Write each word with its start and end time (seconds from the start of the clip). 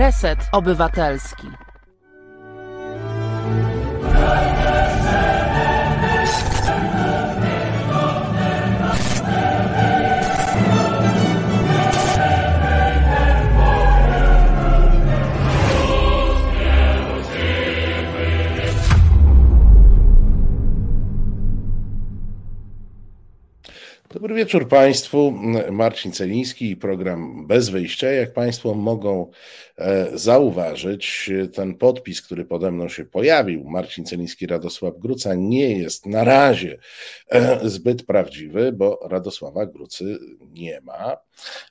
Reset 0.00 0.38
Obywatelski. 0.52 1.69
Dobry 24.30 24.44
wieczór 24.44 24.68
Państwu. 24.68 25.34
Marcin 25.70 26.12
Celiński 26.12 26.70
i 26.70 26.76
program 26.76 27.46
Bez 27.46 27.68
Wyjścia. 27.68 28.10
Jak 28.10 28.32
Państwo 28.32 28.74
mogą 28.74 29.30
e, 29.78 30.06
zauważyć, 30.18 31.30
ten 31.54 31.74
podpis, 31.74 32.22
który 32.22 32.44
pode 32.44 32.70
mną 32.70 32.88
się 32.88 33.04
pojawił, 33.04 33.64
Marcin 33.64 34.04
Celiński, 34.04 34.46
Radosław 34.46 34.98
Gruca, 34.98 35.34
nie 35.34 35.78
jest 35.78 36.06
na 36.06 36.24
razie 36.24 36.78
e, 37.28 37.68
zbyt 37.68 38.06
prawdziwy, 38.06 38.72
bo 38.72 38.98
Radosława 39.08 39.66
Grucy 39.66 40.18
nie 40.52 40.80
ma, 40.80 41.16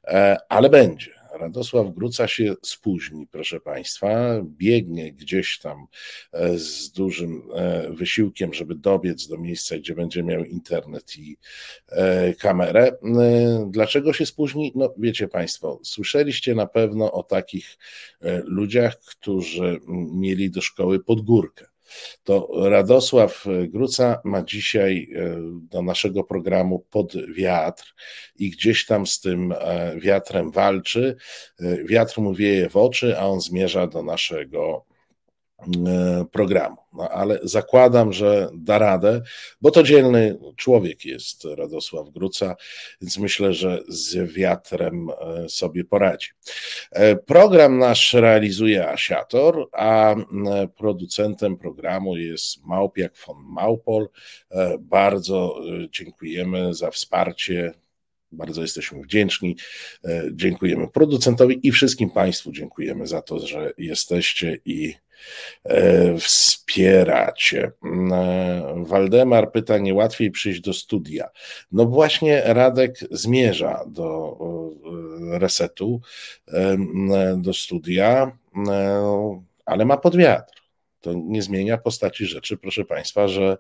e, 0.08 0.38
ale 0.50 0.70
będzie. 0.70 1.19
Radosław 1.40 1.94
Gruca 1.94 2.28
się 2.28 2.54
spóźni, 2.62 3.28
proszę 3.32 3.60
Państwa, 3.60 4.42
biegnie 4.44 5.14
gdzieś 5.14 5.60
tam 5.60 5.86
e, 6.34 6.58
z 6.58 6.92
dużym 6.92 7.42
e, 7.56 7.90
wysiłkiem, 7.94 8.54
żeby 8.54 8.76
dobiec 8.76 9.28
do 9.28 9.38
miejsca, 9.38 9.78
gdzie 9.78 9.96
będzie 9.96 10.24
miał 10.24 10.44
internet 10.44 11.18
i 11.18 11.38
e, 11.88 12.34
kamerę. 12.34 12.92
Dlaczego 13.68 14.14
się 14.14 14.26
spóźni? 14.26 14.72
No 14.76 14.94
wiecie 14.98 15.28
Państwo, 15.28 15.80
słyszeliście 15.84 16.56
na 16.56 16.68
pewno 16.68 17.12
o 17.12 17.24
takich 17.24 17.78
ludziach, 18.44 19.00
którzy 19.00 19.80
mieli 20.14 20.52
do 20.52 20.62
szkoły 20.62 21.04
podgórkę 21.04 21.66
to 22.24 22.50
Radosław 22.70 23.46
Gruca 23.68 24.22
ma 24.24 24.44
dzisiaj 24.44 25.10
e, 25.16 25.36
do 25.62 25.82
naszego 25.82 26.24
programu 26.24 26.86
pod 26.90 27.14
wiatr 27.34 27.94
i 28.36 28.50
gdzieś 28.50 28.86
tam 28.86 29.08
z 29.08 29.20
tym 29.20 29.52
e, 29.52 29.96
wiatrem 30.00 30.52
walczy. 30.52 31.16
E, 31.60 31.84
wiatr 31.84 32.20
mu 32.22 32.34
wieje 32.34 32.70
w 32.70 32.78
oczy, 32.78 33.20
a 33.20 33.28
on 33.28 33.42
zmierza 33.42 33.88
do 33.88 34.04
naszego 34.04 34.89
programu. 36.32 36.78
No, 36.94 37.10
ale 37.10 37.40
zakładam, 37.44 38.14
że 38.14 38.50
da 38.54 38.78
radę, 38.78 39.22
bo 39.62 39.72
to 39.72 39.84
dzielny 39.84 40.40
człowiek 40.56 41.06
jest 41.06 41.46
Radosław 41.46 42.10
Gruca, 42.10 42.56
więc 43.02 43.18
myślę, 43.18 43.54
że 43.54 43.84
z 43.88 44.34
wiatrem 44.34 45.10
e, 45.10 45.50
sobie 45.50 45.84
poradzi. 45.84 46.30
E, 46.92 47.16
program 47.16 47.78
nasz 47.78 48.14
realizuje 48.14 48.90
Asiator, 48.90 49.70
a 49.72 50.16
producentem 50.78 51.58
programu 51.58 52.18
jest 52.18 52.66
Małpiak 52.66 53.14
von 53.28 53.38
Małpol. 53.44 54.10
Bardzo 54.80 55.56
dziękujemy 55.92 56.74
za 56.74 56.92
wsparcie 56.92 57.74
bardzo 58.32 58.62
jesteśmy 58.62 59.02
wdzięczni. 59.02 59.56
Dziękujemy 60.32 60.88
producentowi 60.88 61.68
i 61.68 61.72
wszystkim 61.72 62.10
Państwu 62.10 62.52
dziękujemy 62.52 63.08
za 63.08 63.22
to, 63.22 63.48
że 63.48 63.74
jesteście 63.78 64.60
i 64.66 64.96
E, 65.66 66.18
wspieracie. 66.18 67.72
E, 68.12 68.84
Waldemar 68.88 69.52
pyta, 69.52 69.78
nie 69.78 69.94
łatwiej 69.94 70.32
przyjść 70.32 70.62
do 70.62 70.74
studia. 70.74 71.30
No 71.72 71.86
właśnie 71.86 72.42
Radek 72.46 73.00
zmierza 73.12 73.84
do 73.88 74.38
e, 75.34 75.40
resetu, 75.40 76.02
do 77.38 77.54
studia, 77.54 78.38
ale 79.66 79.86
ma 79.86 79.98
podwiatr. 79.98 80.62
To 81.02 81.14
nie 81.14 81.42
zmienia 81.42 81.78
postaci 81.78 82.26
rzeczy, 82.26 82.58
proszę 82.58 82.86
Państwa, 82.86 83.28
że 83.28 83.58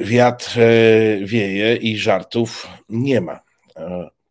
wiatr 0.00 0.58
wieje 1.24 1.76
i 1.76 1.96
żartów 1.96 2.68
nie 2.88 3.20
ma. 3.20 3.40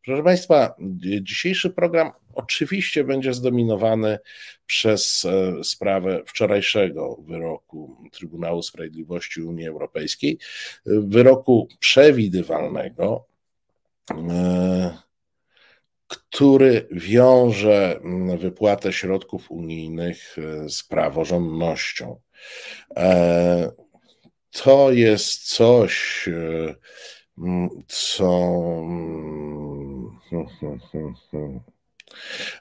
Proszę 0.05 0.23
Państwa, 0.23 0.75
dzisiejszy 1.21 1.69
program 1.69 2.11
oczywiście 2.35 3.03
będzie 3.03 3.33
zdominowany 3.33 4.19
przez 4.65 5.25
e, 5.25 5.63
sprawę 5.63 6.21
wczorajszego 6.25 7.17
wyroku 7.27 7.97
Trybunału 8.11 8.63
Sprawiedliwości 8.63 9.41
Unii 9.41 9.67
Europejskiej, 9.67 10.39
wyroku 10.85 11.67
przewidywalnego, 11.79 13.25
e, 14.11 14.97
który 16.07 16.87
wiąże 16.91 17.99
wypłatę 18.37 18.93
środków 18.93 19.51
unijnych 19.51 20.35
e, 20.37 20.69
z 20.69 20.83
praworządnością. 20.83 22.19
To 24.51 24.91
jest 24.91 25.43
coś, 25.43 26.25
co 27.87 28.51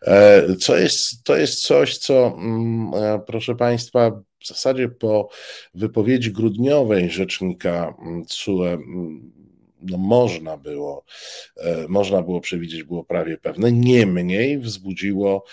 E, 0.02 0.56
co 0.56 0.76
jest, 0.76 1.24
to 1.24 1.36
jest 1.36 1.62
coś, 1.62 1.98
co, 1.98 2.26
mm, 2.38 2.90
e, 2.94 3.20
proszę 3.26 3.54
Państwa, 3.54 4.10
w 4.40 4.46
zasadzie 4.46 4.88
po 4.88 5.28
wypowiedzi 5.74 6.32
grudniowej 6.32 7.10
rzecznika 7.10 7.94
mm, 8.02 8.24
CUE 8.24 8.64
mm, 8.64 9.32
no 9.82 9.98
można 9.98 10.56
było, 10.56 11.04
e, 11.56 11.88
można 11.88 12.22
było 12.22 12.40
przewidzieć, 12.40 12.82
było 12.82 13.04
prawie 13.04 13.38
pewne. 13.38 13.72
Niemniej 13.72 14.58
wzbudziło 14.58 15.44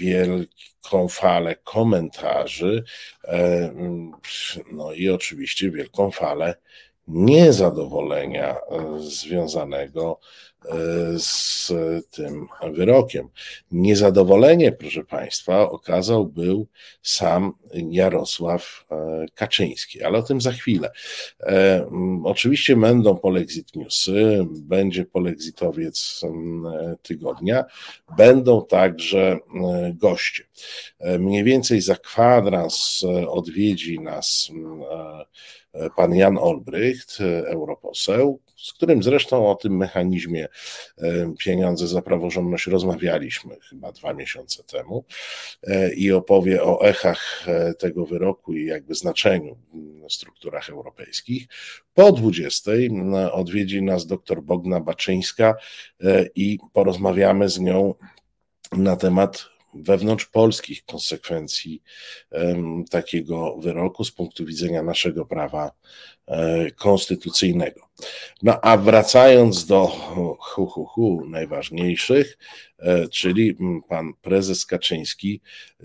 wielką 0.00 1.08
falę 1.08 1.56
komentarzy, 1.64 2.84
no 4.72 4.92
i 4.92 5.08
oczywiście 5.08 5.70
wielką 5.70 6.10
falę 6.10 6.54
niezadowolenia 7.08 8.56
związanego 8.98 10.20
z 11.18 11.72
tym 12.10 12.48
wyrokiem. 12.72 13.28
Niezadowolenie, 13.70 14.72
proszę 14.72 15.04
Państwa, 15.04 15.70
okazał 15.70 16.26
był 16.26 16.66
sam 17.02 17.52
Jarosław 17.90 18.86
e, 18.90 19.26
Kaczyński, 19.34 20.02
ale 20.02 20.18
o 20.18 20.22
tym 20.22 20.40
za 20.40 20.52
chwilę. 20.52 20.90
E, 21.40 21.86
oczywiście 22.24 22.76
będą 22.76 23.16
polexit 23.16 23.76
newsy, 23.76 24.46
będzie 24.50 25.04
polexitowiec 25.04 26.20
tygodnia, 27.02 27.64
będą 28.16 28.66
także 28.66 29.20
e, 29.20 29.38
goście. 29.94 30.44
Mniej 31.18 31.44
więcej 31.44 31.80
za 31.80 31.94
kwadrans 31.96 33.04
odwiedzi 33.28 34.00
nas 34.00 34.50
pan 35.96 36.14
Jan 36.14 36.38
Olbrycht, 36.38 37.18
europoseł, 37.46 38.40
z 38.66 38.72
którym 38.72 39.02
zresztą 39.02 39.50
o 39.50 39.54
tym 39.54 39.76
mechanizmie 39.76 40.48
e, 40.98 41.34
pieniądze 41.38 41.88
za 41.88 42.02
praworządność 42.02 42.66
rozmawialiśmy 42.66 43.56
chyba 43.70 43.92
dwa 43.92 44.14
miesiące 44.14 44.64
temu 44.64 45.04
e, 45.62 45.94
i 45.94 46.12
opowie 46.12 46.62
o 46.62 46.80
echach 46.80 47.44
e, 47.48 47.74
tego 47.74 48.06
wyroku 48.06 48.54
i 48.54 48.66
jakby 48.66 48.94
znaczeniu 48.94 49.56
w 50.08 50.12
strukturach 50.12 50.70
europejskich. 50.70 51.46
Po 51.94 52.12
20 52.12 52.70
odwiedzi 53.32 53.82
nas 53.82 54.06
dr 54.06 54.42
Bogna 54.42 54.80
Baczyńska 54.80 55.54
i 56.34 56.58
porozmawiamy 56.72 57.48
z 57.48 57.60
nią 57.60 57.94
na 58.72 58.96
temat 58.96 59.55
wewnątrz 59.82 60.26
polskich 60.26 60.84
konsekwencji 60.84 61.82
takiego 62.90 63.56
wyroku 63.56 64.04
z 64.04 64.12
punktu 64.12 64.44
widzenia 64.44 64.82
naszego 64.82 65.26
prawa 65.26 65.70
e, 66.26 66.70
konstytucyjnego. 66.70 67.80
No 68.42 68.60
a 68.62 68.76
wracając 68.76 69.66
do 69.66 69.86
hu, 69.86 70.66
hu, 70.66 70.84
hu 70.84 71.24
najważniejszych, 71.28 72.38
e, 72.78 73.08
czyli 73.08 73.56
pan 73.88 74.14
prezes 74.22 74.66
Kaczyński 74.66 75.40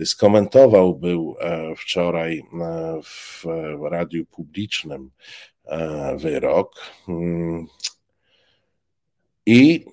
skomentował 0.05 0.95
był 0.95 1.35
e, 1.39 1.75
wczoraj 1.75 2.43
w 3.03 3.43
radiu 3.91 4.25
publicznym 4.25 5.11
wyrok 6.17 6.75
mm, 7.07 7.67
i 9.45 9.85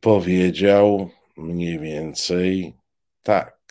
powiedział 0.00 1.10
mniej 1.36 1.78
więcej 1.78 2.74
tak. 3.24 3.64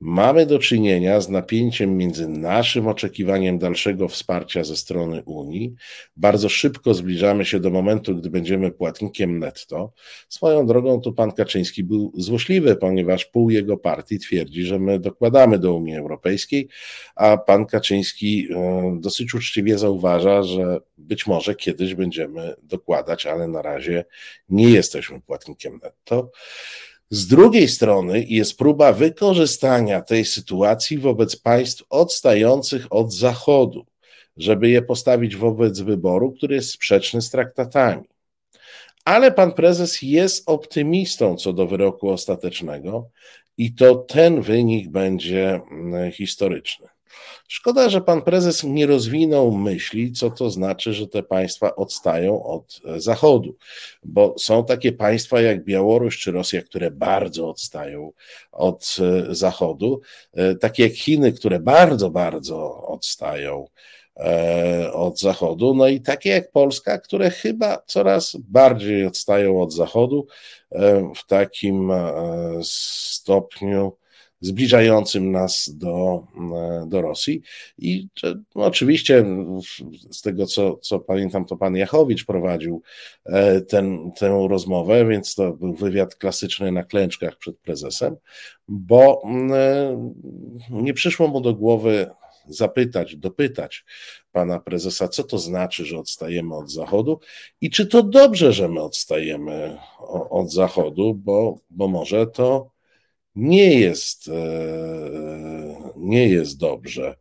Mamy 0.00 0.46
do 0.46 0.58
czynienia 0.58 1.20
z 1.20 1.28
napięciem 1.28 1.96
między 1.96 2.28
naszym 2.28 2.88
oczekiwaniem 2.88 3.58
dalszego 3.58 4.08
wsparcia 4.08 4.64
ze 4.64 4.76
strony 4.76 5.22
Unii. 5.22 5.74
Bardzo 6.16 6.48
szybko 6.48 6.94
zbliżamy 6.94 7.44
się 7.44 7.60
do 7.60 7.70
momentu, 7.70 8.16
gdy 8.16 8.30
będziemy 8.30 8.70
płatnikiem 8.70 9.38
netto. 9.38 9.92
Swoją 10.28 10.66
drogą 10.66 11.00
tu 11.00 11.12
pan 11.12 11.32
Kaczyński 11.32 11.84
był 11.84 12.12
złośliwy, 12.14 12.76
ponieważ 12.76 13.24
pół 13.24 13.50
jego 13.50 13.76
partii 13.76 14.18
twierdzi, 14.18 14.62
że 14.62 14.78
my 14.78 14.98
dokładamy 14.98 15.58
do 15.58 15.74
Unii 15.74 15.96
Europejskiej, 15.96 16.68
a 17.16 17.36
pan 17.36 17.66
Kaczyński 17.66 18.48
e, 18.50 18.96
dosyć 19.00 19.34
uczciwie 19.34 19.78
zauważa, 19.78 20.42
że 20.42 20.80
być 20.98 21.26
może 21.26 21.54
kiedyś 21.54 21.94
będziemy 21.94 22.54
dokładać, 22.62 23.26
ale 23.26 23.48
na 23.48 23.62
razie 23.62 24.04
nie 24.48 24.70
jesteśmy 24.70 25.20
płatnikiem 25.20 25.78
netto. 25.82 26.30
Z 27.14 27.26
drugiej 27.26 27.68
strony 27.68 28.24
jest 28.28 28.58
próba 28.58 28.92
wykorzystania 28.92 30.02
tej 30.02 30.24
sytuacji 30.24 30.98
wobec 30.98 31.36
państw 31.36 31.84
odstających 31.90 32.86
od 32.90 33.14
Zachodu, 33.14 33.86
żeby 34.36 34.68
je 34.68 34.82
postawić 34.82 35.36
wobec 35.36 35.80
wyboru, 35.80 36.32
który 36.32 36.54
jest 36.54 36.70
sprzeczny 36.70 37.22
z 37.22 37.30
traktatami. 37.30 38.02
Ale 39.04 39.32
pan 39.32 39.52
prezes 39.52 40.02
jest 40.02 40.48
optymistą 40.48 41.36
co 41.36 41.52
do 41.52 41.66
wyroku 41.66 42.10
ostatecznego 42.10 43.10
i 43.58 43.74
to 43.74 43.94
ten 43.94 44.42
wynik 44.42 44.88
będzie 44.88 45.60
mm, 45.70 46.12
historyczny. 46.12 46.86
Szkoda, 47.48 47.88
że 47.88 48.00
pan 48.00 48.22
prezes 48.22 48.64
nie 48.64 48.86
rozwinął 48.86 49.52
myśli, 49.52 50.12
co 50.12 50.30
to 50.30 50.50
znaczy, 50.50 50.94
że 50.94 51.06
te 51.06 51.22
państwa 51.22 51.76
odstają 51.76 52.42
od 52.42 52.80
e, 52.84 53.00
Zachodu, 53.00 53.56
bo 54.02 54.34
są 54.38 54.64
takie 54.64 54.92
państwa 54.92 55.40
jak 55.40 55.64
Białoruś 55.64 56.18
czy 56.18 56.32
Rosja, 56.32 56.62
które 56.62 56.90
bardzo 56.90 57.48
odstają 57.50 58.12
od 58.52 58.96
e, 59.00 59.34
Zachodu, 59.34 60.00
e, 60.32 60.54
takie 60.54 60.82
jak 60.82 60.92
Chiny, 60.92 61.32
które 61.32 61.60
bardzo, 61.60 62.10
bardzo 62.10 62.86
odstają 62.86 63.66
od 64.92 65.20
Zachodu, 65.20 65.74
no 65.74 65.88
i 65.88 66.00
takie 66.00 66.30
jak 66.30 66.50
Polska, 66.50 66.98
które 66.98 67.30
chyba 67.30 67.82
coraz 67.86 68.36
bardziej 68.36 69.06
odstają 69.06 69.62
od 69.62 69.72
Zachodu 69.72 70.26
w 71.16 71.26
takim 71.26 71.92
stopniu, 72.62 73.92
zbliżającym 74.40 75.32
nas 75.32 75.70
do, 75.74 76.26
e, 76.56 76.86
do 76.88 77.02
Rosji. 77.02 77.42
I 77.78 78.08
no, 78.54 78.64
oczywiście 78.64 79.24
z 80.10 80.22
tego, 80.22 80.46
co, 80.46 80.76
co 80.76 80.98
pamiętam, 80.98 81.44
to 81.44 81.56
pan 81.56 81.76
Jachowicz 81.76 82.24
prowadził 82.24 82.82
e, 83.26 83.60
ten, 83.60 84.12
tę 84.12 84.46
rozmowę, 84.48 85.06
więc 85.06 85.34
to 85.34 85.52
był 85.52 85.74
wywiad 85.74 86.14
klasyczny 86.14 86.72
na 86.72 86.84
klęczkach 86.84 87.36
przed 87.36 87.58
prezesem, 87.58 88.16
bo 88.68 89.22
e, 89.52 90.14
nie 90.70 90.94
przyszło 90.94 91.28
mu 91.28 91.40
do 91.40 91.54
głowy 91.54 92.10
zapytać, 92.48 93.16
dopytać 93.16 93.84
pana 94.32 94.60
prezesa, 94.60 95.08
co 95.08 95.24
to 95.24 95.38
znaczy, 95.38 95.84
że 95.84 95.98
odstajemy 95.98 96.54
od 96.54 96.70
Zachodu 96.70 97.20
i 97.60 97.70
czy 97.70 97.86
to 97.86 98.02
dobrze, 98.02 98.52
że 98.52 98.68
my 98.68 98.82
odstajemy 98.82 99.78
od 100.30 100.52
Zachodu, 100.52 101.14
bo, 101.14 101.58
bo 101.70 101.88
może 101.88 102.26
to 102.26 102.73
nie 103.36 103.80
jest, 103.80 104.28
e, 104.28 104.32
nie 105.96 106.28
jest 106.28 106.58
dobrze. 106.58 107.16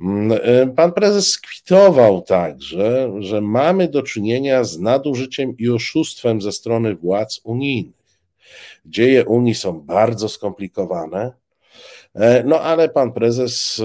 Mm, 0.00 0.38
e, 0.42 0.66
pan 0.66 0.92
prezes 0.92 1.30
skwitował 1.30 2.22
także, 2.22 3.12
że 3.18 3.40
mamy 3.40 3.88
do 3.88 4.02
czynienia 4.02 4.64
z 4.64 4.78
nadużyciem 4.78 5.56
i 5.58 5.68
oszustwem 5.68 6.42
ze 6.42 6.52
strony 6.52 6.94
władz 6.94 7.40
unijnych. 7.44 7.94
Dzieje 8.86 9.24
Unii 9.24 9.54
są 9.54 9.80
bardzo 9.80 10.28
skomplikowane, 10.28 11.32
e, 12.14 12.44
no 12.44 12.60
ale 12.60 12.88
pan 12.88 13.12
prezes 13.12 13.82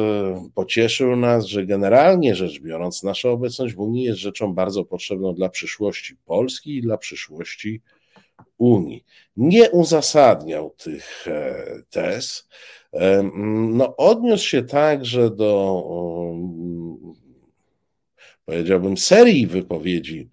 pocieszył 0.56 1.16
nas, 1.16 1.46
że 1.46 1.66
generalnie 1.66 2.36
rzecz 2.36 2.60
biorąc, 2.60 3.04
nasza 3.04 3.30
obecność 3.30 3.74
w 3.74 3.80
Unii 3.80 4.04
jest 4.04 4.20
rzeczą 4.20 4.54
bardzo 4.54 4.86
potrzebną 4.86 5.34
dla 5.34 5.50
przyszłości 5.50 6.16
Polski 6.26 6.78
i 6.78 6.82
dla 6.82 6.98
przyszłości 6.98 7.70
Unii. 7.70 7.99
Nie 9.38 9.72
uzasadniał 9.72 10.70
tych 10.70 11.28
e, 11.28 11.56
tez. 11.90 12.48
E, 12.94 13.30
no, 13.70 13.96
odniósł 13.96 14.48
się 14.48 14.64
także 14.64 15.30
do, 15.30 15.84
powiedziałbym, 18.46 18.98
serii 18.98 19.48
wypowiedzi 19.48 20.30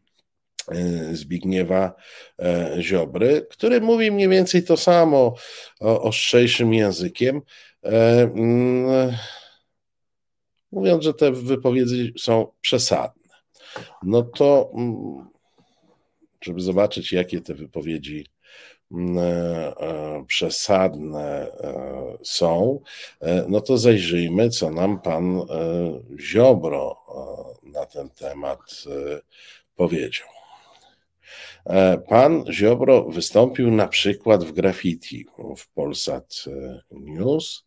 e, 0.69 1.15
Zbigniewa 1.15 1.95
Ziobry, 2.81 3.47
który 3.51 3.81
mówi 3.81 4.11
mniej 4.11 4.29
więcej 4.29 4.65
to 4.65 4.77
samo 4.77 5.35
ostrzejszym 5.81 6.75
językiem, 6.75 7.43
mówiąc, 10.73 11.05
że 11.05 11.15
te 11.15 11.33
wypowiedzi 11.33 12.15
są 12.19 12.47
przesadne. 12.61 13.35
No 14.03 14.23
to 14.23 14.73
żeby 16.41 16.61
zobaczyć, 16.61 17.13
jakie 17.13 17.41
te 17.41 17.55
wypowiedzi 17.55 18.27
mm, 18.93 19.19
e, 19.19 19.23
e, 19.23 20.25
przesadne 20.27 21.51
e, 21.51 22.19
są, 22.23 22.81
no 23.49 23.61
to 23.61 23.79
zajrzyjmy, 23.79 24.51
co 24.51 24.71
nam 24.71 25.01
pan 25.01 25.41
Ziobro 26.21 26.97
na 27.63 27.87
ten 27.87 28.11
temat 28.11 28.85
powiedział. 29.77 30.29
Pan 32.09 32.45
Ziobro 32.51 33.05
wystąpił 33.05 33.71
na 33.71 33.89
przykład 33.89 34.45
w 34.45 34.53
graffiti 34.53 35.27
w 35.57 35.69
Polsat 35.69 36.45
News 36.91 37.65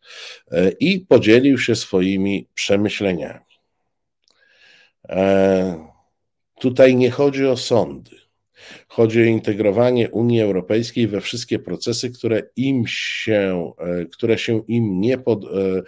i 0.80 1.00
podzielił 1.00 1.58
się 1.58 1.76
swoimi 1.76 2.46
przemyśleniami. 2.54 3.44
Tutaj 6.60 6.96
nie 6.96 7.10
chodzi 7.10 7.46
o 7.46 7.56
sądy. 7.56 8.19
Chodzi 8.88 9.20
o 9.20 9.24
integrowanie 9.24 10.10
Unii 10.10 10.40
Europejskiej 10.40 11.08
we 11.08 11.20
wszystkie 11.20 11.58
procesy, 11.58 12.10
które 12.10 12.42
im 12.56 12.84
się, 12.86 13.72
e, 13.78 14.04
które 14.04 14.38
się 14.38 14.62
im 14.68 15.00
nie, 15.00 15.18
pod, 15.18 15.44
e, 15.44 15.82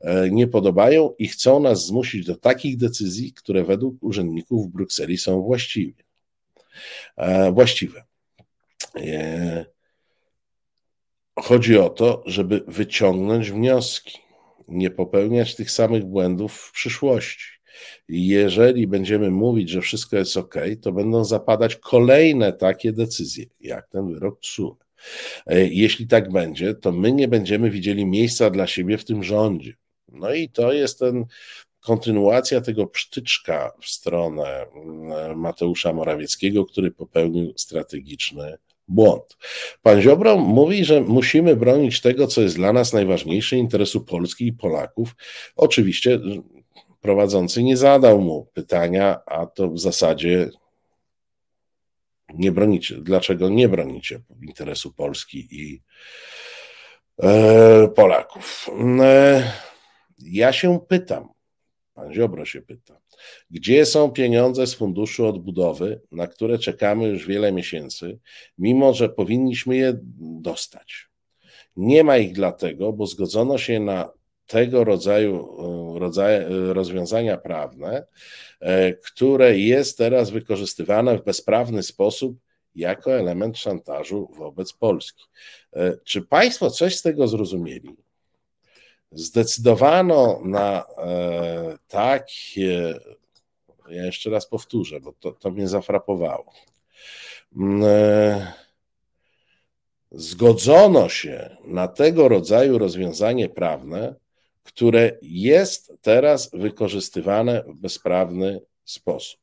e, 0.00 0.30
nie 0.30 0.46
podobają 0.46 1.14
i 1.18 1.28
chcą 1.28 1.60
nas 1.60 1.86
zmusić 1.86 2.26
do 2.26 2.36
takich 2.36 2.76
decyzji, 2.76 3.32
które 3.32 3.64
według 3.64 3.96
urzędników 4.00 4.66
w 4.66 4.70
Brukseli 4.70 5.18
są 5.18 5.42
właściwe. 5.42 6.02
właściwe. 7.52 8.04
Chodzi 11.40 11.78
o 11.78 11.90
to, 11.90 12.22
żeby 12.26 12.64
wyciągnąć 12.66 13.50
wnioski, 13.50 14.18
nie 14.68 14.90
popełniać 14.90 15.54
tych 15.56 15.70
samych 15.70 16.04
błędów 16.04 16.54
w 16.54 16.72
przyszłości 16.72 17.57
jeżeli 18.08 18.86
będziemy 18.86 19.30
mówić, 19.30 19.70
że 19.70 19.80
wszystko 19.80 20.16
jest 20.16 20.36
ok, 20.36 20.54
to 20.82 20.92
będą 20.92 21.24
zapadać 21.24 21.76
kolejne 21.76 22.52
takie 22.52 22.92
decyzje, 22.92 23.46
jak 23.60 23.88
ten 23.88 24.12
wyrok 24.12 24.40
TSUE. 24.40 24.76
Jeśli 25.70 26.06
tak 26.06 26.32
będzie, 26.32 26.74
to 26.74 26.92
my 26.92 27.12
nie 27.12 27.28
będziemy 27.28 27.70
widzieli 27.70 28.06
miejsca 28.06 28.50
dla 28.50 28.66
siebie 28.66 28.98
w 28.98 29.04
tym 29.04 29.22
rządzie. 29.22 29.74
No 30.08 30.34
i 30.34 30.48
to 30.48 30.72
jest 30.72 30.98
ten 30.98 31.24
kontynuacja 31.80 32.60
tego 32.60 32.86
psztyczka 32.86 33.72
w 33.80 33.86
stronę 33.86 34.66
mm, 34.74 35.38
Mateusza 35.38 35.92
Morawieckiego, 35.92 36.64
który 36.64 36.90
popełnił 36.90 37.52
strategiczny 37.56 38.58
błąd. 38.88 39.36
Pan 39.82 40.02
Ziobro 40.02 40.36
mówi, 40.36 40.84
że 40.84 41.00
musimy 41.00 41.56
bronić 41.56 42.00
tego, 42.00 42.26
co 42.26 42.42
jest 42.42 42.56
dla 42.56 42.72
nas 42.72 42.92
najważniejsze, 42.92 43.56
interesu 43.56 44.00
Polski 44.00 44.46
i 44.46 44.52
Polaków. 44.52 45.16
Oczywiście 45.56 46.20
prowadzący 47.08 47.62
nie 47.62 47.76
zadał 47.76 48.20
mu 48.20 48.46
pytania, 48.54 49.20
a 49.26 49.46
to 49.46 49.68
w 49.68 49.78
zasadzie 49.78 50.50
nie 52.34 52.52
bronicie. 52.52 52.96
Dlaczego 53.00 53.48
nie 53.48 53.68
bronicie 53.68 54.20
interesu 54.42 54.92
Polski 54.92 55.48
i 55.50 55.82
e, 57.22 57.88
Polaków? 57.88 58.70
E, 59.00 59.52
ja 60.18 60.52
się 60.52 60.80
pytam, 60.88 61.28
pan 61.94 62.14
Ziobro 62.14 62.44
się 62.44 62.62
pyta, 62.62 63.00
gdzie 63.50 63.86
są 63.86 64.10
pieniądze 64.10 64.66
z 64.66 64.74
funduszu 64.74 65.26
odbudowy, 65.26 66.00
na 66.12 66.26
które 66.26 66.58
czekamy 66.58 67.08
już 67.08 67.26
wiele 67.26 67.52
miesięcy, 67.52 68.18
mimo 68.58 68.94
że 68.94 69.08
powinniśmy 69.08 69.76
je 69.76 69.98
dostać? 70.20 71.08
Nie 71.76 72.04
ma 72.04 72.16
ich 72.16 72.32
dlatego, 72.32 72.92
bo 72.92 73.06
zgodzono 73.06 73.58
się 73.58 73.80
na 73.80 74.17
tego 74.48 74.84
rodzaju, 74.84 75.58
e, 76.20 76.26
e, 76.26 76.72
rozwiązania 76.72 77.36
prawne, 77.36 78.06
e, 78.60 78.92
które 78.92 79.58
jest 79.58 79.98
teraz 79.98 80.30
wykorzystywane 80.30 81.18
w 81.18 81.24
bezprawny 81.24 81.82
sposób 81.82 82.36
jako 82.74 83.12
element 83.12 83.58
szantażu 83.58 84.30
wobec 84.38 84.72
Polski. 84.72 85.24
Czy 86.04 86.22
Państwo 86.22 86.70
coś 86.70 86.96
z 86.96 87.02
tego 87.02 87.28
zrozumieli? 87.28 87.96
Zdecydowano 89.12 90.40
na 90.44 90.84
takie, 91.88 92.94
ja 93.88 94.04
jeszcze 94.04 94.30
raz 94.30 94.46
powtórzę, 94.46 95.00
bo 95.00 95.12
to, 95.12 95.32
to 95.32 95.50
mnie 95.50 95.68
zafrapowało. 95.68 96.52
Mm, 97.56 97.82
zgodzono 100.10 101.08
się 101.08 101.56
na 101.64 101.88
tego 101.88 102.28
rodzaju 102.28 102.78
rozwiązanie 102.78 103.48
prawne, 103.48 104.14
które 104.68 105.18
jest 105.22 105.98
teraz 106.02 106.50
wykorzystywane 106.52 107.64
w 107.66 107.74
bezprawny 107.74 108.60
sposób. 108.84 109.40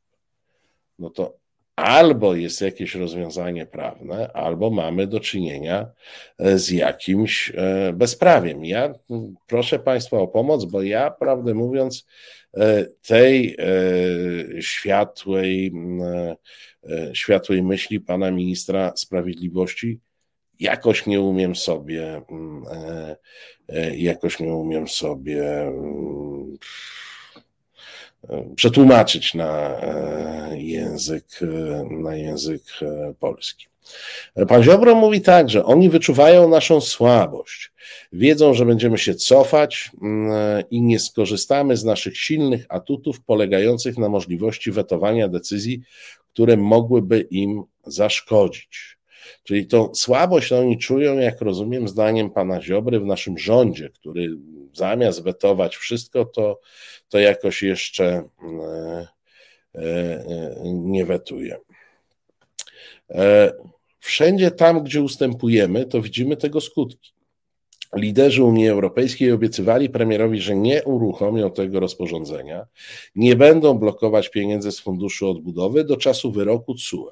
No 0.99 1.09
to 1.09 1.37
albo 1.75 2.35
jest 2.35 2.61
jakieś 2.61 2.95
rozwiązanie 2.95 3.65
prawne, 3.65 4.31
albo 4.33 4.69
mamy 4.69 5.07
do 5.07 5.19
czynienia 5.19 5.87
e, 6.37 6.59
z 6.59 6.69
jakimś 6.69 7.51
e, 7.55 7.93
bezprawiem. 7.93 8.65
Ja 8.65 8.93
proszę 9.47 9.79
Państwa 9.79 10.17
o 10.17 10.27
pomoc, 10.27 10.65
bo 10.65 10.81
ja, 10.81 11.11
prawdę 11.11 11.53
mówiąc, 11.53 12.07
e, 12.53 12.85
tej 12.85 13.57
światłej, 14.59 15.73
światłej 17.13 17.63
myśli 17.63 17.99
pana 17.99 18.31
ministra 18.31 18.93
sprawiedliwości 18.95 19.99
jakoś 20.59 21.05
nie 21.05 21.21
umiem 21.21 21.55
sobie, 21.55 22.21
jakoś 23.95 24.39
nie 24.39 24.53
umiem 24.53 24.87
sobie 24.87 25.71
przetłumaczyć 28.55 29.33
na 29.33 29.81
język, 30.53 31.25
na 31.89 32.15
język 32.15 32.63
polski. 33.19 33.67
Pan 34.47 34.63
Ziobro 34.63 34.95
mówi 34.95 35.21
tak, 35.21 35.49
że 35.49 35.65
oni 35.65 35.89
wyczuwają 35.89 36.49
naszą 36.49 36.81
słabość. 36.81 37.71
Wiedzą, 38.13 38.53
że 38.53 38.65
będziemy 38.65 38.97
się 38.97 39.15
cofać 39.15 39.91
mm, 40.01 40.63
i 40.71 40.81
nie 40.81 40.99
skorzystamy 40.99 41.77
z 41.77 41.83
naszych 41.83 42.17
silnych 42.17 42.65
atutów 42.69 43.21
polegających 43.21 43.97
na 43.97 44.09
możliwości 44.09 44.71
wetowania 44.71 45.27
decyzji, 45.27 45.81
które 46.33 46.57
mogłyby 46.57 47.21
im 47.21 47.63
zaszkodzić. 47.85 48.94
Czyli 49.43 49.67
tą 49.67 49.95
słabość 49.95 50.51
oni 50.51 50.77
czują, 50.77 51.17
jak 51.17 51.41
rozumiem, 51.41 51.87
zdaniem 51.87 52.29
pana 52.29 52.61
Ziobry 52.61 52.99
w 52.99 53.05
naszym 53.05 53.37
rządzie, 53.37 53.89
który 53.89 54.29
zamiast 54.73 55.23
wetować 55.23 55.75
wszystko, 55.75 56.25
to, 56.25 56.59
to 57.09 57.19
jakoś 57.19 57.63
jeszcze 57.63 58.29
mm, 58.43 58.61
e, 59.75 59.81
e, 59.81 60.55
nie 60.63 61.05
wetuje. 61.05 61.57
E, 63.09 63.51
Wszędzie 64.05 64.51
tam, 64.51 64.83
gdzie 64.83 65.01
ustępujemy, 65.01 65.85
to 65.85 66.01
widzimy 66.01 66.37
tego 66.37 66.61
skutki. 66.61 67.11
Liderzy 67.95 68.43
Unii 68.43 68.67
Europejskiej 68.67 69.31
obiecywali 69.31 69.89
premierowi, 69.89 70.41
że 70.41 70.55
nie 70.55 70.83
uruchomią 70.83 71.51
tego 71.51 71.79
rozporządzenia, 71.79 72.65
nie 73.15 73.35
będą 73.35 73.73
blokować 73.73 74.29
pieniędzy 74.29 74.71
z 74.71 74.79
Funduszu 74.79 75.29
Odbudowy 75.29 75.83
do 75.83 75.97
czasu 75.97 76.31
wyroku 76.31 76.75
CUE. 76.75 77.11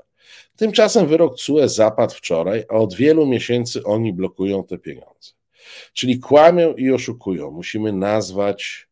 Tymczasem 0.56 1.08
wyrok 1.08 1.36
CUE 1.36 1.68
zapadł 1.68 2.14
wczoraj, 2.14 2.66
a 2.70 2.74
od 2.74 2.96
wielu 2.96 3.26
miesięcy 3.26 3.84
oni 3.84 4.14
blokują 4.14 4.64
te 4.64 4.78
pieniądze. 4.78 5.32
Czyli 5.94 6.20
kłamią 6.20 6.74
i 6.74 6.92
oszukują. 6.92 7.52
Musimy 7.52 7.94
nazwać 7.94 8.88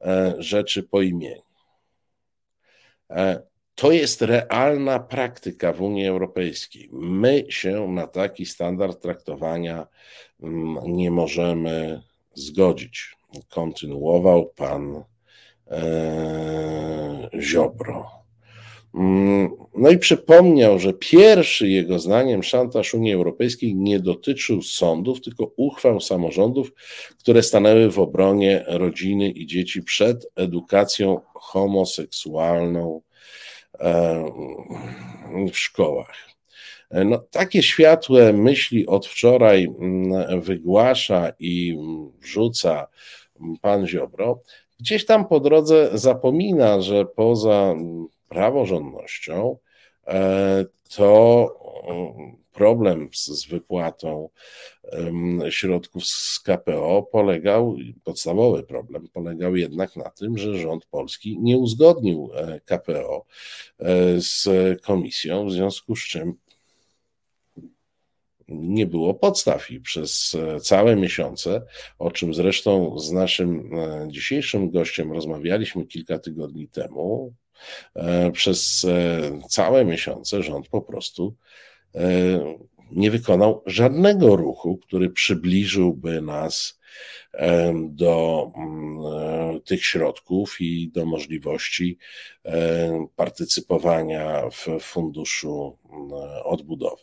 e, 0.00 0.34
rzeczy 0.38 0.82
po 0.82 1.02
imieniu. 1.02 1.42
E, 3.10 3.42
to 3.74 3.92
jest 3.92 4.22
realna 4.22 4.98
praktyka 4.98 5.72
w 5.72 5.82
Unii 5.82 6.06
Europejskiej. 6.06 6.88
My 6.92 7.44
się 7.48 7.88
na 7.88 8.06
taki 8.06 8.46
standard 8.46 9.02
traktowania 9.02 9.86
mm, 10.42 10.78
nie 10.86 11.10
możemy 11.10 12.02
zgodzić. 12.34 13.16
Kontynuował 13.48 14.46
pan 14.46 15.04
e, 15.70 17.28
Ziobro. 17.40 18.23
Mm, 18.94 19.50
no 19.74 19.90
i 19.90 19.98
przypomniał, 19.98 20.78
że 20.78 20.92
pierwszy 20.92 21.68
jego 21.68 21.98
zdaniem 21.98 22.42
szantaż 22.42 22.94
Unii 22.94 23.12
Europejskiej 23.12 23.74
nie 23.74 24.00
dotyczył 24.00 24.62
sądów, 24.62 25.20
tylko 25.20 25.50
uchwał 25.56 26.00
samorządów, 26.00 26.72
które 27.18 27.42
stanęły 27.42 27.90
w 27.90 27.98
obronie 27.98 28.64
rodziny 28.66 29.30
i 29.30 29.46
dzieci 29.46 29.82
przed 29.82 30.26
edukacją 30.36 31.20
homoseksualną 31.34 33.00
E, 33.80 34.24
w 35.52 35.58
szkołach. 35.58 36.16
E, 36.90 37.04
no, 37.04 37.18
takie 37.30 37.62
światłe 37.62 38.32
myśli 38.32 38.86
od 38.86 39.06
wczoraj 39.06 39.68
mm, 39.80 40.40
wygłasza 40.40 41.32
i 41.38 41.78
wrzuca 42.20 42.86
pan 43.60 43.86
Ziobro. 43.86 44.40
Gdzieś 44.80 45.06
tam 45.06 45.26
po 45.26 45.40
drodze 45.40 45.90
zapomina, 45.92 46.80
że 46.80 47.04
poza 47.04 47.74
praworządnością 48.34 49.58
e, 50.06 50.64
to 50.96 51.48
problem 52.52 53.08
z, 53.12 53.46
wypłatą 53.46 54.28
środków 55.50 56.06
z 56.06 56.40
KPO 56.40 57.02
polegał, 57.12 57.76
podstawowy 58.04 58.62
problem 58.62 59.08
polegał 59.08 59.56
jednak 59.56 59.96
na 59.96 60.10
tym, 60.10 60.38
że 60.38 60.58
rząd 60.58 60.86
polski 60.86 61.38
nie 61.40 61.58
uzgodnił 61.58 62.30
e, 62.34 62.60
KPO 62.60 63.26
e, 63.78 63.86
z 64.20 64.48
komisją, 64.82 65.46
w 65.46 65.52
związku 65.52 65.96
z 65.96 66.00
czym 66.00 66.34
nie 68.48 68.86
było 68.86 69.14
podstaw 69.14 69.70
i 69.70 69.80
przez 69.80 70.36
całe 70.62 70.96
miesiące, 70.96 71.62
o 71.98 72.10
czym 72.10 72.34
zresztą 72.34 72.98
z 72.98 73.12
naszym 73.12 73.70
dzisiejszym 74.08 74.70
gościem 74.70 75.12
rozmawialiśmy 75.12 75.86
kilka 75.86 76.18
tygodni 76.18 76.68
temu, 76.68 77.34
przez 78.32 78.86
całe 79.48 79.84
miesiące 79.84 80.42
rząd 80.42 80.68
po 80.68 80.82
prostu 80.82 81.34
nie 82.90 83.10
wykonał 83.10 83.62
żadnego 83.66 84.36
ruchu, 84.36 84.76
który 84.76 85.10
przybliżyłby 85.10 86.20
nas 86.22 86.80
do 87.74 88.50
mm, 88.56 89.60
tych 89.60 89.84
środków 89.84 90.60
i 90.60 90.88
do 90.88 91.06
możliwości 91.06 91.98
partycypowania 93.16 94.42
w 94.50 94.80
funduszu 94.80 95.78
mm, 95.92 96.10
odbudowy. 96.44 97.02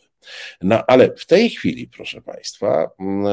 No 0.62 0.84
ale 0.86 1.14
w 1.16 1.26
tej 1.26 1.50
chwili, 1.50 1.88
proszę 1.88 2.22
Państwa, 2.22 2.90
mm, 2.98 3.26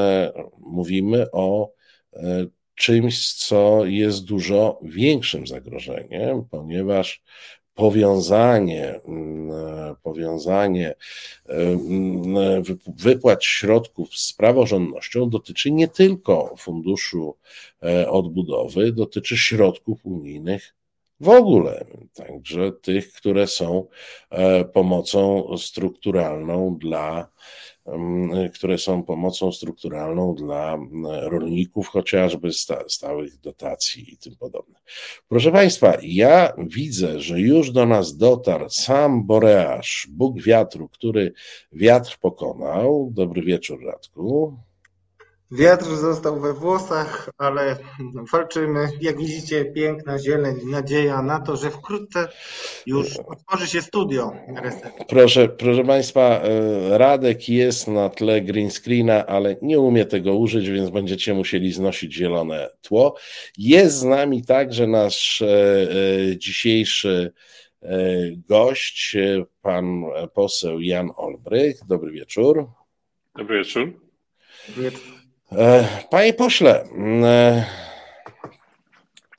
mówimy 0.58 1.26
o 1.32 1.72
e, 2.12 2.46
czymś, 2.80 3.32
co 3.34 3.84
jest 3.84 4.24
dużo 4.24 4.78
większym 4.82 5.46
zagrożeniem, 5.46 6.44
ponieważ 6.50 7.22
powiązanie, 7.74 9.00
mm, 9.04 9.50
e, 9.50 9.94
powiązanie 10.02 10.88
e, 10.88 11.52
mm, 11.52 12.62
wypłat 12.86 13.44
środków 13.44 14.16
z 14.16 14.32
praworządnością 14.32 15.30
dotyczy 15.30 15.70
nie 15.70 15.88
tylko 15.88 16.54
Funduszu 16.58 17.36
e, 17.82 18.10
Odbudowy, 18.10 18.92
dotyczy 18.92 19.38
środków 19.38 20.06
unijnych 20.06 20.74
w 21.20 21.28
ogóle, 21.28 21.84
także 22.14 22.72
tych, 22.72 23.12
które 23.12 23.46
są 23.46 23.86
pomocą 24.72 25.48
strukturalną 25.58 26.78
dla 26.78 27.28
które 28.54 28.78
są 28.78 29.02
pomocą 29.02 29.52
strukturalną 29.52 30.34
dla 30.34 30.78
rolników, 31.22 31.88
chociażby 31.88 32.50
stałych 32.88 33.40
dotacji 33.40 34.12
i 34.12 34.16
tym 34.16 34.36
podobne. 34.36 34.78
Proszę 35.28 35.52
Państwa, 35.52 35.96
ja 36.02 36.52
widzę, 36.58 37.20
że 37.20 37.40
już 37.40 37.70
do 37.70 37.86
nas 37.86 38.16
dotarł 38.16 38.68
sam 38.68 39.26
Boreasz, 39.26 40.08
Bóg 40.10 40.42
wiatru, 40.42 40.88
który 40.88 41.32
wiatr 41.72 42.18
pokonał. 42.20 43.10
Dobry 43.12 43.42
wieczór, 43.42 43.84
Radku. 43.84 44.56
Wiatr 45.52 45.84
został 45.84 46.40
we 46.40 46.52
włosach, 46.52 47.30
ale 47.38 47.76
walczymy. 48.32 48.88
Jak 49.00 49.18
widzicie, 49.18 49.64
piękna 49.64 50.18
zieleń, 50.18 50.56
nadzieja 50.70 51.22
na 51.22 51.40
to, 51.40 51.56
że 51.56 51.70
wkrótce 51.70 52.28
już 52.86 53.16
otworzy 53.16 53.66
się 53.66 53.82
studio. 53.82 54.32
Proszę, 55.08 55.48
proszę 55.48 55.84
Państwa, 55.84 56.20
e, 56.20 56.98
Radek 56.98 57.48
jest 57.48 57.88
na 57.88 58.08
tle 58.08 58.40
green 58.40 58.70
screena, 58.70 59.26
ale 59.26 59.56
nie 59.62 59.80
umie 59.80 60.04
tego 60.04 60.34
użyć, 60.34 60.70
więc 60.70 60.90
będziecie 60.90 61.34
musieli 61.34 61.72
znosić 61.72 62.14
zielone 62.14 62.68
tło. 62.82 63.16
Jest 63.58 63.96
z 63.96 64.04
nami 64.04 64.44
także 64.44 64.86
nasz 64.86 65.42
e, 65.42 65.46
e, 65.48 66.38
dzisiejszy 66.38 67.32
gość, 68.48 69.16
pan 69.62 70.04
poseł 70.34 70.80
Jan 70.80 71.10
Olbrych. 71.16 71.76
Dobry 71.88 72.12
wieczór. 72.12 72.66
Dobry 73.36 73.58
wieczór. 73.58 73.92
Dobry 74.68 74.90
wieczór. 74.90 75.19
E, 75.52 75.88
panie 76.10 76.32
pośle, 76.32 76.82
mm, 76.82 77.24
e, 77.24 77.64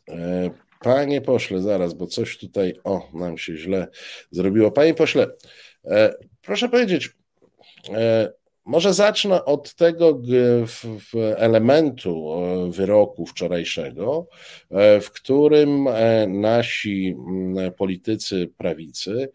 e, 0.10 0.50
panie 0.80 1.22
pośle, 1.22 1.62
zaraz, 1.62 1.94
bo 1.94 2.08
coś 2.08 2.38
tutaj, 2.38 2.74
o, 2.84 3.10
nam 3.14 3.38
się 3.38 3.58
źle 3.58 3.88
zrobiło. 4.32 4.72
Panie 4.72 4.94
pośle, 4.94 5.28
proszę 6.42 6.70
powiedzieć, 6.70 7.10
może 8.66 8.94
zacznę 8.94 9.46
od 9.46 9.76
tego 9.76 10.22
elementu 11.38 12.32
wyroku 12.70 13.26
wczorajszego, 13.26 14.28
w 15.02 15.12
którym 15.14 15.88
nasi 16.28 17.16
mm, 17.30 17.74
politycy 17.74 18.52
prawicy 18.58 19.32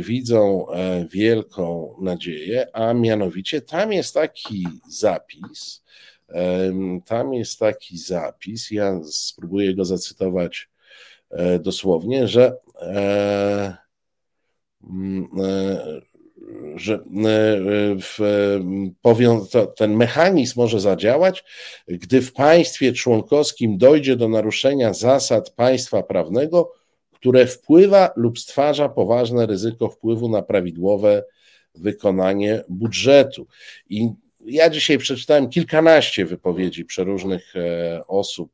widzą 0.00 0.66
wielką 1.10 1.96
nadzieję, 2.00 2.66
a 2.72 2.94
mianowicie 2.94 3.60
tam 3.60 3.92
jest 3.92 4.14
taki 4.14 4.66
zapis, 4.88 5.82
tam 7.04 7.34
jest 7.34 7.58
taki 7.58 7.98
zapis, 7.98 8.70
ja 8.70 9.00
spróbuję 9.04 9.74
go 9.74 9.84
zacytować 9.84 10.68
e, 11.30 11.58
dosłownie, 11.58 12.28
że, 12.28 12.56
e, 12.80 13.76
mm, 14.84 15.28
e, 15.40 16.00
że 16.76 16.98
w, 18.00 18.18
ten 19.76 19.96
mechanizm 19.96 20.60
może 20.60 20.80
zadziałać, 20.80 21.44
gdy 21.88 22.22
w 22.22 22.32
państwie 22.32 22.92
członkowskim 22.92 23.78
dojdzie 23.78 24.16
do 24.16 24.28
naruszenia 24.28 24.94
zasad 24.94 25.50
państwa 25.50 26.02
prawnego, 26.02 26.72
które 27.12 27.46
wpływa 27.46 28.10
lub 28.16 28.38
stwarza 28.38 28.88
poważne 28.88 29.46
ryzyko 29.46 29.88
wpływu 29.88 30.28
na 30.28 30.42
prawidłowe 30.42 31.24
wykonanie 31.74 32.62
budżetu. 32.68 33.46
I 33.88 34.08
ja 34.44 34.70
dzisiaj 34.70 34.98
przeczytałem 34.98 35.48
kilkanaście 35.48 36.24
wypowiedzi 36.24 36.84
przeróżnych 36.84 37.54
osób 38.08 38.52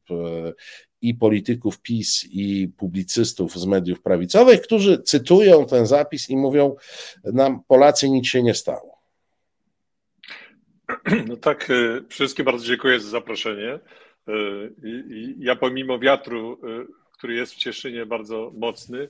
i 1.03 1.15
polityków 1.15 1.81
PiS, 1.81 2.25
i 2.31 2.69
publicystów 2.77 3.59
z 3.59 3.67
mediów 3.67 4.03
prawicowych, 4.03 4.61
którzy 4.61 5.03
cytują 5.03 5.67
ten 5.67 5.87
zapis 5.87 6.31
i 6.31 6.37
mówią: 6.37 6.77
Nam, 7.25 7.61
Polacy, 7.69 8.11
nic 8.11 8.27
się 8.27 8.43
nie 8.43 8.55
stało. 8.55 8.93
No 11.29 11.37
tak, 11.37 11.71
e, 11.71 12.01
wszystkim 12.09 12.45
bardzo 12.45 12.67
dziękuję 12.67 13.01
za 13.01 13.11
zaproszenie. 13.11 13.73
E, 13.73 13.81
ja 15.39 15.57
pomimo 15.57 15.99
wiatru, 15.99 16.61
e, 16.63 16.85
który 17.13 17.35
jest 17.35 17.53
w 17.53 17.57
Cieszynie 17.57 18.07
bardzo 18.07 18.53
mocny, 18.55 19.09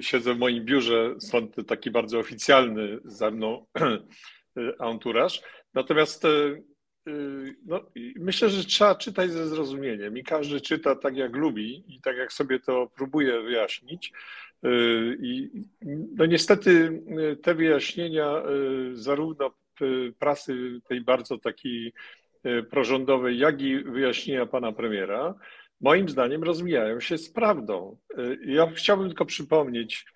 siedzę 0.00 0.34
w 0.34 0.38
moim 0.38 0.64
biurze, 0.64 1.14
stąd 1.18 1.56
taki 1.66 1.90
bardzo 1.90 2.18
oficjalny 2.18 2.98
za 3.04 3.30
mną 3.30 3.66
anturaż. 4.78 5.42
Natomiast 5.74 6.22
no, 7.66 7.80
myślę, 8.16 8.50
że 8.50 8.64
trzeba 8.64 8.94
czytać 8.94 9.30
ze 9.30 9.48
zrozumieniem 9.48 10.18
i 10.18 10.22
każdy 10.22 10.60
czyta 10.60 10.96
tak, 10.96 11.16
jak 11.16 11.36
lubi 11.36 11.84
i 11.88 12.00
tak, 12.00 12.16
jak 12.16 12.32
sobie 12.32 12.60
to 12.60 12.90
próbuje 12.96 13.42
wyjaśnić. 13.42 14.12
I 15.20 15.50
no 16.16 16.26
niestety 16.26 17.02
te 17.42 17.54
wyjaśnienia 17.54 18.42
zarówno 18.92 19.54
prasy 20.18 20.80
tej 20.88 21.00
bardzo 21.00 21.38
takiej 21.38 21.92
prorządowej, 22.70 23.38
jak 23.38 23.62
i 23.62 23.78
wyjaśnienia 23.78 24.46
pana 24.46 24.72
premiera, 24.72 25.34
moim 25.80 26.08
zdaniem 26.08 26.42
rozmijają 26.42 27.00
się 27.00 27.18
z 27.18 27.30
prawdą. 27.30 27.96
Ja 28.46 28.70
chciałbym 28.70 29.08
tylko 29.08 29.24
przypomnieć, 29.24 30.06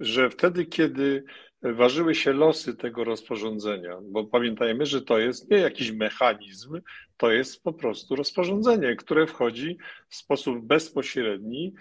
że 0.00 0.30
wtedy, 0.30 0.66
kiedy 0.66 1.24
ważyły 1.72 2.14
się 2.14 2.32
losy 2.32 2.76
tego 2.76 3.04
rozporządzenia, 3.04 3.98
bo 4.02 4.24
pamiętajmy, 4.24 4.86
że 4.86 5.02
to 5.02 5.18
jest 5.18 5.50
nie 5.50 5.56
jakiś 5.56 5.92
mechanizm, 5.92 6.80
to 7.16 7.32
jest 7.32 7.62
po 7.62 7.72
prostu 7.72 8.16
rozporządzenie, 8.16 8.96
które 8.96 9.26
wchodzi 9.26 9.78
w 10.08 10.16
sposób 10.16 10.66
bezpośredni 10.66 11.74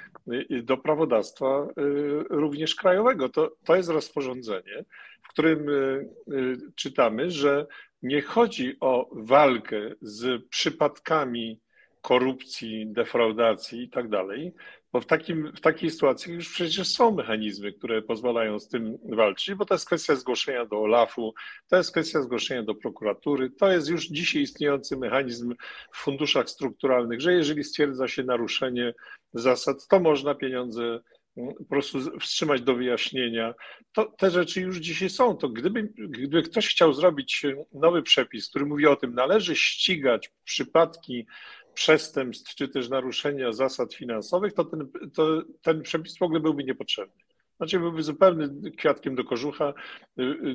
do 0.63 0.77
prawodawstwa 0.77 1.67
y, 1.67 2.23
również 2.29 2.75
krajowego. 2.75 3.29
To, 3.29 3.55
to 3.65 3.75
jest 3.75 3.89
rozporządzenie, 3.89 4.85
w 5.21 5.27
którym 5.27 5.69
y, 5.69 6.09
y, 6.33 6.57
czytamy, 6.75 7.31
że 7.31 7.67
nie 8.01 8.21
chodzi 8.21 8.77
o 8.79 9.09
walkę 9.11 9.91
z 10.01 10.47
przypadkami 10.49 11.59
korupcji, 12.01 12.87
defraudacji 12.87 13.83
i 13.83 13.89
tak 13.89 14.09
dalej, 14.09 14.53
bo 14.93 15.01
w, 15.01 15.05
takim, 15.05 15.51
w 15.55 15.61
takiej 15.61 15.91
sytuacji 15.91 16.33
już 16.33 16.49
przecież 16.49 16.87
są 16.87 17.11
mechanizmy, 17.11 17.73
które 17.73 18.01
pozwalają 18.01 18.59
z 18.59 18.67
tym 18.67 18.97
walczyć, 19.03 19.55
bo 19.55 19.65
to 19.65 19.73
jest 19.73 19.85
kwestia 19.85 20.15
zgłoszenia 20.15 20.65
do 20.65 20.77
OLAF-u, 20.77 21.33
to 21.67 21.77
jest 21.77 21.91
kwestia 21.91 22.21
zgłoszenia 22.21 22.63
do 22.63 22.75
prokuratury, 22.75 23.49
to 23.49 23.71
jest 23.71 23.89
już 23.89 24.07
dzisiaj 24.07 24.41
istniejący 24.41 24.97
mechanizm 24.97 25.55
w 25.91 25.97
funduszach 25.97 26.49
strukturalnych, 26.49 27.21
że 27.21 27.33
jeżeli 27.33 27.63
stwierdza 27.63 28.07
się 28.07 28.23
naruszenie 28.23 28.93
zasad, 29.33 29.87
to 29.87 29.99
można 29.99 30.35
pieniądze 30.35 30.99
mm, 31.37 31.53
po 31.53 31.65
prostu 31.65 32.19
wstrzymać 32.19 32.61
do 32.61 32.75
wyjaśnienia. 32.75 33.53
To, 33.93 34.05
te 34.05 34.31
rzeczy 34.31 34.61
już 34.61 34.77
dzisiaj 34.77 35.09
są. 35.09 35.37
To 35.37 35.49
gdyby, 35.49 35.83
gdyby 35.97 36.43
ktoś 36.43 36.67
chciał 36.67 36.93
zrobić 36.93 37.45
nowy 37.73 38.03
przepis, 38.03 38.49
który 38.49 38.65
mówi 38.65 38.87
o 38.87 38.95
tym, 38.95 39.13
należy 39.13 39.55
ścigać 39.55 40.31
przypadki 40.43 41.25
przestępstw 41.73 42.55
czy 42.55 42.67
też 42.67 42.89
naruszenia 42.89 43.51
zasad 43.51 43.93
finansowych, 43.93 44.53
to 44.53 44.65
ten, 44.65 44.89
to 45.13 45.41
ten 45.61 45.81
przepis 45.81 46.17
w 46.17 46.21
ogóle 46.21 46.39
byłby 46.39 46.63
niepotrzebny. 46.63 47.23
Znaczy 47.57 47.79
byłby 47.79 48.03
zupełnym 48.03 48.61
kwiatkiem 48.77 49.15
do 49.15 49.23
kożucha, 49.23 49.73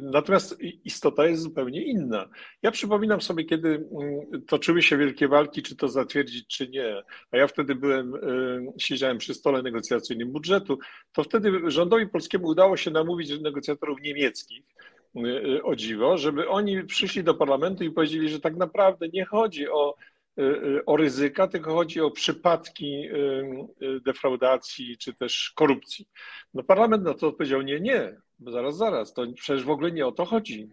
natomiast 0.02 0.58
istota 0.84 1.26
jest 1.26 1.42
zupełnie 1.42 1.82
inna. 1.82 2.28
Ja 2.62 2.70
przypominam 2.70 3.20
sobie, 3.20 3.44
kiedy 3.44 3.68
mm, 3.68 4.46
toczyły 4.46 4.82
się 4.82 4.96
wielkie 4.96 5.28
walki, 5.28 5.62
czy 5.62 5.76
to 5.76 5.88
zatwierdzić, 5.88 6.46
czy 6.46 6.68
nie, 6.68 7.02
a 7.30 7.36
ja 7.36 7.46
wtedy 7.46 7.74
byłem, 7.74 8.14
y, 8.14 8.72
siedziałem 8.78 9.18
przy 9.18 9.34
stole 9.34 9.62
negocjacyjnym 9.62 10.32
budżetu, 10.32 10.78
to 11.12 11.22
wtedy 11.24 11.70
rządowi 11.70 12.06
polskiemu 12.06 12.46
udało 12.46 12.76
się 12.76 12.90
namówić 12.90 13.40
negocjatorów 13.40 14.00
niemieckich, 14.02 14.64
y, 15.16 15.20
y, 15.20 15.62
o 15.62 15.76
dziwo, 15.76 16.18
żeby 16.18 16.48
oni 16.48 16.84
przyszli 16.84 17.24
do 17.24 17.34
parlamentu 17.34 17.84
i 17.84 17.90
powiedzieli, 17.90 18.28
że 18.28 18.40
tak 18.40 18.56
naprawdę 18.56 19.08
nie 19.08 19.24
chodzi 19.24 19.68
o 19.68 19.94
o 20.86 20.96
ryzyka, 20.96 21.48
tylko 21.48 21.74
chodzi 21.74 22.00
o 22.00 22.10
przypadki 22.10 23.08
y, 23.82 24.00
defraudacji 24.00 24.98
czy 24.98 25.14
też 25.14 25.52
korupcji. 25.54 26.08
No 26.54 26.62
parlament 26.62 27.04
na 27.04 27.14
to 27.14 27.28
odpowiedział 27.28 27.62
nie, 27.62 27.80
nie, 27.80 28.16
zaraz, 28.46 28.76
zaraz, 28.76 29.12
to 29.12 29.26
przecież 29.34 29.64
w 29.64 29.70
ogóle 29.70 29.92
nie 29.92 30.06
o 30.06 30.12
to 30.12 30.24
chodzi. 30.24 30.68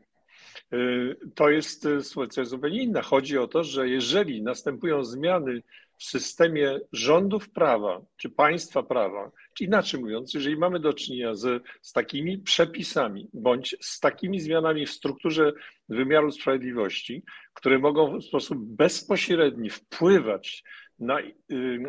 To 1.35 1.49
jest 1.49 1.87
sytuacja 2.01 2.45
zupełnie 2.45 2.83
inna. 2.83 3.01
Chodzi 3.01 3.37
o 3.37 3.47
to, 3.47 3.63
że 3.63 3.89
jeżeli 3.89 4.43
następują 4.43 5.03
zmiany 5.03 5.61
w 5.97 6.03
systemie 6.03 6.79
rządów 6.91 7.49
prawa 7.49 8.01
czy 8.17 8.29
państwa 8.29 8.83
prawa, 8.83 9.31
czy 9.53 9.63
inaczej 9.63 9.99
mówiąc, 9.99 10.33
jeżeli 10.33 10.57
mamy 10.57 10.79
do 10.79 10.93
czynienia 10.93 11.35
z, 11.35 11.63
z 11.81 11.91
takimi 11.93 12.37
przepisami 12.37 13.29
bądź 13.33 13.75
z 13.81 13.99
takimi 13.99 14.39
zmianami 14.39 14.85
w 14.85 14.91
strukturze 14.91 15.53
wymiaru 15.89 16.31
sprawiedliwości, 16.31 17.23
które 17.53 17.79
mogą 17.79 18.19
w 18.19 18.23
sposób 18.23 18.57
bezpośredni 18.59 19.69
wpływać 19.69 20.63
na 20.99 21.19
y, 21.19 21.33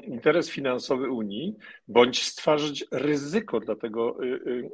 interes 0.06 0.50
finansowy 0.50 1.10
Unii, 1.10 1.54
bądź 1.88 2.22
stwarzać 2.22 2.84
ryzyko 2.92 3.60
dla 3.60 3.76
tego, 3.76 4.24
y, 4.24 4.70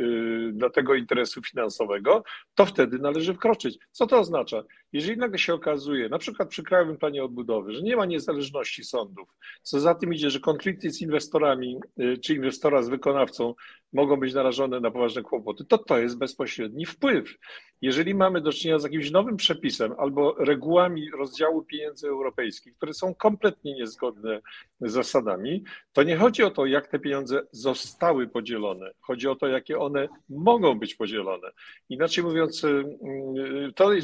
y, 0.00 0.50
dla 0.52 0.70
tego 0.70 0.94
interesu 0.94 1.42
finansowego, 1.42 2.22
to 2.54 2.66
wtedy 2.66 2.98
należy 2.98 3.34
wkroczyć. 3.34 3.78
Co 3.90 4.06
to 4.06 4.18
oznacza? 4.18 4.62
Jeżeli 4.92 5.18
nagle 5.18 5.38
się 5.38 5.54
okazuje, 5.54 6.08
na 6.08 6.18
przykład 6.18 6.48
przy 6.48 6.62
Krajowym 6.62 6.96
Planie 6.96 7.24
Odbudowy, 7.24 7.74
że 7.74 7.82
nie 7.82 7.96
ma 7.96 8.06
niezależności 8.06 8.84
sądów, 8.84 9.28
co 9.62 9.80
za 9.80 9.94
tym 9.94 10.14
idzie, 10.14 10.30
że 10.30 10.40
konflikty 10.40 10.90
z 10.90 11.00
inwestorami 11.00 11.76
czy 12.24 12.34
inwestora 12.34 12.82
z 12.82 12.88
wykonawcą 12.88 13.54
mogą 13.92 14.16
być 14.16 14.34
narażone 14.34 14.80
na 14.80 14.90
poważne 14.90 15.22
kłopoty, 15.22 15.64
to 15.64 15.78
to 15.78 15.98
jest 15.98 16.18
bezpośredni 16.18 16.86
wpływ. 16.86 17.36
Jeżeli 17.82 18.14
mamy 18.14 18.40
do 18.40 18.52
czynienia 18.52 18.78
z 18.78 18.82
jakimś 18.82 19.10
nowym 19.10 19.36
przepisem 19.36 19.94
albo 19.98 20.34
regułami 20.38 21.10
rozdziału 21.10 21.62
pieniędzy 21.62 22.08
europejskich, 22.08 22.76
które 22.76 22.94
są 22.94 23.14
kompletnie 23.14 23.74
niezgodne 23.74 24.40
z 24.80 24.92
zasadami, 24.92 25.64
to 25.92 26.02
nie 26.02 26.16
chodzi 26.16 26.42
o 26.42 26.50
to, 26.50 26.66
jak 26.66 26.88
te 26.88 26.98
pieniądze 26.98 27.42
zostały 27.52 28.28
podzielone. 28.28 28.90
Chodzi 29.00 29.28
o 29.28 29.34
to, 29.34 29.46
jakie 29.46 29.78
one 29.78 30.08
mogą 30.28 30.78
być 30.78 30.94
podzielone. 30.94 31.50
Inaczej 31.88 32.24
mówiąc, 32.24 32.64
y, 32.64 32.68
y, 32.68 33.72
to 33.74 33.94
y, 33.94 34.00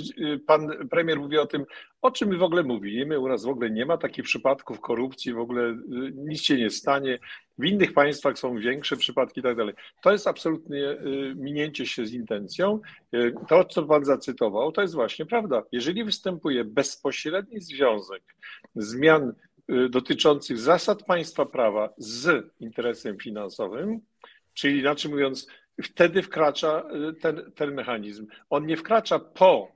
premier 0.91 1.19
mówi 1.19 1.39
o 1.39 1.47
tym, 1.47 1.65
o 2.03 2.11
czym 2.11 2.29
my 2.29 2.37
w 2.37 2.43
ogóle 2.43 2.63
mówimy. 2.63 3.19
U 3.19 3.29
nas 3.29 3.45
w 3.45 3.49
ogóle 3.49 3.71
nie 3.71 3.87
ma 3.87 3.99
takich 3.99 4.25
przypadków 4.25 4.81
korupcji, 4.81 5.33
w 5.33 5.39
ogóle 5.39 5.77
nic 6.15 6.43
się 6.43 6.57
nie 6.57 6.71
stanie. 6.71 7.19
W 7.59 7.65
innych 7.65 7.93
państwach 7.93 8.39
są 8.39 8.59
większe 8.59 8.97
przypadki 8.97 9.41
i 9.41 9.43
tak 9.43 9.57
dalej. 9.57 9.75
To 10.03 10.13
jest 10.13 10.27
absolutnie 10.27 10.97
minięcie 11.37 11.87
się 11.87 12.07
z 12.07 12.13
intencją. 12.13 12.81
To, 13.49 13.65
co 13.65 13.83
pan 13.83 14.05
zacytował, 14.05 14.73
to 14.73 14.83
jest 14.83 14.95
właśnie 14.95 15.27
prawda. 15.27 15.63
Jeżeli 15.73 16.05
występuje 16.05 16.65
bezpośredni 16.65 17.61
związek 17.61 18.23
zmian 18.75 19.33
Y, 19.71 19.89
dotyczących 19.89 20.59
zasad 20.59 21.03
państwa 21.03 21.47
prawa 21.47 21.95
z 21.99 22.47
interesem 22.61 23.19
finansowym, 23.19 24.01
czyli 24.55 24.79
inaczej 24.79 25.11
mówiąc, 25.11 25.47
wtedy 25.83 26.23
wkracza 26.23 26.85
y, 27.11 27.15
ten, 27.15 27.53
ten 27.55 27.75
mechanizm. 27.75 28.27
On 28.51 28.67
nie 28.67 28.77
wkracza 28.77 29.19
po 29.19 29.69
y, 29.69 29.76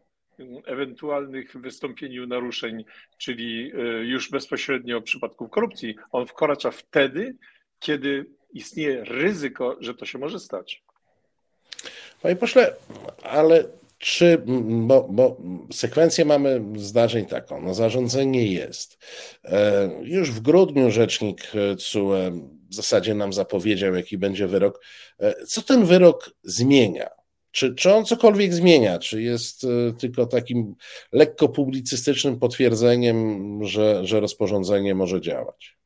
ewentualnych 0.66 1.56
wystąpieniu 1.56 2.26
naruszeń, 2.26 2.84
czyli 3.18 3.72
już 4.02 4.30
bezpośrednio 4.30 5.02
przypadków 5.02 5.50
korupcji. 5.50 5.96
On 6.12 6.26
wkracza 6.26 6.70
wtedy, 6.70 7.36
kiedy 7.80 8.26
istnieje 8.52 9.04
ryzyko, 9.04 9.76
że 9.80 9.94
to 9.94 10.06
się 10.06 10.18
może 10.18 10.40
stać. 10.40 10.82
Panie 12.22 12.36
pośle, 12.36 12.74
ale 13.22 13.64
czy, 13.98 14.42
bo, 14.86 15.06
bo 15.10 15.36
sekwencję 15.72 16.24
mamy 16.24 16.62
zdarzeń 16.76 17.26
taką, 17.26 17.60
no 17.60 17.74
zarządzenie 17.74 18.52
jest. 18.52 18.98
E, 19.44 19.90
już 20.02 20.30
w 20.30 20.40
grudniu 20.40 20.90
rzecznik 20.90 21.42
CUE 21.78 22.30
w 22.70 22.74
zasadzie 22.74 23.14
nam 23.14 23.32
zapowiedział, 23.32 23.94
jaki 23.94 24.18
będzie 24.18 24.46
wyrok. 24.46 24.84
E, 25.18 25.46
co 25.46 25.62
ten 25.62 25.84
wyrok 25.84 26.30
zmienia? 26.42 27.19
Czy, 27.52 27.74
czy 27.74 27.94
on 27.94 28.04
cokolwiek 28.04 28.54
zmienia? 28.54 28.98
Czy 28.98 29.22
jest 29.22 29.64
e, 29.64 29.92
tylko 29.92 30.26
takim 30.26 30.74
lekko 31.12 31.48
publicystycznym 31.48 32.38
potwierdzeniem, 32.38 33.40
że, 33.64 34.06
że 34.06 34.20
rozporządzenie 34.20 34.94
może 34.94 35.20
działać? 35.20 35.80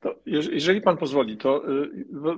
To 0.00 0.14
jeżeli 0.26 0.80
pan 0.80 0.96
pozwoli, 0.96 1.36
to, 1.36 1.62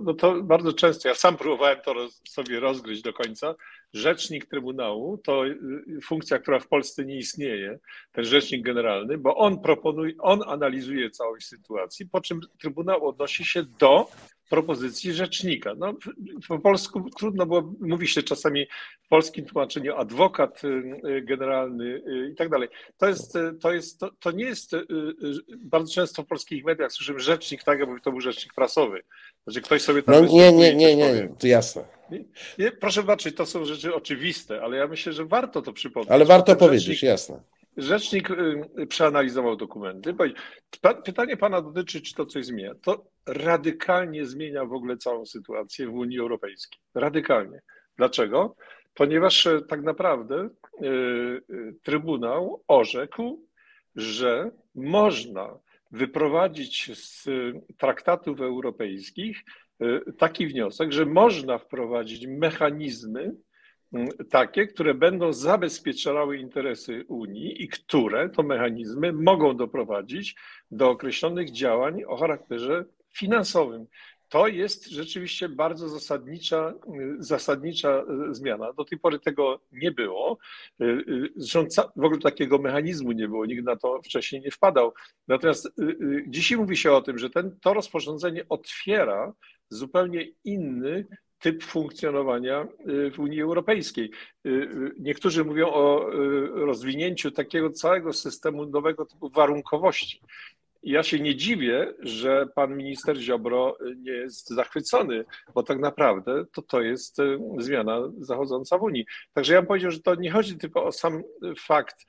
no 0.01 0.15
to 0.15 0.43
bardzo 0.43 0.73
często, 0.73 1.09
ja 1.09 1.15
sam 1.15 1.37
próbowałem 1.37 1.79
to 1.85 1.95
sobie 2.29 2.61
rozgryźć 2.61 3.03
do 3.03 3.13
końca, 3.13 3.55
rzecznik 3.93 4.47
Trybunału 4.47 5.19
to 5.19 5.47
y, 5.47 5.57
funkcja, 6.05 6.39
która 6.39 6.59
w 6.59 6.69
Polsce 6.69 7.05
nie 7.05 7.17
istnieje, 7.17 7.79
ten 8.13 8.25
rzecznik 8.25 8.63
generalny, 8.63 9.19
bo 9.19 9.37
on 9.37 9.61
proponuje, 9.61 10.13
on 10.19 10.41
analizuje 10.47 11.11
całość 11.11 11.47
sytuacji, 11.47 12.09
po 12.09 12.21
czym 12.21 12.41
Trybunał 12.61 13.09
odnosi 13.09 13.45
się 13.45 13.63
do 13.63 14.09
propozycji 14.51 15.13
rzecznika. 15.13 15.75
No, 15.77 15.95
po 16.49 16.59
polsku 16.59 17.11
trudno 17.19 17.47
było, 17.47 17.75
mówi 17.81 18.09
się 18.09 18.23
czasami 18.23 18.67
w 19.03 19.09
polskim 19.09 19.45
tłumaczeniu 19.45 19.97
adwokat 19.97 20.63
generalny 21.23 22.03
i 22.33 22.35
tak 22.35 22.49
dalej. 22.49 22.69
To 22.97 23.09
jest, 23.09 23.39
to 23.61 23.73
jest, 23.73 24.01
to, 24.01 24.11
to 24.21 24.31
nie 24.31 24.45
jest, 24.45 24.73
bardzo 25.57 25.93
często 25.95 26.23
w 26.23 26.27
polskich 26.27 26.65
mediach 26.65 26.93
słyszymy 26.93 27.21
rzecznik, 27.21 27.63
tak 27.63 27.79
jakby 27.79 28.01
to 28.01 28.11
był 28.11 28.21
rzecznik 28.21 28.55
prasowy. 28.55 29.03
Znaczy 29.45 29.61
ktoś 29.61 29.83
sobie 29.83 30.03
tam... 30.03 30.15
No 30.15 30.21
nie, 30.21 30.53
nie, 30.53 30.75
nie, 30.75 30.97
nie, 30.97 31.29
to 31.39 31.47
jasne. 31.47 31.85
Nie, 32.11 32.25
nie, 32.59 32.73
proszę 32.73 33.01
zobaczyć, 33.01 33.37
to 33.37 33.47
są 33.47 33.65
rzeczy 33.65 33.95
oczywiste, 33.95 34.63
ale 34.63 34.77
ja 34.77 34.87
myślę, 34.87 35.13
że 35.13 35.25
warto 35.25 35.63
to 35.63 35.73
przypomnieć. 35.73 36.11
Ale 36.11 36.25
warto 36.25 36.57
powiedzieć, 36.57 36.87
rzecznik, 36.87 37.03
jasne. 37.03 37.41
Rzecznik 37.77 38.31
y, 38.31 38.87
przeanalizował 38.89 39.57
dokumenty. 39.57 40.15
Pytanie 41.05 41.37
pana 41.37 41.63
dotyczy, 41.63 42.01
czy 42.03 42.15
to 42.15 42.27
coś 42.27 42.47
zmienia. 42.47 42.75
To 42.83 43.05
radykalnie 43.27 44.27
zmienia 44.27 44.65
w 44.65 44.73
ogóle 44.73 44.97
całą 44.97 45.27
sytuację 45.27 45.87
w 45.87 45.95
Unii 45.95 46.19
Europejskiej. 46.19 46.81
Radykalnie. 46.95 47.61
Dlaczego? 47.97 48.57
Ponieważ 48.95 49.47
e, 49.47 49.63
tak 49.63 49.83
naprawdę 49.83 50.49
y, 50.83 50.87
y, 50.87 51.75
Trybunał 51.83 52.63
orzekł, 52.69 53.47
że 53.97 54.51
można 54.75 55.59
wyprowadzić 55.91 56.91
z 56.99 57.29
traktatów 57.79 58.41
europejskich 58.41 59.45
taki 60.19 60.47
wniosek, 60.47 60.93
że 60.93 61.07
można 61.07 61.59
wprowadzić 61.59 62.27
mechanizmy, 62.27 63.35
takie, 64.31 64.67
które 64.67 64.95
będą 64.95 65.33
zabezpieczały 65.33 66.39
interesy 66.39 67.05
Unii 67.09 67.63
i 67.63 67.69
które 67.69 68.29
to 68.31 68.43
mechanizmy 68.43 69.13
mogą 69.13 69.57
doprowadzić 69.57 70.37
do 70.71 70.91
określonych 70.91 71.51
działań 71.51 72.05
o 72.05 72.17
charakterze 72.17 72.85
finansowym. 73.13 73.87
To 74.29 74.47
jest 74.47 74.91
rzeczywiście 74.91 75.49
bardzo 75.49 75.89
zasadnicza, 75.89 76.75
y, 76.95 77.17
zasadnicza 77.19 78.03
y, 78.31 78.35
zmiana. 78.35 78.73
Do 78.73 78.85
tej 78.85 78.99
pory 78.99 79.19
tego 79.19 79.61
nie 79.73 79.93
było. 79.93 80.39
Y, 80.81 81.33
zresztą 81.37 81.85
w 81.97 82.05
ogóle 82.05 82.21
takiego 82.21 82.59
mechanizmu 82.59 83.13
nie 83.13 83.29
było, 83.29 83.47
nikt 83.47 83.65
na 83.65 83.77
to 83.77 84.03
wcześniej 84.03 84.43
nie 84.43 84.51
wpadał. 84.51 84.93
Natomiast 85.29 85.73
dzisiaj 86.27 86.59
mówi 86.59 86.77
się 86.77 86.93
o 86.93 87.03
tym, 87.03 87.19
że 87.19 87.31
ten, 87.31 87.59
to 87.61 87.75
rozporządzenie 87.75 88.45
otwiera 88.49 89.33
zupełnie 89.69 90.27
inny 90.45 91.07
typ 91.45 91.65
funkcjonowania 91.65 92.67
y, 92.89 93.11
w 93.11 93.19
Unii 93.19 93.43
Europejskiej. 93.43 94.11
Y, 94.47 94.51
y, 94.51 94.95
niektórzy 94.99 95.45
mówią 95.45 95.69
o 95.69 96.11
rozwinięciu 96.55 97.31
takiego 97.31 97.71
całego 97.71 98.13
systemu 98.13 98.67
nowego 98.67 99.07
typu 99.07 99.29
warunkowości. 99.29 100.21
Ja 100.83 101.03
się 101.03 101.21
nie 101.21 101.37
dziwię, 101.37 101.95
że 102.01 102.47
pan 102.55 102.77
minister 102.77 103.17
Ziobro 103.17 103.79
nie 103.97 104.13
jest 104.13 104.49
zachwycony, 104.49 105.25
bo 105.55 105.63
tak 105.63 105.79
naprawdę 105.79 106.45
to, 106.53 106.63
to 106.63 106.83
jest 106.83 107.17
zmiana 107.59 108.01
zachodząca 108.19 108.79
w 108.79 108.83
Unii. 108.83 109.07
Także 109.33 109.55
ja 109.55 109.61
bym 109.61 109.69
powiedział, 109.69 109.91
że 109.91 110.01
to 110.01 110.15
nie 110.15 110.31
chodzi 110.31 110.57
tylko 110.57 110.85
o 110.85 110.93
sam 110.93 111.23
fakt 111.59 112.07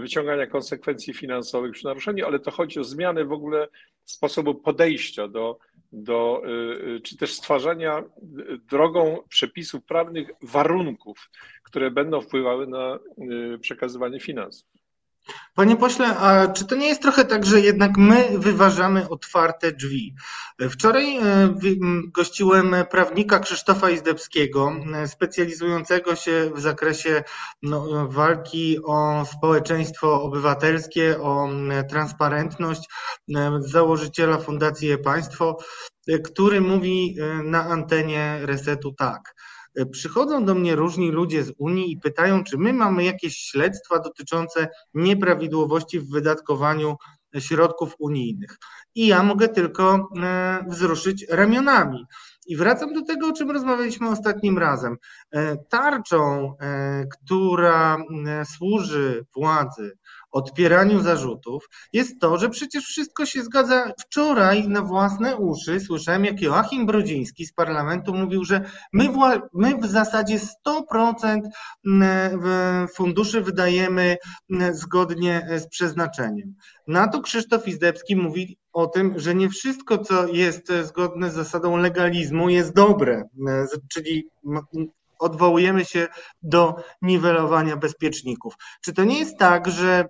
wyciągania 0.00 0.46
konsekwencji 0.46 1.14
finansowych 1.14 1.72
przy 1.72 1.84
naruszeniu, 1.84 2.26
ale 2.26 2.38
to 2.38 2.50
chodzi 2.50 2.80
o 2.80 2.84
zmianę 2.84 3.24
w 3.24 3.32
ogóle 3.32 3.68
sposobu 4.06 4.54
podejścia 4.54 5.28
do 5.28 5.58
do, 5.92 6.42
y, 6.46 6.50
y, 6.96 7.00
czy 7.00 7.16
też 7.16 7.34
stwarzania 7.34 8.04
drogą 8.70 9.18
przepisów 9.28 9.84
prawnych 9.84 10.30
warunków, 10.42 11.30
które 11.62 11.90
będą 11.90 12.20
wpływały 12.20 12.66
na 12.66 12.98
y, 13.54 13.58
przekazywanie 13.58 14.20
finansów. 14.20 14.68
Panie 15.54 15.76
pośle, 15.76 16.16
a 16.16 16.46
czy 16.46 16.66
to 16.66 16.74
nie 16.74 16.88
jest 16.88 17.02
trochę 17.02 17.24
tak, 17.24 17.46
że 17.46 17.60
jednak 17.60 17.96
my 17.96 18.38
wyważamy 18.38 19.08
otwarte 19.08 19.72
drzwi? 19.72 20.14
Wczoraj 20.70 21.18
gościłem 22.14 22.76
prawnika 22.90 23.38
Krzysztofa 23.38 23.90
Izdebskiego, 23.90 24.72
specjalizującego 25.06 26.16
się 26.16 26.50
w 26.54 26.60
zakresie 26.60 27.24
no, 27.62 28.08
walki 28.08 28.78
o 28.84 29.24
społeczeństwo 29.32 30.22
obywatelskie, 30.22 31.20
o 31.20 31.48
transparentność, 31.90 32.88
założyciela 33.60 34.38
Fundacji 34.38 34.98
Państwo, 34.98 35.58
który 36.24 36.60
mówi 36.60 37.16
na 37.44 37.64
antenie 37.64 38.38
Resetu 38.42 38.92
tak. 38.92 39.34
Przychodzą 39.90 40.44
do 40.44 40.54
mnie 40.54 40.76
różni 40.76 41.10
ludzie 41.10 41.44
z 41.44 41.52
Unii 41.58 41.92
i 41.92 42.00
pytają, 42.00 42.44
czy 42.44 42.58
my 42.58 42.72
mamy 42.72 43.04
jakieś 43.04 43.36
śledztwa 43.36 43.98
dotyczące 43.98 44.68
nieprawidłowości 44.94 46.00
w 46.00 46.10
wydatkowaniu 46.10 46.96
środków 47.40 47.94
unijnych. 47.98 48.58
I 48.94 49.06
ja 49.06 49.22
mogę 49.22 49.48
tylko 49.48 50.08
e, 50.22 50.64
wzruszyć 50.68 51.26
ramionami. 51.30 52.06
I 52.46 52.56
wracam 52.56 52.92
do 52.92 53.02
tego, 53.02 53.28
o 53.28 53.32
czym 53.32 53.50
rozmawialiśmy 53.50 54.08
ostatnim 54.08 54.58
razem. 54.58 54.96
E, 55.30 55.56
tarczą, 55.56 56.54
e, 56.60 57.04
która 57.06 57.96
służy 58.44 59.24
władzy, 59.36 59.98
odpieraniu 60.36 61.00
zarzutów, 61.00 61.68
jest 61.92 62.20
to, 62.20 62.38
że 62.38 62.50
przecież 62.50 62.84
wszystko 62.84 63.26
się 63.26 63.42
zgadza. 63.42 63.92
Wczoraj 64.00 64.68
na 64.68 64.82
własne 64.82 65.36
uszy 65.36 65.80
słyszałem, 65.80 66.24
jak 66.24 66.40
Joachim 66.40 66.86
Brodziński 66.86 67.46
z 67.46 67.52
parlamentu 67.52 68.14
mówił, 68.14 68.44
że 68.44 68.60
my, 68.92 69.08
my 69.54 69.76
w 69.76 69.86
zasadzie 69.86 70.40
100% 70.66 71.40
funduszy 72.94 73.40
wydajemy 73.40 74.16
zgodnie 74.72 75.48
z 75.56 75.68
przeznaczeniem. 75.68 76.54
Na 76.86 77.08
to 77.08 77.20
Krzysztof 77.20 77.68
Izdebski 77.68 78.16
mówi 78.16 78.58
o 78.72 78.86
tym, 78.86 79.18
że 79.18 79.34
nie 79.34 79.48
wszystko, 79.48 79.98
co 79.98 80.26
jest 80.26 80.72
zgodne 80.82 81.30
z 81.30 81.34
zasadą 81.34 81.76
legalizmu, 81.76 82.48
jest 82.48 82.74
dobre, 82.74 83.22
czyli 83.92 84.28
odwołujemy 85.18 85.84
się 85.84 86.08
do 86.42 86.74
niwelowania 87.02 87.76
bezpieczników. 87.76 88.54
Czy 88.84 88.92
to 88.92 89.04
nie 89.04 89.18
jest 89.18 89.38
tak, 89.38 89.68
że 89.68 90.04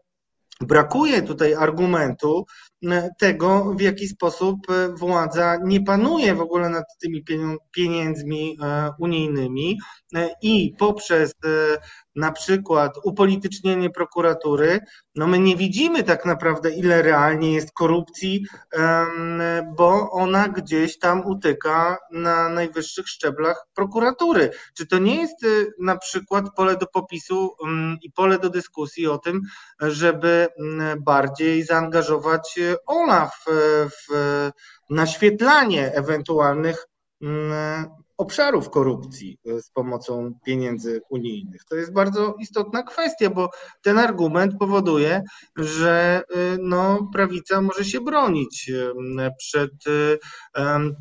Brakuje 0.60 1.22
tutaj 1.22 1.54
argumentu 1.54 2.46
e, 2.84 3.10
tego, 3.18 3.74
w 3.74 3.80
jaki 3.80 4.08
sposób 4.08 4.56
e, 4.70 4.88
władza 4.88 5.56
nie 5.64 5.80
panuje 5.80 6.34
w 6.34 6.40
ogóle 6.40 6.68
nad 6.68 6.84
tymi 7.02 7.24
pieniędzmi 7.74 8.58
e, 8.62 8.90
unijnymi 8.98 9.78
i 10.42 10.74
poprzez 10.78 11.32
na 12.16 12.33
przykład 12.33 12.98
upolitycznienie 13.05 13.90
prokuratury, 13.90 14.81
no 15.14 15.26
my 15.26 15.38
nie 15.38 15.57
widzimy 15.57 16.02
tak 16.02 16.24
naprawdę, 16.24 16.70
ile 16.70 17.02
realnie 17.02 17.52
jest 17.52 17.72
korupcji, 17.72 18.46
bo 19.76 20.11
ona 20.11 20.48
gdzieś 20.48 20.98
tam 20.98 21.26
utyka 21.26 21.98
na 22.12 22.48
najwyższych 22.48 23.09
szczeblach 23.09 23.66
prokuratury. 23.74 24.50
Czy 24.74 24.87
to 24.87 24.98
nie 24.98 25.20
jest 25.20 25.44
y, 25.44 25.72
na 25.81 25.96
przykład 25.96 26.44
pole 26.57 26.76
do 26.76 26.87
popisu 26.87 27.57
mm, 27.64 27.96
i 28.02 28.12
pole 28.12 28.38
do 28.38 28.50
dyskusji 28.50 29.07
o 29.07 29.18
tym, 29.18 29.40
żeby 29.81 30.48
mm, 30.59 31.05
bardziej 31.05 31.62
zaangażować 31.62 32.59
y, 32.59 32.76
OLAF 32.87 33.44
w 33.90 34.50
naświetlanie 34.90 35.92
ewentualnych 35.94 36.87
mm, 37.22 37.87
obszarów 38.18 38.70
korupcji 38.70 39.38
e, 39.46 39.62
z 39.62 39.70
pomocą 39.70 40.33
pieniędzy 40.44 41.00
unijnych. 41.11 41.64
To 41.64 41.76
jest 41.76 41.92
bardzo 41.92 42.35
istotna 42.40 42.83
kwestia, 42.83 43.31
bo 43.31 43.50
ten 43.83 43.98
argument 43.98 44.59
powoduje, 44.59 45.22
że 45.57 46.22
e, 46.31 46.57
no, 46.61 47.11
prawica 47.12 47.61
może 47.61 47.85
się 47.85 48.00
bronić 48.00 48.70
e, 49.18 49.31
przed 49.38 49.72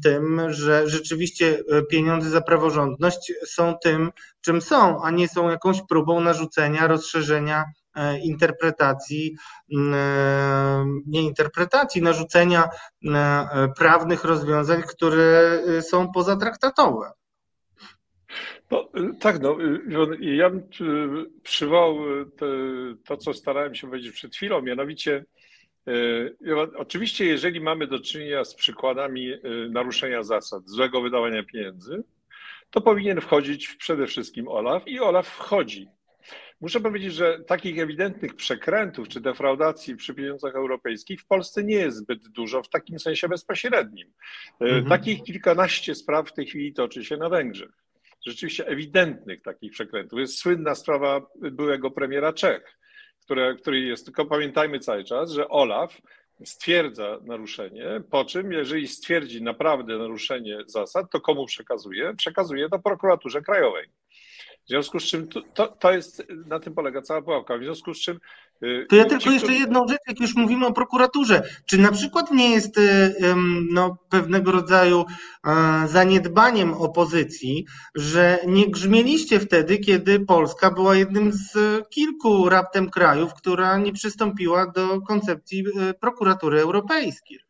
tym, 0.04 0.42
że 0.48 0.90
rzeczywiście 0.90 1.64
pieniądze 1.90 2.30
za 2.30 2.42
praworządność 2.42 3.34
są 3.46 3.74
tym, 3.84 4.12
czym 4.42 4.62
są, 4.62 5.04
a 5.04 5.12
nie 5.12 5.28
są 5.28 5.50
jakąś 5.50 5.82
próbą 5.90 6.20
narzucenia, 6.20 6.88
rozszerzenia 6.88 7.66
interpretacji, 8.24 9.36
nie 11.08 11.22
interpretacji, 11.22 12.02
narzucenia 12.02 12.70
prawnych 13.78 14.24
rozwiązań, 14.24 14.82
które 14.82 15.62
są 15.82 16.12
pozatraktatowe. 16.12 17.12
No, 18.72 18.90
tak, 19.20 19.40
no, 19.40 19.58
ja 20.20 20.50
bym 20.50 20.70
przywołał 21.44 21.96
te, 22.38 22.46
to, 23.06 23.18
co 23.18 23.34
starałem 23.34 23.76
się 23.76 23.88
powiedzieć 23.88 24.12
przed 24.12 24.36
chwilą, 24.36 24.62
mianowicie 24.62 25.26
oczywiście, 26.78 27.26
jeżeli 27.26 27.62
mamy 27.62 27.88
do 27.88 28.00
czynienia 28.00 28.44
z 28.46 28.56
przykładami 28.56 29.34
naruszenia 29.70 30.24
zasad, 30.24 30.68
złego 30.68 31.02
wydawania 31.02 31.44
pieniędzy, 31.44 32.04
to 32.70 32.82
powinien 32.82 33.22
wchodzić 33.22 33.68
przede 33.68 34.08
wszystkim 34.08 34.48
OLAF 34.48 34.88
i 34.88 35.00
OLAF 35.00 35.28
wchodzi 35.28 35.88
Muszę 36.62 36.80
powiedzieć, 36.80 37.14
że 37.14 37.40
takich 37.40 37.80
ewidentnych 37.80 38.36
przekrętów 38.36 39.08
czy 39.08 39.22
defraudacji 39.22 39.96
przy 39.96 40.14
pieniądzach 40.14 40.56
europejskich 40.56 41.22
w 41.22 41.26
Polsce 41.26 41.64
nie 41.64 41.76
jest 41.76 41.98
zbyt 41.98 42.28
dużo 42.28 42.64
w 42.64 42.70
takim 42.70 43.00
sensie 43.00 43.30
bezpośrednim. 43.30 44.14
E, 44.62 44.66
mhm. 44.66 44.86
Takich 44.86 45.24
kilkanaście 45.24 45.96
spraw 45.96 46.30
w 46.30 46.34
tej 46.34 46.46
chwili 46.46 46.74
toczy 46.74 47.06
się 47.06 47.18
na 47.18 47.30
Węgrzech. 47.30 47.72
Rzeczywiście 48.26 48.68
ewidentnych 48.68 49.42
takich 49.42 49.72
przekrętów. 49.72 50.20
Jest 50.20 50.38
słynna 50.38 50.76
sprawa 50.76 51.22
byłego 51.36 51.92
premiera 51.92 52.34
Czech, 52.34 52.78
które, 53.22 53.56
który 53.56 53.80
jest, 53.80 54.06
tylko 54.06 54.26
pamiętajmy 54.26 54.80
cały 54.80 55.04
czas, 55.04 55.32
że 55.32 55.50
Olaf 55.50 56.02
stwierdza 56.44 57.20
naruszenie, 57.24 58.02
po 58.12 58.26
czym, 58.26 58.52
jeżeli 58.52 58.88
stwierdzi 58.88 59.44
naprawdę 59.44 59.98
naruszenie 59.98 60.58
zasad, 60.68 61.12
to 61.12 61.22
komu 61.22 61.46
przekazuje? 61.46 62.14
Przekazuje 62.18 62.70
to 62.70 62.80
prokuraturze 62.80 63.42
krajowej. 63.42 63.88
W 64.66 64.68
związku 64.68 65.00
z 65.00 65.04
czym 65.04 65.28
to, 65.54 65.68
to, 65.68 65.92
jest, 65.92 66.24
na 66.46 66.60
tym 66.60 66.74
polega 66.74 67.02
cała 67.02 67.22
pułapka. 67.22 67.58
W 67.58 67.62
związku 67.62 67.94
z 67.94 68.00
czym. 68.00 68.20
Y, 68.64 68.86
to 68.90 68.96
ja 68.96 69.06
tylko 69.06 69.30
jeszcze 69.30 69.54
jedną 69.54 69.88
rzecz, 69.88 70.02
jak 70.08 70.20
już 70.20 70.36
mówimy 70.36 70.66
o 70.66 70.74
prokuraturze. 70.74 71.44
Czy 71.66 71.78
na 71.78 71.92
przykład 71.92 72.32
nie 72.32 72.52
jest 72.52 72.78
y, 72.78 73.16
no, 73.72 73.98
pewnego 74.10 74.52
rodzaju 74.52 75.06
zaniedbaniem 75.86 76.74
opozycji, 76.74 77.66
że 77.96 78.40
nie 78.48 78.72
grzmieliście 78.72 79.40
wtedy, 79.40 79.78
kiedy 79.78 80.20
Polska 80.20 80.72
była 80.72 80.96
jednym 80.96 81.32
z 81.32 81.54
kilku 81.90 82.50
raptem 82.50 82.90
krajów, 82.90 83.34
która 83.34 83.78
nie 83.78 83.94
przystąpiła 83.94 84.68
do 84.68 85.02
koncepcji 85.02 85.64
y, 85.90 85.94
prokuratury 85.94 86.60
europejskiej? 86.62 87.45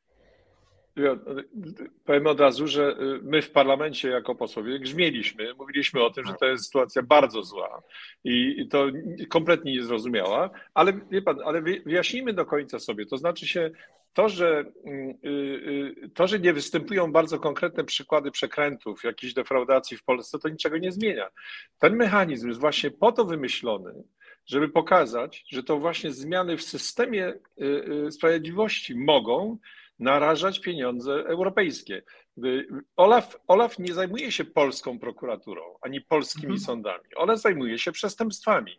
Powiem 2.05 2.27
od 2.27 2.39
razu, 2.39 2.67
że 2.67 2.97
y, 2.99 3.19
my 3.23 3.41
w 3.41 3.51
parlamencie 3.51 4.09
jako 4.09 4.35
posłowie 4.35 4.79
grzmieliśmy, 4.79 5.53
mówiliśmy 5.53 6.03
o 6.03 6.09
tym, 6.09 6.25
że 6.25 6.33
to 6.33 6.45
jest 6.45 6.65
sytuacja 6.65 7.03
bardzo 7.03 7.43
zła 7.43 7.81
i 8.23 8.67
to 8.67 8.87
kompletnie 9.29 9.71
niezrozumiała, 9.71 10.49
ale 10.73 10.93
wie 11.11 11.21
pan, 11.21 11.37
ale 11.45 11.61
wyjaśnijmy 11.61 12.33
do 12.33 12.45
końca 12.45 12.79
sobie, 12.79 13.05
to 13.05 13.17
znaczy 13.17 13.47
się 13.47 13.71
to, 14.13 14.29
że, 14.29 14.65
y, 14.85 15.29
y, 16.05 16.09
to, 16.13 16.27
że 16.27 16.39
nie 16.39 16.53
występują 16.53 17.11
bardzo 17.11 17.39
konkretne 17.39 17.83
przykłady 17.83 18.31
przekrętów, 18.31 19.03
jakiejś 19.03 19.33
defraudacji 19.33 19.97
w 19.97 20.03
Polsce, 20.03 20.39
to 20.39 20.49
niczego 20.49 20.77
nie 20.77 20.91
zmienia. 20.91 21.29
Ten 21.79 21.95
mechanizm 21.95 22.47
jest 22.47 22.59
właśnie 22.59 22.91
po 22.91 23.11
to 23.11 23.25
wymyślony, 23.25 23.93
żeby 24.45 24.69
pokazać, 24.69 25.45
że 25.47 25.63
to 25.63 25.79
właśnie 25.79 26.11
zmiany 26.11 26.57
w 26.57 26.63
systemie 26.63 27.33
sprawiedliwości 28.09 28.95
mogą 28.95 29.57
narażać 29.99 30.59
pieniądze 30.59 31.13
europejskie. 31.13 32.03
Olaf, 32.95 33.37
Olaf 33.47 33.79
nie 33.79 33.93
zajmuje 33.93 34.31
się 34.31 34.45
polską 34.45 34.99
prokuraturą 34.99 35.61
ani 35.81 36.01
polskimi 36.01 36.53
mhm. 36.53 36.61
sądami. 36.61 37.15
Olaf 37.15 37.41
zajmuje 37.41 37.79
się 37.79 37.91
przestępstwami 37.91 38.71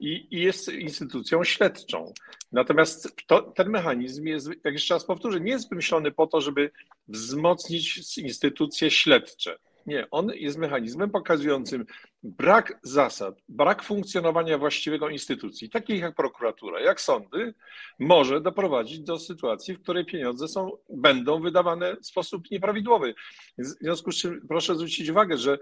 i, 0.00 0.26
i 0.30 0.40
jest 0.40 0.68
instytucją 0.68 1.44
śledczą. 1.44 2.12
Natomiast 2.52 3.16
to, 3.26 3.42
ten 3.42 3.68
mechanizm 3.68 4.26
jest, 4.26 4.48
jak 4.64 4.74
jeszcze 4.74 4.94
raz 4.94 5.04
powtórzę, 5.04 5.40
nie 5.40 5.52
jest 5.52 5.70
wymyślony 5.70 6.12
po 6.12 6.26
to, 6.26 6.40
żeby 6.40 6.70
wzmocnić 7.08 8.18
instytucje 8.18 8.90
śledcze. 8.90 9.58
Nie, 9.86 10.10
on 10.10 10.30
jest 10.34 10.58
mechanizmem 10.58 11.10
pokazującym 11.10 11.86
brak 12.22 12.78
zasad, 12.82 13.34
brak 13.48 13.82
funkcjonowania 13.82 14.58
właściwego 14.58 15.08
instytucji, 15.08 15.70
takich 15.70 16.00
jak 16.00 16.14
prokuratura, 16.14 16.80
jak 16.80 17.00
sądy, 17.00 17.54
może 17.98 18.40
doprowadzić 18.40 19.00
do 19.00 19.18
sytuacji, 19.18 19.74
w 19.74 19.82
której 19.82 20.04
pieniądze 20.04 20.48
są, 20.48 20.70
będą 20.90 21.40
wydawane 21.40 21.96
w 21.96 22.06
sposób 22.06 22.50
nieprawidłowy. 22.50 23.14
W 23.58 23.64
związku 23.64 24.12
z 24.12 24.16
czym 24.16 24.46
proszę 24.48 24.74
zwrócić 24.74 25.08
uwagę, 25.08 25.36
że 25.36 25.58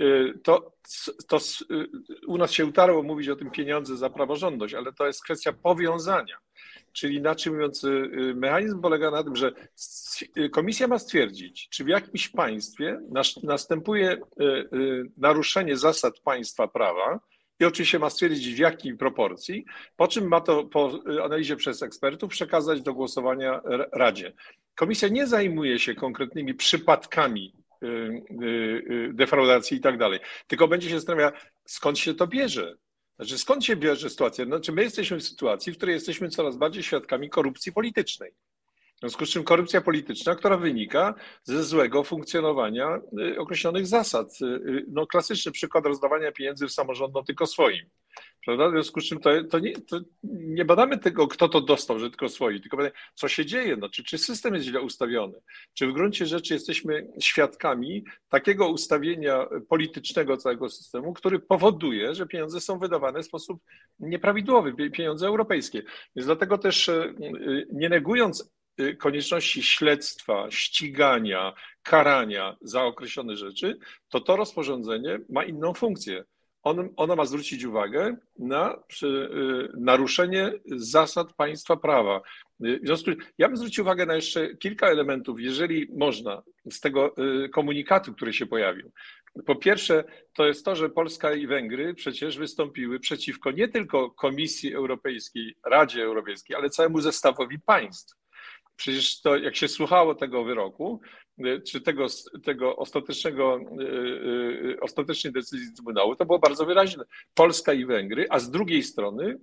y, 0.00 0.38
to, 0.44 0.72
to 1.28 1.38
y, 1.70 1.88
u 2.26 2.38
nas 2.38 2.52
się 2.52 2.66
utarło 2.66 3.02
mówić 3.02 3.28
o 3.28 3.36
tym 3.36 3.50
pieniądze 3.50 3.96
za 3.96 4.10
praworządność, 4.10 4.74
ale 4.74 4.92
to 4.92 5.06
jest 5.06 5.24
kwestia 5.24 5.52
powiązania. 5.52 6.36
Czyli 6.92 7.16
inaczej 7.16 7.52
mówiąc, 7.52 7.84
y, 7.84 8.34
mechanizm 8.36 8.80
polega 8.80 9.10
na 9.10 9.24
tym, 9.24 9.36
że 9.36 9.52
komisja 10.50 10.88
ma 10.88 10.98
stwierdzić, 10.98 11.68
czy 11.68 11.84
w 11.84 11.88
jakimś 11.88 12.28
państwie 12.28 13.00
następuje 13.42 14.16
naruszenie 15.16 15.76
zasad 15.76 16.20
państwa 16.20 16.68
prawa 16.68 17.20
i 17.60 17.64
oczywiście 17.64 17.98
ma 17.98 18.10
stwierdzić 18.10 18.54
w 18.54 18.58
jakiej 18.58 18.96
proporcji, 18.96 19.64
po 19.96 20.08
czym 20.08 20.28
ma 20.28 20.40
to 20.40 20.64
po 20.64 20.98
analizie 21.24 21.56
przez 21.56 21.82
ekspertów 21.82 22.30
przekazać 22.30 22.82
do 22.82 22.94
głosowania 22.94 23.60
Radzie. 23.92 24.32
Komisja 24.74 25.08
nie 25.08 25.26
zajmuje 25.26 25.78
się 25.78 25.94
konkretnymi 25.94 26.54
przypadkami 26.54 27.54
y, 27.82 27.86
y, 27.86 28.46
y, 28.90 29.10
defraudacji 29.12 29.76
i 29.76 29.80
tak 29.80 29.98
dalej, 29.98 30.20
tylko 30.46 30.68
będzie 30.68 30.88
się 30.88 30.94
zastanawiała, 30.94 31.32
skąd 31.64 31.98
się 31.98 32.14
to 32.14 32.26
bierze. 32.26 32.76
Znaczy, 33.22 33.38
skąd 33.38 33.64
się 33.64 33.76
bierze 33.76 34.10
sytuacja? 34.10 34.44
Znaczy, 34.44 34.72
my 34.72 34.82
jesteśmy 34.82 35.16
w 35.16 35.22
sytuacji, 35.22 35.72
w 35.72 35.76
której 35.76 35.94
jesteśmy 35.94 36.28
coraz 36.28 36.56
bardziej 36.56 36.82
świadkami 36.82 37.30
korupcji 37.30 37.72
politycznej. 37.72 38.34
W 39.02 39.04
związku 39.04 39.26
z 39.26 39.30
czym 39.30 39.44
korupcja 39.44 39.80
polityczna, 39.80 40.34
która 40.34 40.56
wynika 40.56 41.14
ze 41.44 41.64
złego 41.64 42.04
funkcjonowania 42.04 43.00
y, 43.18 43.38
określonych 43.38 43.86
zasad. 43.86 44.38
Y, 44.42 44.44
y, 44.46 44.84
no, 44.88 45.06
klasyczny 45.06 45.52
przykład 45.52 45.86
rozdawania 45.86 46.32
pieniędzy 46.32 46.66
w 46.66 46.72
samorządom 46.72 47.24
tylko 47.24 47.46
swoim. 47.46 47.86
Prawda? 48.44 48.68
W 48.68 48.72
związku 48.72 49.00
z 49.00 49.04
czym 49.04 49.20
to, 49.20 49.30
to, 49.50 49.58
nie, 49.58 49.72
to 49.72 50.00
nie 50.22 50.64
badamy 50.64 50.98
tego, 50.98 51.28
kto 51.28 51.48
to 51.48 51.60
dostał, 51.60 51.98
że 51.98 52.10
tylko 52.10 52.28
swoi, 52.28 52.60
tylko 52.60 52.76
badamy, 52.76 52.94
co 53.14 53.28
się 53.28 53.46
dzieje, 53.46 53.76
no, 53.76 53.88
czy, 53.88 54.18
system 54.18 54.54
jest 54.54 54.66
źle 54.66 54.80
ustawiony, 54.80 55.40
czy 55.74 55.86
w 55.86 55.92
gruncie 55.92 56.26
rzeczy 56.26 56.54
jesteśmy 56.54 57.08
świadkami 57.20 58.04
takiego 58.28 58.68
ustawienia 58.68 59.46
politycznego 59.68 60.36
całego 60.36 60.68
systemu, 60.68 61.12
który 61.12 61.38
powoduje, 61.38 62.14
że 62.14 62.26
pieniądze 62.26 62.60
są 62.60 62.78
wydawane 62.78 63.22
w 63.22 63.26
sposób 63.26 63.62
nieprawidłowy, 63.98 64.90
pieniądze 64.90 65.26
europejskie. 65.26 65.82
Więc 66.16 66.26
dlatego 66.26 66.58
też 66.58 66.90
nie 67.72 67.88
negując 67.88 68.52
konieczności 68.98 69.62
śledztwa, 69.62 70.50
ścigania, 70.50 71.52
karania 71.82 72.56
za 72.60 72.84
określone 72.84 73.36
rzeczy, 73.36 73.78
to 74.08 74.20
to 74.20 74.36
rozporządzenie 74.36 75.20
ma 75.28 75.44
inną 75.44 75.74
funkcję. 75.74 76.24
On, 76.62 76.88
ono 76.96 77.16
ma 77.16 77.24
zwrócić 77.24 77.64
uwagę 77.64 78.16
na 78.38 78.76
przy, 78.88 79.06
y, 79.06 79.80
naruszenie 79.80 80.52
zasad 80.66 81.32
państwa 81.32 81.76
prawa. 81.76 82.20
Y, 82.64 82.80
w 82.82 82.86
związku 82.86 83.10
ja 83.38 83.48
bym 83.48 83.56
zwrócił 83.56 83.84
uwagę 83.84 84.06
na 84.06 84.14
jeszcze 84.14 84.56
kilka 84.56 84.86
elementów, 84.86 85.40
jeżeli 85.40 85.88
można, 85.96 86.42
z 86.70 86.80
tego 86.80 87.14
komunikatu, 87.52 88.14
który 88.14 88.32
się 88.32 88.46
pojawił. 88.46 88.92
Po 89.46 89.56
pierwsze, 89.56 90.04
to 90.34 90.46
jest 90.46 90.64
to, 90.64 90.76
że 90.76 90.90
Polska 90.90 91.34
i 91.34 91.46
Węgry 91.46 91.94
przecież 91.94 92.38
wystąpiły 92.38 93.00
przeciwko 93.00 93.50
nie 93.50 93.68
tylko 93.68 94.10
Komisji 94.10 94.74
Europejskiej, 94.74 95.56
Radzie 95.66 96.04
Europejskiej, 96.04 96.56
ale 96.56 96.70
całemu 96.70 97.00
zestawowi 97.00 97.60
państw. 97.60 98.21
Przecież 98.82 99.20
to, 99.20 99.36
jak 99.36 99.56
się 99.56 99.68
słuchało 99.68 100.14
tego 100.14 100.44
wyroku, 100.44 101.00
y, 101.38 101.62
czy 101.68 101.80
tego, 101.80 102.06
tego 102.44 102.76
ostatecznego, 102.76 103.60
y, 103.80 103.84
y, 103.84 104.80
ostatecznej 104.80 105.32
decyzji 105.32 105.74
Trybunału, 105.74 106.16
to 106.16 106.26
było 106.26 106.38
bardzo 106.38 106.66
wyraźne. 106.66 107.04
Polska 107.34 107.72
i 107.72 107.84
Węgry, 107.84 108.26
a 108.30 108.38
z 108.38 108.50
drugiej 108.50 108.82
strony 108.82 109.38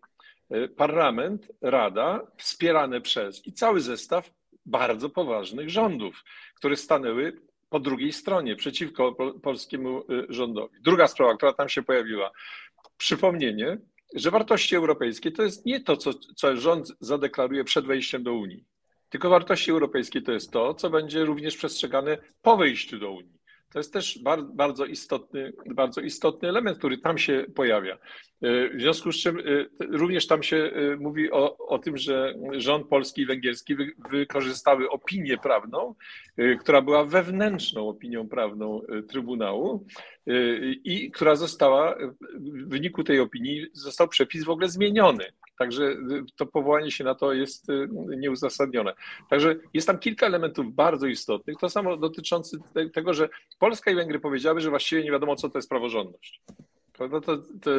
parlament, 0.78 1.52
rada, 1.62 2.22
wspierane 2.38 3.02
przez 3.02 3.48
i 3.48 3.54
cały 3.54 3.82
zestaw 3.82 4.32
bardzo 4.66 5.10
poważnych 5.10 5.70
rządów, 5.70 6.24
które 6.56 6.76
stanęły 6.76 7.42
po 7.70 7.80
drugiej 7.80 8.14
stronie, 8.14 8.56
przeciwko 8.56 9.16
polskiemu 9.44 10.04
rządowi. 10.30 10.78
Druga 10.82 11.08
sprawa, 11.08 11.38
która 11.38 11.54
tam 11.54 11.70
się 11.70 11.84
pojawiła, 11.84 12.32
przypomnienie, 12.98 13.78
że 14.16 14.32
wartości 14.32 14.76
europejskie 14.76 15.32
to 15.32 15.44
jest 15.44 15.66
nie 15.66 15.80
to, 15.80 15.98
co, 15.98 16.14
co 16.14 16.56
rząd 16.56 16.88
zadeklaruje 17.00 17.64
przed 17.64 17.86
wejściem 17.86 18.24
do 18.24 18.34
Unii. 18.34 18.66
Tylko 19.10 19.30
wartości 19.30 19.72
europejskie 19.72 20.22
to 20.22 20.32
jest 20.32 20.52
to, 20.52 20.74
co 20.74 20.90
będzie 20.90 21.26
również 21.26 21.58
przestrzegane 21.58 22.18
po 22.42 22.58
wejściu 22.58 23.00
do 23.00 23.12
Unii. 23.12 23.40
To 23.74 23.80
jest 23.80 23.94
też 23.94 24.20
bardzo 24.54 24.86
istotny, 24.86 25.54
bardzo 25.66 26.02
istotny 26.02 26.50
element, 26.50 26.78
który 26.78 26.98
tam 26.98 27.18
się 27.18 27.46
pojawia. 27.56 27.98
W 28.42 28.82
związku 28.82 29.12
z 29.12 29.16
czym 29.16 29.40
y, 29.40 29.70
również 29.80 30.28
tam 30.28 30.44
się 30.44 30.58
y, 30.58 30.98
mówi 31.00 31.32
o, 31.32 31.58
o 31.58 31.80
tym, 31.80 31.98
że 31.98 32.34
rząd 32.52 32.88
polski 32.88 33.22
i 33.22 33.26
węgierski 33.26 33.76
wy, 33.76 33.92
wykorzystały 34.10 34.90
opinię 34.90 35.38
prawną, 35.38 35.96
która 36.60 36.82
była 36.82 37.06
wewnętrzną 37.06 37.90
opinią 37.90 38.30
prawną 38.30 38.82
Trybunału 39.10 39.86
i 40.84 41.12
która 41.12 41.36
została, 41.36 41.96
w 42.34 42.70
wyniku 42.70 43.04
tej 43.04 43.20
opinii 43.20 43.66
został 43.74 44.08
przepis 44.08 44.44
w 44.44 44.50
ogóle 44.50 44.70
zmieniony. 44.70 45.26
Także 45.60 45.84
y, 45.84 46.24
to 46.36 46.46
powołanie 46.46 46.92
się 46.92 47.04
na 47.04 47.16
to 47.16 47.34
jest 47.34 47.70
y, 47.70 47.90
nieuzasadnione. 48.18 48.94
Także 49.30 49.56
jest 49.74 49.88
tam 49.88 50.00
kilka 50.00 50.26
elementów 50.26 50.74
bardzo 50.76 51.08
istotnych. 51.08 51.58
To 51.58 51.70
samo 51.70 51.98
dotyczące 51.98 52.58
tego, 52.94 53.14
że 53.14 53.30
Polska 53.60 53.92
i 53.92 53.96
Węgry 53.96 54.20
powiedziały, 54.20 54.62
że 54.62 54.70
właściwie 54.70 55.04
nie 55.04 55.12
wiadomo, 55.12 55.36
co 55.36 55.50
to 55.50 55.58
jest 55.58 55.70
praworządność. 55.70 56.42
To, 56.94 57.22
to, 57.22 57.38
to, 57.38 57.72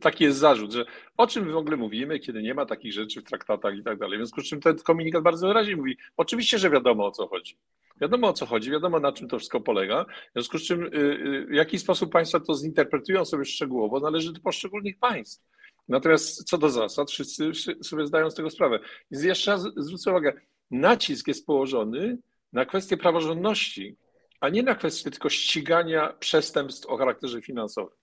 taki 0.00 0.24
jest 0.24 0.38
zarzut, 0.38 0.72
że 0.72 0.84
o 1.16 1.26
czym 1.26 1.46
my 1.46 1.52
w 1.52 1.56
ogóle 1.56 1.76
mówimy, 1.76 2.18
kiedy 2.18 2.42
nie 2.42 2.54
ma 2.54 2.66
takich 2.66 2.92
rzeczy 2.92 3.20
w 3.20 3.24
traktatach 3.24 3.76
i 3.76 3.82
tak 3.82 3.98
dalej. 3.98 4.18
W 4.18 4.20
związku 4.20 4.40
z 4.40 4.44
czym 4.44 4.60
ten 4.60 4.76
komunikat 4.78 5.22
bardzo 5.22 5.48
wyraźnie 5.48 5.76
mówi, 5.76 5.96
oczywiście, 6.16 6.58
że 6.58 6.70
wiadomo 6.70 7.06
o 7.06 7.10
co 7.10 7.26
chodzi. 7.26 7.56
Wiadomo 8.00 8.28
o 8.28 8.32
co 8.32 8.46
chodzi, 8.46 8.70
wiadomo 8.70 9.00
na 9.00 9.12
czym 9.12 9.28
to 9.28 9.38
wszystko 9.38 9.60
polega. 9.60 10.04
W 10.04 10.32
związku 10.32 10.58
z 10.58 10.62
czym 10.62 10.84
y, 10.84 11.46
w 11.50 11.54
jaki 11.54 11.78
sposób 11.78 12.12
państwa 12.12 12.40
to 12.40 12.54
zinterpretują 12.54 13.24
sobie 13.24 13.44
szczegółowo, 13.44 14.00
należy 14.00 14.32
do 14.32 14.40
poszczególnych 14.40 14.98
państw. 14.98 15.57
Natomiast 15.88 16.44
co 16.44 16.58
do 16.58 16.70
zasad, 16.70 17.10
wszyscy 17.10 17.52
sobie 17.82 18.06
zdają 18.06 18.30
z 18.30 18.34
tego 18.34 18.50
sprawę. 18.50 18.78
Więc 19.10 19.24
jeszcze 19.24 19.50
raz 19.50 19.62
zwrócę 19.76 20.10
uwagę, 20.10 20.32
nacisk 20.70 21.28
jest 21.28 21.46
położony 21.46 22.18
na 22.52 22.66
kwestię 22.66 22.96
praworządności, 22.96 23.96
a 24.40 24.48
nie 24.48 24.62
na 24.62 24.74
kwestię 24.74 25.10
tylko 25.10 25.28
ścigania 25.28 26.12
przestępstw 26.12 26.86
o 26.86 26.96
charakterze 26.96 27.42
finansowym. 27.42 27.96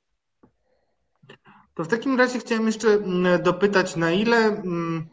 To 1.73 1.83
w 1.83 1.87
takim 1.87 2.17
razie 2.17 2.39
chciałem 2.39 2.65
jeszcze 2.65 2.87
mm, 2.87 3.43
dopytać, 3.43 3.95
na 3.95 4.11
ile 4.11 4.37
mm, 4.37 5.07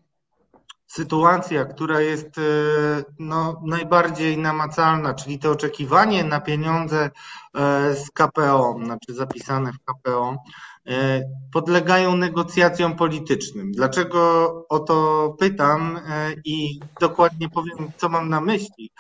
sytuacja, 0.93 1.65
która 1.65 2.01
jest 2.01 2.39
e, 2.39 2.43
no, 3.19 3.63
najbardziej 3.67 4.39
namacalna, 4.39 5.15
czyli 5.15 5.39
to 5.39 5.51
oczekiwanie 5.51 6.25
na 6.25 6.41
pieniądze 6.41 7.11
e, 7.55 7.95
z 7.95 8.11
KPO, 8.11 8.77
znaczy 8.85 9.15
zapisane 9.15 9.73
w 9.73 9.79
KPO, 9.85 10.37
e, 10.87 11.23
podlegają 11.53 12.17
negocjacjom 12.17 12.97
politycznym. 12.97 13.73
Dlaczego 13.73 14.51
o 14.69 14.79
to 14.79 15.29
pytam 15.39 16.01
i 16.45 16.81
dokładnie 17.01 17.49
powiem, 17.49 17.93
co 17.97 18.09
mam 18.09 18.29
na 18.29 18.41
myśli. 18.41 18.91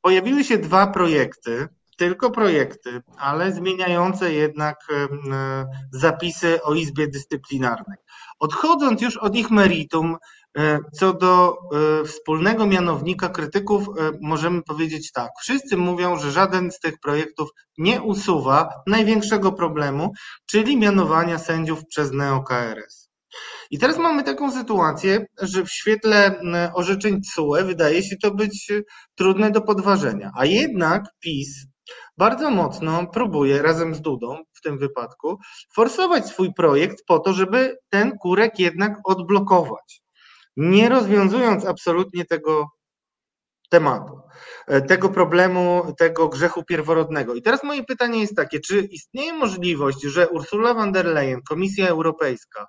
Pojawiły 0.00 0.44
się 0.44 0.58
dwa 0.58 0.86
projekty, 0.86 1.68
tylko 1.96 2.30
projekty, 2.30 3.02
ale 3.16 3.52
zmieniające 3.52 4.32
jednak 4.32 4.76
zapisy 5.90 6.62
o 6.62 6.74
Izbie 6.74 7.08
Dyscyplinarnej. 7.08 7.98
Odchodząc 8.38 9.02
już 9.02 9.16
od 9.16 9.36
ich 9.36 9.50
meritum, 9.50 10.16
co 10.92 11.12
do 11.12 11.58
e, 12.02 12.04
wspólnego 12.04 12.66
mianownika 12.66 13.28
krytyków, 13.28 13.88
e, 13.88 14.10
możemy 14.20 14.62
powiedzieć 14.62 15.12
tak. 15.12 15.30
Wszyscy 15.40 15.76
mówią, 15.76 16.18
że 16.18 16.32
żaden 16.32 16.70
z 16.70 16.80
tych 16.80 17.00
projektów 17.00 17.48
nie 17.78 18.02
usuwa 18.02 18.68
największego 18.86 19.52
problemu, 19.52 20.12
czyli 20.46 20.76
mianowania 20.76 21.38
sędziów 21.38 21.86
przez 21.86 22.12
neo-KRS. 22.12 23.08
I 23.70 23.78
teraz 23.78 23.98
mamy 23.98 24.22
taką 24.22 24.52
sytuację, 24.52 25.26
że 25.42 25.64
w 25.64 25.70
świetle 25.70 26.40
orzeczeń 26.74 27.20
TSUE 27.20 27.64
wydaje 27.64 28.02
się 28.02 28.16
to 28.22 28.30
być 28.30 28.72
trudne 29.14 29.50
do 29.50 29.60
podważenia, 29.60 30.30
a 30.36 30.46
jednak 30.46 31.04
PiS 31.20 31.66
bardzo 32.18 32.50
mocno 32.50 33.06
próbuje 33.06 33.62
razem 33.62 33.94
z 33.94 34.00
Dudą 34.00 34.36
w 34.52 34.60
tym 34.60 34.78
wypadku 34.78 35.38
forsować 35.74 36.26
swój 36.26 36.54
projekt 36.54 37.04
po 37.06 37.18
to, 37.18 37.32
żeby 37.32 37.76
ten 37.90 38.18
kurek 38.18 38.58
jednak 38.58 38.98
odblokować 39.04 40.03
nie 40.56 40.88
rozwiązując 40.88 41.66
absolutnie 41.66 42.24
tego 42.24 42.68
tematu, 43.70 44.20
e, 44.68 44.82
tego 44.82 45.08
problemu, 45.08 45.94
tego 45.98 46.28
grzechu 46.28 46.64
pierworodnego. 46.64 47.34
I 47.34 47.42
teraz 47.42 47.62
moje 47.62 47.84
pytanie 47.84 48.20
jest 48.20 48.36
takie, 48.36 48.60
czy 48.60 48.80
istnieje 48.80 49.32
możliwość, 49.32 50.02
że 50.02 50.28
Ursula 50.28 50.74
von 50.74 50.92
der 50.92 51.06
Leyen, 51.06 51.40
Komisja 51.48 51.88
Europejska, 51.88 52.66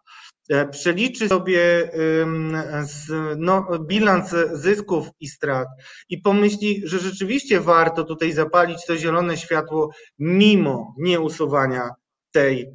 e, 0.50 0.67
przeliczy 0.67 1.30
sobie 1.30 1.91
no, 3.38 3.67
bilans 3.80 4.36
zysków 4.54 5.08
i 5.19 5.28
strat 5.28 5.67
i 6.10 6.21
pomyśli, 6.21 6.82
że 6.86 7.00
rzeczywiście 7.00 7.60
warto 7.60 8.04
tutaj 8.04 8.32
zapalić 8.32 8.86
to 8.86 8.98
zielone 8.98 9.38
światło 9.38 9.89
mimo 10.19 10.93
nieusuwania 10.98 11.89
tej 12.32 12.71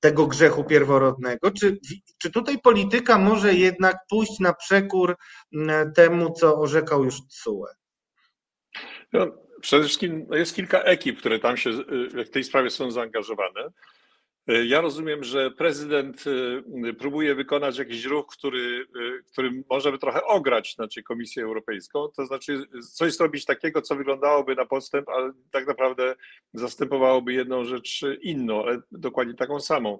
tego 0.00 0.26
grzechu 0.26 0.64
pierworodnego? 0.64 1.50
Czy, 1.50 1.78
czy 2.18 2.30
tutaj 2.30 2.58
polityka 2.58 3.18
może 3.18 3.54
jednak 3.54 3.96
pójść 4.08 4.40
na 4.40 4.52
przekór 4.54 5.16
mm, 5.54 5.92
temu, 5.92 6.32
co 6.32 6.60
orzekał 6.60 7.04
już 7.04 7.26
TSUE? 7.26 7.66
No, 9.12 9.26
przede 9.60 9.84
wszystkim 9.84 10.26
jest 10.32 10.54
kilka 10.54 10.82
ekip, 10.82 11.18
które 11.18 11.38
tam 11.38 11.56
się 11.56 11.70
y, 11.70 12.24
w 12.24 12.30
tej 12.30 12.44
sprawie 12.44 12.70
są 12.70 12.90
zaangażowane. 12.90 13.70
Ja 14.48 14.80
rozumiem, 14.80 15.24
że 15.24 15.50
prezydent 15.50 16.24
e, 16.86 16.92
próbuje 16.92 17.34
wykonać 17.34 17.78
jakiś 17.78 18.04
ruch, 18.04 18.26
który, 18.26 18.86
e, 18.96 19.22
który 19.32 19.64
może 19.70 19.92
by 19.92 19.98
trochę 19.98 20.24
ograć 20.24 20.74
znaczy 20.74 21.02
Komisję 21.02 21.44
Europejską, 21.44 22.08
to 22.08 22.26
znaczy 22.26 22.62
coś 22.94 23.16
zrobić 23.16 23.44
takiego, 23.44 23.82
co 23.82 23.96
wyglądałoby 23.96 24.54
na 24.54 24.66
podstęp, 24.66 25.08
ale 25.08 25.32
tak 25.50 25.66
naprawdę 25.66 26.14
zastępowałoby 26.54 27.32
jedną 27.32 27.64
rzecz 27.64 28.00
inną, 28.20 28.64
ale 28.64 28.80
dokładnie 28.92 29.34
taką 29.34 29.60
samą. 29.60 29.98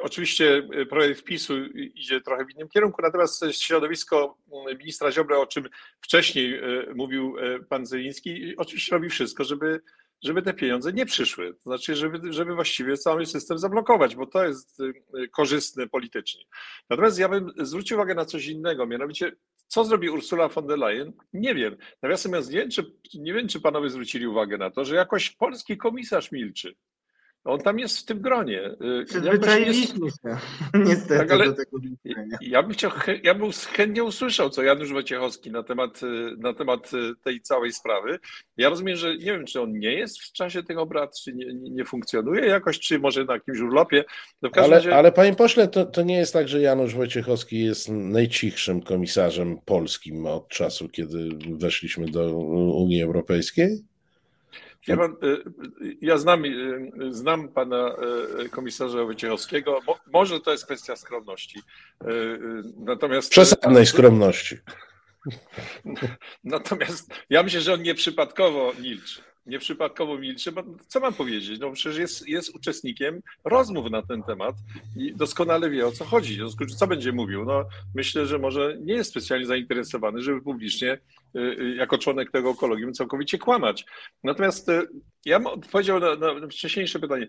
Oczywiście 0.00 0.68
projekt 0.90 1.24
PiSu 1.24 1.54
idzie 1.94 2.20
trochę 2.20 2.44
w 2.44 2.50
innym 2.50 2.68
kierunku, 2.68 3.02
natomiast 3.02 3.44
środowisko 3.50 4.38
ministra 4.78 5.12
Ziobry, 5.12 5.38
o 5.38 5.46
czym 5.46 5.68
wcześniej 6.00 6.60
mówił 6.94 7.36
pan 7.68 7.86
Zeliński, 7.86 8.56
oczywiście 8.56 8.94
robi 8.94 9.08
wszystko, 9.08 9.44
żeby 9.44 9.80
żeby 10.24 10.42
te 10.42 10.54
pieniądze 10.54 10.92
nie 10.92 11.06
przyszły. 11.06 11.54
To 11.54 11.60
znaczy, 11.60 11.94
żeby, 11.94 12.32
żeby 12.32 12.54
właściwie 12.54 12.96
cały 12.96 13.26
system 13.26 13.58
zablokować, 13.58 14.16
bo 14.16 14.26
to 14.26 14.44
jest 14.44 14.80
y, 14.80 15.28
korzystne 15.28 15.86
politycznie. 15.86 16.44
Natomiast 16.90 17.18
ja 17.18 17.28
bym 17.28 17.52
zwrócił 17.58 17.96
uwagę 17.96 18.14
na 18.14 18.24
coś 18.24 18.46
innego, 18.46 18.86
mianowicie 18.86 19.32
co 19.68 19.84
zrobi 19.84 20.10
Ursula 20.10 20.48
von 20.48 20.66
der 20.66 20.78
Leyen? 20.78 21.12
Nie 21.32 21.54
wiem. 21.54 21.76
Nawiasem 22.02 22.30
mówiąc, 22.30 22.50
nie 22.50 22.58
wiem, 22.58 22.70
czy, 22.70 22.92
nie 23.14 23.34
wiem, 23.34 23.48
czy 23.48 23.60
panowie 23.60 23.90
zwrócili 23.90 24.26
uwagę 24.26 24.58
na 24.58 24.70
to, 24.70 24.84
że 24.84 24.94
jakoś 24.94 25.30
polski 25.30 25.76
komisarz 25.76 26.32
milczy. 26.32 26.74
On 27.46 27.60
tam 27.60 27.78
jest 27.78 27.98
w 27.98 28.04
tym 28.04 28.20
gronie. 28.20 28.62
Y, 29.00 29.04
Przyzwyczailiśmy 29.04 30.10
się 30.10 30.36
niestety 30.88 31.18
tak, 31.18 31.30
ale 31.30 31.46
do 31.46 31.52
tego 31.52 31.78
ja 32.40 32.62
bym, 32.62 32.72
chciał, 32.72 32.90
ja 33.22 33.34
bym 33.34 33.50
chętnie 33.52 34.04
usłyszał, 34.04 34.50
co 34.50 34.62
Janusz 34.62 34.92
Wojciechowski 34.92 35.50
na 35.50 35.62
temat, 35.62 36.02
y, 36.02 36.36
na 36.38 36.54
temat 36.54 36.92
y, 36.94 37.14
tej 37.24 37.40
całej 37.40 37.72
sprawy. 37.72 38.18
Ja 38.56 38.68
rozumiem, 38.68 38.96
że 38.96 39.16
nie 39.16 39.24
wiem, 39.24 39.46
czy 39.46 39.60
on 39.60 39.78
nie 39.78 39.92
jest 39.92 40.18
w 40.18 40.32
czasie 40.32 40.62
tych 40.62 40.78
obrad, 40.78 41.20
czy 41.20 41.32
nie, 41.32 41.46
nie 41.54 41.84
funkcjonuje 41.84 42.46
jakoś, 42.46 42.78
czy 42.78 42.98
może 42.98 43.24
na 43.24 43.34
jakimś 43.34 43.60
urlopie. 43.60 44.04
No 44.42 44.50
ale, 44.54 44.68
razie... 44.68 44.96
ale 44.96 45.12
panie 45.12 45.34
pośle, 45.34 45.68
to, 45.68 45.86
to 45.86 46.02
nie 46.02 46.16
jest 46.16 46.32
tak, 46.32 46.48
że 46.48 46.60
Janusz 46.60 46.94
Wojciechowski 46.94 47.64
jest 47.64 47.88
najcichszym 47.88 48.82
komisarzem 48.82 49.58
polskim 49.64 50.26
od 50.26 50.48
czasu, 50.48 50.88
kiedy 50.88 51.28
weszliśmy 51.58 52.06
do 52.06 52.38
Unii 52.72 53.02
Europejskiej? 53.02 53.82
Ja, 54.86 54.96
pan, 54.96 55.16
y, 55.22 55.96
ja 56.00 56.18
znam, 56.18 56.44
y, 56.44 56.90
znam 57.10 57.48
pana 57.48 57.96
y, 58.44 58.48
komisarza 58.48 59.04
Wojciechowskiego. 59.04 59.80
Może 60.12 60.40
to 60.40 60.52
jest 60.52 60.64
kwestia 60.64 60.96
skromności. 60.96 61.60
Natomiast. 62.76 63.30
Przesadnej 63.30 63.86
skromności. 63.86 64.56
Natomiast 66.44 67.14
ja 67.30 67.42
myślę, 67.42 67.60
że 67.60 67.74
on 67.74 67.82
nieprzypadkowo 67.82 68.72
milczy 68.80 69.22
nieprzypadkowo 69.46 70.18
milczy, 70.18 70.52
bo 70.52 70.62
co 70.88 71.00
mam 71.00 71.14
powiedzieć? 71.14 71.60
No 71.60 71.72
przecież 71.72 71.98
jest, 71.98 72.28
jest 72.28 72.54
uczestnikiem 72.54 73.22
rozmów 73.44 73.90
na 73.90 74.02
ten 74.02 74.22
temat 74.22 74.56
i 74.96 75.14
doskonale 75.14 75.70
wie 75.70 75.86
o 75.86 75.92
co 75.92 76.04
chodzi. 76.04 76.32
W 76.32 76.36
związku 76.36 76.68
z 76.68 76.76
co 76.76 76.86
będzie 76.86 77.12
mówił? 77.12 77.44
No 77.44 77.64
myślę, 77.94 78.26
że 78.26 78.38
może 78.38 78.76
nie 78.80 78.94
jest 78.94 79.10
specjalnie 79.10 79.46
zainteresowany, 79.46 80.22
żeby 80.22 80.42
publicznie 80.42 80.98
y, 81.36 81.40
y, 81.40 81.74
jako 81.74 81.98
członek 81.98 82.30
tego 82.30 82.54
kolegium 82.54 82.92
całkowicie 82.92 83.38
kłamać. 83.38 83.84
Natomiast 84.24 84.68
y, 84.68 84.88
ja 85.24 85.38
bym 85.38 85.46
odpowiedział 85.46 86.00
na, 86.00 86.16
na 86.16 86.48
wcześniejsze 86.48 86.98
pytanie. 86.98 87.26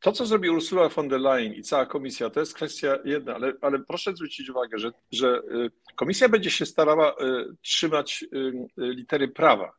To, 0.00 0.12
co 0.12 0.26
zrobi 0.26 0.50
Ursula 0.50 0.88
von 0.88 1.08
der 1.08 1.20
Leyen 1.20 1.54
i 1.54 1.62
cała 1.62 1.86
komisja, 1.86 2.30
to 2.30 2.40
jest 2.40 2.54
kwestia 2.54 2.98
jedna, 3.04 3.34
ale, 3.34 3.52
ale 3.60 3.78
proszę 3.78 4.14
zwrócić 4.14 4.50
uwagę, 4.50 4.78
że, 4.78 4.90
że 5.12 5.42
komisja 5.96 6.28
będzie 6.28 6.50
się 6.50 6.66
starała 6.66 7.14
trzymać 7.62 8.24
litery 8.76 9.28
prawa 9.28 9.72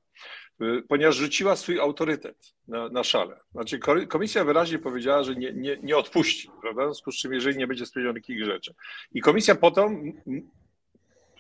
ponieważ 0.88 1.16
rzuciła 1.16 1.56
swój 1.56 1.80
autorytet 1.80 2.54
na, 2.68 2.90
na 2.90 3.04
szale. 3.04 3.40
Znaczy, 3.52 3.80
komisja 4.08 4.44
wyraźnie 4.44 4.80
powiedziała, 4.80 5.24
że 5.24 5.36
nie, 5.36 5.54
nie, 5.54 5.78
nie 5.84 5.98
odpuści, 5.98 6.50
prawda? 6.62 6.82
W 6.82 6.86
związku 6.86 7.12
z 7.12 7.16
czym, 7.16 7.34
jeżeli 7.34 7.58
nie 7.58 7.68
będzie 7.68 7.86
spełnionych 7.86 8.24
takich 8.24 8.46
rzeczy. 8.46 8.74
I 9.12 9.22
komisja 9.22 9.56
potem. 9.56 10.14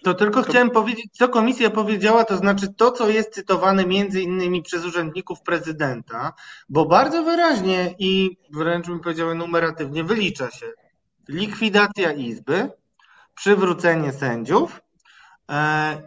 To 0.03 0.13
tylko 0.13 0.41
chciałem 0.43 0.69
powiedzieć, 0.69 1.05
co 1.11 1.29
komisja 1.29 1.69
powiedziała, 1.69 2.25
to 2.25 2.37
znaczy 2.37 2.73
to, 2.73 2.91
co 2.91 3.09
jest 3.09 3.33
cytowane 3.33 3.85
między 3.85 4.21
innymi 4.21 4.61
przez 4.61 4.85
urzędników 4.85 5.41
prezydenta, 5.41 6.33
bo 6.69 6.85
bardzo 6.85 7.23
wyraźnie 7.23 7.95
i 7.99 8.37
wręcz 8.53 8.87
bym 8.87 8.99
powiedział 8.99 9.35
numeratywnie 9.35 10.03
wylicza 10.03 10.51
się 10.51 10.65
likwidacja 11.29 12.11
izby, 12.11 12.69
przywrócenie 13.35 14.11
sędziów 14.11 14.81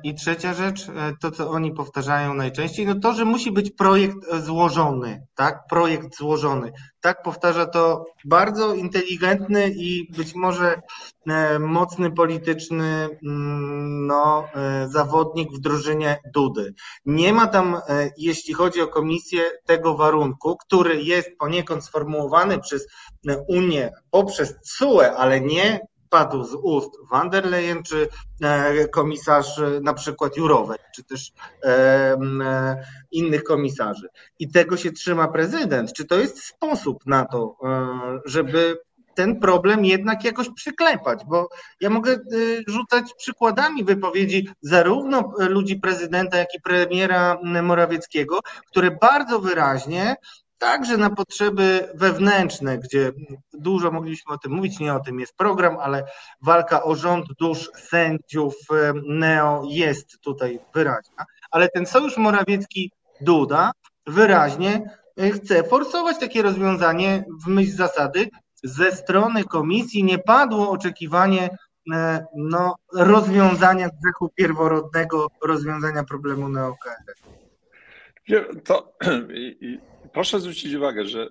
I 0.02 0.14
trzecia 0.14 0.54
rzecz, 0.54 0.88
e, 0.88 1.12
to 1.20 1.30
co 1.30 1.50
oni 1.50 1.72
powtarzają 1.72 2.34
najczęściej, 2.34 2.86
no 2.86 2.94
to, 2.94 3.12
że 3.12 3.24
musi 3.24 3.52
być 3.52 3.70
projekt 3.70 4.16
złożony, 4.40 5.26
tak? 5.34 5.66
Projekt 5.68 6.16
złożony. 6.16 6.72
Tak 7.00 7.22
powtarza 7.22 7.66
to 7.66 8.04
bardzo 8.24 8.74
inteligentny 8.74 9.70
i 9.70 10.12
być 10.12 10.34
może 10.34 10.80
e, 11.26 11.58
mocny 11.58 12.10
polityczny 12.10 13.08
mm, 13.26 14.06
no, 14.06 14.48
zawodnik 14.86 15.52
w 15.52 15.60
drużynie 15.60 16.20
Dudy. 16.34 16.74
Nie 17.06 17.32
ma 17.32 17.46
tam, 17.46 17.80
jeśli 18.16 18.54
chodzi 18.54 18.80
o 18.80 18.88
komisję, 18.88 19.42
tego 19.66 19.96
warunku, 19.96 20.56
który 20.56 21.02
jest 21.02 21.30
poniekąd 21.38 21.84
sformułowany 21.84 22.58
przez 22.58 22.86
Unię 23.48 23.92
poprzez 24.10 24.54
CUE, 24.78 25.16
ale 25.16 25.40
nie 25.40 25.80
padł 26.10 26.44
z 26.44 26.54
ust 26.54 26.90
van 27.10 27.30
der 27.30 27.46
Leyen, 27.46 27.82
czy 27.82 28.08
e, 28.42 28.88
komisarz 28.88 29.58
e, 29.58 29.80
na 29.80 29.94
przykład 29.94 30.36
Jurowej, 30.36 30.78
czy 30.94 31.04
też 31.04 31.32
e, 31.64 32.16
innych 33.10 33.44
komisarzy. 33.44 34.08
I 34.38 34.50
tego 34.50 34.76
się 34.76 34.92
trzyma 34.92 35.28
prezydent. 35.28 35.92
Czy 35.92 36.04
to 36.04 36.18
jest 36.18 36.44
sposób 36.44 37.06
na 37.06 37.24
to, 37.24 37.56
żeby 38.24 38.78
ten 39.14 39.40
problem 39.40 39.84
jednak 39.84 40.24
jakoś 40.24 40.48
przyklepać, 40.54 41.20
bo 41.28 41.48
ja 41.80 41.90
mogę 41.90 42.18
rzucać 42.66 43.14
przykładami 43.14 43.84
wypowiedzi 43.84 44.48
zarówno 44.62 45.32
ludzi 45.38 45.76
prezydenta, 45.76 46.38
jak 46.38 46.54
i 46.54 46.60
premiera 46.60 47.38
Morawieckiego, 47.62 48.40
które 48.66 48.90
bardzo 48.90 49.38
wyraźnie 49.38 50.16
także 50.60 50.96
na 50.96 51.10
potrzeby 51.10 51.88
wewnętrzne, 51.94 52.78
gdzie 52.78 53.12
dużo 53.52 53.90
mogliśmy 53.90 54.34
o 54.34 54.38
tym 54.38 54.52
mówić, 54.52 54.78
nie 54.78 54.94
o 54.94 55.00
tym 55.00 55.20
jest 55.20 55.36
program, 55.36 55.76
ale 55.80 56.04
walka 56.42 56.82
o 56.82 56.94
rząd 56.94 57.26
dusz 57.38 57.70
sędziów 57.74 58.54
Neo 59.06 59.62
jest 59.68 60.20
tutaj 60.20 60.60
wyraźna, 60.74 61.24
ale 61.50 61.68
ten 61.68 61.86
sojusz 61.86 62.16
Morawiecki-Duda 62.16 63.70
wyraźnie 64.06 64.90
chce 65.32 65.62
forsować 65.62 66.18
takie 66.18 66.42
rozwiązanie 66.42 67.24
w 67.44 67.46
myśl 67.46 67.72
zasady 67.72 68.28
ze 68.62 68.92
strony 68.92 69.44
komisji 69.44 70.04
nie 70.04 70.18
padło 70.18 70.70
oczekiwanie 70.70 71.56
e, 71.92 72.26
no, 72.36 72.74
rozwiązania 72.92 73.88
grzechu 74.02 74.28
pierworodnego, 74.34 75.26
rozwiązania 75.42 76.04
problemu 76.04 76.48
neokRF. 76.48 77.20
To 78.64 78.92
proszę 80.12 80.40
zwrócić 80.40 80.74
uwagę, 80.74 81.04
że 81.04 81.22
y, 81.22 81.30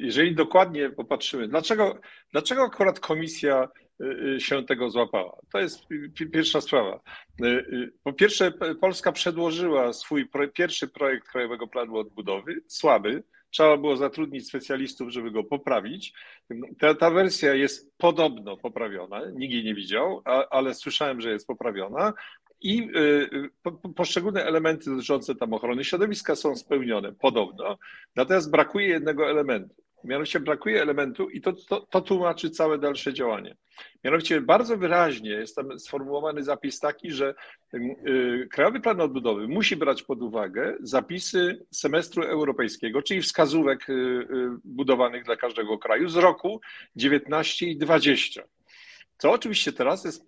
jeżeli 0.00 0.34
dokładnie 0.34 0.90
popatrzymy, 0.90 1.48
dlaczego, 1.48 2.00
dlaczego 2.32 2.62
akurat 2.62 3.00
komisja 3.00 3.68
y, 4.00 4.04
y, 4.36 4.40
się 4.40 4.64
tego 4.64 4.90
złapała? 4.90 5.36
To 5.52 5.58
jest 5.58 5.86
pierwsza 6.32 6.60
sprawa. 6.60 7.00
Po 8.02 8.12
pierwsze, 8.12 8.52
Polska 8.80 9.12
przedłożyła 9.12 9.92
swój 9.92 10.28
pierwszy 10.54 10.88
projekt 10.88 11.28
Krajowego 11.28 11.66
Planu 11.66 11.96
Odbudowy, 11.96 12.62
słaby, 12.68 13.22
trzeba 13.52 13.76
było 13.76 13.96
zatrudnić 13.96 14.48
specjalistów, 14.48 15.10
żeby 15.10 15.30
go 15.30 15.44
poprawić. 15.44 16.12
Ta, 16.78 16.94
ta 16.94 17.10
wersja 17.10 17.54
jest 17.54 17.98
podobno 17.98 18.56
poprawiona, 18.56 19.20
nikt 19.34 19.54
jej 19.54 19.64
nie 19.64 19.74
widział, 19.74 20.22
a, 20.24 20.48
ale 20.48 20.74
słyszałem, 20.74 21.20
że 21.20 21.30
jest 21.30 21.46
poprawiona. 21.46 22.12
I 22.62 22.90
y, 22.96 23.50
po, 23.62 23.72
poszczególne 23.72 24.44
elementy 24.44 24.90
dotyczące 24.90 25.34
tam 25.34 25.52
ochrony 25.52 25.84
środowiska 25.84 26.36
są 26.36 26.56
spełnione, 26.56 27.12
podobno. 27.12 27.78
Natomiast 28.16 28.50
brakuje 28.50 28.88
jednego 28.88 29.30
elementu. 29.30 29.82
Mianowicie 30.04 30.40
brakuje 30.40 30.82
elementu 30.82 31.30
i 31.30 31.40
to, 31.40 31.52
to, 31.52 31.80
to 31.80 32.00
tłumaczy 32.00 32.50
całe 32.50 32.78
dalsze 32.78 33.14
działanie. 33.14 33.56
Mianowicie 34.04 34.40
bardzo 34.40 34.76
wyraźnie 34.76 35.30
jest 35.30 35.56
tam 35.56 35.78
sformułowany 35.78 36.42
zapis 36.42 36.80
taki, 36.80 37.10
że 37.10 37.34
y, 37.74 38.48
Krajowy 38.50 38.80
Plan 38.80 39.00
Odbudowy 39.00 39.48
musi 39.48 39.76
brać 39.76 40.02
pod 40.02 40.22
uwagę 40.22 40.76
zapisy 40.80 41.66
semestru 41.70 42.22
europejskiego, 42.22 43.02
czyli 43.02 43.22
wskazówek 43.22 43.90
y, 43.90 43.92
y, 43.92 44.26
budowanych 44.64 45.24
dla 45.24 45.36
każdego 45.36 45.78
kraju 45.78 46.08
z 46.08 46.16
roku 46.16 46.60
19 46.96 47.66
i 47.66 47.76
20. 47.76 48.42
Co 49.18 49.32
oczywiście 49.32 49.72
teraz 49.72 50.04
jest, 50.04 50.26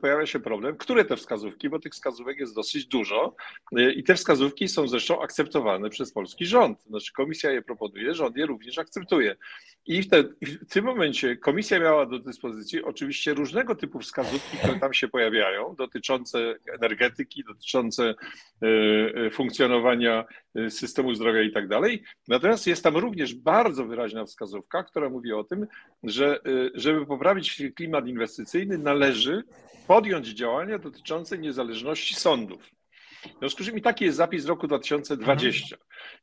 pojawia 0.00 0.26
się 0.26 0.40
problem, 0.40 0.76
które 0.76 1.04
te 1.04 1.16
wskazówki, 1.16 1.68
bo 1.68 1.78
tych 1.78 1.92
wskazówek 1.92 2.38
jest 2.38 2.54
dosyć 2.54 2.86
dużo 2.86 3.36
y, 3.78 3.92
i 3.92 4.04
te 4.04 4.14
wskazówki 4.14 4.68
są 4.68 4.88
zresztą 4.88 5.22
akceptowane 5.22 5.90
przez 5.90 6.12
polski 6.12 6.46
rząd. 6.46 6.82
Znaczy 6.82 7.12
komisja 7.12 7.50
je 7.50 7.62
proponuje, 7.62 8.14
rząd 8.14 8.36
je 8.36 8.46
również 8.46 8.78
akceptuje. 8.78 9.36
I 9.86 10.02
w, 10.02 10.08
te, 10.08 10.22
w 10.42 10.72
tym 10.72 10.84
momencie 10.84 11.36
komisja 11.36 11.80
miała 11.80 12.06
do 12.06 12.18
dyspozycji 12.18 12.82
oczywiście 12.82 13.34
różnego 13.34 13.74
typu 13.74 14.00
wskazówki, 14.00 14.58
które 14.58 14.80
tam 14.80 14.94
się 14.94 15.08
pojawiają, 15.08 15.74
dotyczące 15.78 16.54
energetyki, 16.74 17.44
dotyczące 17.44 18.14
y, 18.62 18.66
y, 19.26 19.30
funkcjonowania 19.30 20.24
systemu 20.68 21.14
zdrowia 21.14 21.42
i 21.42 21.52
tak 21.52 21.68
dalej. 21.68 22.02
Natomiast 22.28 22.66
jest 22.66 22.84
tam 22.84 22.96
również 22.96 23.34
bardzo 23.34 23.84
wyraźna 23.84 24.24
wskazówka, 24.24 24.82
która 24.84 25.10
mówi 25.10 25.32
o 25.32 25.44
tym, 25.44 25.66
że 26.02 26.40
żeby 26.74 27.06
poprawić 27.06 27.62
klimat 27.76 28.06
inwestycyjny, 28.06 28.25
inwestycyjny 28.26 28.78
należy 28.78 29.42
podjąć 29.86 30.28
działania 30.28 30.78
dotyczące 30.78 31.38
niezależności 31.38 32.14
sądów. 32.14 32.62
W 33.36 33.38
związku 33.38 33.62
z 33.62 33.66
czym 33.66 33.78
i 33.78 33.82
taki 33.82 34.04
jest 34.04 34.16
zapis 34.16 34.42
z 34.42 34.46
roku 34.46 34.66
2020. 34.66 35.76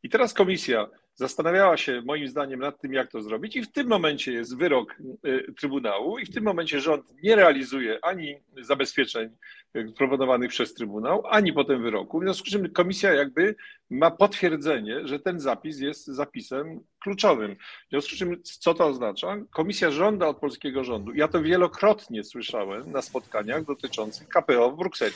I 0.03 0.09
teraz 0.09 0.33
komisja 0.33 0.87
zastanawiała 1.16 1.78
się 1.78 2.01
moim 2.05 2.28
zdaniem 2.28 2.59
nad 2.59 2.82
tym, 2.82 2.93
jak 2.93 3.11
to 3.11 3.22
zrobić 3.22 3.55
i 3.55 3.61
w 3.61 3.72
tym 3.72 3.88
momencie 3.88 4.34
jest 4.34 4.57
wyrok 4.57 4.95
y, 5.26 5.53
Trybunału 5.59 6.20
i 6.20 6.26
w 6.26 6.34
tym 6.34 6.43
momencie 6.43 6.80
rząd 6.80 7.14
nie 7.24 7.36
realizuje 7.36 7.99
ani 8.05 8.36
zabezpieczeń 8.61 9.30
y, 9.76 9.86
proponowanych 9.97 10.49
przez 10.49 10.74
Trybunał, 10.74 11.24
ani 11.28 11.53
potem 11.53 11.84
wyroku, 11.84 12.20
w 12.20 12.24
związku 12.24 12.47
z 12.47 12.51
czym 12.51 12.70
komisja 12.70 13.14
jakby 13.14 13.55
ma 13.89 14.11
potwierdzenie, 14.11 15.07
że 15.07 15.20
ten 15.20 15.39
zapis 15.39 15.80
jest 15.80 16.07
zapisem 16.07 16.80
kluczowym. 16.99 17.55
W 17.55 17.89
związku 17.89 18.16
z 18.16 18.18
czym 18.18 18.43
co 18.43 18.74
to 18.74 18.86
oznacza? 18.86 19.38
Komisja 19.51 19.91
żąda 19.91 20.28
od 20.28 20.38
polskiego 20.38 20.84
rządu, 20.84 21.14
ja 21.14 21.28
to 21.28 21.41
wielokrotnie 21.41 22.24
słyszałem 22.24 22.91
na 22.91 23.01
spotkaniach 23.01 23.66
dotyczących 23.66 24.28
KPO 24.28 24.72
w 24.72 24.78
Brukseli. 24.78 25.16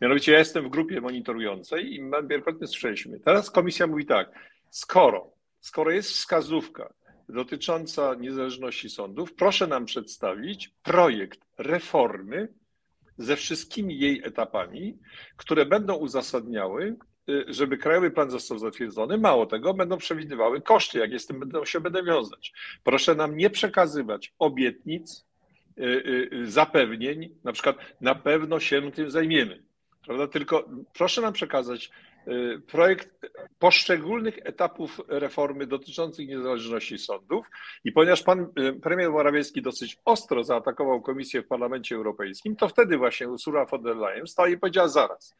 Mianowicie 0.00 0.32
ja 0.32 0.38
jestem 0.38 0.64
w 0.64 0.68
grupie 0.68 1.00
monitorującej 1.00 1.94
i 1.94 2.02
wielokrotnie 2.28 2.66
słyszeliśmy. 2.66 3.20
Teraz 3.20 3.50
komisja 3.50 3.86
mówi 3.86 4.06
tak, 4.06 4.30
skoro, 4.72 5.30
skoro 5.60 5.90
jest 5.90 6.10
wskazówka 6.10 6.92
dotycząca 7.28 8.14
niezależności 8.14 8.90
sądów, 8.90 9.34
proszę 9.34 9.66
nam 9.66 9.84
przedstawić 9.84 10.68
projekt 10.82 11.40
reformy 11.58 12.48
ze 13.18 13.36
wszystkimi 13.36 13.98
jej 13.98 14.22
etapami, 14.24 14.98
które 15.36 15.66
będą 15.66 15.94
uzasadniały, 15.94 16.96
y, 17.28 17.44
żeby 17.48 17.78
krajowy 17.78 18.10
plan 18.10 18.30
został 18.30 18.58
zatwierdzony. 18.58 19.18
Mało 19.18 19.46
tego, 19.46 19.74
będą 19.74 19.96
przewidywały 19.96 20.60
koszty, 20.60 20.98
jak 20.98 21.20
z 21.20 21.26
tym 21.26 21.40
będą 21.40 21.64
się 21.64 21.80
będę 21.80 22.02
wiązać. 22.02 22.52
Proszę 22.84 23.14
nam 23.14 23.36
nie 23.36 23.50
przekazywać 23.50 24.34
obietnic, 24.38 25.26
y, 25.78 25.82
y, 26.32 26.50
zapewnień, 26.50 27.34
na 27.44 27.52
przykład 27.52 27.76
na 28.00 28.14
pewno 28.14 28.60
się 28.60 28.92
tym 28.92 29.10
zajmiemy. 29.10 29.62
Prawda? 30.04 30.26
Tylko 30.26 30.68
proszę 30.94 31.20
nam 31.20 31.32
przekazać 31.32 31.90
projekt 32.66 33.26
poszczególnych 33.58 34.38
etapów 34.44 35.00
reformy 35.08 35.66
dotyczących 35.66 36.28
niezależności 36.28 36.98
sądów. 36.98 37.46
I 37.84 37.92
ponieważ 37.92 38.22
pan 38.22 38.46
y, 38.58 38.72
premier 38.72 39.10
Morawiecki 39.10 39.62
dosyć 39.62 39.98
ostro 40.04 40.44
zaatakował 40.44 41.02
komisję 41.02 41.42
w 41.42 41.46
Parlamencie 41.46 41.96
Europejskim, 41.96 42.56
to 42.56 42.68
wtedy 42.68 42.98
właśnie 42.98 43.28
Ursula 43.28 43.64
von 43.64 43.82
der 43.82 43.96
Leyen 43.96 44.26
stała 44.26 44.48
i 44.48 44.58
powiedziała 44.58 44.88
zaraz, 44.88 45.34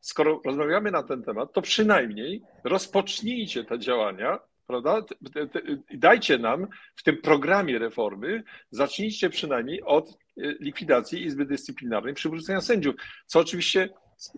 skoro 0.00 0.40
rozmawiamy 0.44 0.90
na 0.90 1.02
ten 1.02 1.22
temat, 1.22 1.52
to 1.52 1.62
przynajmniej 1.62 2.42
rozpocznijcie 2.64 3.64
te 3.64 3.78
działania 3.78 4.38
prawda? 4.66 5.02
Dajcie 5.94 6.38
nam 6.38 6.66
w 6.96 7.02
tym 7.02 7.16
programie 7.16 7.78
reformy, 7.78 8.42
zacznijcie 8.70 9.30
przynajmniej 9.30 9.82
od 9.82 10.10
y, 10.10 10.56
likwidacji 10.60 11.24
Izby 11.24 11.46
Dyscyplinarnej, 11.46 12.14
przywrócenia 12.14 12.60
sędziów, 12.60 12.94
co 13.26 13.40
oczywiście 13.40 13.88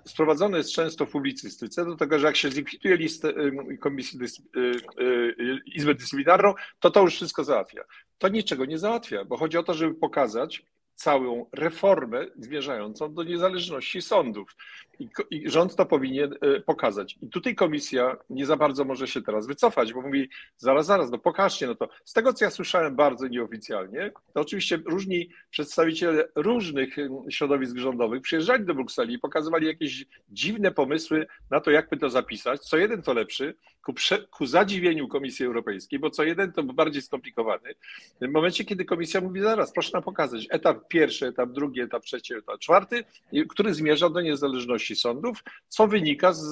sprowadzone 0.05 0.59
jest 0.59 0.73
często 0.73 1.07
w 1.07 1.11
publicystyce 1.11 1.85
do 1.85 1.97
tego, 1.97 2.19
że 2.19 2.27
jak 2.27 2.37
się 2.37 2.51
zlikwiduje 2.51 2.97
listę 2.97 3.35
Komisji 3.81 4.19
y, 4.23 4.61
y, 5.01 5.61
Izbę 5.67 5.95
Dyscyplinarną, 5.95 6.55
to 6.81 6.91
to 6.91 7.01
już 7.01 7.15
wszystko 7.15 7.45
załatwia. 7.45 7.85
To 8.19 8.29
niczego 8.29 8.65
nie 8.65 8.79
załatwia, 8.79 9.25
bo 9.25 9.37
chodzi 9.37 9.59
o 9.59 9.63
to, 9.63 9.75
żeby 9.75 9.95
pokazać, 9.95 10.63
całą 10.97 11.47
reformę 11.53 12.27
zmierzającą 12.39 13.15
do 13.15 13.23
niezależności 13.23 14.03
sądów. 14.03 14.57
I, 14.99 15.09
I, 15.31 15.51
rząd 15.51 15.77
to 15.77 15.87
powinien 15.87 16.35
e, 16.41 16.61
pokazać. 16.61 17.19
I 17.23 17.29
tutaj 17.29 17.55
komisja 17.55 18.17
nie 18.31 18.47
za 18.47 18.57
bardzo 18.57 18.85
może 18.85 19.09
się 19.09 19.23
teraz 19.23 19.47
wycofać, 19.47 19.93
bo 19.93 20.03
mówi, 20.03 20.29
zaraz, 20.57 20.87
zaraz, 20.87 21.11
no 21.11 21.19
pokażcie, 21.19 21.67
no 21.67 21.75
to 21.75 21.89
z 22.05 22.13
tego, 22.13 22.33
co 22.33 22.45
ja 22.45 22.51
słyszałem 22.51 22.97
bardzo 22.97 23.29
nieoficjalnie, 23.29 24.13
to 24.35 24.41
oczywiście 24.41 24.79
różni 24.87 25.31
przedstawiciele 25.51 26.29
różnych 26.35 26.97
środowisk 27.31 27.77
rządowych 27.77 28.23
przyjeżdżali 28.23 28.65
do 28.65 28.75
Brukseli 28.75 29.15
i 29.15 29.19
pokazywali 29.19 29.67
jakieś 29.67 30.05
dziwne 30.29 30.71
pomysły 30.71 31.27
na 31.51 31.61
to, 31.61 31.71
jakby 31.71 31.97
to 31.97 32.11
zapisać. 32.11 32.61
Co 32.61 32.77
jeden 32.77 33.03
to 33.03 33.13
lepszy, 33.13 33.55
ku, 33.87 33.93
prze, 33.93 34.19
ku 34.19 34.47
zadziwieniu 34.47 35.09
Komisji 35.09 35.47
Europejskiej, 35.47 35.99
bo 35.99 36.11
co 36.11 36.25
jeden 36.25 36.53
to 36.53 36.63
bardziej 36.63 37.03
skomplikowany. 37.03 37.75
W 38.21 38.29
momencie, 38.29 38.65
kiedy 38.65 38.85
komisja 38.85 39.21
mówi, 39.21 39.41
zaraz, 39.41 39.73
proszę 39.73 39.91
nam 39.95 40.03
pokazać 40.03 40.47
etap 40.51 40.86
pierwszy, 40.89 41.27
etap 41.27 41.51
drugi, 41.53 41.81
etap 41.81 42.05
trzeci, 42.05 42.35
etap 42.35 42.59
czwarty, 42.59 43.05
który 43.49 43.75
zmierza 43.75 44.11
do 44.11 44.21
niezależności 44.21 44.97
sądów, 44.97 45.45
co 45.69 45.87
wynika 45.87 46.33
z, 46.33 46.43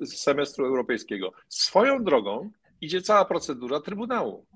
z 0.00 0.16
semestru 0.16 0.66
europejskiego. 0.66 1.32
Swoją 1.48 2.04
drogą 2.04 2.50
idzie 2.80 3.02
cała 3.02 3.24
procedura 3.24 3.80
Trybunału. 3.80 4.46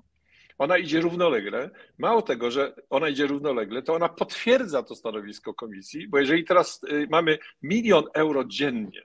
Ona 0.58 0.78
idzie 0.78 1.00
równolegle. 1.00 1.70
Mało 1.98 2.22
tego, 2.22 2.50
że 2.50 2.74
ona 2.90 3.08
idzie 3.08 3.26
równolegle, 3.26 3.82
to 3.82 3.94
ona 3.94 4.08
potwierdza 4.08 4.82
to 4.82 4.94
stanowisko 4.94 5.54
komisji, 5.54 6.08
bo 6.08 6.18
jeżeli 6.18 6.44
teraz 6.44 6.80
y, 6.82 7.06
mamy 7.10 7.38
milion 7.62 8.04
euro 8.14 8.44
dziennie 8.44 9.02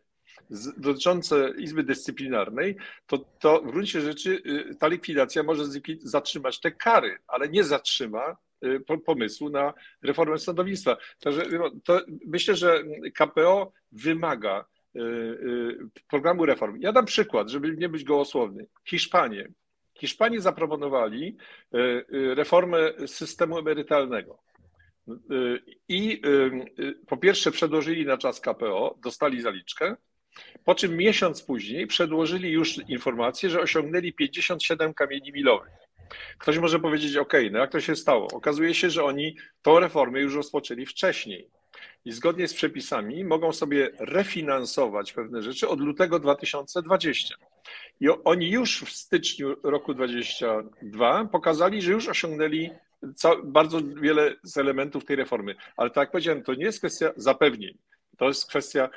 dotyczące 0.77 1.53
Izby 1.57 1.83
Dyscyplinarnej, 1.83 2.75
to, 3.07 3.17
to 3.17 3.61
w 3.61 3.71
gruncie 3.71 4.01
rzeczy 4.01 4.41
y, 4.45 4.75
ta 4.75 4.87
likwidacja 4.87 5.43
może 5.43 5.63
zatrzymać 5.99 6.59
te 6.59 6.71
kary, 6.71 7.17
ale 7.27 7.49
nie 7.49 7.63
zatrzyma 7.63 8.37
pomysłu 9.05 9.49
na 9.49 9.73
reformę 10.01 10.37
sądownictwa. 10.37 10.97
Także 11.19 11.45
no, 11.51 11.71
to 11.83 12.01
myślę, 12.25 12.55
że 12.55 12.83
KPO 13.15 13.71
wymaga 13.91 14.65
y, 14.95 14.99
programu 16.09 16.45
reform. 16.45 16.77
Ja 16.79 16.91
dam 16.91 17.05
przykład, 17.05 17.49
żeby 17.49 17.77
nie 17.77 17.89
być 17.89 18.03
gołosłowny. 18.03 18.67
Hiszpanie. 18.85 19.47
Hiszpanie 19.99 20.41
zaproponowali 20.41 21.37
reformę 22.11 23.07
systemu 23.07 23.59
emerytalnego. 23.59 24.39
I 25.87 26.21
po 27.07 27.17
pierwsze 27.17 27.51
przedłożyli 27.51 28.05
na 28.05 28.17
czas 28.17 28.41
KPO, 28.41 28.95
dostali 29.03 29.41
zaliczkę, 29.41 29.95
Po 30.63 30.75
czym 30.75 30.97
miesiąc 30.97 31.43
później 31.43 31.87
przedłożyli 31.87 32.51
już 32.51 32.77
informację, 32.89 33.49
że 33.49 33.61
osiągnęli 33.61 34.13
57 34.13 34.93
kamieni 34.93 35.31
milowych. 35.31 35.84
Ktoś 36.37 36.57
może 36.57 36.79
powiedzieć, 36.79 37.17
OK, 37.17 37.33
no 37.51 37.59
jak 37.59 37.71
to 37.71 37.81
się 37.81 37.95
stało? 37.95 38.27
Okazuje 38.33 38.73
się, 38.73 38.89
że 38.89 39.03
oni 39.03 39.37
tą 39.61 39.79
reformę 39.79 40.19
już 40.21 40.35
rozpoczęli 40.35 40.85
wcześniej 40.85 41.49
i 42.05 42.11
zgodnie 42.11 42.47
z 42.47 42.53
przepisami 42.53 43.23
mogą 43.23 43.53
sobie 43.53 43.91
refinansować 43.99 45.13
pewne 45.13 45.41
rzeczy 45.41 45.67
od 45.67 45.79
lutego 45.79 46.19
2020. 46.19 47.35
I 47.99 48.07
oni 48.23 48.51
już 48.51 48.81
w 48.81 48.89
styczniu 48.89 49.55
roku 49.63 49.93
2022 49.93 51.25
pokazali, 51.25 51.81
że 51.81 51.91
już 51.91 52.07
osiągnęli 52.07 52.69
bardzo 53.43 53.81
wiele 53.81 54.35
z 54.43 54.57
elementów 54.57 55.05
tej 55.05 55.15
reformy. 55.15 55.55
Ale 55.77 55.89
tak 55.89 55.97
jak 55.97 56.11
powiedziałem, 56.11 56.43
to 56.43 56.53
nie 56.53 56.65
jest 56.65 56.79
kwestia 56.79 57.11
zapewnień. 57.15 57.77
To 58.17 58.27
jest 58.27 58.49
kwestia 58.49 58.89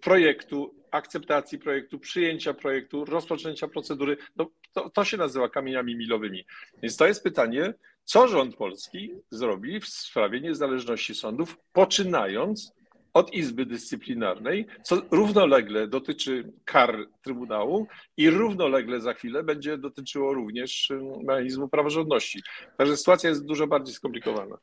projektu, 0.00 0.74
akceptacji 0.90 1.58
projektu, 1.58 1.98
przyjęcia 1.98 2.54
projektu, 2.54 3.04
rozpoczęcia 3.04 3.68
procedury. 3.68 4.16
No, 4.36 4.50
to, 4.72 4.90
to 4.90 5.04
się 5.04 5.16
nazywa 5.16 5.48
kamieniami 5.48 5.96
milowymi. 5.96 6.46
Więc 6.82 6.96
to 6.96 7.06
jest 7.06 7.22
pytanie, 7.22 7.74
co 8.04 8.28
rząd 8.28 8.56
polski 8.56 9.14
zrobi 9.30 9.80
w 9.80 9.88
sprawie 9.88 10.40
niezależności 10.40 11.14
sądów, 11.14 11.56
poczynając 11.72 12.72
od 13.14 13.34
Izby 13.34 13.66
Dyscyplinarnej, 13.66 14.66
co 14.82 15.02
równolegle 15.10 15.88
dotyczy 15.88 16.52
kar 16.64 16.96
Trybunału 17.22 17.86
i 18.16 18.30
równolegle 18.30 19.00
za 19.00 19.14
chwilę 19.14 19.42
będzie 19.42 19.78
dotyczyło 19.78 20.34
również 20.34 20.92
mechanizmu 21.24 21.68
praworządności. 21.68 22.42
Także 22.76 22.96
sytuacja 22.96 23.30
jest 23.30 23.44
dużo 23.44 23.66
bardziej 23.66 23.94
skomplikowana. 23.94 24.58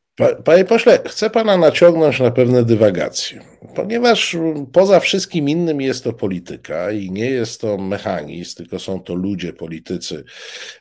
Panie 0.46 0.66
pośle, 0.66 1.00
chcę 1.08 1.30
pana 1.30 1.58
naciągnąć 1.58 2.20
na 2.20 2.32
pewne 2.32 2.64
dywagacje, 2.64 3.46
ponieważ 3.76 4.38
poza 4.74 5.00
wszystkim 5.00 5.50
innym 5.50 5.82
jest 5.82 6.04
to 6.04 6.14
polityka 6.14 6.92
i 6.92 7.12
nie 7.12 7.30
jest 7.30 7.62
to 7.62 7.78
mechanizm, 7.78 8.56
tylko 8.56 8.80
są 8.80 9.04
to 9.04 9.16
ludzie, 9.16 9.54
politycy. 9.54 10.24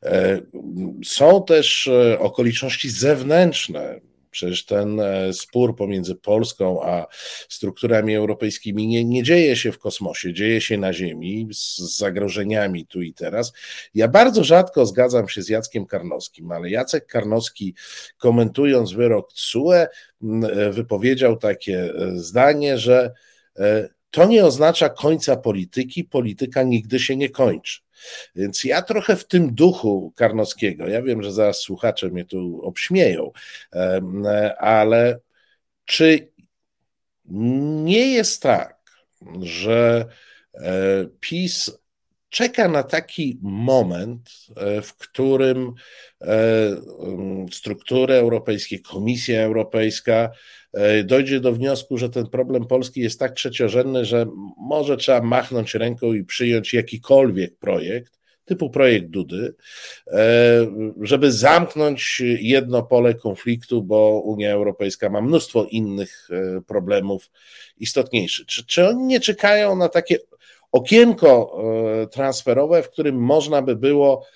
E, 0.02 0.40
są 1.04 1.44
też 1.44 1.86
e, 1.86 2.18
okoliczności 2.18 2.90
zewnętrzne, 2.90 4.00
Przecież 4.34 4.64
ten 4.64 5.00
e, 5.00 5.32
spór 5.32 5.76
pomiędzy 5.76 6.14
Polską 6.14 6.82
a 6.82 7.06
strukturami 7.48 8.14
europejskimi 8.14 8.86
nie, 8.86 9.04
nie 9.04 9.22
dzieje 9.22 9.56
się 9.56 9.72
w 9.72 9.78
kosmosie, 9.78 10.32
dzieje 10.32 10.60
się 10.60 10.78
na 10.78 10.92
Ziemi 10.92 11.48
z 11.52 11.78
zagrożeniami 11.98 12.86
tu 12.86 13.02
i 13.02 13.14
teraz. 13.14 13.52
Ja 13.94 14.08
bardzo 14.08 14.44
rzadko 14.44 14.86
zgadzam 14.86 15.28
się 15.28 15.42
z 15.42 15.48
Jackiem 15.48 15.86
Karnowskim, 15.86 16.52
ale 16.52 16.70
Jacek 16.70 17.06
Karnowski, 17.06 17.74
komentując 18.18 18.92
wyrok 18.92 19.32
TSUE, 19.32 19.72
e, 19.72 19.88
wypowiedział 20.70 21.36
takie 21.36 21.78
e, 21.78 22.16
zdanie, 22.16 22.78
że 22.78 23.12
to 24.14 24.24
nie 24.24 24.44
oznacza 24.44 24.88
końca 24.88 25.36
polityki, 25.36 26.04
polityka 26.04 26.62
nigdy 26.62 27.00
się 27.00 27.16
nie 27.16 27.30
kończy. 27.30 27.80
Więc 28.36 28.64
ja 28.64 28.82
trochę 28.82 29.16
w 29.16 29.26
tym 29.26 29.54
duchu 29.54 30.12
Karnowskiego, 30.16 30.88
ja 30.88 31.02
wiem, 31.02 31.22
że 31.22 31.32
zaraz 31.32 31.60
słuchacze 31.60 32.08
mnie 32.08 32.24
tu 32.24 32.60
obśmieją, 32.62 33.30
ale 34.58 35.20
czy 35.84 36.32
nie 37.84 38.12
jest 38.12 38.42
tak, 38.42 38.80
że 39.40 40.06
e, 40.54 41.06
PiS 41.20 41.70
czeka 42.34 42.68
na 42.68 42.82
taki 42.82 43.38
moment, 43.42 44.30
e, 44.56 44.82
w 44.82 44.96
którym 44.96 45.72
e, 46.20 46.36
struktury 47.52 48.14
europejskie, 48.14 48.78
Komisja 48.78 49.42
Europejska 49.42 50.30
E, 50.72 51.04
dojdzie 51.04 51.40
do 51.40 51.52
wniosku, 51.52 51.98
że 51.98 52.10
ten 52.10 52.26
problem 52.26 52.66
Polski 52.66 53.00
jest 53.00 53.18
tak 53.18 53.32
trzeciorzędny, 53.32 54.04
że 54.04 54.26
może 54.56 54.96
trzeba 54.96 55.20
machnąć 55.22 55.74
ręką 55.74 56.12
i 56.12 56.24
przyjąć 56.24 56.74
jakikolwiek 56.74 57.56
projekt, 57.56 58.18
typu 58.44 58.70
projekt 58.70 59.06
Dudy, 59.06 59.54
żeby 61.00 61.32
zamknąć 61.32 62.22
jedno 62.40 62.82
pole 62.82 63.14
konfliktu, 63.14 63.82
bo 63.82 64.20
Unia 64.24 64.52
Europejska 64.52 65.10
ma 65.10 65.20
mnóstwo 65.20 65.66
innych 65.70 66.28
problemów 66.66 67.30
istotniejszych. 67.78 68.46
Czy, 68.46 68.66
czy 68.66 68.88
oni 68.88 69.02
nie 69.02 69.20
czekają 69.20 69.76
na 69.76 69.88
takie 69.88 70.18
okienko 70.74 71.58
transferowe, 72.12 72.82
w 72.82 72.90
którym 72.90 73.16
można 73.16 73.62
by 73.62 73.76
było 73.76 74.26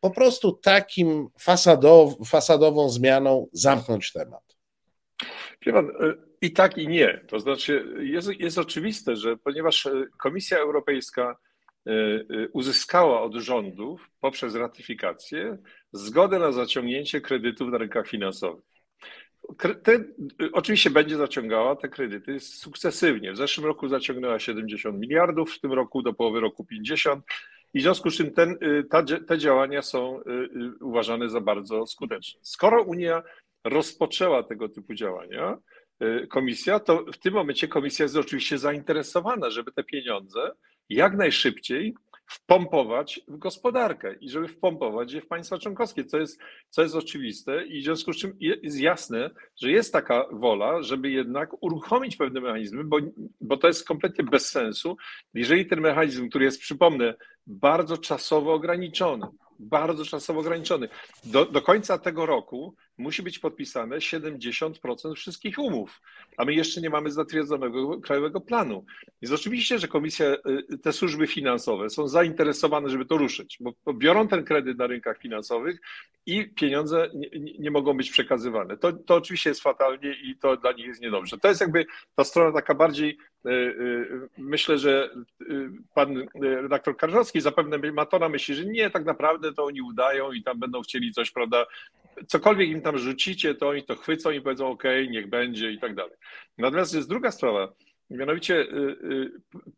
po 0.00 0.10
prostu 0.10 0.52
takim 0.52 1.28
fasadow, 1.38 2.28
fasadową 2.28 2.88
zmianą 2.88 3.48
zamknąć 3.52 4.12
temat? 4.12 4.56
Pan, 5.64 5.88
e, 5.88 6.14
i 6.40 6.52
tak, 6.52 6.78
i 6.78 6.88
nie. 6.88 7.24
To 7.28 7.40
znaczy, 7.40 7.96
jest, 8.00 8.28
jest 8.40 8.58
oczywiste, 8.58 9.16
że 9.16 9.36
ponieważ 9.36 9.86
e, 9.86 10.06
Komisja 10.18 10.58
Europejska 10.58 11.36
e, 11.86 11.92
uzyskała 12.52 13.22
od 13.22 13.34
rządów 13.34 14.10
poprzez 14.20 14.54
ratyfikację 14.54 15.58
zgodę 15.92 16.38
na 16.38 16.52
zaciągnięcie 16.52 17.20
kredytów 17.20 17.70
na 17.70 17.78
rynkach 17.78 18.08
finansowych. 18.08 18.64
Te, 19.82 20.04
oczywiście 20.52 20.90
będzie 20.90 21.16
zaciągała 21.16 21.76
te 21.76 21.88
kredyty 21.88 22.40
sukcesywnie. 22.40 23.32
W 23.32 23.36
zeszłym 23.36 23.66
roku 23.66 23.88
zaciągnęła 23.88 24.38
70 24.38 25.00
miliardów, 25.00 25.52
w 25.52 25.60
tym 25.60 25.72
roku 25.72 26.02
do 26.02 26.12
połowy 26.12 26.40
roku 26.40 26.64
50. 26.64 27.24
I 27.74 27.78
w 27.78 27.82
związku 27.82 28.10
z 28.10 28.16
czym 28.16 28.30
ten, 28.30 28.58
ta, 28.90 29.02
te 29.02 29.38
działania 29.38 29.82
są 29.82 30.20
uważane 30.80 31.28
za 31.28 31.40
bardzo 31.40 31.86
skuteczne. 31.86 32.40
Skoro 32.42 32.82
Unia 32.82 33.22
rozpoczęła 33.64 34.42
tego 34.42 34.68
typu 34.68 34.94
działania, 34.94 35.58
y, 36.02 36.26
komisja, 36.26 36.80
to 36.80 37.04
w 37.12 37.18
tym 37.18 37.34
momencie 37.34 37.68
komisja 37.68 38.02
jest 38.02 38.16
oczywiście 38.16 38.58
zainteresowana, 38.58 39.50
żeby 39.50 39.72
te 39.72 39.84
pieniądze 39.84 40.50
jak 40.88 41.16
najszybciej 41.16 41.94
wpompować 42.30 43.20
w 43.28 43.36
gospodarkę 43.36 44.14
i 44.20 44.28
żeby 44.28 44.48
wpompować 44.48 45.12
je 45.12 45.20
w 45.20 45.26
państwa 45.26 45.58
członkowskie, 45.58 46.04
co 46.04 46.18
jest, 46.18 46.40
co 46.68 46.82
jest 46.82 46.94
oczywiste 46.94 47.66
i 47.66 47.80
w 47.80 47.84
związku 47.84 48.12
z 48.12 48.16
czym 48.16 48.36
jest 48.40 48.80
jasne, 48.80 49.30
że 49.56 49.70
jest 49.70 49.92
taka 49.92 50.26
wola, 50.32 50.82
żeby 50.82 51.10
jednak 51.10 51.62
uruchomić 51.62 52.16
pewne 52.16 52.40
mechanizmy, 52.40 52.84
bo, 52.84 52.98
bo 53.40 53.56
to 53.56 53.68
jest 53.68 53.88
kompletnie 53.88 54.24
bez 54.24 54.50
sensu, 54.50 54.96
jeżeli 55.34 55.66
ten 55.66 55.80
mechanizm, 55.80 56.28
który 56.28 56.44
jest, 56.44 56.60
przypomnę, 56.60 57.14
bardzo 57.46 57.98
czasowo 57.98 58.52
ograniczony, 58.52 59.26
bardzo 59.58 60.04
czasowo 60.04 60.40
ograniczony. 60.40 60.88
Do, 61.24 61.44
do 61.44 61.62
końca 61.62 61.98
tego 61.98 62.26
roku 62.26 62.74
musi 63.00 63.22
być 63.22 63.38
podpisane 63.38 63.96
70% 63.96 65.14
wszystkich 65.14 65.58
umów, 65.58 66.00
a 66.36 66.44
my 66.44 66.54
jeszcze 66.54 66.80
nie 66.80 66.90
mamy 66.90 67.10
zatwierdzonego 67.10 68.00
krajowego 68.00 68.40
planu. 68.40 68.84
Więc 69.22 69.34
oczywiście, 69.34 69.78
że 69.78 69.88
komisja, 69.88 70.26
y, 70.72 70.78
te 70.78 70.92
służby 70.92 71.26
finansowe 71.26 71.90
są 71.90 72.08
zainteresowane, 72.08 72.88
żeby 72.88 73.06
to 73.06 73.16
ruszyć, 73.16 73.58
bo 73.84 73.94
biorą 73.94 74.28
ten 74.28 74.44
kredyt 74.44 74.78
na 74.78 74.86
rynkach 74.86 75.18
finansowych 75.18 75.80
i 76.26 76.48
pieniądze 76.54 77.10
nie, 77.14 77.28
nie 77.58 77.70
mogą 77.70 77.96
być 77.96 78.10
przekazywane. 78.10 78.76
To, 78.76 78.92
to 78.92 79.14
oczywiście 79.14 79.50
jest 79.50 79.62
fatalnie 79.62 80.14
i 80.22 80.36
to 80.36 80.56
dla 80.56 80.72
nich 80.72 80.86
jest 80.86 81.00
niedobrze. 81.00 81.38
To 81.38 81.48
jest 81.48 81.60
jakby 81.60 81.86
ta 82.14 82.24
strona 82.24 82.52
taka 82.52 82.74
bardziej, 82.74 83.18
y, 83.46 83.50
y, 83.50 84.28
myślę, 84.38 84.78
że 84.78 85.10
pan 85.94 86.28
redaktor 86.40 86.96
Karżowski 86.96 87.40
zapewne 87.40 87.92
ma 87.92 88.06
to 88.06 88.18
na 88.18 88.28
myśli, 88.28 88.54
że 88.54 88.64
nie, 88.64 88.90
tak 88.90 89.04
naprawdę 89.04 89.52
to 89.52 89.64
oni 89.64 89.82
udają 89.82 90.32
i 90.32 90.42
tam 90.42 90.58
będą 90.58 90.82
chcieli 90.82 91.12
coś, 91.12 91.30
prawda, 91.30 91.66
cokolwiek 92.26 92.68
im 92.68 92.82
tam 92.82 92.98
rzucicie, 92.98 93.54
to 93.54 93.68
oni 93.68 93.82
to 93.82 93.96
chwycą 93.96 94.30
i 94.30 94.40
powiedzą 94.40 94.68
OK, 94.68 94.84
niech 95.10 95.28
będzie 95.28 95.72
i 95.72 95.78
tak 95.78 95.94
dalej. 95.94 96.16
Natomiast 96.58 96.94
jest 96.94 97.08
druga 97.08 97.30
sprawa, 97.30 97.72
mianowicie 98.10 98.54
y, 98.54 98.66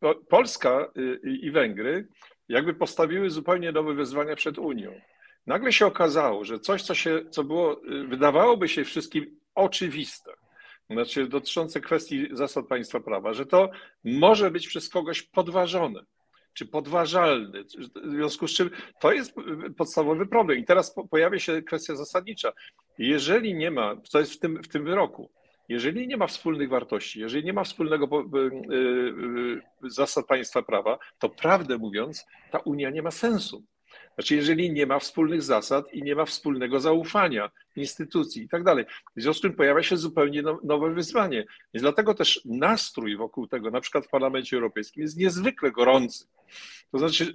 y, 0.05 0.15
Polska 0.29 0.93
y, 0.97 1.21
i 1.29 1.51
Węgry 1.51 2.09
jakby 2.49 2.75
postawiły 2.75 3.31
zupełnie 3.31 3.73
nowe 3.73 3.95
wyzwania 3.95 4.37
przed 4.37 4.59
Unią. 4.59 5.01
Nagle 5.47 5.73
się 5.73 5.87
okazało, 5.87 6.45
że 6.45 6.59
coś, 6.59 6.83
co, 6.83 6.95
się, 6.95 7.21
co 7.31 7.45
było, 7.45 7.81
wydawałoby 8.09 8.69
się 8.69 8.85
wszystkim 8.85 9.39
oczywiste, 9.55 10.33
znaczy 10.91 11.27
dotyczące 11.27 11.81
kwestii 11.81 12.29
zasad 12.33 12.67
państwa 12.67 13.01
prawa, 13.01 13.33
że 13.33 13.47
to 13.47 13.71
może 14.05 14.51
być 14.51 14.69
przez 14.69 14.89
kogoś 14.89 15.23
podważone 15.23 16.05
czy 16.55 16.67
podważalny. 16.67 17.65
W 18.05 18.11
związku 18.11 18.49
z 18.49 18.53
czym 18.53 18.71
to 19.01 19.13
jest 19.13 19.35
podstawowy 19.77 20.27
problem. 20.27 20.59
I 20.59 20.65
teraz 20.65 20.95
pojawia 21.11 21.39
się 21.39 21.63
kwestia 21.63 21.97
zasadnicza. 21.97 22.53
Jeżeli 22.99 23.55
nie 23.55 23.71
ma, 23.71 23.97
co 24.09 24.19
jest 24.21 24.33
w 24.33 24.39
tym, 24.39 24.63
w 24.63 24.69
tym 24.69 24.85
wyroku, 24.85 25.31
jeżeli 25.69 26.09
nie 26.09 26.17
ma 26.17 26.27
wspólnych 26.27 26.69
wartości, 26.69 27.21
jeżeli 27.21 27.45
nie 27.45 27.53
ma 27.53 27.65
wspólnego 27.65 28.21
y, 28.21 28.39
y, 29.87 29.91
zasad 29.91 30.27
państwa 30.27 30.63
prawa, 30.63 30.99
to 31.19 31.29
prawdę 31.29 31.79
mówiąc, 31.79 32.27
ta 32.51 32.59
Unia 32.59 32.91
nie 32.91 33.03
ma 33.03 33.11
sensu. 33.11 33.65
Znaczy, 34.15 34.37
jeżeli 34.37 34.73
nie 34.73 34.87
ma 34.87 34.99
wspólnych 34.99 35.43
zasad 35.43 35.95
i 35.95 36.03
nie 36.03 36.15
ma 36.15 36.25
wspólnego 36.25 36.81
zaufania 36.81 37.51
instytucji 37.77 38.43
i 38.43 38.49
tak 38.49 38.65
dalej. 38.65 38.85
W 39.17 39.23
związku 39.23 39.39
z 39.39 39.43
czym 39.43 39.53
pojawia 39.53 39.83
się 39.83 39.97
zupełnie 39.97 40.43
no, 40.43 40.61
nowe 40.65 40.95
wyzwanie. 40.95 41.45
Więc 41.75 41.83
dlatego 41.83 42.15
też 42.15 42.41
nastrój 42.45 43.17
wokół 43.17 43.47
tego, 43.47 43.71
na 43.71 43.81
przykład 43.81 44.07
w 44.07 44.09
Parlamencie 44.09 44.57
Europejskim, 44.57 45.03
jest 45.03 45.17
niezwykle 45.17 45.71
gorący. 45.71 46.25
To 46.93 46.99
znaczy, 46.99 47.33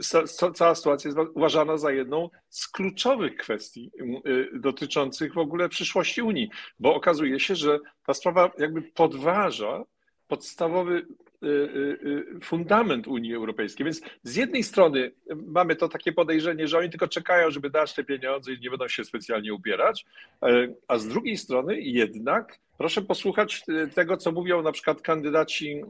cała 0.53 0.75
sytuacja 0.75 1.07
jest 1.07 1.19
uważana 1.35 1.77
za 1.77 1.91
jedną 1.91 2.29
z 2.49 2.67
kluczowych 2.67 3.35
kwestii 3.35 3.91
y, 4.27 4.59
dotyczących 4.59 5.33
w 5.33 5.37
ogóle 5.37 5.69
przyszłości 5.69 6.21
Unii, 6.21 6.49
bo 6.79 6.95
okazuje 6.95 7.39
się, 7.39 7.55
że 7.55 7.79
ta 8.05 8.13
sprawa 8.13 8.51
jakby 8.57 8.81
podważa 8.81 9.83
podstawowy 10.27 11.05
Y, 11.43 11.47
y, 11.47 12.37
y, 12.37 12.39
fundament 12.43 13.07
Unii 13.07 13.35
Europejskiej. 13.35 13.83
Więc 13.83 14.01
z 14.23 14.35
jednej 14.35 14.63
strony 14.63 15.11
mamy 15.47 15.75
to 15.75 15.89
takie 15.89 16.11
podejrzenie, 16.11 16.67
że 16.67 16.77
oni 16.77 16.89
tylko 16.89 17.07
czekają, 17.07 17.51
żeby 17.51 17.69
dać 17.69 17.93
te 17.93 18.03
pieniądze 18.03 18.53
i 18.53 18.59
nie 18.59 18.69
będą 18.69 18.87
się 18.87 19.05
specjalnie 19.05 19.53
ubierać, 19.53 20.05
e, 20.43 20.67
a 20.87 20.97
z 20.97 21.07
drugiej 21.07 21.37
strony 21.37 21.81
jednak 21.81 22.59
proszę 22.77 23.01
posłuchać 23.01 23.63
tego, 23.95 24.17
co 24.17 24.31
mówią 24.31 24.61
na 24.61 24.71
przykład 24.71 25.01
kandydaci 25.01 25.81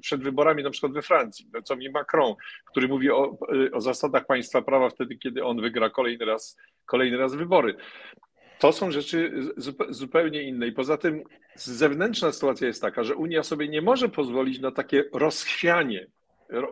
przed 0.00 0.22
wyborami, 0.22 0.62
na 0.62 0.70
przykład 0.70 0.92
we 0.92 1.02
Francji, 1.02 1.46
co 1.64 1.74
mówi 1.74 1.90
Macron, 1.90 2.34
który 2.64 2.88
mówi 2.88 3.10
o, 3.10 3.38
o 3.72 3.80
zasadach 3.80 4.26
państwa 4.26 4.62
prawa 4.62 4.90
wtedy, 4.90 5.16
kiedy 5.16 5.44
on 5.44 5.60
wygra 5.60 5.90
kolejny 5.90 6.24
raz, 6.24 6.56
kolejny 6.86 7.16
raz 7.16 7.34
wybory. 7.34 7.76
To 8.58 8.72
są 8.72 8.90
rzeczy 8.90 9.32
zupełnie 9.88 10.42
inne. 10.42 10.66
I 10.66 10.72
poza 10.72 10.96
tym 10.96 11.22
zewnętrzna 11.54 12.32
sytuacja 12.32 12.66
jest 12.66 12.82
taka, 12.82 13.04
że 13.04 13.16
Unia 13.16 13.42
sobie 13.42 13.68
nie 13.68 13.82
może 13.82 14.08
pozwolić 14.08 14.60
na 14.60 14.70
takie 14.70 15.04
rozchwianie, 15.12 16.06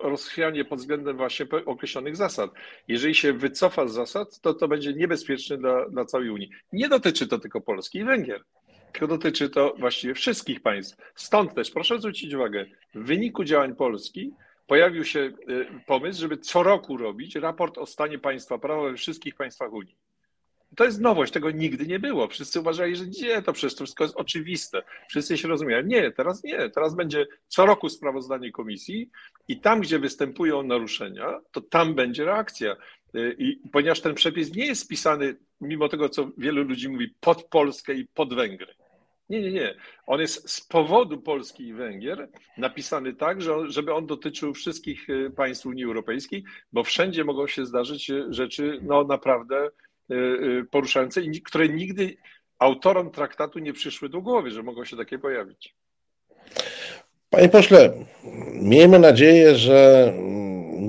rozchwianie 0.03 0.65
pod 0.65 0.79
względem 0.79 1.17
właśnie 1.17 1.47
określonych 1.67 2.17
zasad. 2.17 2.51
Jeżeli 2.89 3.15
się 3.15 3.33
wycofa 3.33 3.87
z 3.87 3.93
zasad, 3.93 4.41
to 4.41 4.55
to 4.55 4.69
będzie 4.69 4.93
niebezpieczne 4.93 5.59
dla, 5.59 5.89
dla 5.89 6.05
całej 6.05 6.31
Unii. 6.31 6.51
Nie 6.73 6.89
dotyczy 6.89 7.27
to 7.27 7.39
tylko 7.39 7.61
Polski 7.61 7.99
i 7.99 8.05
Węgier, 8.05 8.45
dotyczy 9.09 9.51
to 9.51 9.75
właściwie 9.79 10.15
wszystkich 10.15 10.63
państw. 10.63 10.97
Stąd 11.15 11.55
też 11.55 11.71
proszę 11.71 11.99
zwrócić 11.99 12.35
uwagę, 12.35 12.67
w 12.95 13.07
wyniku 13.07 13.45
działań 13.45 13.75
Polski 13.75 14.33
pojawił 14.67 15.05
się 15.05 15.21
y, 15.21 15.35
pomysł, 15.87 16.21
żeby 16.21 16.39
co 16.39 16.63
roku 16.63 16.97
robić 16.97 17.37
raport 17.37 17.79
o 17.79 17.87
stanie 17.87 18.19
państwa 18.19 18.59
prawa 18.59 18.83
we 18.83 18.95
wszystkich 18.95 19.35
państwach 19.35 19.73
Unii. 19.73 19.97
To 20.77 20.85
jest 20.85 21.01
nowość, 21.01 21.33
tego 21.33 21.51
nigdy 21.51 21.87
nie 21.87 21.99
było. 21.99 22.29
Wszyscy 22.29 22.61
uważali, 22.61 22.97
że 22.97 23.05
gdzie 23.05 23.43
to 23.43 23.53
przecież 23.53 23.75
wszystko 23.75 24.05
jest 24.05 24.17
oczywiste. 24.17 24.83
Wszyscy 25.09 25.39
się 25.39 25.49
rozumieją. 25.49 25.83
Nie, 25.83 26.11
teraz 26.11 26.45
nie. 26.45 26.71
Teraz 26.71 26.95
będzie 26.95 27.27
co 27.49 27.67
roku 27.67 27.89
sprawozdanie 27.89 28.53
komisji 28.53 29.11
i 29.49 29.61
tam, 29.61 29.81
gdzie 29.81 29.99
występują 29.99 30.63
naruszenia, 30.63 31.41
to 31.53 31.61
tam 31.61 31.95
będzie 31.95 32.25
reakcja. 32.25 32.77
I 33.39 33.61
ponieważ 33.73 34.01
ten 34.01 34.15
przepis 34.15 34.55
nie 34.55 34.67
jest 34.67 34.83
spisany, 34.83 35.37
mimo 35.61 35.89
tego, 35.89 36.09
co 36.09 36.31
wielu 36.39 36.63
ludzi 36.63 36.89
mówi, 36.89 37.15
pod 37.21 37.45
Polskę 37.45 37.95
i 37.95 38.07
pod 38.15 38.35
Węgry. 38.35 38.75
Nie, 39.29 39.43
nie, 39.43 39.53
nie. 39.53 39.75
On 40.07 40.21
jest 40.21 40.51
z 40.51 40.61
powodu 40.61 41.21
Polski 41.21 41.67
i 41.67 41.75
Węgier 41.75 42.29
napisany 42.59 43.15
tak, 43.15 43.43
że 43.43 43.57
on, 43.57 43.71
żeby 43.71 43.95
on 43.95 44.07
dotyczył 44.07 44.55
wszystkich 44.55 45.11
y, 45.11 45.31
państw 45.37 45.67
Unii 45.67 45.85
Europejskiej, 45.85 46.45
bo 46.73 46.85
wszędzie 46.85 47.25
mogą 47.25 47.47
się 47.47 47.67
zdarzyć 47.67 48.11
y, 48.11 48.27
rzeczy 48.31 48.79
no, 48.83 49.05
naprawdę 49.05 49.71
Y, 49.71 49.71
y, 49.71 49.84
poruszające, 50.71 51.21
które 51.45 51.69
nigdy 51.69 52.17
autorom 52.59 53.11
traktatu 53.11 53.59
nie 53.59 53.73
przyszły 53.73 54.09
do 54.09 54.21
głowy, 54.21 54.51
że 54.51 54.63
mogą 54.63 54.85
się 54.85 54.97
takie 54.97 55.19
pojawić. 55.19 55.75
Panie 57.31 57.49
pośle, 57.49 57.93
miejmy 58.53 58.99
nadzieję, 58.99 59.57
że 59.57 60.13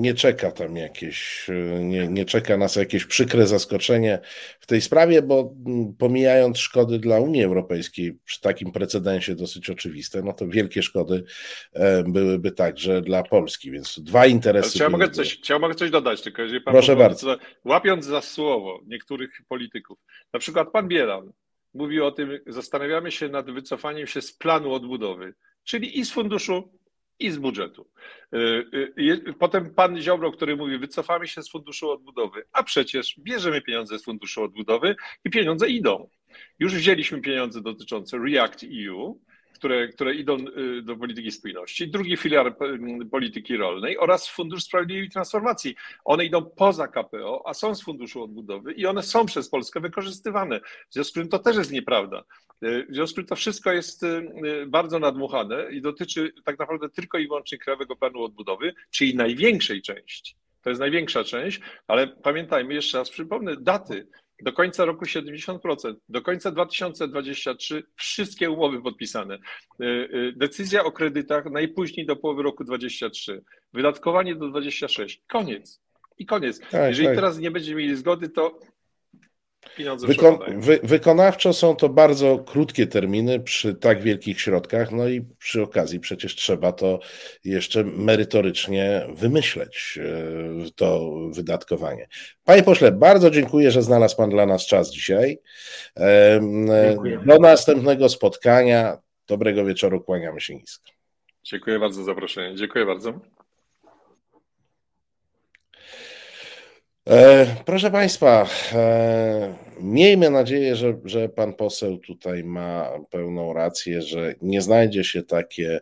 nie 0.00 0.14
czeka 0.14 0.50
tam 0.50 0.76
jakieś, 0.76 1.48
nie, 1.80 2.08
nie 2.08 2.24
czeka 2.24 2.56
nas 2.56 2.76
jakieś 2.76 3.04
przykre 3.04 3.46
zaskoczenie 3.46 4.18
w 4.60 4.66
tej 4.66 4.80
sprawie, 4.80 5.22
bo 5.22 5.54
pomijając 5.98 6.58
szkody 6.58 6.98
dla 6.98 7.20
Unii 7.20 7.44
Europejskiej 7.44 8.18
przy 8.24 8.40
takim 8.40 8.72
precedensie 8.72 9.34
dosyć 9.34 9.70
oczywiste, 9.70 10.22
no 10.22 10.32
to 10.32 10.48
wielkie 10.48 10.82
szkody 10.82 11.24
e, 11.72 12.02
byłyby 12.02 12.52
także 12.52 13.02
dla 13.02 13.22
Polski, 13.22 13.70
więc 13.70 14.00
dwa 14.00 14.26
interesy. 14.26 14.78
Ja, 14.82 14.88
mogę 14.88 15.10
coś, 15.10 15.48
ja 15.48 15.58
mogę 15.58 15.74
coś 15.74 15.90
dodać, 15.90 16.22
tylko 16.22 16.42
jeżeli 16.42 16.60
pan 16.60 16.74
Proszę 16.74 16.96
bardzo. 16.96 17.36
Łapiąc 17.64 18.04
za 18.04 18.22
słowo 18.22 18.80
niektórych 18.86 19.30
polityków, 19.48 19.98
na 20.32 20.40
przykład 20.40 20.70
pan 20.72 20.88
Bielan 20.88 21.32
mówił 21.74 22.06
o 22.06 22.10
tym, 22.10 22.38
zastanawiamy 22.46 23.12
się 23.12 23.28
nad 23.28 23.50
wycofaniem 23.50 24.06
się 24.06 24.22
z 24.22 24.32
planu 24.32 24.72
odbudowy, 24.72 25.34
czyli 25.64 25.98
i 25.98 26.04
z 26.04 26.12
funduszu 26.12 26.72
i 27.18 27.30
z 27.30 27.38
budżetu. 27.38 27.90
Y, 28.34 28.38
y, 28.98 29.34
potem 29.38 29.74
pan 29.74 30.02
Ziobro, 30.02 30.32
który 30.32 30.56
mówi, 30.56 30.78
wycofamy 30.78 31.28
się 31.28 31.42
z 31.42 31.50
funduszu 31.50 31.90
odbudowy, 31.90 32.42
a 32.52 32.62
przecież 32.62 33.14
bierzemy 33.18 33.62
pieniądze 33.62 33.98
z 33.98 34.04
funduszu 34.04 34.42
odbudowy 34.42 34.96
i 35.24 35.30
pieniądze 35.30 35.68
idą. 35.68 36.10
Już 36.58 36.74
wzięliśmy 36.74 37.20
pieniądze 37.20 37.60
dotyczące 37.60 38.18
React 38.18 38.64
EU, 38.88 39.20
które, 39.58 39.88
które 39.88 40.14
idą 40.14 40.36
y, 40.36 40.82
do 40.82 40.96
polityki 40.96 41.32
spójności, 41.32 41.88
drugi 41.88 42.16
filar 42.16 42.46
y, 43.02 43.06
polityki 43.06 43.56
rolnej 43.56 43.98
oraz 43.98 44.28
Fundusz 44.28 44.64
Sprawiedliwej 44.64 45.10
Transformacji. 45.10 45.74
One 46.04 46.24
idą 46.24 46.44
poza 46.44 46.88
KPO, 46.88 47.42
a 47.46 47.54
są 47.54 47.74
z 47.74 47.82
Funduszu 47.82 48.22
Odbudowy 48.22 48.72
i 48.72 48.86
one 48.86 49.02
są 49.02 49.26
przez 49.26 49.48
Polskę 49.48 49.80
wykorzystywane. 49.80 50.60
W 50.60 50.94
związku 50.94 51.10
z 51.10 51.12
tym 51.12 51.28
to 51.28 51.38
też 51.38 51.56
jest 51.56 51.72
nieprawda. 51.72 52.24
Y, 52.64 52.86
w 52.90 52.94
związku 52.94 53.12
z 53.12 53.14
tym 53.14 53.26
to 53.26 53.36
wszystko 53.36 53.72
jest 53.72 54.06
bardzo 54.66 54.98
nadmuchane 54.98 55.72
i 55.72 55.80
dotyczy 55.80 56.32
tak 56.44 56.58
naprawdę 56.58 56.88
tylko 56.88 57.18
i 57.18 57.26
wyłącznie 57.26 57.58
Krajowego 57.58 57.96
Planu 57.96 58.22
Odbudowy, 58.22 58.74
czyli 58.90 59.14
największej 59.14 59.82
części. 59.82 60.36
To 60.62 60.70
jest 60.70 60.80
największa 60.80 61.24
część, 61.24 61.60
ale 61.86 62.06
pamiętajmy, 62.08 62.74
jeszcze 62.74 62.98
raz 62.98 63.10
przypomnę 63.10 63.56
daty. 63.56 64.08
Do 64.42 64.52
końca 64.52 64.84
roku 64.84 65.04
70%, 65.04 65.94
do 66.08 66.22
końca 66.22 66.50
2023 66.50 67.82
wszystkie 67.96 68.50
umowy 68.50 68.82
podpisane. 68.82 69.34
Y, 69.34 69.84
y, 69.84 70.32
decyzja 70.36 70.84
o 70.84 70.92
kredytach 70.92 71.44
najpóźniej 71.44 72.06
do 72.06 72.16
połowy 72.16 72.42
roku 72.42 72.64
2023. 72.64 73.42
Wydatkowanie 73.72 74.34
do 74.34 74.48
26. 74.48 75.22
Koniec. 75.28 75.80
I 76.18 76.26
koniec. 76.26 76.60
Tak, 76.60 76.88
Jeżeli 76.88 77.08
tak. 77.08 77.16
teraz 77.16 77.38
nie 77.38 77.50
będziemy 77.50 77.80
mieli 77.80 77.96
zgody, 77.96 78.28
to 78.28 78.58
Wykon 80.06 80.38
wy 80.60 80.80
wykonawczo 80.82 81.52
są 81.52 81.76
to 81.76 81.88
bardzo 81.88 82.38
krótkie 82.38 82.86
terminy 82.86 83.40
przy 83.40 83.74
tak 83.74 84.02
wielkich 84.02 84.40
środkach, 84.40 84.92
no 84.92 85.08
i 85.08 85.20
przy 85.38 85.62
okazji 85.62 86.00
przecież 86.00 86.34
trzeba 86.34 86.72
to 86.72 86.98
jeszcze 87.44 87.84
merytorycznie 87.84 89.06
wymyśleć, 89.14 89.98
e, 90.02 90.70
to 90.74 91.10
wydatkowanie. 91.30 92.08
Panie 92.44 92.62
pośle, 92.62 92.92
bardzo 92.92 93.30
dziękuję, 93.30 93.70
że 93.70 93.82
znalazł 93.82 94.16
Pan 94.16 94.30
dla 94.30 94.46
nas 94.46 94.66
czas 94.66 94.90
dzisiaj. 94.90 95.38
Dziękuję. 96.86 97.20
Do 97.26 97.38
następnego 97.38 98.08
spotkania. 98.08 98.98
Dobrego 99.26 99.64
wieczoru, 99.64 100.00
kłaniamy 100.00 100.40
się 100.40 100.54
nisko. 100.54 100.92
Dziękuję 101.44 101.78
bardzo 101.78 102.02
za 102.02 102.04
zaproszenie. 102.04 102.56
Dziękuję 102.56 102.86
bardzo. 102.86 103.20
E, 107.10 107.46
proszę 107.64 107.90
Państwa, 107.90 108.48
e, 108.72 109.54
miejmy 109.80 110.30
nadzieję, 110.30 110.76
że, 110.76 110.98
że 111.04 111.28
pan 111.28 111.54
poseł 111.54 111.98
tutaj 111.98 112.44
ma 112.44 112.90
pełną 113.10 113.52
rację, 113.52 114.02
że 114.02 114.34
nie 114.42 114.62
znajdzie 114.62 115.04
się 115.04 115.22
takie, 115.22 115.80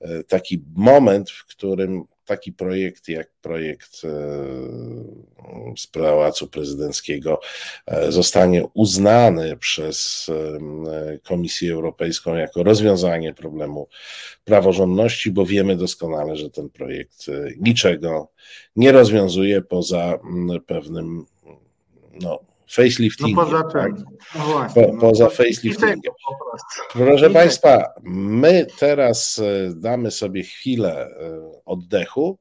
e, 0.00 0.24
taki 0.24 0.64
moment, 0.76 1.30
w 1.30 1.46
którym 1.46 2.04
taki 2.24 2.52
projekt 2.52 3.08
jak 3.08 3.30
projekt 3.40 4.02
z 5.76 5.86
Pałacu 5.86 6.48
Prezydenckiego 6.48 7.40
zostanie 8.08 8.64
uznany 8.74 9.56
przez 9.56 10.26
Komisję 11.22 11.72
Europejską 11.72 12.34
jako 12.34 12.62
rozwiązanie 12.62 13.34
problemu 13.34 13.88
praworządności, 14.44 15.30
bo 15.30 15.46
wiemy 15.46 15.76
doskonale, 15.76 16.36
że 16.36 16.50
ten 16.50 16.70
projekt 16.70 17.26
niczego 17.60 18.28
nie 18.76 18.92
rozwiązuje 18.92 19.62
poza 19.62 20.18
pewnym 20.66 21.26
no, 22.20 22.53
faceliftingiem. 22.70 23.36
No 23.36 23.44
poza 23.44 23.62
tak? 23.62 23.92
No 24.34 24.44
właśnie, 24.44 24.82
po, 24.82 24.92
no 24.92 25.00
poza 25.00 25.28
faceliftingiem. 25.28 26.12
Proszę 26.92 27.30
Państwa, 27.30 27.94
my 28.02 28.66
teraz 28.78 29.38
e, 29.38 29.74
damy 29.76 30.10
sobie 30.10 30.42
chwilę 30.42 31.06
e, 31.06 31.62
oddechu, 31.64 32.38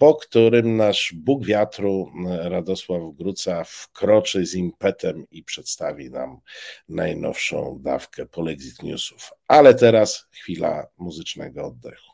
po 0.00 0.14
którym 0.14 0.76
nasz 0.76 1.14
Bóg 1.16 1.44
wiatru 1.44 2.12
e, 2.28 2.48
Radosław 2.48 3.02
Gruca 3.14 3.64
wkroczy 3.64 4.46
z 4.46 4.54
impetem 4.54 5.24
i 5.30 5.44
przedstawi 5.44 6.10
nam 6.10 6.40
najnowszą 6.88 7.78
dawkę 7.80 8.26
Polexit 8.26 8.82
Newsów. 8.82 9.30
Ale 9.48 9.74
teraz 9.74 10.26
chwila 10.30 10.86
muzycznego 10.98 11.66
oddechu. 11.66 12.12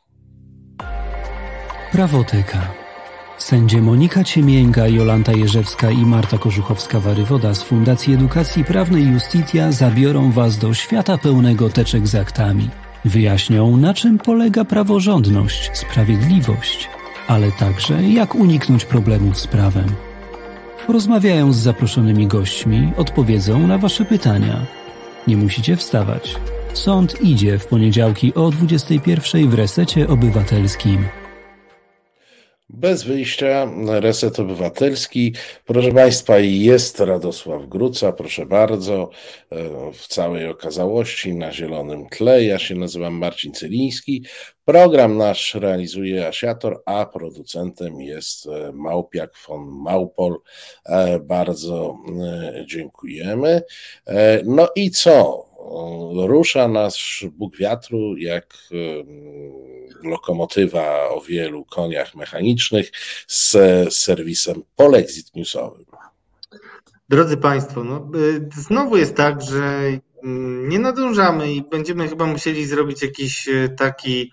Prawoteka. 1.91 2.86
Sędzie 3.37 3.81
Monika 3.81 4.23
Ciemięga, 4.23 4.87
Jolanta 4.87 5.33
Jerzewska 5.33 5.91
i 5.91 6.05
Marta 6.05 6.37
Korzuchowska-Warywoda 6.37 7.53
z 7.53 7.63
Fundacji 7.63 8.13
Edukacji 8.13 8.63
Prawnej 8.63 9.07
Justitia 9.07 9.71
zabiorą 9.71 10.31
Was 10.31 10.57
do 10.57 10.73
świata 10.73 11.17
pełnego 11.17 11.69
teczek 11.69 12.07
z 12.07 12.15
aktami. 12.15 12.69
Wyjaśnią, 13.05 13.77
na 13.77 13.93
czym 13.93 14.17
polega 14.17 14.65
praworządność, 14.65 15.69
sprawiedliwość, 15.73 16.89
ale 17.27 17.51
także 17.51 18.03
jak 18.03 18.35
uniknąć 18.35 18.85
problemów 18.85 19.37
z 19.37 19.47
prawem. 19.47 19.87
Porozmawiają 20.87 21.53
z 21.53 21.57
zaproszonymi 21.57 22.27
gośćmi, 22.27 22.91
odpowiedzą 22.97 23.67
na 23.67 23.77
Wasze 23.77 24.05
pytania. 24.05 24.65
Nie 25.27 25.37
musicie 25.37 25.75
wstawać. 25.75 26.35
Sąd 26.73 27.21
idzie 27.21 27.59
w 27.59 27.67
poniedziałki 27.67 28.33
o 28.33 28.49
21 28.49 29.49
w 29.49 29.53
resecie 29.53 30.07
obywatelskim. 30.07 31.05
Bez 32.69 33.03
wyjścia, 33.03 33.71
reset 33.87 34.39
obywatelski. 34.39 35.33
Proszę 35.65 35.91
Państwa, 35.91 36.39
jest 36.39 36.99
Radosław 36.99 37.67
Gruca, 37.67 38.11
proszę 38.11 38.45
bardzo, 38.45 39.09
e, 39.51 39.91
w 39.93 40.07
całej 40.07 40.47
okazałości, 40.47 41.35
na 41.35 41.51
zielonym 41.51 42.09
tle. 42.09 42.43
Ja 42.43 42.59
się 42.59 42.75
nazywam 42.75 43.13
Marcin 43.13 43.53
Cyliński. 43.53 44.25
Program 44.65 45.17
nasz 45.17 45.55
realizuje 45.55 46.27
Asiator, 46.27 46.81
a 46.85 47.05
producentem 47.05 48.01
jest 48.01 48.47
e, 48.47 48.71
Małpiak 48.73 49.33
von 49.47 49.65
Małpol. 49.65 50.37
E, 50.85 51.19
bardzo 51.19 51.97
dziękujemy. 52.65 53.61
No 54.45 54.69
i 54.75 54.91
co? 54.91 55.47
rusza 56.27 56.67
nasz 56.67 57.25
Bóg 57.31 57.57
wiatru 57.57 58.17
jak 58.17 58.57
lokomotywa 60.03 61.09
o 61.09 61.21
wielu 61.21 61.65
koniach 61.65 62.15
mechanicznych 62.15 62.91
z 63.27 63.57
serwisem 63.93 64.63
Polexit 64.75 65.35
Newsowym. 65.35 65.85
Drodzy 67.09 67.37
Państwo, 67.37 67.83
no, 67.83 68.09
y, 68.15 68.49
znowu 68.55 68.97
jest 68.97 69.15
tak, 69.15 69.41
że 69.41 69.81
mm, 70.23 70.69
nie 70.69 70.79
nadążamy 70.79 71.53
i 71.53 71.69
będziemy 71.69 72.07
chyba 72.07 72.25
musieli 72.25 72.65
zrobić 72.65 73.03
jakiś 73.03 73.47
y, 73.47 73.75
taki 73.77 74.31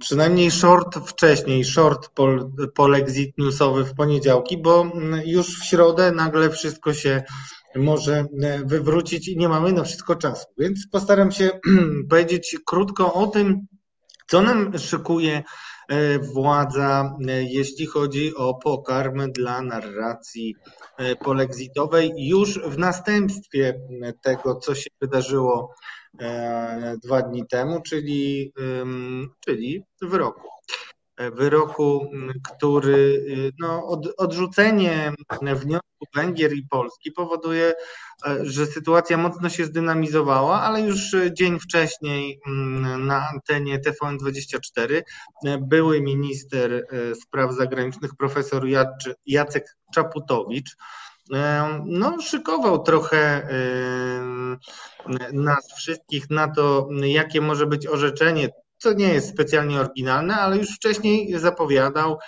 przynajmniej 0.00 0.50
short 0.50 0.98
wcześniej, 1.06 1.64
short 1.64 2.08
pol, 2.08 2.50
polexit 2.74 3.38
newsowy 3.38 3.84
w 3.84 3.94
poniedziałki, 3.94 4.58
bo 4.58 4.80
mm, 4.80 5.20
już 5.26 5.60
w 5.60 5.64
środę 5.64 6.12
nagle 6.12 6.50
wszystko 6.50 6.94
się 6.94 7.22
może 7.74 8.26
e, 8.42 8.64
wywrócić 8.64 9.28
i 9.28 9.36
nie 9.36 9.48
mamy 9.48 9.72
na 9.72 9.84
wszystko 9.84 10.16
czasu. 10.16 10.46
Więc 10.58 10.88
postaram 10.92 11.32
się 11.32 11.50
powiedzieć 12.10 12.56
krótko 12.66 13.14
o 13.14 13.26
tym, 13.26 13.66
co 14.26 14.42
nam 14.42 14.78
szykuje 14.78 15.42
e, 15.88 16.18
władza, 16.18 17.16
e, 17.28 17.42
jeśli 17.42 17.86
chodzi 17.86 18.34
o 18.34 18.54
pokarm 18.54 19.32
dla 19.32 19.62
narracji 19.62 20.54
polexitowej, 21.24 22.12
już 22.16 22.58
w 22.58 22.78
następstwie 22.78 23.80
tego, 24.22 24.54
co 24.54 24.74
się 24.74 24.90
wydarzyło 25.00 25.74
dwa 27.04 27.22
dni 27.22 27.46
temu, 27.46 27.82
czyli, 27.82 28.52
czyli 29.44 29.82
w 30.02 30.14
roku. 30.14 30.48
Wyroku, 31.32 32.10
który 32.54 33.24
no, 33.58 33.86
od, 33.86 34.06
odrzucenie 34.16 35.12
wniosku 35.42 35.86
Węgier 36.14 36.52
i 36.52 36.66
Polski 36.70 37.12
powoduje, 37.12 37.66
e, 37.66 37.74
że 38.42 38.66
sytuacja 38.66 39.16
mocno 39.16 39.48
się 39.48 39.64
zdynamizowała, 39.64 40.62
ale 40.62 40.80
już 40.80 41.16
dzień 41.32 41.60
wcześniej 41.60 42.40
mm, 42.46 43.06
na 43.06 43.28
antenie 43.28 43.80
TVN24 43.80 45.02
e, 45.44 45.58
były 45.58 46.00
minister 46.00 46.72
e, 46.72 47.14
spraw 47.14 47.54
zagranicznych 47.54 48.10
profesor 48.18 48.62
Jacek 49.26 49.76
Czaputowicz 49.94 50.76
no, 51.84 52.20
szykował 52.20 52.82
trochę 52.82 53.48
nas 55.32 55.72
wszystkich 55.76 56.30
na 56.30 56.48
to, 56.48 56.88
jakie 57.02 57.40
może 57.40 57.66
być 57.66 57.86
orzeczenie 57.86 58.48
co 58.78 58.92
nie 58.92 59.08
jest 59.08 59.28
specjalnie 59.28 59.80
oryginalne, 59.80 60.34
ale 60.34 60.56
już 60.56 60.76
wcześniej 60.76 61.38
zapowiadał 61.38 62.12
e, 62.12 62.18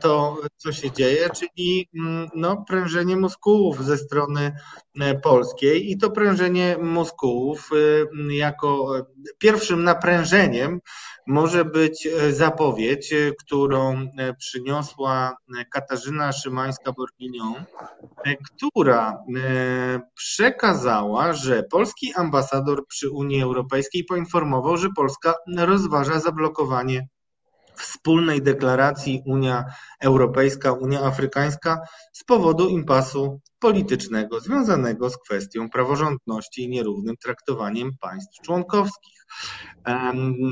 to, 0.00 0.36
co 0.56 0.72
się 0.72 0.90
dzieje, 0.90 1.30
czyli 1.30 1.88
mm, 1.98 2.28
no, 2.34 2.64
prężenie 2.68 3.16
muskułów 3.16 3.84
ze 3.84 3.98
strony 3.98 4.56
e, 5.00 5.14
polskiej 5.14 5.90
i 5.90 5.98
to 5.98 6.10
prężenie 6.10 6.76
muskułów 6.82 7.70
e, 7.72 8.34
jako 8.34 8.94
pierwszym 9.38 9.84
naprężeniem 9.84 10.80
może 11.26 11.64
być 11.64 12.08
zapowiedź, 12.30 13.14
którą 13.40 14.08
przyniosła 14.38 15.36
Katarzyna 15.72 16.30
Szymańska-Borginią, 16.32 17.64
która 18.44 19.18
przekazała, 20.14 21.32
że 21.32 21.62
polski 21.62 22.14
ambasador 22.14 22.86
przy 22.86 23.10
Unii 23.10 23.42
Europejskiej 23.42 24.04
poinformował, 24.04 24.76
że 24.76 24.88
Polska 24.96 25.34
rozważa 25.56 26.20
zablokowanie 26.20 27.08
wspólnej 27.76 28.42
deklaracji 28.42 29.22
Unia 29.26 29.64
Europejska, 30.00 30.72
Unia 30.72 31.00
Afrykańska 31.00 31.80
z 32.12 32.24
powodu 32.24 32.68
impasu 32.68 33.40
politycznego 33.58 34.40
związanego 34.40 35.10
z 35.10 35.18
kwestią 35.18 35.70
praworządności 35.70 36.62
i 36.62 36.68
nierównym 36.68 37.16
traktowaniem 37.16 37.90
państw 38.00 38.42
członkowskich. 38.42 39.26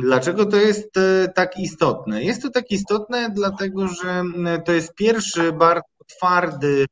Dlaczego 0.02 0.46
to 0.46 0.56
jest 0.56 0.96
e, 0.96 1.28
tak 1.34 1.58
istotne? 1.58 2.22
Jest 2.22 2.42
to 2.42 2.50
tak 2.50 2.70
istotne, 2.70 3.30
dlatego 3.30 3.88
że 3.88 4.22
to 4.64 4.72
jest 4.72 4.94
pierwszy 4.94 5.52
bardzo 5.52 5.82
twardy 6.06 6.86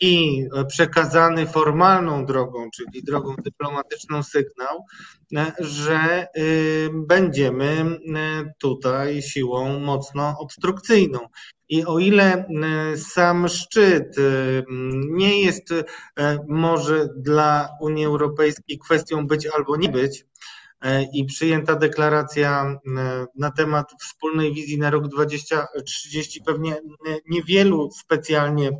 i 0.00 0.44
przekazany 0.68 1.46
formalną 1.46 2.26
drogą, 2.26 2.70
czyli 2.70 3.02
drogą 3.02 3.34
dyplomatyczną 3.44 4.22
sygnał, 4.22 4.84
że 5.58 6.26
y, 6.36 6.90
będziemy 6.92 7.98
tutaj 8.58 9.22
siłą 9.22 9.78
mocno 9.78 10.36
obstrukcyjną. 10.38 11.18
I 11.68 11.84
o 11.84 11.98
ile 11.98 12.48
sam 12.96 13.48
szczyt 13.48 14.18
y, 14.18 14.64
nie 15.10 15.40
jest 15.40 15.68
może 16.48 17.08
dla 17.16 17.68
Unii 17.80 18.04
Europejskiej 18.04 18.78
kwestią 18.78 19.26
być 19.26 19.46
albo 19.46 19.76
nie 19.76 19.88
być, 19.88 20.24
E, 20.29 20.29
i 21.12 21.24
przyjęta 21.24 21.76
deklaracja 21.76 22.64
e, 22.64 23.26
na 23.36 23.50
temat 23.50 23.92
wspólnej 24.00 24.54
wizji 24.54 24.78
na 24.78 24.90
rok 24.90 25.08
2030 25.08 26.42
pewnie 26.42 26.80
niewielu 27.28 27.90
specjalnie 27.92 28.70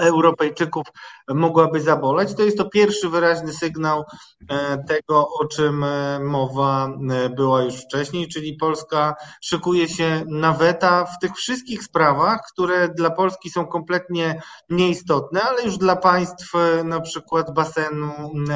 Europejczyków 0.00 0.86
mogłaby 1.28 1.80
zaboleć. 1.80 2.34
To 2.34 2.42
jest 2.42 2.58
to 2.58 2.68
pierwszy 2.68 3.08
wyraźny 3.08 3.52
sygnał 3.52 4.04
e, 4.48 4.84
tego, 4.88 5.28
o 5.40 5.44
czym 5.44 5.84
e, 5.84 6.20
mowa 6.20 6.88
e, 7.10 7.30
była 7.30 7.62
już 7.62 7.74
wcześniej, 7.74 8.28
czyli 8.28 8.56
Polska 8.56 9.14
szykuje 9.40 9.88
się 9.88 10.24
na 10.26 10.52
weta 10.52 11.04
w 11.04 11.18
tych 11.20 11.36
wszystkich 11.36 11.82
sprawach, 11.82 12.40
które 12.52 12.88
dla 12.88 13.10
Polski 13.10 13.50
są 13.50 13.66
kompletnie 13.66 14.42
nieistotne, 14.70 15.42
ale 15.42 15.62
już 15.62 15.78
dla 15.78 15.96
państw 15.96 16.52
na 16.84 17.00
przykład 17.00 17.54
basenu 17.54 18.12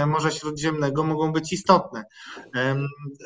Morza 0.07 0.31
Śródziemnego 0.31 1.05
mogą 1.05 1.33
być 1.33 1.53
istotne. 1.53 2.05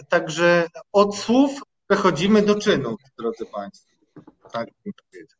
Także 0.08 0.66
od 0.92 1.16
słów 1.16 1.62
przechodzimy 1.88 2.42
do 2.42 2.54
czynów, 2.54 3.00
drodzy 3.18 3.46
Państwo. 3.46 3.87
Tak 4.52 4.68
powiedział. 4.82 5.38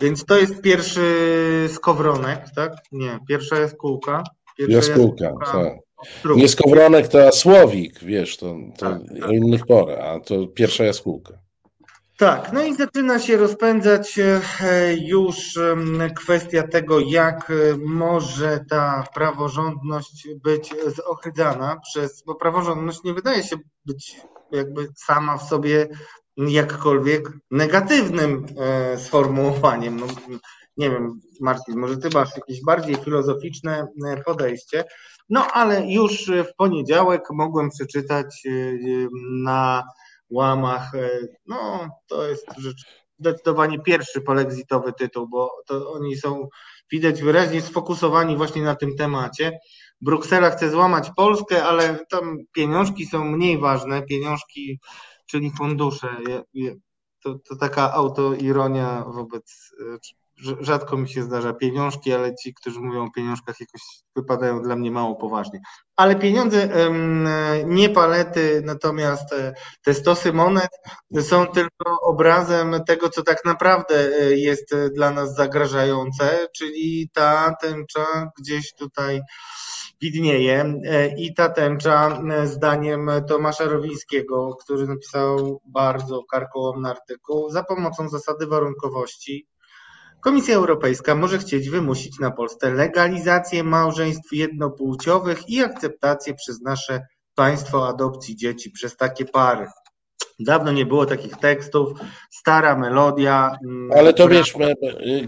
Więc 0.00 0.24
to 0.24 0.38
jest 0.38 0.60
pierwszy 0.60 1.68
skowronek, 1.72 2.40
tak? 2.56 2.72
Nie, 2.92 3.18
pierwsza 3.28 3.58
jaskółka. 3.58 4.22
Pierwsza 4.58 4.76
jaskółka, 4.76 5.24
jaskółka 5.24 5.62
tak. 5.62 5.84
Nie 6.36 6.48
skowronek 6.48 7.08
to 7.08 7.32
słowik, 7.32 7.98
wiesz, 7.98 8.36
to, 8.36 8.56
to 8.78 8.90
tak, 8.90 9.00
tak. 9.20 9.28
o 9.28 9.32
innych 9.32 9.66
porach, 9.66 9.98
a 10.00 10.20
to 10.20 10.46
pierwsza 10.46 10.84
jaskółka. 10.84 11.44
Tak, 12.18 12.52
no 12.52 12.64
i 12.64 12.74
zaczyna 12.74 13.18
się 13.18 13.36
rozpędzać 13.36 14.18
e, 14.18 14.40
już 14.96 15.58
kwestia 16.16 16.68
tego, 16.68 17.00
jak 17.00 17.50
e, 17.50 17.54
może 17.86 18.64
ta 18.70 19.04
praworządność 19.14 20.28
być 20.42 20.74
zohydzana 20.86 21.80
przez, 21.80 22.22
bo 22.26 22.34
praworządność 22.34 23.04
nie 23.04 23.14
wydaje 23.14 23.42
się 23.42 23.56
być 23.84 24.20
jakby 24.52 24.88
sama 24.96 25.38
w 25.38 25.42
sobie 25.42 25.88
jakkolwiek 26.36 27.30
negatywnym 27.50 28.46
e, 28.58 28.98
sformułowaniem. 28.98 30.00
No, 30.00 30.06
nie 30.76 30.90
wiem, 30.90 31.20
Marcin, 31.40 31.78
może 31.78 31.96
ty 31.96 32.08
masz 32.14 32.36
jakieś 32.36 32.64
bardziej 32.64 32.96
filozoficzne 32.96 33.86
e, 34.06 34.22
podejście. 34.22 34.84
No 35.28 35.46
ale 35.52 35.86
już 35.86 36.26
w 36.26 36.54
poniedziałek 36.56 37.22
mogłem 37.32 37.70
przeczytać 37.70 38.42
e, 38.46 38.50
na 39.30 39.84
łamach, 40.30 40.92
no 41.46 41.88
to 42.06 42.28
jest 42.28 42.46
rzecz 42.58 42.84
zdecydowanie 43.18 43.80
pierwszy 43.80 44.20
polexitowy 44.20 44.92
tytuł, 44.92 45.28
bo 45.28 45.50
to 45.66 45.92
oni 45.92 46.16
są 46.16 46.48
widać 46.92 47.22
wyraźnie 47.22 47.62
sfokusowani 47.62 48.36
właśnie 48.36 48.62
na 48.62 48.74
tym 48.74 48.96
temacie. 48.96 49.58
Bruksela 50.00 50.50
chce 50.50 50.70
złamać 50.70 51.10
Polskę, 51.16 51.64
ale 51.64 51.98
tam 52.10 52.38
pieniążki 52.52 53.06
są 53.06 53.24
mniej 53.24 53.58
ważne. 53.58 54.02
Pieniążki 54.02 54.80
czyli 55.34 55.52
fundusze. 55.58 56.08
To, 57.22 57.38
to 57.48 57.56
taka 57.56 57.92
autoironia 57.92 59.04
wobec, 59.06 59.72
e, 59.80 59.98
rzadko 60.60 60.96
mi 60.96 61.08
się 61.08 61.22
zdarza 61.22 61.52
pieniążki, 61.52 62.12
ale 62.12 62.34
ci, 62.34 62.54
którzy 62.54 62.80
mówią 62.80 63.04
o 63.04 63.10
pieniążkach 63.10 63.60
jakoś 63.60 63.82
wypadają 64.16 64.62
dla 64.62 64.76
mnie 64.76 64.90
mało 64.90 65.16
poważnie. 65.16 65.60
Ale 65.96 66.16
pieniądze, 66.16 66.68
nie 67.66 67.90
palety, 67.90 68.62
natomiast 68.64 69.32
e, 69.32 69.54
te 69.84 69.94
stosy 69.94 70.32
monet 70.32 70.70
są 71.20 71.46
tylko 71.46 72.00
obrazem 72.02 72.84
tego, 72.86 73.08
co 73.08 73.22
tak 73.22 73.44
naprawdę 73.44 73.94
e, 73.96 74.36
jest 74.36 74.74
dla 74.94 75.10
nas 75.10 75.34
zagrażające, 75.34 76.48
czyli 76.56 77.10
ta 77.12 77.54
tęcza 77.60 78.30
gdzieś 78.38 78.74
tutaj 78.74 79.20
widnieje. 80.04 80.80
I 81.16 81.34
ta 81.34 81.48
tęcza, 81.48 82.22
zdaniem 82.44 83.10
Tomasza 83.28 83.64
Rowińskiego, 83.64 84.56
który 84.64 84.86
napisał 84.86 85.60
bardzo 85.66 86.24
karkołomny 86.24 86.88
artykuł, 86.88 87.50
za 87.50 87.64
pomocą 87.64 88.08
zasady 88.08 88.46
warunkowości 88.46 89.46
Komisja 90.24 90.56
Europejska 90.56 91.14
może 91.14 91.38
chcieć 91.38 91.70
wymusić 91.70 92.18
na 92.18 92.30
Polsce 92.30 92.70
legalizację 92.70 93.64
małżeństw 93.64 94.32
jednopłciowych 94.32 95.48
i 95.48 95.62
akceptację 95.62 96.34
przez 96.34 96.60
nasze 96.60 97.06
państwo 97.34 97.88
adopcji 97.88 98.36
dzieci 98.36 98.70
przez 98.70 98.96
takie 98.96 99.24
pary. 99.24 99.66
Dawno 100.38 100.72
nie 100.72 100.86
było 100.86 101.06
takich 101.06 101.36
tekstów, 101.36 101.98
stara 102.30 102.78
melodia. 102.78 103.56
Mm, 103.64 103.92
Ale 103.92 104.14
to 104.14 104.28
wiesz, 104.28 104.54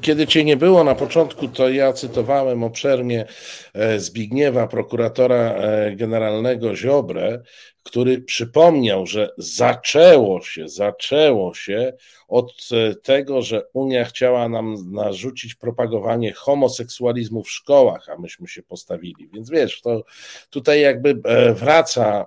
kiedy 0.00 0.26
cię 0.26 0.44
nie 0.44 0.56
było 0.56 0.84
na 0.84 0.94
początku, 0.94 1.48
to 1.48 1.68
ja 1.68 1.92
cytowałem 1.92 2.64
obszernie 2.64 3.26
e, 3.74 4.00
Zbigniewa, 4.00 4.66
prokuratora 4.66 5.36
e, 5.36 5.96
generalnego 5.96 6.76
Ziobrę, 6.76 7.42
który 7.82 8.20
przypomniał, 8.20 9.06
że 9.06 9.30
zaczęło 9.38 10.42
się, 10.42 10.68
zaczęło 10.68 11.54
się 11.54 11.92
od 12.28 12.52
e, 12.72 12.94
tego, 12.94 13.42
że 13.42 13.62
Unia 13.72 14.04
chciała 14.04 14.48
nam 14.48 14.92
narzucić 14.92 15.54
propagowanie 15.54 16.32
homoseksualizmu 16.32 17.42
w 17.42 17.50
szkołach, 17.50 18.08
a 18.08 18.18
myśmy 18.18 18.48
się 18.48 18.62
postawili. 18.62 19.28
Więc 19.32 19.50
wiesz, 19.50 19.80
to 19.80 20.04
tutaj 20.50 20.80
jakby 20.80 21.14
wraca 21.54 22.26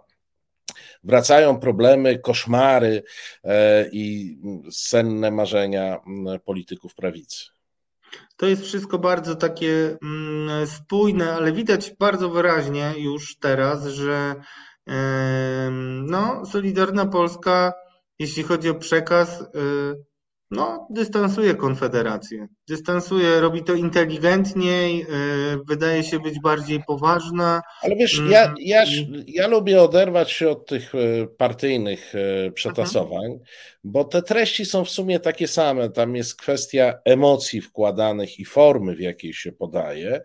wracają 1.04 1.60
problemy, 1.60 2.20
koszmary 2.20 3.04
e, 3.44 3.90
i 3.92 4.38
senne 4.72 5.32
marzenia 5.32 6.00
polityków 6.46 6.96
prawicy. 6.96 7.46
To 8.38 8.46
jest 8.46 8.64
wszystko 8.64 9.00
bardzo 9.00 9.36
takie 9.36 9.98
spójne, 10.66 11.34
ale 11.34 11.52
widać 11.52 11.96
bardzo 12.00 12.30
wyraźnie 12.30 12.94
już 12.98 13.38
teraz, 13.38 13.86
że 13.86 14.36
no, 16.06 16.46
Solidarna 16.46 17.06
Polska, 17.06 17.74
jeśli 18.20 18.44
chodzi 18.44 18.70
o 18.70 18.76
przekaz, 18.76 19.42
y, 19.42 19.46
no, 20.52 20.88
dystansuje 20.90 21.56
Konfederację. 21.56 22.48
Dystansuje, 22.68 23.40
robi 23.40 23.64
to 23.64 23.74
inteligentniej, 23.74 25.02
y, 25.02 25.06
wydaje 25.68 26.04
się 26.04 26.20
być 26.20 26.40
bardziej 26.40 26.84
poważna. 26.88 27.62
Ale 27.82 27.96
wiesz, 27.96 28.22
ja, 28.30 28.44
mm, 28.44 28.56
ja, 28.60 28.84
ja 29.28 29.48
lubię 29.48 29.82
oderwać 29.82 30.32
się 30.32 30.50
od 30.50 30.66
tych 30.66 30.96
y, 30.96 31.28
partyjnych 31.38 32.16
y, 32.16 32.52
przetasowań, 32.52 33.26
mhm. 33.26 33.40
bo 33.84 34.04
te 34.04 34.22
treści 34.22 34.66
są 34.66 34.86
w 34.86 34.90
sumie 34.90 35.20
takie 35.20 35.48
same. 35.48 35.90
Tam 35.90 36.16
jest 36.16 36.36
kwestia 36.36 36.94
emocji 37.06 37.62
wkładanych 37.62 38.40
i 38.40 38.46
formy, 38.46 38.96
w 38.96 39.00
jakiej 39.00 39.34
się 39.34 39.52
podaje. 39.52 40.22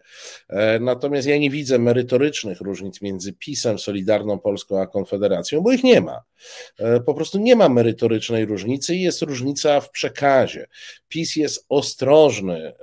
E, 0.48 0.78
natomiast 0.78 1.28
ja 1.28 1.38
nie 1.38 1.50
widzę 1.50 1.78
merytorycznych 1.78 2.60
różnic 2.60 3.02
między 3.02 3.32
PiSem, 3.32 3.78
Solidarną 3.78 4.38
Polską 4.38 4.80
a 4.80 4.86
Konfederacją, 4.86 5.60
bo 5.60 5.72
ich 5.72 5.84
nie 5.84 6.00
ma. 6.00 6.22
E, 6.78 7.00
po 7.00 7.14
prostu 7.14 7.38
nie 7.38 7.56
ma 7.56 7.68
merytorycznej 7.68 8.44
różnicy 8.46 8.94
i 8.94 9.02
jest 9.02 9.22
różnica 9.22 9.80
w 9.80 9.90
przekazie. 10.14 10.66
PiS 11.08 11.36
jest 11.36 11.66
ostrożny 11.68 12.56
e, 12.56 12.74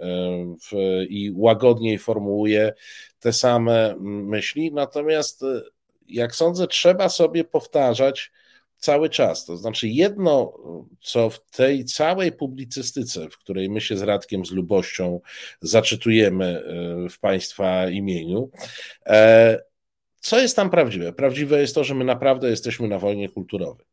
w, 0.71 1.03
i 1.09 1.31
łagodniej 1.35 1.97
formułuje 1.97 2.73
te 3.19 3.33
same 3.33 3.95
myśli, 3.99 4.73
natomiast 4.73 5.43
e, 5.43 5.61
jak 6.07 6.35
sądzę, 6.35 6.67
trzeba 6.67 7.09
sobie 7.09 7.43
powtarzać 7.43 8.31
cały 8.77 9.09
czas. 9.09 9.45
To 9.45 9.57
znaczy, 9.57 9.87
jedno, 9.87 10.53
co 11.01 11.29
w 11.29 11.39
tej 11.39 11.85
całej 11.85 12.31
publicystyce, 12.31 13.29
w 13.29 13.37
której 13.37 13.69
my 13.69 13.81
się 13.81 13.97
z 13.97 14.01
Radkiem 14.01 14.45
z 14.45 14.51
lubością 14.51 15.19
zaczytujemy 15.61 16.63
w 17.09 17.19
Państwa 17.19 17.89
imieniu, 17.89 18.51
co 20.19 20.39
jest 20.39 20.55
tam 20.55 20.69
prawdziwe? 20.69 21.13
Prawdziwe 21.13 21.61
jest 21.61 21.75
to, 21.75 21.83
że 21.83 21.95
my 21.95 22.05
naprawdę 22.05 22.49
jesteśmy 22.49 22.87
na 22.87 22.99
wojnie 22.99 23.29
kulturowej. 23.29 23.90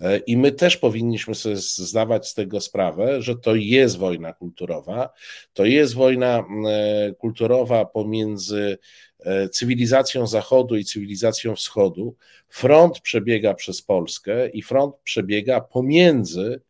E, 0.00 0.18
I 0.18 0.36
my 0.36 0.52
też 0.52 0.76
powinniśmy 0.76 1.34
sobie 1.34 1.56
zdawać 1.56 2.28
z 2.28 2.34
tego 2.34 2.60
sprawę, 2.60 3.22
że 3.22 3.36
to 3.36 3.54
jest 3.54 3.98
wojna 3.98 4.32
kulturowa. 4.32 5.10
To 5.52 5.64
jest 5.64 5.94
wojna 5.94 6.38
e, 6.38 7.12
kulturowa 7.18 7.84
pomiędzy 7.84 8.78
e, 9.20 9.48
cywilizacją 9.48 10.26
Zachodu 10.26 10.76
i 10.76 10.84
cywilizacją 10.84 11.56
Wschodu. 11.56 12.16
Front 12.48 13.00
przebiega 13.00 13.54
przez 13.54 13.82
Polskę 13.82 14.48
i 14.48 14.62
front 14.62 14.94
przebiega 15.04 15.60
pomiędzy 15.60 16.60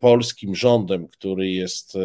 polskim 0.00 0.54
rządem, 0.54 1.08
który 1.08 1.50
jest 1.50 1.96
e, 1.96 2.00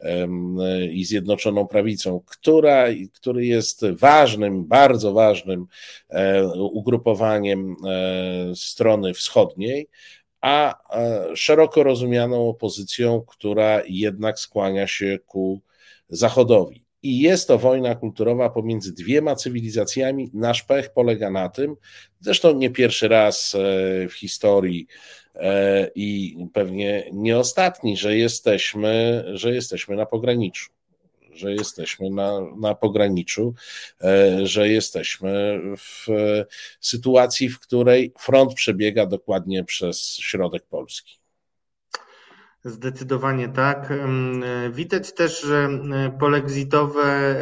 e, 0.00 0.86
i 0.86 1.04
Zjednoczoną 1.04 1.66
Prawicą, 1.66 2.20
która, 2.26 2.86
który 3.14 3.46
jest 3.46 3.86
ważnym, 3.90 4.64
bardzo 4.64 5.12
ważnym 5.12 5.66
ugrupowaniem 6.54 7.76
strony 8.54 9.14
wschodniej, 9.14 9.88
a 10.40 10.74
szeroko 11.34 11.82
rozumianą 11.82 12.48
opozycją, 12.48 13.20
która 13.20 13.82
jednak 13.88 14.38
skłania 14.38 14.86
się 14.86 15.18
ku 15.26 15.60
Zachodowi. 16.08 16.84
I 17.02 17.18
jest 17.20 17.48
to 17.48 17.58
wojna 17.58 17.94
kulturowa 17.94 18.50
pomiędzy 18.50 18.92
dwiema 18.92 19.36
cywilizacjami. 19.36 20.30
Nasz 20.34 20.62
pech 20.62 20.92
polega 20.92 21.30
na 21.30 21.48
tym, 21.48 21.76
zresztą 22.20 22.54
nie 22.54 22.70
pierwszy 22.70 23.08
raz 23.08 23.56
w 24.08 24.12
historii 24.12 24.86
E, 25.27 25.27
i 25.94 26.36
pewnie 26.52 27.10
nie 27.12 27.38
ostatni, 27.38 27.96
że 27.96 28.16
jesteśmy, 28.16 29.24
że 29.32 29.54
jesteśmy 29.54 29.96
na 29.96 30.06
pograniczu. 30.06 30.72
Że 31.32 31.52
jesteśmy 31.52 32.10
na, 32.10 32.40
na 32.60 32.74
pograniczu, 32.74 33.54
e, 34.02 34.46
że 34.46 34.68
jesteśmy 34.68 35.60
w 35.76 36.06
sytuacji, 36.80 37.48
w 37.48 37.60
której 37.60 38.12
front 38.18 38.54
przebiega 38.54 39.06
dokładnie 39.06 39.64
przez 39.64 40.16
środek 40.16 40.66
Polski. 40.66 41.18
Zdecydowanie 42.64 43.48
tak. 43.48 43.92
Widać 44.70 45.14
też, 45.14 45.42
że 45.42 45.68
polexitowe, 46.20 47.36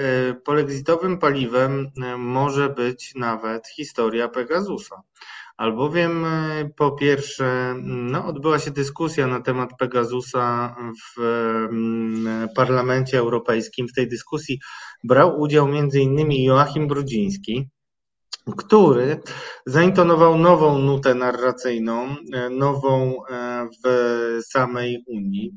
polexitowym 0.44 1.18
paliwem 1.18 1.90
może 2.18 2.68
być 2.68 3.14
nawet 3.14 3.68
historia 3.68 4.28
Pegasusa 4.28 5.02
albowiem 5.56 6.24
e, 6.24 6.70
po 6.76 6.92
pierwsze 6.92 7.74
no, 7.82 8.26
odbyła 8.26 8.58
się 8.58 8.70
dyskusja 8.70 9.26
na 9.26 9.40
temat 9.40 9.70
Pegasusa 9.78 10.76
w 11.00 11.20
mm, 11.20 12.48
Parlamencie 12.56 13.18
Europejskim. 13.18 13.88
W 13.88 13.92
tej 13.92 14.08
dyskusji 14.08 14.60
brał 15.04 15.40
udział 15.40 15.66
m.in. 15.66 16.32
Joachim 16.32 16.88
Brudziński, 16.88 17.68
który 18.56 19.20
zaintonował 19.66 20.38
nową 20.38 20.78
nutę 20.78 21.14
narracyjną, 21.14 22.16
e, 22.32 22.50
nową 22.50 23.16
e, 23.30 23.66
w 23.84 23.88
samej 24.46 25.04
Unii 25.06 25.52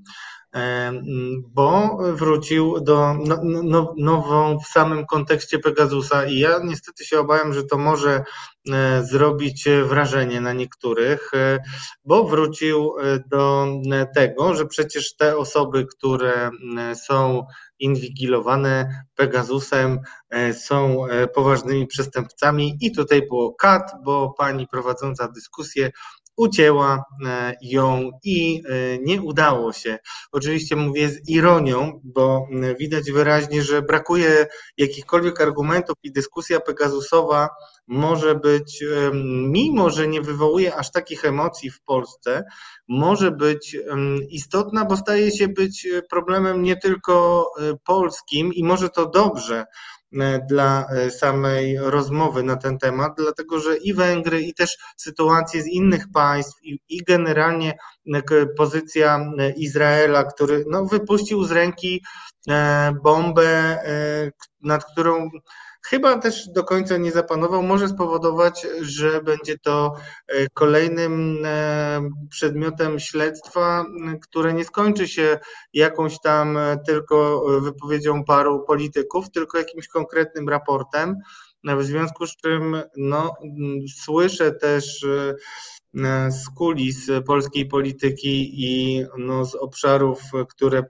bo 1.47 1.97
wrócił 2.13 2.79
do 2.79 3.13
no, 3.13 3.41
no, 3.43 3.93
nową 3.97 4.59
w 4.59 4.67
samym 4.67 5.05
kontekście 5.05 5.59
Pegasusa 5.59 6.25
i 6.25 6.39
ja 6.39 6.59
niestety 6.63 7.05
się 7.05 7.19
obawiam, 7.19 7.53
że 7.53 7.63
to 7.63 7.77
może 7.77 8.23
e, 8.71 9.03
zrobić 9.03 9.69
wrażenie 9.85 10.41
na 10.41 10.53
niektórych, 10.53 11.31
e, 11.33 11.59
bo 12.05 12.23
wrócił 12.23 12.95
e, 12.99 13.19
do 13.27 13.67
tego, 14.15 14.55
że 14.55 14.65
przecież 14.65 15.15
te 15.15 15.37
osoby, 15.37 15.85
które 15.85 16.49
są 16.95 17.45
inwigilowane 17.79 19.03
Pegasusem, 19.15 19.99
są 20.53 21.03
poważnymi 21.35 21.87
przestępcami 21.87 22.77
i 22.81 22.91
tutaj 22.91 23.27
było 23.27 23.53
kat, 23.53 23.91
bo 24.03 24.33
pani 24.37 24.67
prowadząca 24.67 25.27
dyskusję 25.27 25.91
ucięła 26.39 27.03
e, 27.25 27.55
ją 27.61 28.11
i 28.23 28.63
e, 28.65 28.97
nie 28.97 29.21
udało 29.21 29.73
się. 29.73 29.97
Oczywiście 30.31 30.75
mówię 30.75 31.09
z 31.09 31.29
ironią, 31.29 32.01
bo 32.03 32.47
widać 32.79 33.11
wyraźnie, 33.11 33.63
że 33.63 33.81
brakuje 33.81 34.47
jakichkolwiek 34.77 35.41
argumentów 35.41 35.95
i 36.03 36.11
dyskusja 36.11 36.59
Pegasusowa 36.59 37.49
może 37.87 38.35
być, 38.35 38.83
mimo 39.49 39.89
że 39.89 40.07
nie 40.07 40.21
wywołuje 40.21 40.75
aż 40.75 40.91
takich 40.91 41.25
emocji 41.25 41.71
w 41.71 41.81
Polsce, 41.81 42.43
może 42.87 43.31
być 43.31 43.77
istotna, 44.29 44.85
bo 44.85 44.97
staje 44.97 45.31
się 45.31 45.47
być 45.47 45.87
problemem 46.09 46.63
nie 46.63 46.77
tylko 46.77 47.45
e, 47.59 47.73
polskim 47.85 48.53
i 48.53 48.63
może 48.63 48.89
to 48.89 49.09
dobrze, 49.09 49.65
E, 49.65 49.98
dla 50.49 50.87
e, 50.89 51.11
samej 51.11 51.77
rozmowy 51.79 52.43
na 52.43 52.55
ten 52.55 52.77
temat, 52.77 53.13
dlatego 53.17 53.59
że 53.59 53.77
i 53.77 53.93
Węgry, 53.93 54.41
i 54.41 54.53
też 54.53 54.77
sytuacje 54.97 55.61
z 55.61 55.67
innych 55.67 56.05
państw, 56.13 56.63
i, 56.63 56.79
i 56.89 57.03
generalnie 57.03 57.77
e, 58.13 58.45
pozycja 58.57 59.19
Izraela, 59.55 60.23
który 60.23 60.65
no, 60.67 60.85
wypuścił 60.85 61.43
z 61.43 61.51
ręki 61.51 62.03
bombę, 63.03 63.79
nad 64.61 64.85
którą 64.85 65.29
chyba 65.85 66.17
też 66.17 66.49
do 66.49 66.63
końca 66.63 66.97
nie 66.97 67.11
zapanował, 67.11 67.63
może 67.63 67.87
spowodować, 67.87 68.67
że 68.81 69.21
będzie 69.21 69.57
to 69.57 69.93
kolejnym 70.53 71.37
przedmiotem 72.29 72.99
śledztwa, 72.99 73.85
które 74.21 74.53
nie 74.53 74.65
skończy 74.65 75.07
się 75.07 75.39
jakąś 75.73 76.19
tam 76.19 76.57
tylko 76.87 77.45
wypowiedzią 77.61 78.23
paru 78.23 78.63
polityków, 78.67 79.31
tylko 79.31 79.57
jakimś 79.57 79.87
konkretnym 79.87 80.49
raportem. 80.49 81.15
W 81.63 81.83
związku 81.83 82.27
z 82.27 82.35
czym 82.35 82.81
no, 82.97 83.33
słyszę 83.95 84.51
też 84.51 85.05
E, 85.97 86.31
z 86.31 86.49
kulis 86.49 87.07
polskiej 87.25 87.65
polityki 87.65 88.63
i 88.65 89.05
no, 89.17 89.45
z 89.45 89.55
obszarów, 89.55 90.21
które 90.49 90.83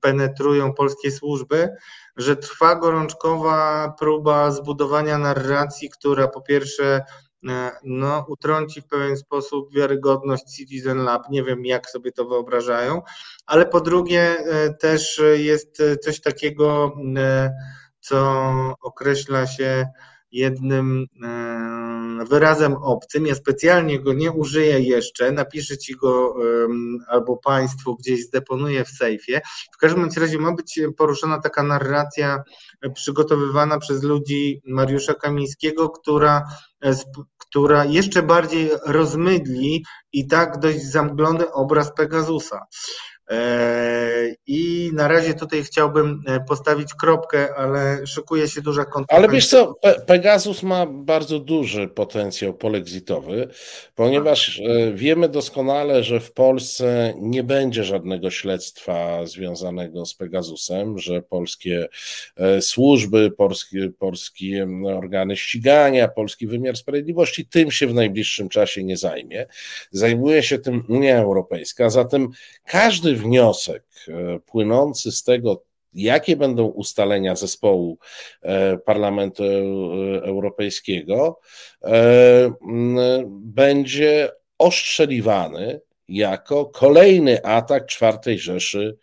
penetrują 0.00 0.74
polskie 0.74 1.10
służby, 1.10 1.68
że 2.16 2.36
trwa 2.36 2.74
gorączkowa 2.74 3.94
próba 3.98 4.50
zbudowania 4.50 5.18
narracji, 5.18 5.90
która 5.90 6.28
po 6.28 6.40
pierwsze 6.40 7.04
e, 7.48 7.70
no, 7.84 8.26
utrąci 8.28 8.80
w 8.82 8.86
pewien 8.86 9.16
sposób 9.16 9.74
wiarygodność 9.74 10.44
Citizen 10.56 10.98
Lab. 10.98 11.30
Nie 11.30 11.44
wiem, 11.44 11.64
jak 11.64 11.90
sobie 11.90 12.12
to 12.12 12.24
wyobrażają, 12.24 13.02
ale 13.46 13.66
po 13.66 13.80
drugie 13.80 14.20
e, 14.20 14.74
też 14.74 15.22
jest 15.34 15.82
coś 16.02 16.20
takiego, 16.20 16.96
co 18.00 18.42
określa 18.80 19.46
się 19.46 19.86
jednym 20.32 21.06
wyrazem 22.28 22.72
obcym. 22.72 23.26
Ja 23.26 23.34
specjalnie 23.34 24.00
go 24.00 24.12
nie 24.12 24.32
użyję 24.32 24.80
jeszcze, 24.80 25.32
napiszę 25.32 25.78
ci 25.78 25.96
go 25.96 26.34
albo 27.08 27.36
Państwu 27.36 27.96
gdzieś 27.96 28.26
zdeponuję 28.26 28.84
w 28.84 28.88
sejfie. 28.88 29.40
W 29.74 29.76
każdym 29.76 30.08
razie 30.16 30.38
ma 30.38 30.52
być 30.52 30.80
poruszona 30.96 31.40
taka 31.40 31.62
narracja 31.62 32.42
przygotowywana 32.94 33.78
przez 33.78 34.02
ludzi 34.02 34.62
Mariusza 34.66 35.14
Kamińskiego, 35.14 35.90
która, 35.90 36.44
e, 36.84 36.94
która 37.38 37.84
jeszcze 37.84 38.22
bardziej 38.22 38.70
rozmydli 38.86 39.84
i 40.12 40.26
tak 40.26 40.58
dość 40.58 40.82
zamglony 40.82 41.52
obraz 41.52 41.94
Pegasusa. 41.94 42.66
E, 43.30 44.34
I 44.46 44.90
na 44.94 45.08
razie 45.08 45.34
tutaj 45.34 45.64
chciałbym 45.64 46.22
e, 46.26 46.40
postawić 46.40 46.94
kropkę, 46.94 47.54
ale 47.54 48.06
szykuje 48.06 48.48
się 48.48 48.60
duża 48.60 48.84
kontrowersja. 48.84 49.16
Ale 49.16 49.28
wiesz 49.28 49.48
co, 49.48 49.74
Pegasus 50.06 50.62
ma 50.62 50.86
bardzo 50.86 51.38
duży 51.38 51.88
potencjał 51.88 52.54
polexitowy, 52.54 53.48
ponieważ 53.94 54.60
e, 54.60 54.92
wiemy 54.92 55.28
doskonale, 55.28 56.04
że 56.04 56.20
w 56.20 56.32
Polsce 56.32 57.14
nie 57.16 57.42
będzie 57.42 57.84
żadnego 57.84 58.30
śledztwa 58.30 59.26
związanego 59.26 60.06
z 60.06 60.14
Pegasusem, 60.14 60.98
że 60.98 61.22
polskie 61.22 61.88
służby, 62.60 63.30
polskie, 63.30 63.90
polskie 63.98 64.68
organy 64.96 65.36
ścigania, 65.36 66.08
polski 66.08 66.46
wymiar 66.46 66.76
sprawiedliwości 66.76 67.46
tym 67.46 67.70
się 67.70 67.86
w 67.86 67.94
najbliższym 67.94 68.48
czasie 68.48 68.84
nie 68.84 68.96
zajmie. 68.96 69.46
Zajmuje 69.90 70.42
się 70.42 70.58
tym 70.58 70.84
Unia 70.88 71.18
Europejska, 71.18 71.90
zatem 71.90 72.28
każdy 72.64 73.17
wniosek 73.18 73.84
e, 74.08 74.38
płynący 74.38 75.12
z 75.12 75.22
tego, 75.22 75.64
jakie 75.94 76.36
będą 76.36 76.64
ustalenia 76.66 77.36
zespołu 77.36 77.98
e, 78.42 78.78
Parlamentu 78.78 79.44
e, 79.44 79.46
Europejskiego, 80.22 81.40
będzie 83.30 84.30
ostrzeliwany 84.58 85.80
jako 86.08 86.66
kolejny 86.66 87.44
atak 87.44 87.86
czwartej 87.86 88.38
Rzeszy 88.38 88.98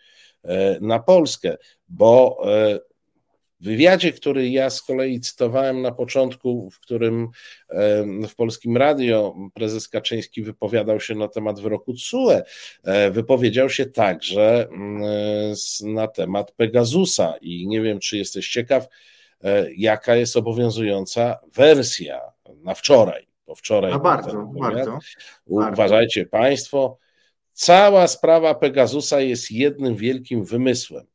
na 0.82 1.00
Polskę, 1.00 1.58
bo 1.90 2.42
w 3.60 3.66
wywiadzie, 3.66 4.12
który 4.12 4.50
ja 4.50 4.70
z 4.70 4.82
kolei 4.82 5.20
cytowałem 5.20 5.82
na 5.82 5.92
początku, 5.92 6.70
w 6.70 6.80
którym 6.80 7.28
w 8.30 8.36
polskim 8.36 8.78
radio 8.78 9.36
prezes 9.54 9.90
Kaczyński 9.90 10.44
wypowiadał 10.44 11.00
się 11.00 11.16
na 11.16 11.28
temat 11.28 11.60
wyroku 11.60 11.94
TSUE, 11.94 12.42
e, 12.84 13.12
wypowiedział 13.12 13.70
się 13.70 13.86
także 13.86 14.68
mm, 14.72 15.04
na 15.84 16.08
temat 16.08 16.52
Pegasusa 16.52 17.34
i 17.42 17.68
nie 17.68 17.82
wiem, 17.82 18.00
czy 18.00 18.18
jesteś 18.18 18.50
ciekaw, 18.50 18.88
e, 19.44 19.74
jaka 19.78 20.16
jest 20.16 20.38
obowiązująca 20.38 21.40
wersja 21.56 22.22
na 22.64 22.74
wczoraj, 22.74 23.28
bo 23.48 23.56
wczoraj. 23.56 23.92
A 23.92 24.00
bardzo, 24.00 24.52
bardzo. 24.60 25.00
Uważajcie 25.46 26.26
Państwo, 26.26 26.98
cała 27.54 28.08
sprawa 28.08 28.56
Pegasusa 28.56 29.22
jest 29.22 29.52
jednym 29.52 29.96
wielkim 29.96 30.46
wymysłem 30.46 31.06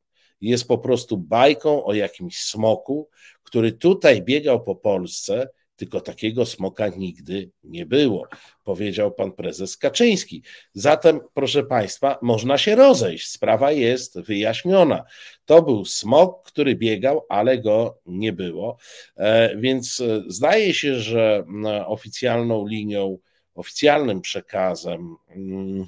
jest 0.41 0.69
po 0.69 0.79
prostu 0.79 1.19
bajką 1.19 1.85
o 1.85 1.95
jakimś 1.95 2.39
smoku, 2.39 3.09
który 3.43 3.73
tutaj 3.73 4.23
biegał 4.23 4.65
po 4.65 4.77
Polsce, 4.77 5.49
tylko 5.81 6.01
takiego 6.01 6.47
smoka 6.47 6.89
nigdy 6.89 7.51
nie 7.65 7.87
było, 7.87 8.29
powiedział 8.65 9.13
pan 9.13 9.33
prezes 9.33 9.77
Kaczyński. 9.77 10.43
Zatem, 10.75 11.21
proszę 11.35 11.63
państwa, 11.63 12.19
można 12.23 12.59
się 12.59 12.77
rozejść. 12.77 13.29
Sprawa 13.29 13.73
jest 13.73 14.21
wyjaśniona. 14.21 15.05
To 15.45 15.63
był 15.63 15.85
smok, 15.85 16.47
który 16.47 16.77
biegał, 16.77 17.27
ale 17.29 17.59
go 17.59 17.99
nie 18.07 18.33
było. 18.33 18.77
E, 19.17 19.57
więc 19.57 20.01
e, 20.01 20.23
zdaje 20.27 20.75
się, 20.75 20.95
że 20.95 21.45
oficjalną 21.87 22.67
linią, 22.67 23.19
oficjalnym 23.55 24.21
przekazem 24.21 25.17
mm, 25.29 25.87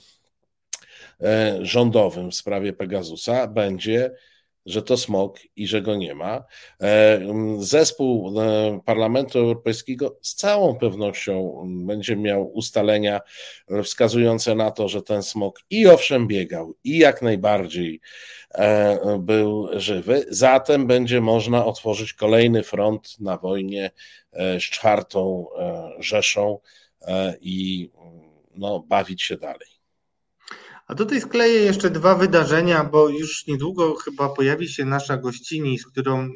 e, 1.20 1.58
rządowym 1.62 2.30
w 2.30 2.34
sprawie 2.34 2.72
Pegasusa 2.72 3.46
będzie 3.46 4.10
że 4.66 4.82
to 4.82 4.96
smog 4.96 5.38
i 5.56 5.66
że 5.66 5.82
go 5.82 5.96
nie 5.96 6.14
ma. 6.14 6.44
E, 6.82 7.20
zespół 7.58 8.40
e, 8.40 8.80
Parlamentu 8.84 9.38
Europejskiego 9.38 10.18
z 10.22 10.34
całą 10.34 10.74
pewnością 10.74 11.64
będzie 11.86 12.16
miał 12.16 12.52
ustalenia 12.52 13.20
wskazujące 13.84 14.54
na 14.54 14.70
to, 14.70 14.88
że 14.88 15.02
ten 15.02 15.22
smog 15.22 15.60
i 15.70 15.86
owszem 15.86 16.26
biegał, 16.26 16.74
i 16.84 16.98
jak 16.98 17.22
najbardziej 17.22 18.00
e, 18.54 19.18
był 19.18 19.68
żywy. 19.80 20.24
Zatem 20.28 20.86
będzie 20.86 21.20
można 21.20 21.64
otworzyć 21.64 22.12
kolejny 22.12 22.62
front 22.62 23.20
na 23.20 23.36
wojnie 23.38 23.90
z 24.34 24.62
czwartą 24.62 25.46
Rzeszą 25.98 26.58
i 27.40 27.90
no, 28.54 28.80
bawić 28.80 29.22
się 29.22 29.36
dalej. 29.36 29.81
A 30.92 30.94
tutaj 30.94 31.20
skleję 31.20 31.62
jeszcze 31.62 31.90
dwa 31.90 32.14
wydarzenia, 32.14 32.84
bo 32.84 33.08
już 33.08 33.46
niedługo 33.46 33.94
chyba 33.94 34.28
pojawi 34.28 34.68
się 34.68 34.84
nasza 34.84 35.16
gościni, 35.16 35.78
z 35.78 35.86
którą 35.86 36.20
e, 36.20 36.28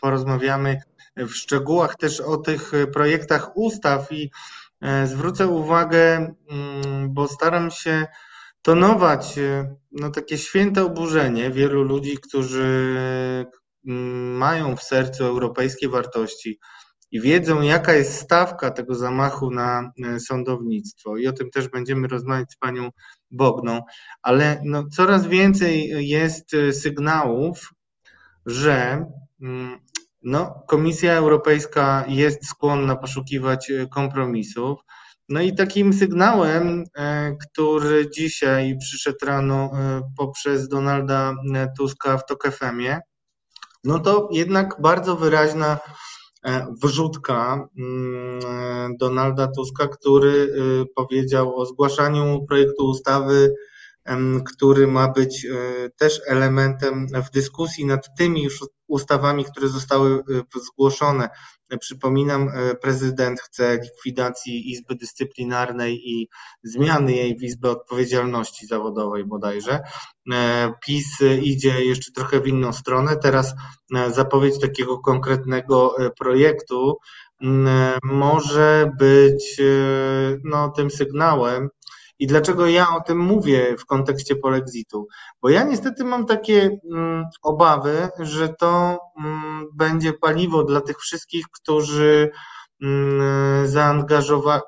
porozmawiamy 0.00 0.80
w 1.16 1.30
szczegółach 1.30 1.96
też 1.96 2.20
o 2.20 2.36
tych 2.36 2.72
projektach 2.92 3.56
ustaw. 3.56 4.12
I 4.12 4.30
e, 4.80 5.06
zwrócę 5.06 5.48
uwagę, 5.48 6.16
mm, 6.16 7.14
bo 7.14 7.28
staram 7.28 7.70
się 7.70 8.06
tonować 8.62 9.38
e, 9.38 9.76
no, 9.92 10.10
takie 10.10 10.38
święte 10.38 10.84
oburzenie 10.84 11.50
wielu 11.50 11.82
ludzi, 11.82 12.18
którzy 12.18 12.96
mm, 13.86 14.36
mają 14.36 14.76
w 14.76 14.82
sercu 14.82 15.24
europejskie 15.24 15.88
wartości 15.88 16.58
i 17.12 17.20
wiedzą, 17.20 17.62
jaka 17.62 17.94
jest 17.94 18.20
stawka 18.20 18.70
tego 18.70 18.94
zamachu 18.94 19.50
na 19.50 19.92
sądownictwo. 20.18 21.16
I 21.16 21.26
o 21.26 21.32
tym 21.32 21.50
też 21.50 21.68
będziemy 21.68 22.08
rozmawiać 22.08 22.52
z 22.52 22.56
panią 22.56 22.90
Bogną, 23.30 23.82
ale 24.22 24.60
no, 24.64 24.84
coraz 24.96 25.26
więcej 25.26 26.08
jest 26.08 26.54
y, 26.54 26.72
sygnałów, 26.72 27.74
że 28.46 29.06
mm, 29.42 29.78
no, 30.22 30.64
Komisja 30.68 31.12
Europejska 31.12 32.04
jest 32.08 32.46
skłonna 32.46 32.96
poszukiwać 32.96 33.70
y, 33.70 33.88
kompromisów. 33.88 34.78
No 35.28 35.40
i 35.40 35.54
takim 35.54 35.92
sygnałem, 35.92 36.84
e, 36.96 37.36
który 37.36 38.10
dzisiaj 38.10 38.76
przyszedł 38.78 39.26
rano 39.26 39.70
e, 39.74 40.02
poprzez 40.16 40.68
Donalda 40.68 41.34
e, 41.54 41.68
Tuska 41.78 42.18
w 42.18 42.26
TOK 42.26 42.52
FM-ie, 42.52 43.00
no 43.84 43.98
to 43.98 44.28
jednak 44.32 44.76
bardzo 44.80 45.16
wyraźna 45.16 45.78
E, 45.78 46.11
wrzutka 46.82 47.68
mm, 47.78 48.96
Donalda 48.96 49.48
Tuska, 49.48 49.88
który 49.88 50.28
y, 50.28 50.86
powiedział 50.94 51.56
o 51.56 51.66
zgłaszaniu 51.66 52.44
projektu 52.48 52.86
ustawy, 52.86 53.54
który 54.44 54.86
ma 54.86 55.08
być 55.08 55.44
e, 55.44 55.90
też 55.96 56.20
elementem 56.26 57.06
w 57.26 57.30
dyskusji 57.30 57.86
nad 57.86 58.16
tymi 58.18 58.42
już 58.42 58.58
ustawami, 58.92 59.44
które 59.44 59.68
zostały 59.68 60.10
y, 60.56 60.60
zgłoszone. 60.64 61.28
Przypominam, 61.80 62.48
e, 62.48 62.74
prezydent 62.74 63.40
chce 63.40 63.78
likwidacji 63.82 64.70
Izby 64.70 64.94
Dyscyplinarnej 64.94 66.10
i 66.10 66.28
zmiany 66.62 67.12
jej 67.12 67.38
w 67.38 67.42
Izbę 67.42 67.70
Odpowiedzialności 67.70 68.66
Zawodowej 68.66 69.24
bodajże. 69.24 69.80
E, 70.32 70.72
PiS 70.86 71.06
idzie 71.42 71.84
jeszcze 71.84 72.12
trochę 72.12 72.40
w 72.40 72.46
inną 72.46 72.72
stronę. 72.72 73.16
Teraz 73.16 73.54
e, 73.94 74.12
zapowiedź 74.12 74.60
takiego 74.60 74.98
konkretnego 74.98 75.96
projektu 76.18 76.96
może 78.02 78.90
być 78.98 79.60
no, 80.44 80.68
tym 80.68 80.90
sygnałem, 80.90 81.68
I 82.18 82.26
dlaczego 82.26 82.66
ja 82.66 82.86
o 82.96 83.00
tym 83.00 83.18
mówię 83.18 83.76
w 83.78 83.86
kontekście 83.86 84.36
polexitu? 84.36 85.08
Bo 85.42 85.48
ja 85.48 85.64
niestety 85.64 86.04
mam 86.04 86.26
takie 86.26 86.78
mm, 86.92 87.24
obawy, 87.42 88.08
że 88.18 88.48
to 88.48 88.98
mm, 89.18 89.66
będzie 89.74 90.12
paliwo 90.12 90.64
dla 90.64 90.80
tych 90.80 90.98
wszystkich, 90.98 91.44
którzy 91.52 92.30
mm, 92.82 93.66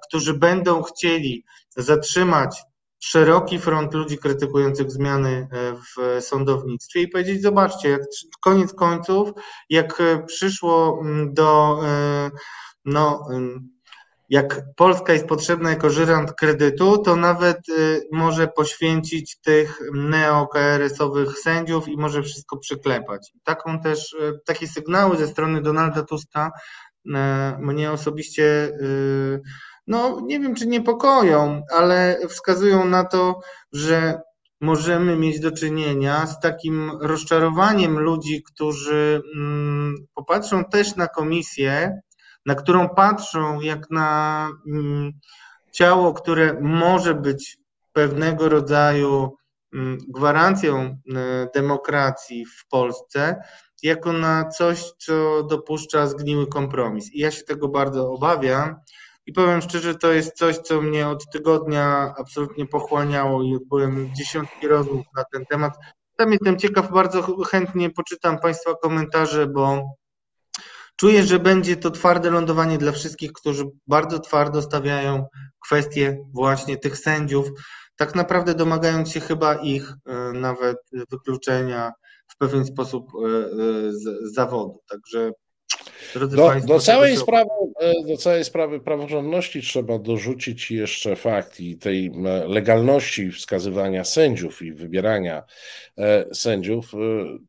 którzy 0.08 0.34
będą 0.34 0.82
chcieli 0.82 1.44
zatrzymać 1.76 2.62
szeroki 3.04 3.58
front 3.58 3.94
ludzi 3.94 4.18
krytykujących 4.18 4.90
zmiany 4.90 5.48
e, 5.52 5.74
w 5.74 6.24
sądownictwie 6.24 7.02
i 7.02 7.08
powiedzieć, 7.08 7.42
zobaczcie, 7.42 7.88
jak 7.88 8.00
koniec 8.40 8.74
końców, 8.74 9.30
jak 9.70 10.02
przyszło 10.26 10.98
mm, 11.00 11.34
do, 11.34 11.80
e, 11.84 12.30
no, 12.84 13.28
jak 14.28 14.62
Polska 14.76 15.12
jest 15.12 15.26
potrzebna 15.26 15.70
jako 15.70 15.90
żyrant 15.90 16.32
kredytu, 16.32 16.98
to 16.98 17.16
nawet 17.16 17.56
e, 17.56 17.72
może 18.12 18.48
poświęcić 18.48 19.40
tych 19.40 19.80
neo-KRS-owych 19.94 21.38
sędziów 21.38 21.88
i 21.88 21.96
może 21.96 22.22
wszystko 22.22 22.56
przyklepać. 22.56 23.32
Taką 23.44 23.80
też, 23.80 24.16
takie 24.46 24.68
sygnały 24.68 25.16
ze 25.16 25.26
strony 25.26 25.62
Donalda 25.62 26.02
Tuska 26.02 26.50
mnie 27.58 27.92
osobiście 27.92 28.72
no 29.86 30.20
nie 30.20 30.40
wiem 30.40 30.54
czy 30.54 30.66
niepokoją, 30.66 31.62
ale 31.70 32.18
wskazują 32.28 32.84
na 32.84 33.04
to, 33.04 33.40
że 33.72 34.20
możemy 34.60 35.16
mieć 35.16 35.40
do 35.40 35.52
czynienia 35.52 36.26
z 36.26 36.40
takim 36.40 36.90
rozczarowaniem 37.00 37.98
ludzi, 37.98 38.42
którzy 38.42 39.22
mm, 39.36 39.94
popatrzą 40.14 40.64
też 40.64 40.96
na 40.96 41.08
komisję, 41.08 42.00
na 42.46 42.54
którą 42.54 42.88
patrzą 42.88 43.60
jak 43.60 43.90
na 43.90 44.48
mm, 44.66 45.12
ciało, 45.72 46.14
które 46.14 46.60
może 46.60 47.14
być 47.14 47.58
pewnego 47.92 48.48
rodzaju 48.48 49.36
mm, 49.74 49.98
gwarancją 50.08 50.98
demokracji 51.54 52.46
w 52.46 52.68
Polsce, 52.68 53.42
jako 53.82 54.12
na 54.12 54.48
coś, 54.48 54.92
co 54.98 55.42
dopuszcza 55.42 56.06
zgniły 56.06 56.46
kompromis. 56.46 57.12
I 57.12 57.18
ja 57.18 57.30
się 57.30 57.42
tego 57.42 57.68
bardzo 57.68 58.12
obawiam. 58.12 58.76
I 59.26 59.32
powiem 59.32 59.60
szczerze, 59.60 59.94
to 59.94 60.12
jest 60.12 60.36
coś, 60.36 60.58
co 60.58 60.80
mnie 60.80 61.08
od 61.08 61.30
tygodnia 61.32 62.14
absolutnie 62.18 62.66
pochłaniało 62.66 63.42
i 63.42 63.58
byłem 63.68 64.14
dziesiątki 64.14 64.68
rozmów 64.68 65.06
na 65.16 65.24
ten 65.32 65.46
temat. 65.46 65.72
Tam 66.16 66.32
jestem 66.32 66.58
ciekaw, 66.58 66.92
bardzo 66.92 67.44
chętnie 67.44 67.90
poczytam 67.90 68.38
Państwa 68.38 68.74
komentarze, 68.82 69.46
bo 69.46 69.82
czuję, 70.96 71.22
że 71.22 71.38
będzie 71.38 71.76
to 71.76 71.90
twarde 71.90 72.30
lądowanie 72.30 72.78
dla 72.78 72.92
wszystkich, 72.92 73.32
którzy 73.32 73.64
bardzo 73.86 74.18
twardo 74.18 74.62
stawiają 74.62 75.26
kwestie 75.60 76.18
właśnie 76.32 76.76
tych 76.76 76.98
sędziów, 76.98 77.50
tak 77.96 78.14
naprawdę 78.14 78.54
domagając 78.54 79.12
się 79.12 79.20
chyba 79.20 79.54
ich 79.54 79.92
e, 80.06 80.32
nawet 80.32 80.76
wykluczenia 81.10 81.92
w 82.28 82.36
pewien 82.36 82.64
sposób 82.64 83.08
e, 83.14 83.26
e, 83.26 83.92
z 83.92 84.34
zawodu. 84.34 84.80
Także 84.90 85.32
do, 86.14 86.52
do, 86.66 86.80
całej 86.80 87.16
sprawy, 87.16 87.50
do 88.06 88.16
całej 88.16 88.44
sprawy 88.44 88.80
praworządności 88.80 89.62
trzeba 89.62 89.98
dorzucić 89.98 90.70
jeszcze 90.70 91.16
fakt 91.16 91.60
i 91.60 91.78
tej 91.78 92.12
legalności 92.46 93.32
wskazywania 93.32 94.04
sędziów 94.04 94.62
i 94.62 94.72
wybierania 94.72 95.42
sędziów. 96.32 96.92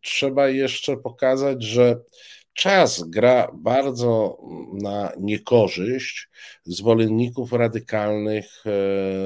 Trzeba 0.01 0.47
jeszcze 0.47 0.97
pokazać, 0.97 1.63
że 1.63 1.99
czas 2.55 3.03
gra 3.03 3.51
bardzo 3.53 4.37
na 4.73 5.11
niekorzyść 5.19 6.29
zwolenników 6.65 7.53
radykalnych 7.53 8.63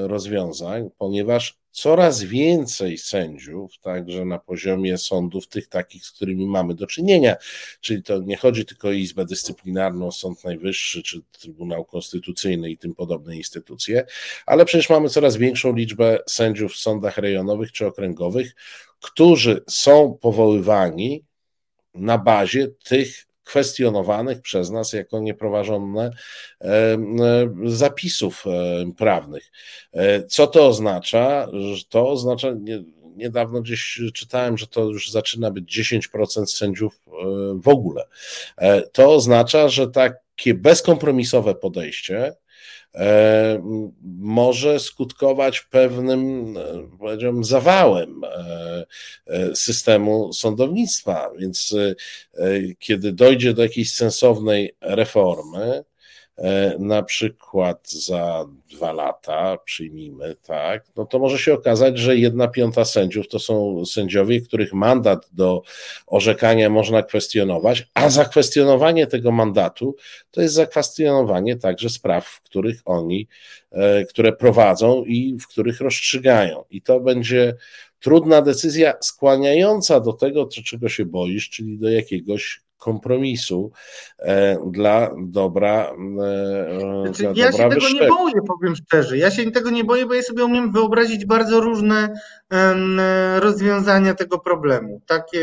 rozwiązań, 0.02 0.90
ponieważ 0.98 1.60
coraz 1.72 2.22
więcej 2.22 2.98
sędziów, 2.98 3.78
także 3.80 4.24
na 4.24 4.38
poziomie 4.38 4.98
sądów, 4.98 5.48
tych 5.48 5.68
takich, 5.68 6.06
z 6.06 6.12
którymi 6.12 6.46
mamy 6.46 6.74
do 6.74 6.86
czynienia. 6.86 7.36
Czyli 7.80 8.02
to 8.02 8.18
nie 8.18 8.36
chodzi 8.36 8.64
tylko 8.64 8.88
o 8.88 8.92
Izbę 8.92 9.24
Dyscyplinarną, 9.24 10.12
Sąd 10.12 10.44
Najwyższy 10.44 11.02
czy 11.02 11.20
Trybunał 11.40 11.84
Konstytucyjny 11.84 12.70
i 12.70 12.78
tym 12.78 12.94
podobne 12.94 13.36
instytucje, 13.36 14.06
ale 14.46 14.64
przecież 14.64 14.90
mamy 14.90 15.08
coraz 15.08 15.36
większą 15.36 15.74
liczbę 15.74 16.18
sędziów 16.28 16.72
w 16.72 16.80
sądach 16.80 17.18
rejonowych 17.18 17.72
czy 17.72 17.86
okręgowych, 17.86 18.54
którzy 19.00 19.64
są 19.68 20.18
powoływani 20.20 21.24
na 21.94 22.18
bazie 22.18 22.68
tych 22.68 23.26
kwestionowanych 23.44 24.40
przez 24.40 24.70
nas 24.70 24.92
jako 24.92 25.20
nieproważone 25.20 26.10
zapisów 27.64 28.44
prawnych. 28.96 29.52
E, 29.92 30.22
co 30.22 30.46
to 30.46 30.66
oznacza? 30.66 31.46
To 31.88 32.08
oznacza, 32.08 32.48
niedawno 33.16 33.60
gdzieś 33.60 34.00
czytałem, 34.14 34.58
że 34.58 34.66
to 34.66 34.84
już 34.84 35.10
zaczyna 35.10 35.50
być 35.50 35.78
10% 35.78 36.46
sędziów 36.46 37.00
e, 37.06 37.10
w 37.62 37.68
ogóle. 37.68 38.04
E, 38.56 38.82
to 38.82 39.14
oznacza, 39.14 39.68
że 39.68 39.90
takie 39.90 40.54
bezkompromisowe 40.54 41.54
podejście 41.54 42.26
E, 42.26 42.49
może 44.18 44.80
skutkować 44.80 45.60
pewnym, 45.60 46.54
e, 46.56 46.98
powiedziałbym, 46.98 47.44
zawałem 47.44 48.20
e, 48.24 49.56
systemu 49.56 50.32
sądownictwa. 50.32 51.30
Więc 51.38 51.74
kiedy 52.78 53.12
dojdzie 53.12 53.54
do 53.54 53.62
jakiejś 53.62 53.92
sensownej 53.92 54.74
reformy, 54.80 55.84
E, 55.84 55.89
na 56.78 57.02
przykład 57.02 57.90
za 57.90 58.46
dwa 58.70 58.92
lata, 58.92 59.58
przyjmijmy, 59.64 60.36
tak, 60.42 60.84
no 60.96 61.06
to 61.06 61.18
może 61.18 61.38
się 61.38 61.54
okazać, 61.54 61.98
że 61.98 62.16
jedna 62.16 62.48
piąta 62.48 62.84
sędziów 62.84 63.28
to 63.28 63.38
są 63.38 63.84
sędziowie, 63.86 64.40
których 64.40 64.72
mandat 64.72 65.28
do 65.32 65.62
orzekania 66.06 66.70
można 66.70 67.02
kwestionować, 67.02 67.86
a 67.94 68.08
zakwestionowanie 68.08 69.06
tego 69.06 69.32
mandatu 69.32 69.96
to 70.30 70.40
jest 70.40 70.54
zakwestionowanie 70.54 71.56
także 71.56 71.88
spraw, 71.88 72.26
w 72.26 72.42
których 72.42 72.82
oni, 72.84 73.28
e, 73.72 74.04
które 74.04 74.32
prowadzą 74.32 75.04
i 75.04 75.38
w 75.40 75.46
których 75.46 75.80
rozstrzygają. 75.80 76.64
I 76.70 76.82
to 76.82 77.00
będzie 77.00 77.54
trudna 78.00 78.42
decyzja 78.42 78.94
skłaniająca 79.00 80.00
do 80.00 80.12
tego, 80.12 80.48
czego 80.64 80.88
się 80.88 81.04
boisz, 81.04 81.50
czyli 81.50 81.78
do 81.78 81.90
jakiegoś 81.90 82.60
kompromisu 82.80 83.72
e, 84.18 84.58
dla 84.66 85.10
dobra. 85.18 85.92
E, 85.92 87.04
znaczy, 87.04 87.22
dla 87.22 87.32
ja 87.44 87.50
dobra 87.50 87.70
się 87.70 87.74
wyższego. 87.74 87.98
tego 87.98 88.04
nie 88.04 88.08
boję, 88.08 88.42
powiem 88.48 88.76
szczerze. 88.76 89.18
Ja 89.18 89.30
się 89.30 89.50
tego 89.50 89.70
nie 89.70 89.84
boję, 89.84 90.06
bo 90.06 90.14
ja 90.14 90.22
sobie 90.22 90.44
umiem 90.44 90.72
wyobrazić 90.72 91.26
bardzo 91.26 91.60
różne 91.60 92.14
rozwiązania 93.38 94.14
tego 94.14 94.38
problemu. 94.38 95.00
Takie, 95.06 95.40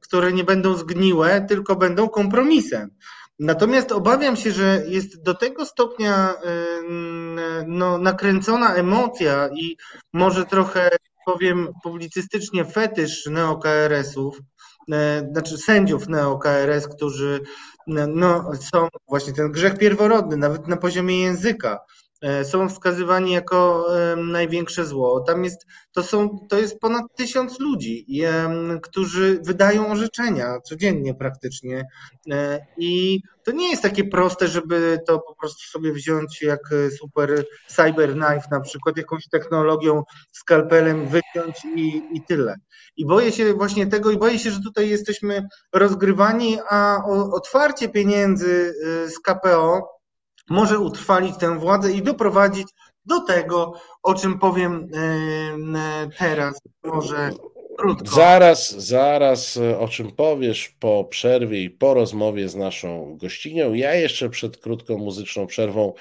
które 0.00 0.32
nie 0.32 0.44
będą 0.44 0.76
zgniłe, 0.76 1.46
tylko 1.48 1.76
będą 1.76 2.08
kompromisem. 2.08 2.90
Natomiast 3.38 3.92
obawiam 3.92 4.36
się, 4.36 4.52
że 4.52 4.82
jest 4.88 5.22
do 5.22 5.34
tego 5.34 5.66
stopnia 5.66 6.34
no, 7.66 7.98
nakręcona 7.98 8.74
emocja 8.74 9.48
i 9.54 9.76
może 10.12 10.46
trochę 10.46 10.90
powiem 11.26 11.68
publicystycznie 11.82 12.64
fetysz 12.64 13.26
neo-KRS-ów, 13.26 14.38
E, 14.38 14.42
znaczy 15.32 15.58
sędziów 15.58 16.08
neo-KRS, 16.08 16.88
którzy 16.88 17.40
no, 17.86 18.52
są 18.72 18.88
właśnie 19.08 19.32
ten 19.32 19.52
grzech 19.52 19.78
pierworodny, 19.78 20.36
nawet 20.36 20.68
na 20.68 20.76
poziomie 20.76 21.20
języka, 21.20 21.78
e, 21.78 22.01
są 22.42 22.68
wskazywani 22.68 23.32
jako 23.32 23.86
największe 24.16 24.86
zło. 24.86 25.20
Tam 25.20 25.44
jest, 25.44 25.66
to, 25.92 26.02
są, 26.02 26.46
to 26.48 26.58
jest 26.58 26.78
ponad 26.78 27.02
tysiąc 27.16 27.60
ludzi, 27.60 28.06
którzy 28.82 29.40
wydają 29.42 29.88
orzeczenia 29.88 30.60
codziennie 30.60 31.14
praktycznie. 31.14 31.84
E, 32.30 32.66
I 32.76 33.20
to 33.44 33.52
nie 33.52 33.70
jest 33.70 33.82
takie 33.82 34.04
proste, 34.04 34.48
żeby 34.48 34.98
to 35.06 35.18
po 35.18 35.34
prostu 35.34 35.70
sobie 35.70 35.92
wziąć 35.92 36.42
jak 36.42 36.60
super 36.98 37.44
cyber 37.68 38.12
knife, 38.12 38.48
na 38.50 38.60
przykład 38.60 38.96
jakąś 38.96 39.28
technologią, 39.28 40.02
skalpelem 40.32 41.08
wyciąć 41.08 41.64
i, 41.76 42.02
i 42.12 42.22
tyle. 42.28 42.54
I 42.96 43.06
boję 43.06 43.32
się 43.32 43.54
właśnie 43.54 43.86
tego 43.86 44.10
i 44.10 44.18
boję 44.18 44.38
się, 44.38 44.50
że 44.50 44.60
tutaj 44.60 44.88
jesteśmy 44.88 45.46
rozgrywani, 45.72 46.58
a 46.70 47.02
otwarcie 47.32 47.88
pieniędzy 47.88 48.74
z 49.08 49.18
KPO 49.18 50.01
może 50.50 50.78
utrwalić 50.78 51.36
tę 51.36 51.58
władzę 51.58 51.92
i 51.92 52.02
doprowadzić 52.02 52.68
do 53.06 53.20
tego, 53.20 53.80
o 54.02 54.14
czym 54.14 54.38
powiem 54.38 54.74
y, 54.74 54.98
y, 56.06 56.18
teraz, 56.18 56.60
może 56.84 57.30
krótko. 57.78 58.14
Zaraz, 58.14 58.70
zaraz 58.70 59.58
o 59.78 59.88
czym 59.88 60.12
powiesz 60.12 60.76
po 60.78 61.04
przerwie 61.04 61.62
i 61.62 61.70
po 61.70 61.94
rozmowie 61.94 62.48
z 62.48 62.54
naszą 62.54 63.16
gościnią. 63.16 63.74
Ja 63.74 63.94
jeszcze 63.94 64.30
przed 64.30 64.56
krótką 64.56 64.98
muzyczną 64.98 65.46
przerwą 65.46 65.92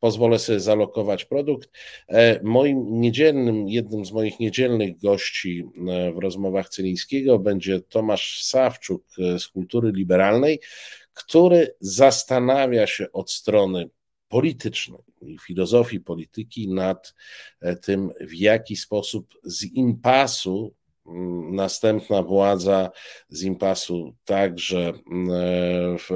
pozwolę 0.00 0.38
sobie 0.38 0.60
zalokować 0.60 1.24
produkt. 1.24 1.70
E, 2.08 2.40
moim 2.42 3.00
niedzielnym, 3.00 3.68
jednym 3.68 4.04
z 4.04 4.12
moich 4.12 4.40
niedzielnych 4.40 5.00
gości 5.00 5.64
e, 5.88 6.12
w 6.12 6.18
rozmowach 6.18 6.68
Celińskiego 6.68 7.38
będzie 7.38 7.80
Tomasz 7.80 8.42
Sawczuk 8.42 9.02
z 9.38 9.48
Kultury 9.48 9.92
Liberalnej, 9.92 10.60
który 11.14 11.74
zastanawia 11.80 12.86
się 12.86 13.12
od 13.12 13.30
strony 13.30 13.90
politycznej 14.28 15.02
i 15.22 15.38
filozofii 15.38 16.00
polityki 16.00 16.68
nad 16.68 17.14
tym, 17.82 18.10
w 18.20 18.34
jaki 18.34 18.76
sposób 18.76 19.34
z 19.44 19.64
impasu 19.64 20.74
następna 21.50 22.22
władza 22.22 22.90
z 23.28 23.42
impasu 23.42 24.14
także 24.24 24.78
e, 24.78 24.92
w 25.98 26.10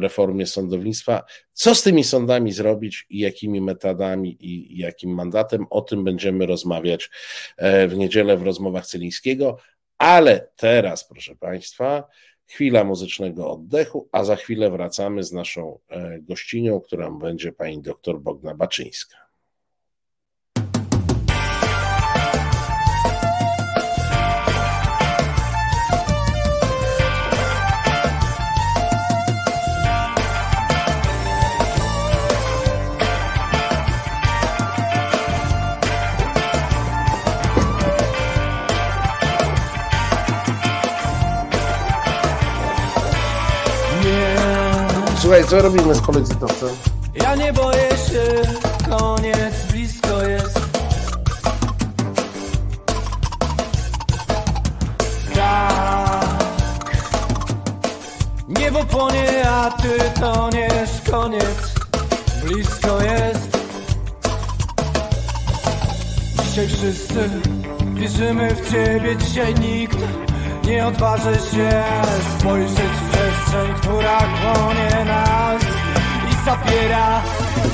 reformie 0.00 0.46
sądownictwa. 0.46 1.24
Co 1.52 1.74
z 1.74 1.82
tymi 1.82 2.04
sądami 2.04 2.52
zrobić 2.52 3.06
i 3.10 3.18
jakimi 3.18 3.60
metodami 3.60 4.36
i 4.40 4.78
jakim 4.78 5.14
mandatem? 5.14 5.66
O 5.70 5.80
tym 5.80 6.04
będziemy 6.04 6.46
rozmawiać 6.46 7.10
e, 7.56 7.88
w 7.88 7.96
niedzielę 7.96 8.36
w 8.36 8.42
rozmowach 8.42 8.86
Celińskiego. 8.86 9.56
Ale 9.98 10.48
teraz, 10.56 11.08
proszę 11.08 11.36
Państwa, 11.36 12.04
chwila 12.46 12.84
muzycznego 12.84 13.50
oddechu, 13.50 14.08
a 14.12 14.24
za 14.24 14.36
chwilę 14.36 14.70
wracamy 14.70 15.24
z 15.24 15.32
naszą 15.32 15.78
e, 15.88 16.18
gościnią, 16.20 16.80
którą 16.80 17.18
będzie 17.18 17.52
pani 17.52 17.82
doktor 17.82 18.20
Bogna 18.20 18.54
Baczyńska. 18.54 19.21
Słuchaj, 45.22 45.44
co 45.44 45.62
robimy 45.62 45.94
z 45.94 46.00
polecytowcem? 46.00 46.68
Ja 47.14 47.34
nie 47.34 47.52
boję 47.52 47.88
się, 47.88 48.42
koniec 48.90 49.66
blisko 49.70 50.22
jest. 50.22 50.60
Tak. 55.34 56.96
Niebo 58.48 58.84
płonie, 58.84 59.50
a 59.50 59.70
ty 59.70 60.20
toniesz, 60.20 60.90
koniec 61.10 61.74
blisko 62.44 63.02
jest. 63.02 63.58
Dzisiaj 66.44 66.68
wszyscy 66.68 67.30
wierzymy 67.94 68.54
w 68.54 68.70
ciebie, 68.70 69.16
dzisiaj 69.16 69.54
nikt 69.54 69.98
nie 70.64 70.86
odważy 70.86 71.34
się 71.34 71.82
spojrzeć 72.38 73.01
przestrzeń, 73.52 73.74
która 73.74 74.18
chłonie 74.18 75.04
nas 75.04 75.62
i 76.30 76.44
zapiera 76.44 77.22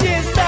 nieznany 0.02 0.47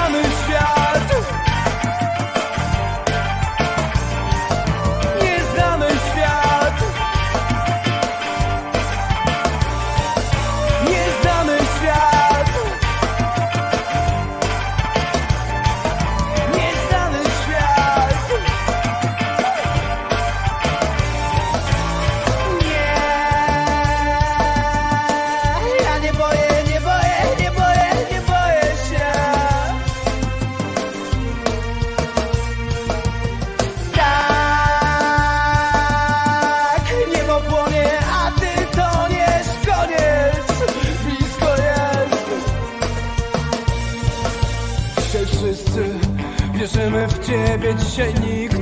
W 47.07 47.27
ciebie, 47.27 47.75
dzisiaj 47.75 48.13
nikt 48.13 48.59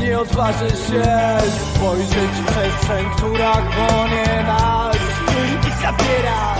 nie 0.00 0.18
odważy 0.18 0.68
się 0.68 1.04
spojrzeć 1.74 2.30
w 2.30 2.44
przestrzeń, 2.46 3.06
która 3.16 3.52
chłonie 3.52 4.44
nas 4.46 4.96
i 5.36 5.82
zabiera 5.82 6.54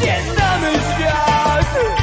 nieznany 0.00 0.72
świat. 0.72 2.01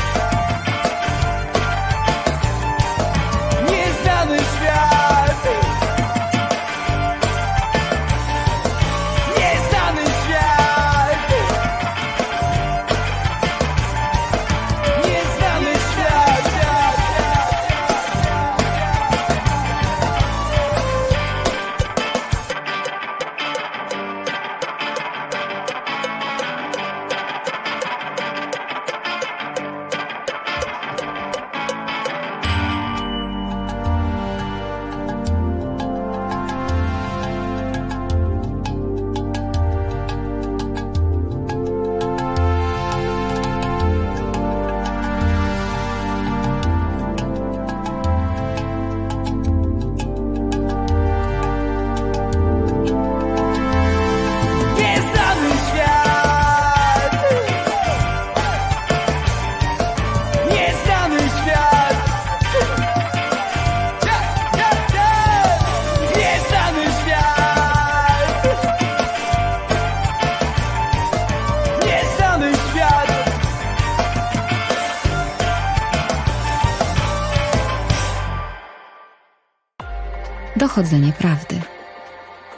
Dochodzenie 80.79 81.13
prawdy. 81.13 81.61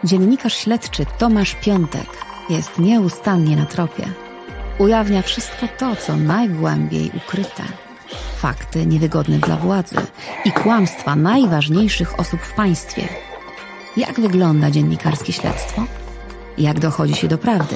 Dziennikarz 0.04 0.54
śledczy 0.54 1.06
Tomasz 1.18 1.56
Piątek 1.56 2.08
jest 2.50 2.80
nieustannie 2.80 3.56
na 3.56 3.66
tropie. 3.66 4.04
Ujawnia 4.80 5.22
wszystko 5.22 5.68
to, 5.78 5.96
co 5.96 6.16
najgłębiej 6.16 7.12
ukryte. 7.18 7.64
Fakty 8.38 8.86
niewygodne 8.86 9.40
dla 9.40 9.58
władzy 9.58 9.96
i 10.46 10.52
kłamstwa 10.52 11.16
najważniejszych 11.16 12.20
osób 12.20 12.42
w 12.42 12.54
państwie. 12.54 13.08
Jak 13.98 14.20
wygląda 14.20 14.72
dziennikarskie 14.72 15.34
śledztwo? 15.34 15.84
Jak 16.58 16.80
dochodzi 16.80 17.16
się 17.16 17.28
do 17.28 17.38
prawdy? 17.38 17.76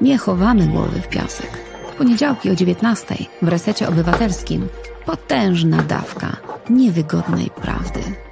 Nie 0.00 0.18
chowamy 0.18 0.66
głowy 0.66 1.00
w 1.00 1.08
piasek. 1.08 1.50
Poniedziałki 1.98 2.50
o 2.50 2.54
19 2.54 3.14
w 3.42 3.48
resecie 3.48 3.88
obywatelskim 3.88 4.68
potężna 5.06 5.82
dawka 5.82 6.36
niewygodnej 6.70 7.50
prawdy. 7.50 8.27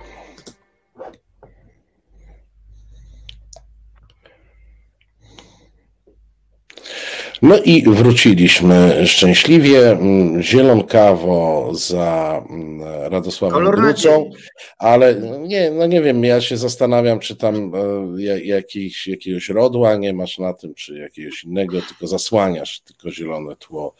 No 7.42 7.58
i 7.64 7.82
wróciliśmy 7.82 9.06
szczęśliwie. 9.06 9.90
Mm, 9.90 10.42
Zielonkawo 10.42 11.70
za 11.74 12.42
mm, 12.50 12.82
Radosławem 13.12 13.58
Grucą, 14.04 14.30
ale 14.78 15.14
nie, 15.40 15.70
no 15.70 15.86
nie 15.86 16.02
wiem, 16.02 16.24
ja 16.24 16.40
się 16.40 16.56
zastanawiam, 16.56 17.18
czy 17.20 17.36
tam 17.36 17.72
e, 17.74 18.22
ja- 18.22 18.38
jakiejś, 18.38 19.06
jakiegoś 19.06 19.48
rodła 19.48 19.96
nie 19.96 20.12
masz 20.12 20.38
na 20.38 20.54
tym, 20.54 20.74
czy 20.74 20.98
jakiegoś 20.98 21.44
innego, 21.44 21.82
tylko 21.82 22.06
zasłaniasz, 22.06 22.80
tylko 22.80 23.10
zielone 23.10 23.56
tło 23.56 23.94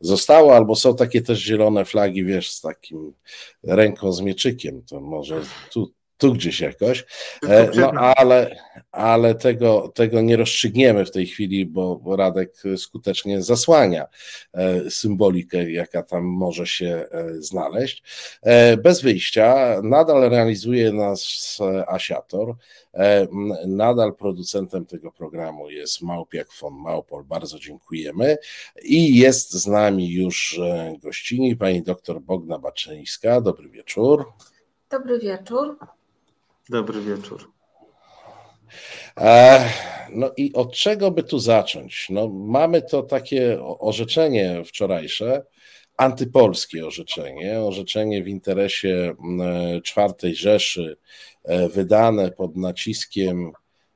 zostało, 0.00 0.56
albo 0.56 0.76
są 0.76 0.96
takie 0.96 1.22
też 1.22 1.38
zielone 1.38 1.84
flagi, 1.84 2.24
wiesz, 2.24 2.50
z 2.50 2.60
takim 2.60 3.12
ręką 3.62 4.12
z 4.12 4.20
mieczykiem, 4.20 4.82
to 4.82 5.00
może 5.00 5.40
tu 5.72 5.92
tu 6.20 6.32
gdzieś 6.32 6.60
jakoś. 6.60 7.04
E, 7.48 7.70
no 7.74 7.90
ale, 7.92 8.56
ale 8.92 9.34
tego, 9.34 9.92
tego 9.94 10.20
nie 10.20 10.36
rozstrzygniemy 10.36 11.04
w 11.04 11.10
tej 11.10 11.26
chwili, 11.26 11.66
bo, 11.66 11.96
bo 11.96 12.16
Radek 12.16 12.54
skutecznie 12.76 13.42
zasłania 13.42 14.06
e, 14.52 14.90
symbolikę, 14.90 15.70
jaka 15.70 16.02
tam 16.02 16.24
może 16.24 16.66
się 16.66 17.06
e, 17.10 17.32
znaleźć. 17.42 18.02
Bez 18.82 19.02
wyjścia 19.02 19.76
nadal 19.82 20.30
realizuje 20.30 20.92
nas 20.92 21.58
Asiator. 21.86 22.54
Nadal 23.66 24.14
producentem 24.14 24.86
tego 24.86 25.12
programu 25.12 25.70
jest 25.70 26.02
Małpiak 26.02 26.48
von 26.60 26.74
Małpol. 26.74 27.24
Bardzo 27.24 27.58
dziękujemy. 27.58 28.36
I 28.82 29.16
jest 29.18 29.52
z 29.52 29.66
nami 29.66 30.12
już 30.12 30.60
gościni 31.02 31.56
pani 31.56 31.82
doktor 31.82 32.20
Bogna 32.20 32.58
Baczyńska. 32.58 33.40
Dobry 33.40 33.68
wieczór. 33.68 34.32
Dobry 34.90 35.18
wieczór. 35.18 35.76
Dobry 36.70 37.00
wieczór. 37.00 37.52
E, 39.16 39.70
no 40.10 40.30
i 40.36 40.52
od 40.52 40.72
czego 40.72 41.10
by 41.10 41.22
tu 41.22 41.38
zacząć? 41.38 42.06
No, 42.10 42.28
mamy 42.28 42.82
to 42.82 43.02
takie 43.02 43.58
orzeczenie 43.62 44.62
wczorajsze, 44.64 45.44
antypolskie 45.96 46.86
orzeczenie, 46.86 47.60
orzeczenie 47.60 48.22
w 48.22 48.28
interesie 48.28 49.14
czwartej 49.84 50.34
Rzeszy, 50.34 50.96
e, 51.44 51.68
wydane 51.68 52.30
pod 52.30 52.56
naciskiem 52.56 53.52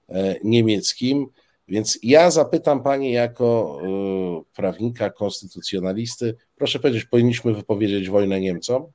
e, 0.09 0.35
niemieckim. 0.45 1.27
Więc 1.69 1.99
ja 2.03 2.31
zapytam 2.31 2.83
Pani 2.83 3.13
jako 3.13 3.79
prawnika, 4.57 5.11
konstytucjonalisty, 5.11 6.35
proszę 6.57 6.79
powiedzieć, 6.79 7.05
powinniśmy 7.05 7.55
wypowiedzieć 7.55 8.11
wojnę 8.11 8.41
Niemcom? 8.41 8.93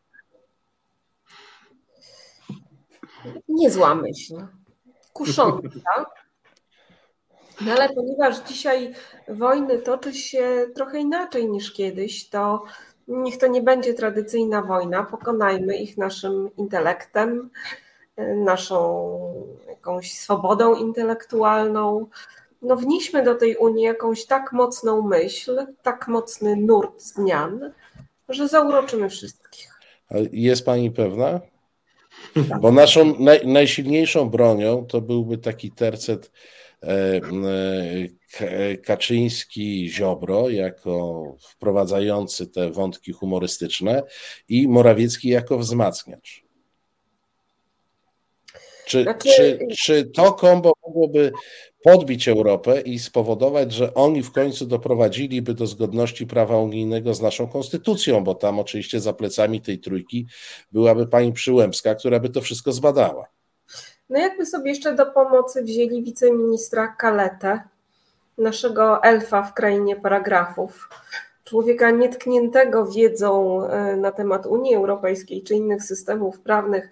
Niezła 3.47 3.95
myśl. 3.95 4.35
Kusząca. 5.13 6.05
No 7.61 7.71
ale 7.71 7.89
ponieważ 7.89 8.39
dzisiaj 8.39 8.93
wojny 9.27 9.79
toczy 9.79 10.13
się 10.13 10.67
trochę 10.75 10.99
inaczej 10.99 11.49
niż 11.49 11.73
kiedyś, 11.73 12.29
to 12.29 12.63
niech 13.07 13.37
to 13.37 13.47
nie 13.47 13.61
będzie 13.61 13.93
tradycyjna 13.93 14.61
wojna. 14.61 15.03
Pokonajmy 15.03 15.77
ich 15.77 15.97
naszym 15.97 16.49
intelektem, 16.57 17.49
naszą 18.35 19.09
jakąś 19.69 20.13
swobodą 20.13 20.75
intelektualną. 20.75 22.07
No 22.61 22.75
wnieśmy 22.75 23.23
do 23.23 23.35
tej 23.35 23.55
Unii 23.55 23.83
jakąś 23.83 24.25
tak 24.25 24.53
mocną 24.53 25.01
myśl, 25.01 25.65
tak 25.81 26.07
mocny 26.07 26.55
nurt 26.55 27.01
zmian, 27.01 27.73
że 28.29 28.47
zauroczymy 28.47 29.09
wszystkich. 29.09 29.79
Jest 30.31 30.65
pani 30.65 30.91
pewna? 30.91 31.39
Bo 32.61 32.71
naszą 32.71 33.19
naj, 33.19 33.47
najsilniejszą 33.47 34.29
bronią 34.29 34.85
to 34.85 35.01
byłby 35.01 35.37
taki 35.37 35.71
tercet 35.71 36.31
e, 36.83 37.21
e, 38.39 38.77
Kaczyński-Ziobro 38.77 40.49
jako 40.49 41.23
wprowadzający 41.39 42.47
te 42.47 42.71
wątki 42.71 43.11
humorystyczne 43.11 44.03
i 44.49 44.67
Morawiecki 44.67 45.29
jako 45.29 45.57
wzmacniacz. 45.57 46.48
Czy, 48.89 49.03
znaczy... 49.03 49.29
czy, 49.29 49.67
czy 49.79 50.05
to 50.05 50.33
kombo 50.33 50.73
mogłoby 50.87 51.31
podbić 51.83 52.27
Europę 52.27 52.81
i 52.81 52.99
spowodować, 52.99 53.71
że 53.71 53.93
oni 53.93 54.23
w 54.23 54.31
końcu 54.31 54.65
doprowadziliby 54.65 55.53
do 55.53 55.67
zgodności 55.67 56.27
prawa 56.27 56.57
unijnego 56.57 57.13
z 57.13 57.21
naszą 57.21 57.47
konstytucją, 57.47 58.23
bo 58.23 58.35
tam 58.35 58.59
oczywiście 58.59 58.99
za 58.99 59.13
plecami 59.13 59.61
tej 59.61 59.79
trójki 59.79 60.27
byłaby 60.71 61.07
pani 61.07 61.33
Przyłębska, 61.33 61.95
która 61.95 62.19
by 62.19 62.29
to 62.29 62.41
wszystko 62.41 62.71
zbadała. 62.71 63.27
No 64.09 64.19
jakby 64.19 64.45
sobie 64.45 64.69
jeszcze 64.69 64.95
do 64.95 65.05
pomocy 65.05 65.63
wzięli 65.63 66.03
wiceministra 66.03 66.87
Kaletę, 66.87 67.59
naszego 68.37 69.03
elfa 69.03 69.43
w 69.43 69.53
krainie 69.53 69.95
paragrafów, 69.95 70.89
człowieka 71.43 71.91
nietkniętego 71.91 72.85
wiedzą 72.85 73.63
e, 73.65 73.95
na 73.95 74.11
temat 74.11 74.45
Unii 74.45 74.75
Europejskiej 74.75 75.43
czy 75.43 75.55
innych 75.55 75.83
systemów 75.83 76.39
prawnych. 76.39 76.89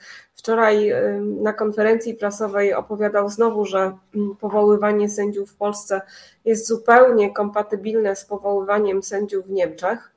Wczoraj 0.47 0.89
e, 0.89 1.21
na 1.21 1.53
konferencji 1.53 2.13
prasowej 2.13 2.73
opowiadał 2.73 3.29
znowu, 3.29 3.65
że 3.65 3.97
mm, 4.15 4.35
powoływanie 4.35 5.09
sędziów 5.09 5.51
w 5.51 5.55
Polsce 5.55 6.01
jest 6.45 6.67
zupełnie 6.67 7.33
kompatybilne 7.33 8.15
z 8.15 8.25
powoływaniem 8.25 9.03
sędziów 9.03 9.45
w 9.45 9.51
Niemczech. 9.51 10.11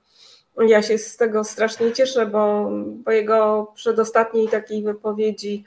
Ja 0.59 0.82
się 0.82 0.98
z 0.98 1.16
tego 1.16 1.44
strasznie 1.44 1.93
cieszę, 1.93 2.27
bo 2.27 2.70
po 3.05 3.11
jego 3.11 3.73
przedostatniej 3.74 4.48
takiej 4.48 4.82
wypowiedzi 4.82 5.65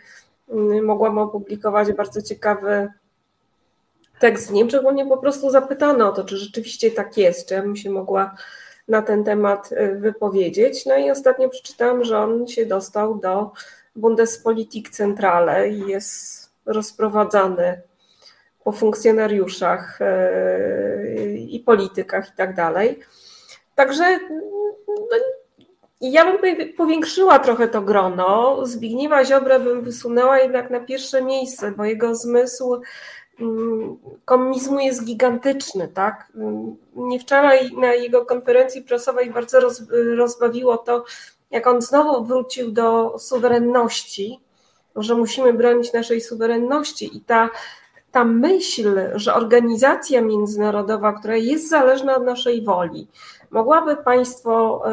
mm, 0.49 0.85
mogłam 0.85 1.17
opublikować 1.17 1.91
bardzo 1.91 2.21
ciekawy 2.21 2.87
tekst 4.19 4.49
w 4.49 4.53
Niemczech, 4.53 4.83
bo 4.83 4.91
mnie 4.91 5.05
po 5.05 5.17
prostu 5.17 5.49
zapytano 5.49 6.09
o 6.09 6.11
to, 6.11 6.23
czy 6.23 6.37
rzeczywiście 6.37 6.91
tak 6.91 7.17
jest, 7.17 7.47
czy 7.47 7.53
ja 7.53 7.61
bym 7.61 7.75
się 7.75 7.89
mogła 7.89 8.35
na 8.87 9.01
ten 9.01 9.23
temat 9.23 9.71
y, 9.71 9.95
wypowiedzieć. 9.99 10.85
No 10.85 10.97
i 10.97 11.11
ostatnio 11.11 11.49
przeczytałam, 11.49 12.03
że 12.03 12.19
on 12.19 12.47
się 12.47 12.65
dostał 12.65 13.15
do 13.19 13.51
Bundespolitik 13.95 14.89
Centrale 14.89 15.69
i 15.69 15.87
jest 15.87 16.49
rozprowadzany 16.65 17.81
po 18.63 18.71
funkcjonariuszach 18.71 20.01
y, 20.01 21.37
i 21.37 21.59
politykach 21.59 22.29
i 22.29 22.35
tak 22.37 22.55
dalej. 22.55 22.99
Także 23.75 24.19
no, 24.89 25.17
ja 26.01 26.25
bym 26.25 26.73
powiększyła 26.77 27.39
trochę 27.39 27.67
to 27.67 27.81
grono. 27.81 28.59
Zbigniewa 28.65 29.25
Ziobrę 29.25 29.59
bym 29.59 29.81
wysunęła 29.81 30.39
jednak 30.39 30.69
na 30.69 30.79
pierwsze 30.79 31.21
miejsce, 31.21 31.71
bo 31.71 31.85
jego 31.85 32.15
zmysł 32.15 32.81
Mm, 33.39 33.97
komunizmu 34.25 34.79
jest 34.79 35.05
gigantyczny, 35.05 35.87
tak? 35.87 36.31
Mnie 36.95 37.19
wczoraj 37.19 37.71
na 37.77 37.93
jego 37.93 38.25
konferencji 38.25 38.81
prasowej 38.81 39.31
bardzo 39.31 39.59
roz, 39.59 39.83
rozbawiło 40.17 40.77
to, 40.77 41.05
jak 41.53 41.67
on 41.67 41.81
znowu 41.81 42.25
wrócił 42.25 42.71
do 42.71 43.15
suwerenności, 43.19 44.39
że 44.95 45.15
musimy 45.15 45.53
bronić 45.53 45.93
naszej 45.93 46.21
suwerenności 46.21 47.17
i 47.17 47.21
ta, 47.21 47.49
ta 48.11 48.25
myśl, 48.25 48.99
że 49.15 49.33
organizacja 49.33 50.21
międzynarodowa, 50.21 51.13
która 51.13 51.35
jest 51.35 51.69
zależna 51.69 52.15
od 52.15 52.23
naszej 52.23 52.61
woli, 52.61 53.07
mogłaby 53.51 53.97
państwo 53.97 54.83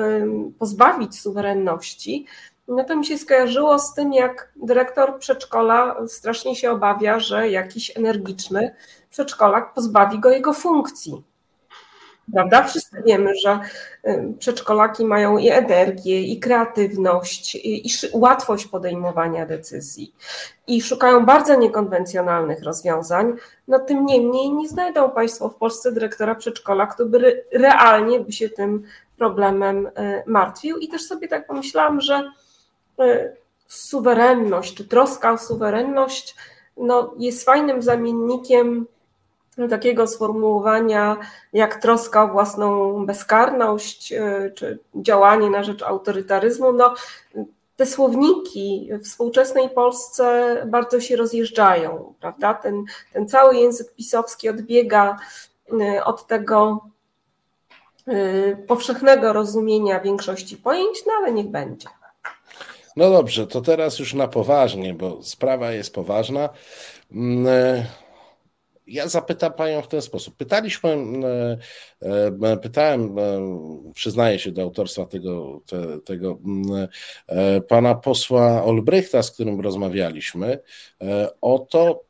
pozbawić 0.59 1.20
suwerenności, 1.20 2.27
no 2.69 2.85
to 2.85 2.97
mi 2.97 3.07
się 3.07 3.19
skojarzyło 3.19 3.78
z 3.78 3.95
tym, 3.95 4.12
jak 4.12 4.53
dyrektor 4.57 5.19
przedszkola 5.19 5.97
strasznie 6.07 6.57
się 6.57 6.70
obawia, 6.70 7.20
że 7.20 7.51
jakiś 7.51 7.97
energiczny 7.97 8.74
przedszkolak 9.11 9.74
pozbawi 9.74 10.19
go 10.19 10.31
jego 10.31 10.53
funkcji. 10.53 11.30
Prawda? 12.32 12.62
Wszyscy 12.62 13.02
wiemy, 13.07 13.35
że 13.35 13.61
y, 14.09 14.35
przedszkolaki 14.39 15.05
mają 15.05 15.39
i 15.39 15.48
energię, 15.48 16.20
i 16.20 16.40
kreatywność, 16.40 17.55
i, 17.55 17.90
łatwość 18.12 18.66
podejmowania 18.66 19.47
decyzji 19.47 20.15
i 20.66 20.82
szukają 20.82 21.27
bardzo 21.27 21.55
niekonwencjonalnych 21.55 22.62
rozwiązań. 22.62 23.32
No 23.69 23.78
tym 23.78 24.07
niemniej 24.07 24.52
nie 24.52 24.69
znajdą 24.69 25.11
Państwo 25.11 25.48
w 25.48 25.57
Polsce 25.57 25.93
dyrektora 25.93 26.35
przedszkola, 26.35 26.86
który 26.86 27.44
realnie 27.52 28.20
by 28.20 28.32
się 28.32 28.48
tym 28.48 28.82
problemem 29.16 29.86
y, 29.86 29.90
martwił. 30.27 30.77
I 30.77 30.89
też 30.89 31.02
sobie 31.02 31.28
tak 31.28 31.47
pomyślałam, 31.47 32.01
że 32.01 32.31
Y, 33.01 33.36
suwerenność, 33.69 34.74
czy 34.74 34.89
troska 34.89 35.32
o 35.32 35.39
suwerenność 35.39 36.36
no, 36.77 37.15
jest 37.19 37.44
fajnym 37.44 37.82
zamiennikiem 37.82 38.86
takiego 39.70 40.06
sformułowania 40.06 41.16
jak 41.52 41.82
troska 41.82 42.22
o 42.24 42.28
własną 42.28 43.06
bezkarność, 43.06 44.12
y, 44.12 44.52
czy 44.55 44.78
działanie 44.94 45.51
na 45.51 45.62
rzecz 45.62 45.82
autorytaryzmu. 45.82 46.72
No, 46.72 46.94
te 47.77 47.86
słowniki 47.86 48.90
w 48.93 49.05
współczesnej 49.05 49.70
Polsce 49.70 50.56
bardzo 50.66 51.01
się 51.01 51.16
rozjeżdżają, 51.16 52.14
prawda? 52.20 52.55
Ten, 52.55 52.85
ten 53.12 53.28
cały 53.28 53.56
język 53.56 53.94
pisowski 53.94 54.48
odbiega 54.48 55.16
y, 55.72 56.05
od 56.05 56.27
tego 56.27 56.81
powszechnego 58.66 59.32
rozumienia 59.32 60.01
większości 60.01 60.56
pojęć, 60.56 61.06
no 61.06 61.12
ale 61.18 61.32
niech 61.32 61.48
będzie. 61.48 61.89
No 62.97 63.10
dobrze, 63.10 63.47
to 63.47 63.60
teraz 63.60 63.98
już 63.98 64.14
na 64.14 64.28
poważnie, 64.28 64.94
bo 64.94 65.22
sprawa 65.22 65.72
jest 65.72 65.94
poważna. 65.94 66.48
E, 68.89 68.90
ja 68.90 69.09
zapytam 69.09 69.52
Panią 69.52 69.82
w 69.82 69.89
ten 69.89 70.02
sposób. 70.02 70.36
Pytaliśmy, 70.36 70.90
e, 72.02 72.48
e, 72.51 72.57
pytałem, 72.57 73.16
przyznaję 73.94 74.39
się 74.39 74.52
do 74.52 74.62
autorstwa 74.62 75.07
tego, 75.07 75.61
tego 76.05 76.39
mm, 76.44 76.89
pana 77.69 77.94
posła 77.94 78.65
Olbrychta, 78.65 79.23
z 79.23 79.31
którym 79.31 79.61
rozmawialiśmy, 79.61 80.59
o 81.40 81.59
to, 81.59 82.05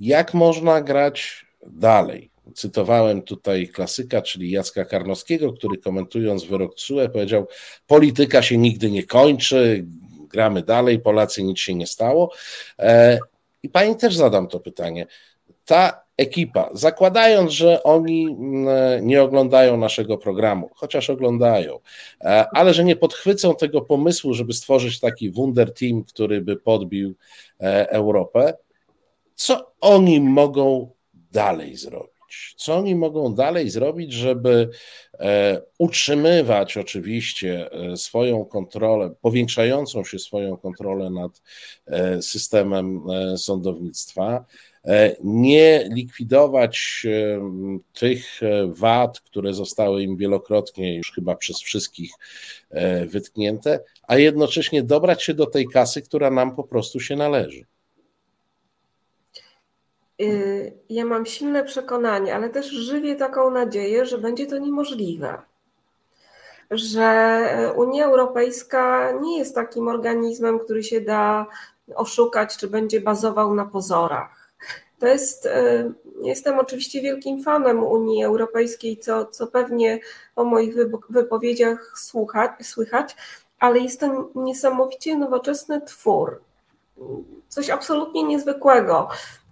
jak 0.00 0.34
można 0.34 0.80
grać 0.80 1.46
dalej. 1.66 2.30
Cytowałem 2.54 3.22
tutaj 3.22 3.68
klasyka, 3.68 4.22
czyli 4.22 4.50
Jacka 4.50 4.84
Karnowskiego, 4.84 5.52
który 5.52 5.78
komentując 5.78 6.44
wyrok 6.44 6.74
TSUE 6.74 7.08
powiedział: 7.08 7.46
Polityka 7.86 8.42
się 8.42 8.58
nigdy 8.58 8.90
nie 8.90 9.02
kończy, 9.02 9.84
gramy 10.28 10.62
dalej, 10.62 10.98
Polacy 11.00 11.42
nic 11.42 11.58
się 11.58 11.74
nie 11.74 11.86
stało. 11.86 12.32
I 13.62 13.68
pani 13.68 13.96
też 13.96 14.16
zadam 14.16 14.48
to 14.48 14.60
pytanie. 14.60 15.06
Ta 15.66 16.06
ekipa, 16.16 16.70
zakładając, 16.72 17.52
że 17.52 17.82
oni 17.82 18.26
mm, 18.26 19.06
nie 19.06 19.22
oglądają 19.22 19.76
naszego 19.76 20.18
programu, 20.18 20.70
chociaż 20.74 21.10
oglądają, 21.10 21.80
ale 22.52 22.74
że 22.74 22.84
nie 22.84 22.96
podchwycą 22.96 23.54
tego 23.54 23.80
pomysłu, 23.80 24.34
żeby 24.34 24.52
stworzyć 24.52 25.00
taki 25.00 25.30
Wunder 25.30 25.74
Team, 25.74 26.04
który 26.04 26.40
by 26.40 26.56
podbił 26.56 27.14
Europę, 27.88 28.54
co 29.34 29.72
oni 29.80 30.20
mogą 30.20 30.90
dalej 31.32 31.76
zrobić? 31.76 32.16
Co 32.56 32.76
oni 32.76 32.94
mogą 32.94 33.34
dalej 33.34 33.70
zrobić, 33.70 34.12
żeby 34.12 34.70
e, 35.20 35.62
utrzymywać 35.78 36.76
oczywiście 36.76 37.72
e, 37.72 37.96
swoją 37.96 38.44
kontrolę, 38.44 39.14
powiększającą 39.20 40.04
się 40.04 40.18
swoją 40.18 40.56
kontrolę 40.56 41.10
nad 41.10 41.42
e, 41.86 42.22
systemem 42.22 43.02
sądownictwa, 43.36 44.44
nie 45.24 45.88
likwidować 45.92 47.06
tych 47.92 48.40
wad, 48.66 49.20
które 49.20 49.54
zostały 49.54 50.02
im 50.02 50.16
wielokrotnie 50.16 50.96
już 50.96 51.12
chyba 51.12 51.36
przez 51.36 51.60
wszystkich 51.60 52.12
wytknięte, 53.06 53.80
a 54.08 54.16
jednocześnie 54.16 54.82
dobrać 54.82 55.22
się 55.22 55.34
do 55.34 55.46
tej 55.46 55.68
kasy, 55.68 56.02
która 56.02 56.30
nam 56.30 56.56
po 56.56 56.64
prostu 56.64 57.00
się 57.00 57.16
należy. 57.16 57.64
Ja 60.88 61.04
mam 61.04 61.26
silne 61.26 61.64
przekonanie, 61.64 62.34
ale 62.34 62.50
też 62.50 62.66
żywię 62.66 63.16
taką 63.16 63.50
nadzieję, 63.50 64.06
że 64.06 64.18
będzie 64.18 64.46
to 64.46 64.58
niemożliwe. 64.58 65.38
Że 66.70 67.72
Unia 67.76 68.04
Europejska 68.04 69.12
nie 69.22 69.38
jest 69.38 69.54
takim 69.54 69.88
organizmem, 69.88 70.58
który 70.58 70.82
się 70.82 71.00
da 71.00 71.46
oszukać, 71.94 72.56
czy 72.56 72.68
będzie 72.68 73.00
bazował 73.00 73.54
na 73.54 73.64
pozorach. 73.64 74.35
To 74.98 75.06
jest, 75.06 75.46
y, 75.46 75.92
jestem 76.22 76.58
oczywiście 76.58 77.00
wielkim 77.00 77.42
fanem 77.42 77.84
Unii 77.84 78.24
Europejskiej, 78.24 78.98
co, 78.98 79.26
co 79.26 79.46
pewnie 79.46 80.00
o 80.36 80.44
moich 80.44 80.74
wypowiedziach 81.10 81.92
słuchać, 81.98 82.50
słychać, 82.62 83.16
ale 83.58 83.78
jest 83.78 84.00
to 84.00 84.30
niesamowicie 84.34 85.16
nowoczesny 85.16 85.80
twór. 85.80 86.40
Coś 87.48 87.70
absolutnie 87.70 88.22
niezwykłego. 88.22 89.08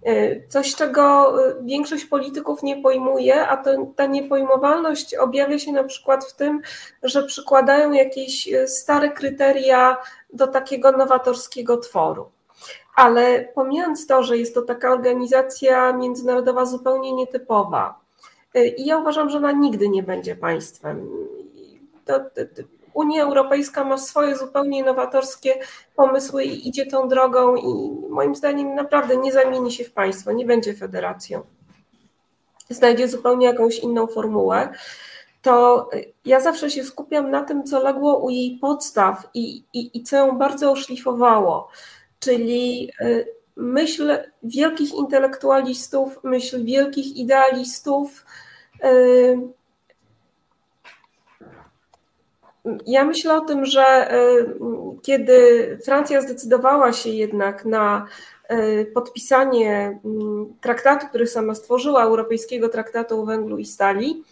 Y, 0.07 0.45
coś, 0.49 0.75
czego 0.75 1.35
y, 1.47 1.55
większość 1.63 2.05
polityków 2.05 2.63
nie 2.63 2.81
pojmuje, 2.81 3.47
a 3.47 3.57
to, 3.57 3.71
ta 3.95 4.05
niepojmowalność 4.05 5.15
objawia 5.15 5.59
się 5.59 5.71
na 5.71 5.83
przykład 5.83 6.25
w 6.25 6.35
tym, 6.35 6.61
że 7.03 7.23
przykładają 7.23 7.91
jakieś 7.91 8.49
stare 8.67 9.09
kryteria 9.09 9.97
do 10.33 10.47
takiego 10.47 10.91
nowatorskiego 10.91 11.77
tworu. 11.77 12.34
Ale 12.95 13.49
pomijając 13.55 14.07
to, 14.07 14.23
że 14.23 14.37
jest 14.37 14.53
to 14.53 14.61
taka 14.61 14.93
organizacja 14.93 15.93
międzynarodowa 15.93 16.65
zupełnie 16.65 17.13
nietypowa, 17.13 18.05
i 18.77 18.85
ja 18.85 18.97
uważam, 18.97 19.29
że 19.29 19.37
ona 19.37 19.51
nigdy 19.51 19.89
nie 19.89 20.03
będzie 20.03 20.35
państwem. 20.35 21.09
To, 22.05 22.19
to, 22.19 22.63
Unia 22.93 23.23
Europejska 23.23 23.83
ma 23.83 23.97
swoje 23.97 24.35
zupełnie 24.35 24.83
nowatorskie 24.83 25.59
pomysły 25.95 26.43
i 26.43 26.69
idzie 26.69 26.85
tą 26.85 27.07
drogą 27.07 27.55
i 27.55 27.89
moim 28.09 28.35
zdaniem 28.35 28.75
naprawdę 28.75 29.17
nie 29.17 29.31
zamieni 29.31 29.71
się 29.71 29.83
w 29.83 29.91
państwo, 29.91 30.31
nie 30.31 30.45
będzie 30.45 30.73
federacją. 30.73 31.41
Znajdzie 32.69 33.07
zupełnie 33.07 33.45
jakąś 33.45 33.79
inną 33.79 34.07
formułę. 34.07 34.73
To 35.41 35.89
ja 36.25 36.39
zawsze 36.39 36.69
się 36.69 36.83
skupiam 36.83 37.31
na 37.31 37.43
tym, 37.43 37.63
co 37.63 37.83
legło 37.83 38.17
u 38.17 38.29
jej 38.29 38.57
podstaw 38.61 39.29
i, 39.33 39.63
i, 39.73 39.97
i 39.97 40.03
co 40.03 40.17
ją 40.17 40.37
bardzo 40.37 40.71
oszlifowało, 40.71 41.69
czyli 42.19 42.91
y, 43.01 43.27
myśl 43.55 44.17
wielkich 44.43 44.93
intelektualistów, 44.93 46.19
myśl 46.23 46.65
wielkich 46.65 47.17
idealistów, 47.17 48.25
y, 48.83 49.37
Ja 52.85 53.05
myślę 53.05 53.35
o 53.35 53.41
tym, 53.41 53.65
że 53.65 54.15
y, 54.15 54.45
kiedy 55.01 55.77
Francja 55.85 56.21
zdecydowała 56.21 56.93
się 56.93 57.09
jednak 57.09 57.65
na 57.65 58.07
podpisanie 58.93 59.99
mm, 60.05 60.53
traktatu, 60.61 61.07
który 61.07 61.27
sama 61.27 61.55
stworzyła, 61.55 62.03
Europejskiego 62.03 62.69
Traktatu 62.69 63.21
o 63.21 63.25
Węglu 63.25 63.57
i 63.57 63.65
Stali, 63.65 64.23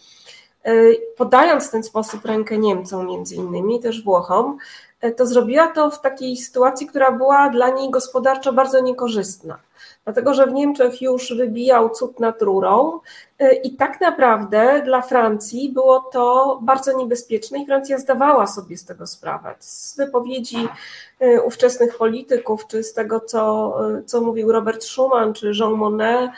podając 1.16 1.68
w 1.68 1.70
ten 1.70 1.82
sposób 1.82 2.24
rękę 2.24 2.58
Niemcom 2.58 3.06
między 3.06 3.34
innymi, 3.34 3.80
też 3.80 4.04
Włochom, 4.04 4.58
to 5.16 5.26
zrobiła 5.26 5.66
to 5.66 5.90
w 5.90 6.00
takiej 6.00 6.36
sytuacji, 6.36 6.86
która 6.86 7.12
była 7.12 7.48
dla 7.48 7.70
niej 7.70 7.90
gospodarczo 7.90 8.52
bardzo 8.52 8.80
niekorzystna 8.80 9.58
dlatego 10.04 10.34
że 10.34 10.46
w 10.46 10.52
Niemczech 10.52 11.02
już 11.02 11.34
wybijał 11.36 11.90
cud 11.90 12.20
nad 12.20 12.42
rurą 12.42 13.00
y, 13.42 13.54
i 13.54 13.76
tak 13.76 14.00
naprawdę 14.00 14.82
dla 14.84 15.02
Francji 15.02 15.72
było 15.72 16.00
to 16.00 16.58
bardzo 16.62 16.96
niebezpieczne 16.96 17.58
i 17.58 17.66
Francja 17.66 17.98
zdawała 17.98 18.46
sobie 18.46 18.76
z 18.76 18.84
tego 18.84 19.06
sprawę. 19.06 19.54
Z 19.58 19.96
wypowiedzi 19.96 20.68
y, 21.22 21.42
ówczesnych 21.42 21.96
polityków, 21.96 22.66
czy 22.66 22.82
z 22.82 22.92
tego, 22.92 23.20
co, 23.20 23.74
co 24.06 24.20
mówił 24.20 24.52
Robert 24.52 24.84
Schuman, 24.84 25.32
czy 25.32 25.52
Jean 25.60 25.72
Monnet, 25.72 26.30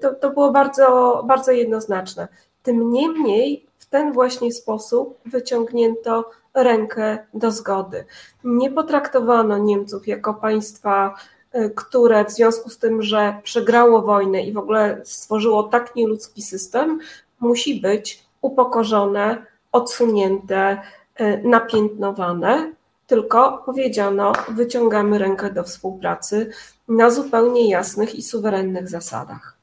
to, 0.00 0.14
to 0.14 0.30
było 0.30 0.52
bardzo, 0.52 1.22
bardzo 1.26 1.52
jednoznaczne. 1.52 2.28
Tym 2.62 2.90
niemniej 2.90 3.66
w 3.78 3.86
ten 3.86 4.12
właśnie 4.12 4.52
sposób 4.52 5.18
wyciągnięto 5.24 6.30
rękę 6.56 7.18
do 7.34 7.50
zgody. 7.50 8.04
Nie 8.44 8.70
potraktowano 8.70 9.58
Niemców 9.58 10.06
jako 10.06 10.34
państwa 10.34 11.14
Y, 11.56 11.70
które 11.70 12.24
w 12.24 12.30
związku 12.30 12.70
z 12.70 12.78
tym, 12.78 13.02
że 13.02 13.40
przegrało 13.42 14.02
wojnę 14.02 14.42
i 14.42 14.52
w 14.52 14.58
ogóle 14.58 15.00
stworzyło 15.04 15.62
tak 15.62 15.96
nieludzki 15.96 16.42
system, 16.42 17.00
musi 17.40 17.80
być 17.80 18.24
upokorzone, 18.40 19.46
odsunięte, 19.72 20.82
y, 21.20 21.42
napiętnowane, 21.44 22.72
tylko 23.06 23.62
powiedziano, 23.66 24.32
wyciągamy 24.48 25.18
rękę 25.18 25.50
do 25.50 25.64
współpracy 25.64 26.50
na 26.88 27.10
zupełnie 27.10 27.70
jasnych 27.70 28.14
i 28.14 28.22
suwerennych 28.22 28.88
zasadach. 28.88 29.56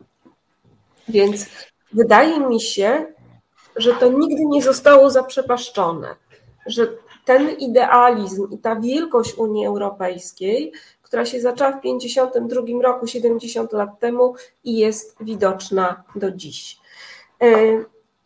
Więc 1.08 1.46
wydaje 1.94 2.40
mi 2.40 2.62
się, 2.62 3.06
że 3.76 3.94
to 3.94 4.10
nigdy 4.12 4.46
nie 4.46 4.62
zostało 4.62 5.10
zaprzepaszczone, 5.10 6.16
że 6.66 6.88
ten 7.26 7.50
idealizm 7.50 8.48
i 8.52 8.58
ta 8.58 8.76
wielkość 8.76 9.38
Unii 9.38 9.66
Europejskiej 9.66 10.72
która 11.14 11.26
się 11.26 11.42
zaczęła 11.42 11.72
w 11.72 11.82
1952 11.82 12.82
roku, 12.84 13.08
70 13.08 13.74
lat 13.74 14.00
temu 14.00 14.36
i 14.64 14.78
jest 14.78 15.16
widoczna 15.20 16.04
do 16.16 16.32
dziś. 16.32 16.78
E, 17.42 17.48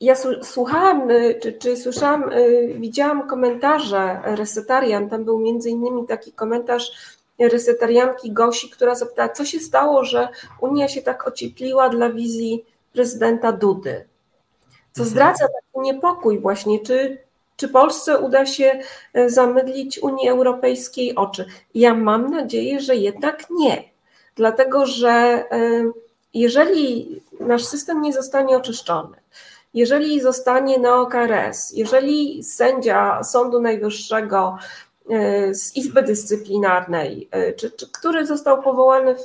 ja 0.01 0.15
słuchałam, 0.43 1.11
e, 1.11 1.33
czy, 1.33 1.53
czy 1.53 1.77
słyszałam, 1.77 2.23
e, 2.23 2.67
widziałam 2.67 3.27
komentarze 3.27 4.19
resetarian, 4.23 5.09
tam 5.09 5.25
był 5.25 5.39
między 5.39 5.69
innymi 5.69 6.07
taki 6.07 6.31
komentarz 6.31 6.91
resetarianki 7.39 8.31
Gosi, 8.31 8.69
która 8.69 8.95
zapytała, 8.95 9.29
co 9.29 9.45
się 9.45 9.59
stało, 9.59 10.03
że 10.03 10.29
Unia 10.61 10.87
się 10.87 11.01
tak 11.01 11.27
ociepliła 11.27 11.89
dla 11.89 12.09
wizji 12.09 12.65
prezydenta 12.93 13.51
Dudy. 13.51 14.07
Co 14.91 15.03
mhm. 15.03 15.09
zdradza 15.09 15.45
taki 15.47 15.85
niepokój 15.85 16.39
właśnie, 16.39 16.79
czy, 16.79 17.17
czy 17.57 17.67
Polsce 17.67 18.19
uda 18.19 18.45
się 18.45 18.79
e, 19.13 19.29
zamydlić 19.29 19.99
Unii 19.99 20.29
Europejskiej 20.29 21.15
oczy? 21.15 21.45
Ja 21.73 21.93
mam 21.93 22.29
nadzieję, 22.29 22.79
że 22.79 22.95
jednak 22.95 23.49
nie, 23.49 23.83
dlatego 24.35 24.85
że 24.85 25.09
e, 25.09 25.91
jeżeli 26.33 27.21
nasz 27.39 27.65
system 27.65 28.01
nie 28.01 28.13
zostanie 28.13 28.57
oczyszczony, 28.57 29.17
jeżeli 29.73 30.21
zostanie 30.21 30.79
neokRS, 30.79 31.73
jeżeli 31.73 32.43
sędzia 32.43 33.23
Sądu 33.23 33.61
Najwyższego 33.61 34.57
e, 35.09 35.53
z 35.55 35.75
Izby 35.75 36.03
Dyscyplinarnej, 36.03 37.29
czy, 37.57 37.71
czy 37.71 37.91
który 37.91 38.25
został 38.25 38.63
powołany 38.63 39.15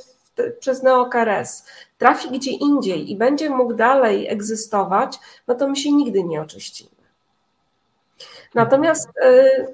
przez 0.59 0.83
neokRS, 0.83 1.65
trafi 1.97 2.29
gdzie 2.29 2.51
indziej 2.51 3.11
i 3.11 3.15
będzie 3.15 3.49
mógł 3.49 3.73
dalej 3.73 4.27
egzystować, 4.27 5.19
no 5.47 5.55
to 5.55 5.67
my 5.67 5.75
się 5.75 5.91
nigdy 5.91 6.23
nie 6.23 6.41
oczyścimy. 6.41 6.92
Natomiast 8.55 9.09
y, 9.09 9.67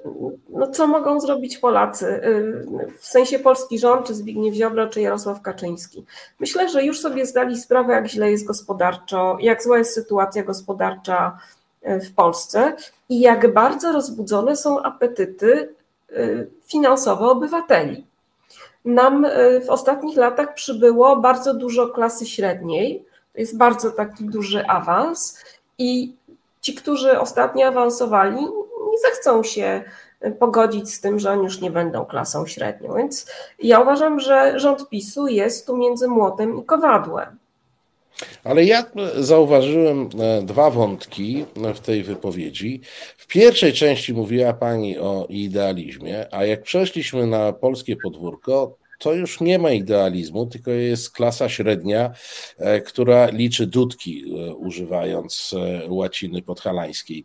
no, 0.48 0.66
co 0.68 0.86
mogą 0.86 1.20
zrobić 1.20 1.58
Polacy, 1.58 2.06
y, 2.06 2.92
w 2.98 3.06
sensie 3.06 3.38
polski 3.38 3.78
rząd, 3.78 4.06
czy 4.06 4.14
Zbigniew 4.14 4.54
Ziobro, 4.54 4.86
czy 4.86 5.00
Jarosław 5.00 5.42
Kaczyński? 5.42 6.04
Myślę, 6.40 6.68
że 6.68 6.84
już 6.84 7.00
sobie 7.00 7.26
zdali 7.26 7.60
sprawę, 7.60 7.92
jak 7.92 8.08
źle 8.08 8.30
jest 8.30 8.46
gospodarczo, 8.46 9.36
jak 9.40 9.62
zła 9.62 9.78
jest 9.78 9.94
sytuacja 9.94 10.42
gospodarcza 10.42 11.38
y, 11.82 12.00
w 12.00 12.14
Polsce 12.14 12.76
i 13.08 13.20
jak 13.20 13.52
bardzo 13.54 13.92
rozbudzone 13.92 14.56
są 14.56 14.82
apetyty 14.82 15.74
finansowe 16.66 17.24
obywateli. 17.24 18.06
Nam 18.84 19.26
w 19.66 19.70
ostatnich 19.70 20.16
latach 20.16 20.54
przybyło 20.54 21.16
bardzo 21.16 21.54
dużo 21.54 21.88
klasy 21.88 22.26
średniej, 22.26 23.04
to 23.32 23.40
jest 23.40 23.56
bardzo 23.56 23.90
taki 23.90 24.24
duży 24.24 24.66
awans 24.66 25.38
i 25.78 26.14
ci, 26.60 26.74
którzy 26.74 27.20
ostatnio 27.20 27.66
awansowali, 27.66 28.46
zechcą 29.02 29.42
się 29.42 29.84
pogodzić 30.38 30.94
z 30.94 31.00
tym, 31.00 31.18
że 31.18 31.30
oni 31.30 31.44
już 31.44 31.60
nie 31.60 31.70
będą 31.70 32.04
klasą 32.04 32.46
średnią. 32.46 32.94
Więc 32.94 33.26
ja 33.58 33.80
uważam, 33.80 34.20
że 34.20 34.60
rząd 34.60 34.88
PiSu 34.88 35.28
jest 35.28 35.66
tu 35.66 35.76
między 35.76 36.08
młotem 36.08 36.58
i 36.58 36.64
kowadłem. 36.64 37.38
Ale 38.44 38.64
ja 38.64 38.84
zauważyłem 39.16 40.08
e, 40.20 40.42
dwa 40.42 40.70
wątki 40.70 41.44
w 41.74 41.80
tej 41.80 42.02
wypowiedzi. 42.02 42.80
W 43.16 43.26
pierwszej 43.26 43.72
części 43.72 44.14
mówiła 44.14 44.52
Pani 44.52 44.98
o 44.98 45.26
idealizmie, 45.28 46.34
a 46.34 46.44
jak 46.44 46.62
przeszliśmy 46.62 47.26
na 47.26 47.52
polskie 47.52 47.96
podwórko, 47.96 48.76
to 48.98 49.14
już 49.14 49.40
nie 49.40 49.58
ma 49.58 49.70
idealizmu, 49.70 50.46
tylko 50.46 50.70
jest 50.70 51.10
klasa 51.10 51.48
średnia, 51.48 52.10
e, 52.58 52.80
która 52.80 53.26
liczy 53.26 53.66
dudki, 53.66 54.24
e, 54.24 54.54
używając 54.54 55.54
łaciny 55.88 56.42
podhalańskiej. 56.42 57.24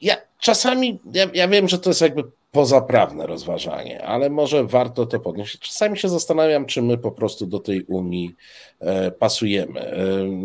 Ja 0.00 0.16
czasami, 0.38 0.98
ja, 1.12 1.26
ja 1.34 1.48
wiem, 1.48 1.68
że 1.68 1.78
to 1.78 1.90
jest 1.90 2.00
jakby 2.00 2.22
pozaprawne 2.54 3.26
rozważanie, 3.26 4.04
ale 4.04 4.30
może 4.30 4.64
warto 4.64 5.06
to 5.06 5.20
podnieść. 5.20 5.58
Czasami 5.58 5.98
się 5.98 6.08
zastanawiam, 6.08 6.66
czy 6.66 6.82
my 6.82 6.98
po 6.98 7.12
prostu 7.12 7.46
do 7.46 7.58
tej 7.58 7.82
Unii 7.82 8.34
e, 8.80 9.10
pasujemy. 9.10 9.80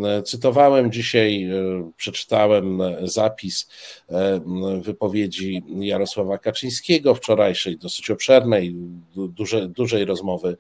E, 0.08 0.24
cytowałem 0.24 0.92
dzisiaj, 0.92 1.44
e, 1.44 1.92
przeczytałem 1.98 2.82
zapis 3.04 3.70
wypowiedzi 4.82 5.64
Jarosława 5.80 6.38
Kaczyńskiego 6.38 7.16
wczorajszej, 7.16 7.78
dosyć 7.78 8.12
obszernej, 8.12 8.76
duże, 9.16 9.68
dużej 9.68 10.06
rozmowy 10.06 10.58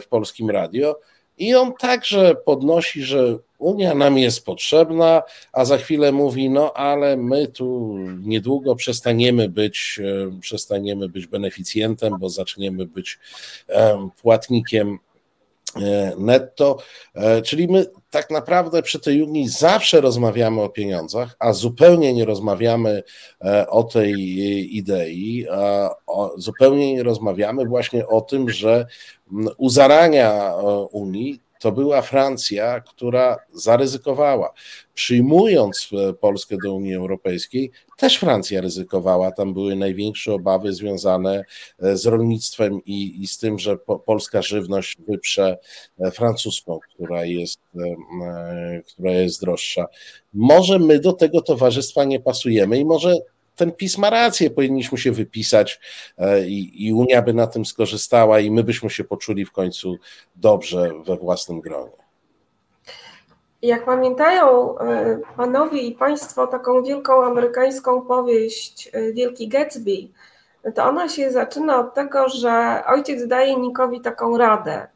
w 0.00 0.08
polskim 0.08 0.50
radio. 0.50 0.96
I 1.38 1.54
on 1.54 1.72
także 1.74 2.34
podnosi, 2.34 3.02
że 3.02 3.38
Unia 3.58 3.94
nam 3.94 4.18
jest 4.18 4.44
potrzebna, 4.44 5.22
a 5.52 5.64
za 5.64 5.78
chwilę 5.78 6.12
mówi, 6.12 6.50
no 6.50 6.72
ale 6.72 7.16
my 7.16 7.46
tu 7.46 7.96
niedługo 8.22 8.76
przestaniemy 8.76 9.48
być, 9.48 10.00
e, 10.04 10.40
przestaniemy 10.40 11.08
być 11.08 11.26
beneficjentem, 11.26 12.18
bo 12.18 12.30
zaczniemy 12.30 12.86
być 12.86 13.18
płatnikiem 14.22 14.98
netto. 16.18 16.78
E, 17.14 17.42
czyli 17.42 17.68
my 17.68 17.86
tak 18.10 18.30
naprawdę 18.30 18.82
przy 18.82 19.00
tej 19.00 19.22
Unii 19.22 19.48
zawsze 19.48 20.00
rozmawiamy 20.00 20.62
o 20.62 20.68
pieniądzach, 20.68 21.36
a 21.38 21.52
zupełnie 21.52 22.14
nie 22.14 22.24
rozmawiamy 22.24 23.02
o 23.68 23.82
tej 23.82 24.16
idei, 24.76 25.46
zupełnie 26.36 26.94
nie 26.94 27.02
rozmawiamy 27.02 27.66
właśnie 27.66 28.06
o 28.06 28.20
tym, 28.20 28.50
że 28.50 28.86
u 29.56 29.70
zarania 29.70 30.54
Unii 30.92 31.40
to 31.58 31.72
była 31.72 32.02
Francja, 32.02 32.80
która 32.80 33.36
zaryzykowała. 33.52 34.52
Przyjmując 34.94 35.90
e, 35.92 36.12
Polskę 36.12 36.56
do 36.64 36.74
Unii 36.74 36.94
Europejskiej, 36.94 37.70
też 37.96 38.16
Francja 38.16 38.60
ryzykowała. 38.60 39.32
Tam 39.32 39.54
były 39.54 39.76
największe 39.76 40.32
obawy 40.32 40.72
związane 40.72 41.44
e, 41.82 41.96
z 41.96 42.06
rolnictwem 42.06 42.80
i, 42.84 43.22
i 43.22 43.26
z 43.26 43.38
tym, 43.38 43.58
że 43.58 43.76
po, 43.76 43.98
polska 43.98 44.42
żywność 44.42 44.96
wyprze 45.08 45.58
e, 46.00 46.10
francuską, 46.10 46.78
która 46.78 47.24
jest, 47.24 47.60
która 48.86 49.12
jest 49.12 49.40
droższa. 49.40 49.86
Może 50.32 50.78
my 50.78 51.00
do 51.00 51.12
tego 51.12 51.42
towarzystwa 51.42 52.04
nie 52.04 52.20
pasujemy 52.20 52.78
i 52.78 52.84
może 52.84 53.14
ten 53.58 53.72
PiS 53.72 53.98
ma 53.98 54.10
rację, 54.10 54.50
powinniśmy 54.50 54.98
się 54.98 55.12
wypisać 55.12 55.80
e, 56.18 56.46
i, 56.46 56.86
i 56.86 56.92
Unia 56.92 57.22
by 57.22 57.34
na 57.34 57.46
tym 57.46 57.64
skorzystała 57.64 58.40
i 58.40 58.50
my 58.50 58.64
byśmy 58.64 58.90
się 58.90 59.04
poczuli 59.04 59.44
w 59.44 59.52
końcu 59.52 59.96
dobrze 60.36 60.92
we 61.06 61.16
własnym 61.16 61.60
gronie. 61.60 61.92
Jak 63.62 63.84
pamiętają 63.84 64.78
e, 64.78 65.18
panowie 65.36 65.82
i 65.82 65.94
państwo 65.94 66.46
taką 66.46 66.82
wielką 66.82 67.24
amerykańską 67.24 68.02
powieść 68.02 68.90
e, 68.92 69.12
Wielki 69.12 69.48
Gatsby, 69.48 70.08
to 70.74 70.84
ona 70.84 71.08
się 71.08 71.30
zaczyna 71.30 71.80
od 71.80 71.94
tego, 71.94 72.28
że 72.28 72.82
ojciec 72.86 73.26
daje 73.26 73.56
Nikowi 73.56 74.00
taką 74.00 74.38
radę 74.38 74.86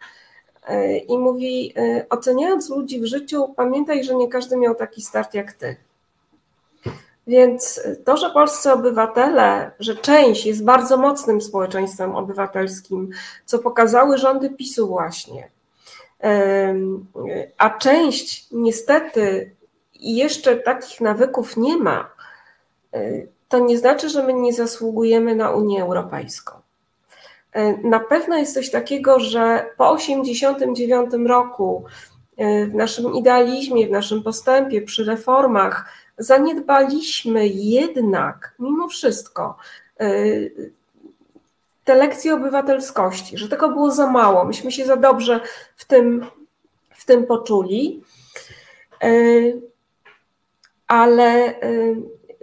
i 1.08 1.18
mówi: 1.18 1.74
Oceniając 2.10 2.70
ludzi 2.70 3.00
w 3.00 3.04
życiu, 3.04 3.54
pamiętaj, 3.56 4.04
że 4.04 4.14
nie 4.14 4.28
każdy 4.28 4.56
miał 4.56 4.74
taki 4.74 5.02
start 5.02 5.34
jak 5.34 5.52
ty. 5.52 5.76
Więc 7.26 7.80
to, 8.04 8.16
że 8.16 8.30
polscy 8.30 8.72
obywatele, 8.72 9.70
że 9.80 9.96
część 9.96 10.46
jest 10.46 10.64
bardzo 10.64 10.96
mocnym 10.96 11.40
społeczeństwem 11.40 12.16
obywatelskim, 12.16 13.10
co 13.44 13.58
pokazały 13.58 14.18
rządy 14.18 14.50
PiSu 14.50 14.88
właśnie, 14.88 15.50
a 17.58 17.70
część 17.70 18.46
niestety 18.52 19.54
jeszcze 19.94 20.56
takich 20.56 21.00
nawyków 21.00 21.56
nie 21.56 21.76
ma, 21.76 22.10
to 23.48 23.58
nie 23.58 23.78
znaczy, 23.78 24.08
że 24.08 24.22
my 24.22 24.34
nie 24.34 24.52
zasługujemy 24.52 25.34
na 25.34 25.50
Unię 25.50 25.82
Europejską. 25.82 26.52
Na 27.84 28.00
pewno 28.00 28.36
jest 28.36 28.54
coś 28.54 28.70
takiego, 28.70 29.20
że 29.20 29.66
po 29.76 29.96
1989 29.96 31.28
roku 31.28 31.84
w 32.68 32.74
naszym 32.74 33.14
idealizmie, 33.14 33.86
w 33.86 33.90
naszym 33.90 34.22
postępie, 34.22 34.82
przy 34.82 35.04
reformach, 35.04 35.92
zaniedbaliśmy 36.22 37.48
jednak, 37.48 38.54
mimo 38.58 38.88
wszystko, 38.88 39.56
y, 40.02 40.72
te 41.84 41.94
lekcje 41.94 42.34
obywatelskości, 42.34 43.38
że 43.38 43.48
tego 43.48 43.68
było 43.68 43.90
za 43.90 44.06
mało. 44.06 44.44
Myśmy 44.44 44.72
się 44.72 44.86
za 44.86 44.96
dobrze 44.96 45.40
w 45.76 45.84
tym, 45.84 46.26
w 46.90 47.04
tym 47.04 47.26
poczuli. 47.26 48.02
Y, 49.04 49.60
ale 50.86 51.60
y, 51.62 51.96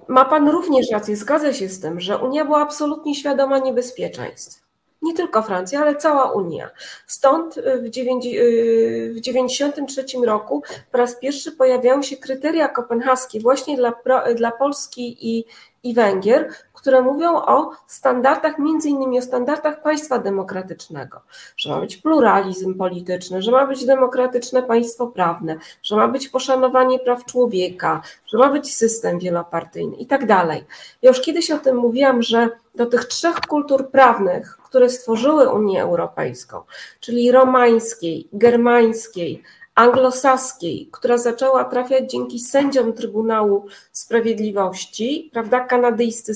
ma 0.08 0.26
Pan 0.26 0.50
również 0.50 0.92
rację, 0.92 1.16
zgadza 1.16 1.54
się 1.54 1.70
z 1.70 1.80
tym, 1.80 2.00
że 2.00 2.18
Unia 2.18 2.46
była 2.46 2.62
absolutnie 2.62 3.16
świadoma 3.16 3.60
niebezpieczeństw 3.60 4.69
nie 5.02 5.14
tylko 5.14 5.42
Francja, 5.42 5.82
ale 5.82 5.96
cała 5.96 6.32
Unia. 6.32 6.70
Stąd 7.08 7.56
w 7.56 7.90
1993 7.90 10.06
roku 10.26 10.64
po 10.92 10.98
raz 10.98 11.20
pierwszy 11.20 11.52
pojawiają 11.52 12.02
się 12.02 12.18
kryteria 12.18 12.68
kopenhaskie 12.68 13.40
właśnie 13.40 13.78
dla, 13.78 13.94
dla 14.36 14.52
Polski 14.52 15.18
i, 15.22 15.46
i 15.84 15.94
Węgier, 15.94 16.50
które 16.74 17.02
mówią 17.02 17.36
o 17.36 17.72
standardach, 17.88 18.60
między 18.60 18.90
innymi 18.90 19.20
o 19.20 19.22
standardach 19.22 19.82
państwa 19.82 20.20
demokratycznego, 20.20 21.22
że 21.58 21.70
ma 21.70 21.80
być 21.80 21.98
pluralizm 21.98 22.76
polityczny, 22.76 23.42
że 23.42 23.52
ma 23.52 23.68
być 23.68 23.86
demokratyczne 23.86 24.64
państwo 24.64 25.08
prawne, 25.08 25.56
że 25.84 25.96
ma 25.96 26.08
być 26.08 26.30
poszanowanie 26.30 27.00
praw 27.00 27.26
człowieka, 27.26 28.02
że 28.28 28.38
ma 28.38 28.50
być 28.52 28.76
system 28.76 29.20
wielopartyjny 29.20 29.96
i 29.96 30.06
tak 30.06 30.26
dalej. 30.26 30.66
Ja 31.02 31.10
już 31.10 31.22
kiedyś 31.22 31.52
o 31.52 31.58
tym 31.58 31.78
mówiłam, 31.78 32.22
że 32.22 32.50
do 32.76 32.86
tych 32.86 33.06
trzech 33.06 33.40
kultur 33.40 33.90
prawnych, 33.90 34.58
które 34.64 34.90
stworzyły 34.90 35.50
Unię 35.50 35.84
Europejską, 35.84 36.62
czyli 37.00 37.32
romańskiej, 37.32 38.28
germańskiej, 38.34 39.44
anglosaskiej, 39.80 40.90
która 40.92 41.18
zaczęła 41.18 41.64
trafiać 41.64 42.12
dzięki 42.12 42.40
sędziom 42.40 42.94
Trybunału 42.94 43.66
Sprawiedliwości, 43.92 45.30
prawda, 45.34 45.60
kanadyjscy 45.60 46.34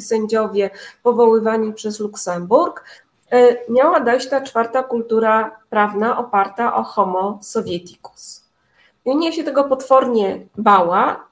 sędziowie 0.00 0.70
powoływani 1.02 1.72
przez 1.72 2.00
Luksemburg, 2.00 2.84
e, 3.30 3.56
miała 3.72 4.00
dojść 4.00 4.28
ta 4.28 4.40
czwarta 4.40 4.82
kultura 4.82 5.56
prawna 5.70 6.18
oparta 6.18 6.74
o 6.74 6.82
homo 6.82 7.38
sovieticus. 7.42 8.44
Unia 9.04 9.32
się 9.32 9.44
tego 9.44 9.64
potwornie 9.64 10.46
bała, 10.58 11.26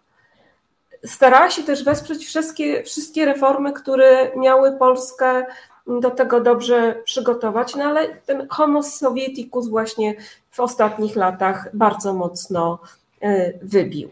starała 1.04 1.50
się 1.50 1.62
też 1.62 1.84
wesprzeć 1.84 2.26
wszystkie, 2.26 2.82
wszystkie 2.82 3.24
reformy, 3.24 3.72
które 3.72 4.36
miały 4.36 4.72
Polskę 4.72 5.46
do 6.00 6.10
tego 6.10 6.40
dobrze 6.40 7.02
przygotować, 7.04 7.74
no 7.76 7.84
ale 7.84 8.08
ten 8.08 8.48
homo 8.48 8.82
sovieticus 8.82 9.68
właśnie 9.68 10.14
w 10.58 10.60
ostatnich 10.60 11.16
latach 11.16 11.76
bardzo 11.76 12.14
mocno 12.14 12.78
e, 13.22 13.52
wybił. 13.62 14.10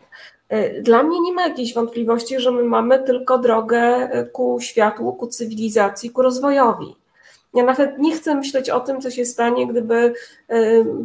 E, 0.48 0.82
dla 0.82 1.02
mnie 1.02 1.20
nie 1.20 1.32
ma 1.32 1.48
jakiejś 1.48 1.74
wątpliwości, 1.74 2.40
że 2.40 2.50
my 2.50 2.62
mamy 2.62 2.98
tylko 2.98 3.38
drogę 3.38 3.78
e, 3.78 4.24
ku 4.24 4.60
światłu, 4.60 5.12
ku 5.12 5.26
cywilizacji, 5.26 6.10
ku 6.10 6.22
rozwojowi. 6.22 6.96
Ja 7.54 7.64
nawet 7.64 7.98
nie 7.98 8.16
chcę 8.16 8.34
myśleć 8.34 8.70
o 8.70 8.80
tym, 8.80 9.00
co 9.00 9.10
się 9.10 9.24
stanie, 9.24 9.66
gdyby 9.66 10.14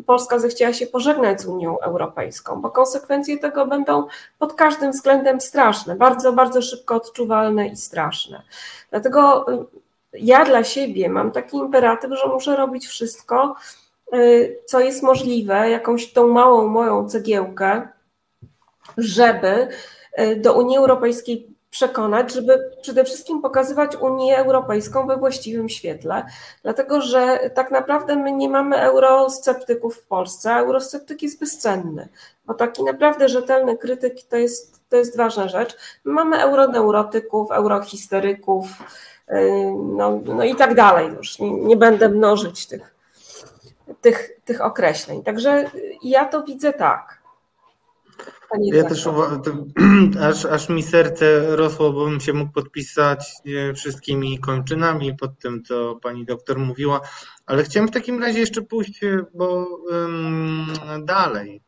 Polska 0.06 0.40
zechciała 0.40 0.74
się 0.74 0.88
pożegnać 0.88 1.42
z 1.42 1.46
Unią 1.46 1.80
Europejską, 1.80 2.62
bo 2.62 2.70
konsekwencje 2.72 3.38
tego 3.38 3.66
będą 3.66 4.08
pod 4.40 4.54
każdym 4.54 4.92
względem 4.92 5.42
straszne, 5.42 5.96
bardzo, 5.96 6.34
bardzo 6.34 6.62
szybko 6.62 6.96
odczuwalne 6.96 7.68
i 7.68 7.76
straszne. 7.76 8.42
Dlatego 8.90 9.46
ja 10.14 10.46
dla 10.46 10.64
siebie 10.64 11.10
mam 11.10 11.32
taki 11.32 11.58
imperatyw, 11.58 12.12
że 12.12 12.28
muszę 12.28 12.56
robić 12.56 12.88
wszystko, 12.88 13.56
co 14.66 14.80
jest 14.80 15.04
możliwe, 15.04 15.70
jakąś 15.70 16.14
tą 16.14 16.28
małą 16.28 16.68
moją 16.68 17.10
cegiełkę, 17.10 17.88
żeby 18.98 19.68
y, 20.20 20.36
do 20.36 20.54
Unii 20.54 20.78
Europejskiej 20.78 21.48
przekonać, 21.70 22.34
żeby 22.34 22.72
przede 22.82 23.04
wszystkim 23.04 23.42
pokazywać 23.42 23.96
Unię 23.96 24.38
Europejską 24.38 25.08
we 25.08 25.18
właściwym 25.18 25.70
świetle, 25.70 26.26
dlatego 26.64 27.02
że 27.02 27.52
tak 27.54 27.72
naprawdę 27.72 28.16
my 28.16 28.32
nie 28.32 28.50
mamy 28.50 28.78
eurosceptyków 28.78 29.96
w 29.96 30.08
Polsce, 30.08 30.54
a 30.54 30.60
eurosceptyk 30.60 31.22
jest 31.22 31.40
bezcenny, 31.40 32.08
bo 32.46 32.54
taki 32.54 32.84
naprawdę 32.84 33.30
rzetelny 33.30 33.78
krytyk 33.78 34.24
to 34.24 34.38
jest 34.38 34.82
to 34.92 34.98
jest 34.98 35.18
ważna 35.18 35.48
rzecz. 35.48 35.78
Mamy 36.04 36.38
euroneurotyków, 36.38 37.52
eurohistoryków, 37.52 38.66
no, 39.88 40.20
no 40.26 40.44
i 40.44 40.56
tak 40.56 40.76
dalej. 40.76 41.10
Już 41.18 41.40
nie, 41.40 41.52
nie 41.52 41.78
będę 41.78 42.10
mnożyć 42.10 42.68
tych, 42.68 42.96
tych, 44.02 44.30
tych 44.46 44.62
określeń. 44.62 45.24
Także 45.24 45.72
ja 46.04 46.26
to 46.26 46.44
widzę 46.44 46.74
tak. 46.74 47.21
Ja 48.60 48.84
też 48.84 49.08
aż, 50.30 50.46
aż 50.46 50.70
mi 50.70 50.84
serce 50.84 51.56
rosło, 51.56 51.94
bo 51.94 52.06
bym 52.06 52.20
się 52.20 52.34
mógł 52.34 52.52
podpisać 52.52 53.34
wszystkimi 53.76 54.40
kończynami 54.40 55.18
pod 55.18 55.40
tym, 55.40 55.64
co 55.64 55.96
pani 55.96 56.26
doktor 56.26 56.60
mówiła, 56.60 57.02
ale 57.46 57.64
chciałem 57.64 57.88
w 57.88 57.92
takim 57.92 58.22
razie 58.22 58.40
jeszcze 58.40 58.62
pójść 58.62 59.02
bo, 59.34 59.68
um, 59.92 60.74
dalej, 61.06 61.62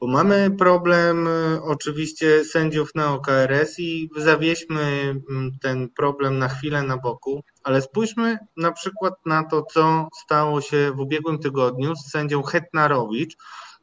bo 0.00 0.06
mamy 0.06 0.50
problem 0.58 1.28
oczywiście 1.62 2.44
sędziów 2.44 2.94
na 2.94 3.14
OKRS 3.14 3.78
i 3.78 4.10
zawieźmy 4.16 5.14
ten 5.62 5.88
problem 5.88 6.38
na 6.38 6.48
chwilę 6.48 6.82
na 6.82 6.96
boku, 6.96 7.42
ale 7.62 7.82
spójrzmy 7.82 8.38
na 8.56 8.72
przykład 8.72 9.14
na 9.26 9.44
to, 9.44 9.62
co 9.62 10.08
stało 10.24 10.60
się 10.60 10.92
w 10.96 11.00
ubiegłym 11.00 11.38
tygodniu 11.38 11.96
z 11.96 12.10
sędzią 12.10 12.42
Hetnarowicz, 12.42 13.36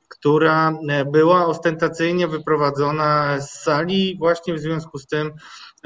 która 0.07 0.73
e, 0.89 1.05
była 1.05 1.45
ostentacyjnie 1.45 2.27
wyprowadzona 2.27 3.41
z 3.41 3.51
sali 3.51 4.17
właśnie 4.19 4.53
w 4.53 4.59
związku 4.59 4.97
z 4.99 5.07
tym, 5.07 5.31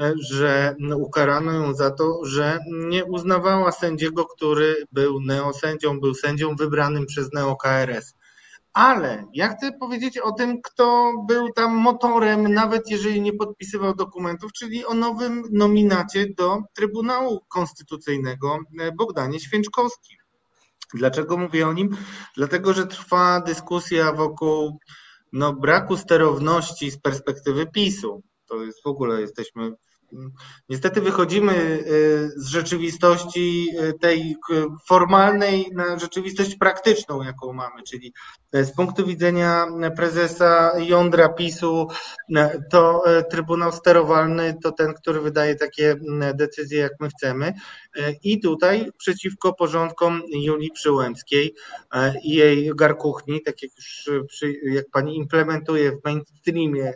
e, 0.00 0.12
że 0.30 0.76
ukarano 0.96 1.52
ją 1.52 1.74
za 1.74 1.90
to, 1.90 2.24
że 2.24 2.58
nie 2.72 3.04
uznawała 3.04 3.72
sędziego, 3.72 4.24
który 4.24 4.74
był 4.92 5.20
neosędzią, 5.20 6.00
był 6.00 6.14
sędzią 6.14 6.56
wybranym 6.56 7.06
przez 7.06 7.32
NeoKRS. 7.32 8.14
Ale 8.72 9.24
ja 9.34 9.48
chcę 9.48 9.72
powiedzieć 9.72 10.18
o 10.18 10.32
tym, 10.32 10.62
kto 10.62 11.12
był 11.28 11.52
tam 11.52 11.74
motorem, 11.74 12.54
nawet 12.54 12.90
jeżeli 12.90 13.20
nie 13.20 13.32
podpisywał 13.32 13.94
dokumentów, 13.94 14.52
czyli 14.52 14.86
o 14.86 14.94
nowym 14.94 15.42
nominacie 15.50 16.26
do 16.38 16.58
Trybunału 16.74 17.40
Konstytucyjnego 17.48 18.58
e, 18.80 18.92
Bogdanie 18.92 19.40
Święczkowskim. 19.40 20.21
Dlaczego 20.94 21.36
mówię 21.36 21.68
o 21.68 21.72
nim? 21.72 21.96
Dlatego, 22.36 22.72
że 22.72 22.86
trwa 22.86 23.40
dyskusja 23.40 24.12
wokół 24.12 24.78
no, 25.32 25.52
braku 25.52 25.96
sterowności 25.96 26.90
z 26.90 27.00
perspektywy 27.00 27.66
PiSu. 27.66 28.22
To 28.48 28.62
jest 28.62 28.82
w 28.82 28.86
ogóle 28.86 29.20
jesteśmy 29.20 29.72
Niestety 30.68 31.00
wychodzimy 31.00 31.52
y, 31.52 32.30
z 32.36 32.46
rzeczywistości 32.46 33.68
y, 33.80 33.92
tej 33.98 34.36
formalnej 34.88 35.66
na 35.72 35.98
rzeczywistość 35.98 36.56
praktyczną, 36.56 37.22
jaką 37.22 37.52
mamy, 37.52 37.82
czyli 37.82 38.12
y, 38.56 38.64
z 38.64 38.74
punktu 38.74 39.06
widzenia 39.06 39.66
prezesa 39.96 40.72
jądra 40.78 41.28
PiSu, 41.28 41.88
to 42.70 43.04
Trybunał 43.30 43.72
Sterowalny 43.72 44.56
to 44.62 44.72
ten, 44.72 44.94
który 44.94 45.20
wydaje 45.20 45.54
takie 45.54 45.96
decyzje, 46.34 46.78
jak 46.78 46.92
my 47.00 47.08
chcemy. 47.08 47.52
I 48.22 48.40
tutaj 48.40 48.90
przeciwko 48.98 49.52
porządkom 49.52 50.22
Julii 50.32 50.70
Przyłębskiej 50.70 51.54
i 52.24 52.34
jej 52.34 52.70
garkuchni, 52.74 53.42
tak 53.42 53.62
jak 53.62 53.70
już 53.76 54.10
jak 54.62 54.90
pani 54.92 55.16
implementuje 55.16 55.92
w 55.92 56.04
mainstreamie 56.04 56.92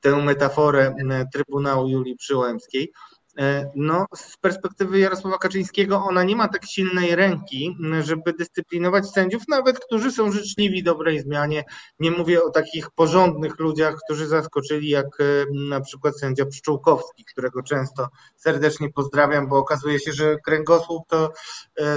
tę 0.00 0.22
metaforę 0.30 0.94
e, 1.10 1.26
Trybunału 1.32 1.88
Julii 1.88 2.16
Przyłębskiej. 2.16 2.92
E, 3.38 3.70
no, 3.76 4.06
z 4.14 4.36
perspektywy 4.36 4.98
Jarosława 4.98 5.38
Kaczyńskiego 5.38 6.04
ona 6.08 6.24
nie 6.24 6.36
ma 6.36 6.48
tak 6.48 6.66
silnej 6.66 7.16
ręki, 7.16 7.76
żeby 8.02 8.32
dyscyplinować 8.32 9.10
sędziów, 9.10 9.42
nawet 9.48 9.78
którzy 9.78 10.12
są 10.12 10.32
życzliwi 10.32 10.82
dobrej 10.82 11.20
zmianie. 11.20 11.64
Nie 12.00 12.10
mówię 12.10 12.42
o 12.44 12.50
takich 12.50 12.90
porządnych 12.90 13.58
ludziach, 13.58 13.94
którzy 14.04 14.26
zaskoczyli, 14.26 14.88
jak 14.88 15.06
e, 15.06 15.24
na 15.68 15.80
przykład 15.80 16.18
sędzia 16.18 16.46
Pszczółkowski, 16.46 17.24
którego 17.24 17.62
często 17.62 18.08
serdecznie 18.36 18.92
pozdrawiam, 18.92 19.48
bo 19.48 19.58
okazuje 19.58 19.98
się, 19.98 20.12
że 20.12 20.36
kręgosłup 20.36 21.02
to 21.08 21.32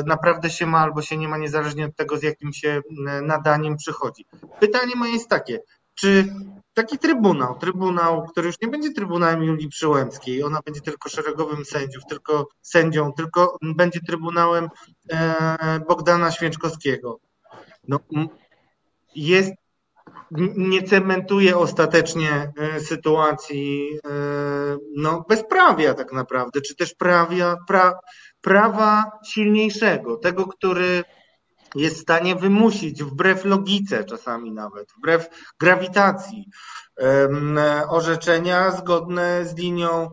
naprawdę 0.05 0.49
się 0.49 0.65
ma 0.65 0.79
albo 0.79 1.01
się 1.01 1.17
nie 1.17 1.27
ma, 1.27 1.37
niezależnie 1.37 1.85
od 1.85 1.95
tego, 1.95 2.17
z 2.17 2.23
jakim 2.23 2.53
się 2.53 2.81
nadaniem 3.21 3.77
przychodzi. 3.77 4.25
Pytanie 4.59 4.95
moje 4.95 5.13
jest 5.13 5.29
takie, 5.29 5.59
czy 5.95 6.33
taki 6.73 6.97
trybunał, 6.97 7.57
trybunał, 7.59 8.23
który 8.23 8.47
już 8.47 8.61
nie 8.61 8.67
będzie 8.67 8.91
trybunałem 8.91 9.43
Julii 9.43 9.69
Przyłębskiej, 9.69 10.43
ona 10.43 10.59
będzie 10.65 10.81
tylko 10.81 11.09
szeregowym 11.09 11.65
sędziów, 11.65 12.03
tylko 12.09 12.47
sędzią, 12.61 13.13
tylko 13.13 13.57
będzie 13.61 13.99
trybunałem 13.99 14.69
e, 15.11 15.79
Bogdana 15.87 16.31
Święczkowskiego. 16.31 17.19
No, 17.87 17.99
jest, 19.15 19.53
nie 20.57 20.83
cementuje 20.83 21.57
ostatecznie 21.57 22.51
e, 22.57 22.79
sytuacji 22.79 23.89
e, 24.05 24.09
no, 24.95 25.25
bezprawia 25.29 25.93
tak 25.93 26.13
naprawdę, 26.13 26.61
czy 26.61 26.75
też 26.75 26.93
prawia, 26.95 27.57
pra, 27.67 27.99
prawa 28.41 29.11
silniejszego, 29.25 30.17
tego, 30.17 30.47
który 30.47 31.03
jest 31.75 31.97
w 31.97 32.01
stanie 32.01 32.35
wymusić 32.35 33.03
wbrew 33.03 33.45
logice 33.45 34.03
czasami 34.03 34.51
nawet, 34.51 34.91
wbrew 34.97 35.29
grawitacji 35.59 36.49
orzeczenia 37.89 38.71
zgodne 38.71 39.45
z 39.45 39.55
linią, 39.55 40.09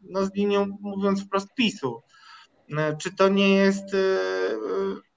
no 0.00 0.24
z 0.24 0.34
linią 0.34 0.78
mówiąc 0.80 1.24
wprost 1.24 1.54
PiSu. 1.54 2.02
E, 2.78 2.96
czy 2.96 3.14
to 3.14 3.28
nie 3.28 3.54
jest, 3.54 3.94
e, 3.94 4.18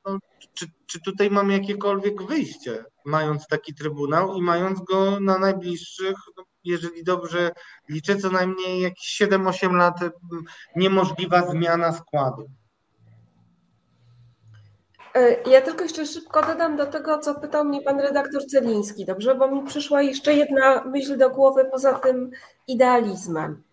no, 0.05 0.19
czy, 0.53 0.67
czy 0.85 1.01
tutaj 1.01 1.31
mamy 1.31 1.53
jakiekolwiek 1.53 2.23
wyjście, 2.23 2.85
mając 3.05 3.47
taki 3.47 3.75
trybunał 3.75 4.35
i 4.35 4.41
mając 4.41 4.79
go 4.79 5.19
na 5.19 5.37
najbliższych, 5.37 6.15
no, 6.37 6.43
jeżeli 6.63 7.03
dobrze 7.03 7.51
liczę, 7.89 8.15
co 8.17 8.29
najmniej 8.29 8.81
jakieś 8.81 9.21
7-8 9.21 9.73
lat 9.73 9.99
niemożliwa 10.75 11.51
zmiana 11.51 11.91
składu. 11.93 12.49
E, 15.15 15.49
ja 15.49 15.61
tylko 15.61 15.83
jeszcze 15.83 16.05
szybko 16.05 16.41
dodam 16.41 16.75
do 16.75 16.85
tego, 16.85 17.19
co 17.19 17.35
pytał 17.35 17.65
mnie 17.65 17.81
pan 17.81 17.99
redaktor 17.99 18.45
Celiński, 18.45 19.05
dobrze? 19.05 19.35
Bo 19.35 19.47
mi 19.47 19.63
przyszła 19.63 20.01
jeszcze 20.01 20.33
jedna 20.33 20.83
myśl 20.83 21.17
do 21.17 21.29
głowy 21.29 21.65
poza 21.65 21.93
tym 21.93 22.31
idealizmem. 22.67 23.63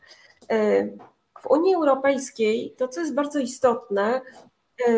E, 0.51 0.85
w 1.41 1.51
Unii 1.51 1.75
Europejskiej 1.75 2.75
to, 2.79 2.89
co 2.89 3.01
jest 3.01 3.15
bardzo 3.15 3.39
istotne, 3.39 4.21
e, 4.89 4.93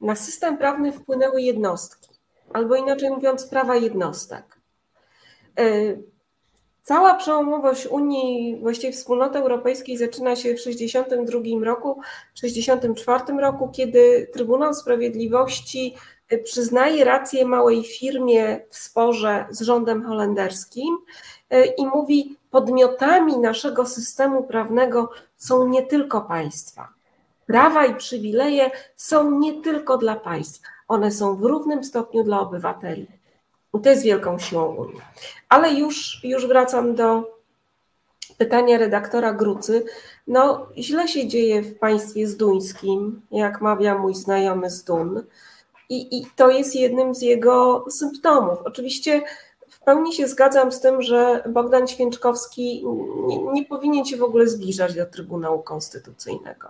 na 0.00 0.16
system 0.16 0.58
prawny 0.58 0.92
wpłynęły 0.92 1.42
jednostki, 1.42 2.10
albo 2.52 2.76
inaczej 2.76 3.10
mówiąc, 3.10 3.46
prawa 3.46 3.76
jednostek. 3.76 4.56
Cała 6.86 7.14
przełomowość 7.14 7.86
Unii, 7.86 8.56
właściwie 8.60 8.92
wspólnoty 8.92 9.38
europejskiej 9.38 9.96
zaczyna 9.96 10.36
się 10.36 10.54
w 10.54 10.56
1962 10.56 11.64
roku, 11.64 12.00
w 12.34 12.40
1964 12.40 13.40
roku, 13.40 13.68
kiedy 13.68 14.30
Trybunał 14.32 14.74
Sprawiedliwości 14.74 15.94
y, 16.32 16.38
przyznaje 16.38 17.04
rację 17.04 17.46
małej 17.46 17.84
firmie 17.84 18.60
w 18.70 18.76
sporze 18.76 19.46
z 19.50 19.60
rządem 19.60 20.02
holenderskim 20.02 20.98
y, 21.52 21.64
i 21.78 21.86
mówi, 21.86 22.36
podmiotami 22.50 23.38
naszego 23.38 23.86
systemu 23.86 24.42
prawnego 24.42 25.10
są 25.36 25.68
nie 25.68 25.82
tylko 25.82 26.20
państwa. 26.20 26.88
Prawa 27.46 27.86
i 27.86 27.94
przywileje 27.94 28.70
są 28.96 29.38
nie 29.38 29.62
tylko 29.62 29.98
dla 29.98 30.16
państw, 30.16 30.60
one 30.88 31.10
są 31.10 31.36
w 31.36 31.42
równym 31.42 31.84
stopniu 31.84 32.24
dla 32.24 32.40
obywateli. 32.40 33.15
I 33.76 33.80
to 33.82 33.90
jest 33.90 34.02
wielką 34.02 34.38
siłą 34.38 34.74
Unii. 34.74 35.00
Ale 35.48 35.72
już, 35.72 36.20
już 36.24 36.46
wracam 36.46 36.94
do 36.94 37.36
pytania 38.38 38.78
redaktora 38.78 39.32
Grucy. 39.32 39.84
No, 40.26 40.66
źle 40.78 41.08
się 41.08 41.28
dzieje 41.28 41.62
w 41.62 41.78
państwie 41.78 42.26
zduńskim, 42.26 43.22
jak 43.30 43.60
mawia 43.60 43.98
mój 43.98 44.14
znajomy 44.14 44.70
z 44.70 44.84
Dun. 44.84 45.22
I, 45.88 46.18
I 46.18 46.26
to 46.36 46.50
jest 46.50 46.74
jednym 46.74 47.14
z 47.14 47.22
jego 47.22 47.84
symptomów. 47.90 48.58
Oczywiście 48.64 49.22
w 49.68 49.80
pełni 49.80 50.12
się 50.12 50.28
zgadzam 50.28 50.72
z 50.72 50.80
tym, 50.80 51.02
że 51.02 51.42
Bogdan 51.48 51.86
Święczkowski 51.86 52.84
nie, 53.26 53.38
nie 53.38 53.64
powinien 53.64 54.04
się 54.04 54.16
w 54.16 54.22
ogóle 54.22 54.46
zbliżać 54.48 54.94
do 54.94 55.06
Trybunału 55.06 55.62
Konstytucyjnego 55.62 56.68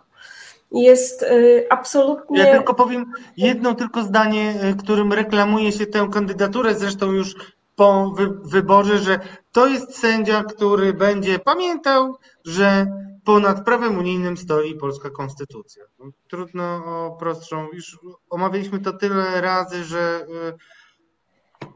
jest 0.72 1.22
y, 1.22 1.66
absolutnie. 1.70 2.38
Ja 2.38 2.52
tylko 2.52 2.74
powiem 2.74 3.12
jedno 3.36 3.74
tylko 3.74 4.02
zdanie, 4.02 4.54
y, 4.64 4.76
którym 4.76 5.12
reklamuje 5.12 5.72
się 5.72 5.86
tę 5.86 6.08
kandydaturę, 6.12 6.74
zresztą 6.74 7.12
już 7.12 7.34
po 7.76 8.14
wyborze, 8.44 8.98
że 8.98 9.20
to 9.52 9.66
jest 9.66 9.98
sędzia, 9.98 10.44
który 10.44 10.92
będzie 10.92 11.38
pamiętał, 11.38 12.16
że 12.44 12.86
ponad 13.24 13.64
prawem 13.64 13.98
unijnym 13.98 14.36
stoi 14.36 14.74
polska 14.74 15.10
konstytucja. 15.10 15.84
No, 15.98 16.06
trudno 16.28 16.84
o 16.86 17.16
prostszą, 17.20 17.68
już 17.72 17.98
omawialiśmy 18.30 18.78
to 18.78 18.92
tyle 18.92 19.40
razy, 19.40 19.84
że 19.84 20.26
y, 20.28 21.68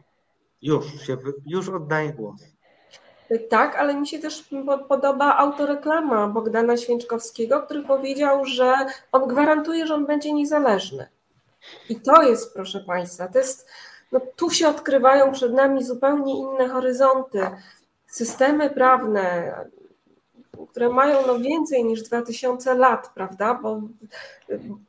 już 0.62 0.86
się, 1.06 1.16
już 1.46 1.68
oddaję 1.68 2.12
głos. 2.12 2.49
Tak, 3.38 3.76
ale 3.76 3.94
mi 3.94 4.06
się 4.06 4.18
też 4.18 4.48
podoba 4.88 5.36
autoreklama 5.36 6.26
Bogdana 6.26 6.76
Święczkowskiego, 6.76 7.62
który 7.62 7.82
powiedział, 7.82 8.44
że 8.44 8.74
on 9.12 9.28
gwarantuje, 9.28 9.86
że 9.86 9.94
on 9.94 10.06
będzie 10.06 10.32
niezależny. 10.32 11.08
I 11.88 12.00
to 12.00 12.22
jest, 12.22 12.54
proszę 12.54 12.80
Państwa, 12.80 13.28
to 13.28 13.38
jest, 13.38 13.68
no 14.12 14.20
tu 14.36 14.50
się 14.50 14.68
odkrywają 14.68 15.32
przed 15.32 15.52
nami 15.52 15.84
zupełnie 15.84 16.38
inne 16.38 16.68
horyzonty. 16.68 17.40
Systemy 18.06 18.70
prawne, 18.70 19.54
które 20.70 20.88
mają 20.88 21.26
no 21.26 21.38
więcej 21.38 21.84
niż 21.84 22.02
2000 22.02 22.74
lat, 22.74 23.10
prawda? 23.14 23.54
Bo 23.54 23.80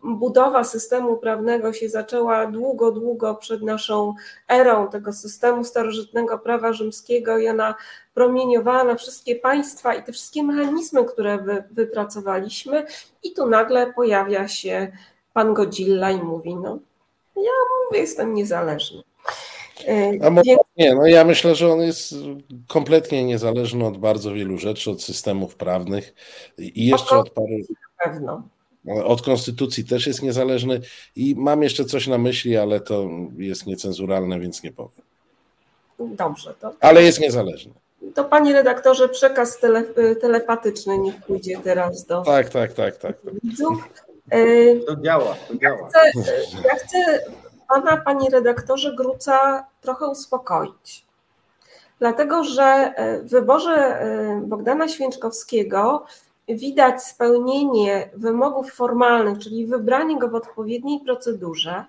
budowa 0.04 0.64
systemu 0.64 1.18
prawnego 1.18 1.74
się 1.74 1.90
zaczęła 1.90 2.46
długo, 2.46 2.92
długo 2.92 3.36
przed 3.36 3.62
naszą 3.62 4.14
erą 4.50 4.88
tego 4.88 5.14
systemu 5.14 5.64
starożytnego 5.64 6.40
prawa 6.40 6.74
rzymskiego 6.74 7.38
i 7.38 7.50
ona 7.50 7.76
promieniowała 8.14 8.84
na 8.84 8.96
wszystkie 8.96 9.36
państwa 9.36 9.96
i 9.96 10.04
te 10.04 10.12
wszystkie 10.12 10.44
mechanizmy, 10.44 11.06
które 11.06 11.38
wy, 11.38 11.64
wypracowaliśmy, 11.72 12.86
i 13.24 13.34
tu 13.34 13.46
nagle 13.46 13.94
pojawia 13.94 14.48
się 14.48 14.92
pan 15.34 15.54
Godzilla 15.54 16.12
i 16.12 16.22
mówi: 16.22 16.56
No, 16.56 16.80
ja 17.36 17.52
mówię, 17.86 18.00
jestem 18.00 18.34
niezależny. 18.34 19.04
A 20.24 20.30
może 20.30 20.56
nie, 20.78 20.96
no 20.96 21.08
ja 21.08 21.24
myślę, 21.24 21.56
że 21.56 21.74
on 21.74 21.82
jest 21.82 22.14
kompletnie 22.68 23.26
niezależny 23.26 23.86
od 23.86 23.98
bardzo 23.98 24.34
wielu 24.34 24.58
rzeczy, 24.58 24.92
od 24.92 25.04
systemów 25.04 25.56
prawnych 25.56 26.14
i 26.58 26.86
jeszcze 26.86 27.18
od 27.18 27.30
paru. 27.30 27.48
Pewno. 28.04 28.44
Od 29.04 29.22
konstytucji 29.22 29.86
też 29.86 30.08
jest 30.08 30.22
niezależny 30.22 30.82
i 31.16 31.36
mam 31.38 31.64
jeszcze 31.64 31.86
coś 31.86 32.08
na 32.08 32.18
myśli, 32.18 32.58
ale 32.58 32.80
to 32.80 33.10
jest 33.38 33.66
niecenzuralne, 33.66 34.40
więc 34.40 34.64
nie 34.64 34.72
powiem. 34.72 35.02
Dobrze. 36.00 36.54
To... 36.60 36.74
Ale 36.80 37.04
jest 37.04 37.20
niezależny. 37.20 37.74
To 38.16 38.24
panie 38.24 38.54
redaktorze, 38.54 39.10
przekaz 39.10 39.60
tele, 39.60 39.84
telepatyczny 40.22 40.98
niech 40.98 41.26
pójdzie 41.26 41.60
teraz 41.64 42.06
do 42.06 42.22
tak, 42.22 42.50
tak, 42.50 42.74
tak, 42.74 42.98
tak. 42.98 43.16
widzów. 43.44 43.84
To 44.88 44.96
działa, 44.96 45.36
to 45.48 45.56
działa. 45.56 45.90
Ja 45.94 46.22
chcę, 46.22 46.32
ja 46.68 46.76
chcę 46.76 46.98
pana, 47.70 47.98
panie 47.98 48.30
redaktorze 48.30 48.96
Gruca, 48.96 49.66
trochę 49.82 50.08
uspokoić. 50.08 51.06
Dlatego, 52.00 52.44
że 52.44 52.94
w 53.24 53.30
wyborze 53.30 54.06
Bogdana 54.42 54.88
Święczkowskiego 54.88 56.06
widać 56.48 57.04
spełnienie 57.04 58.10
wymogów 58.14 58.72
formalnych, 58.74 59.40
czyli 59.40 59.66
wybranie 59.66 60.20
go 60.20 60.28
w 60.28 60.36
odpowiedniej 60.36 61.00
procedurze, 61.00 61.86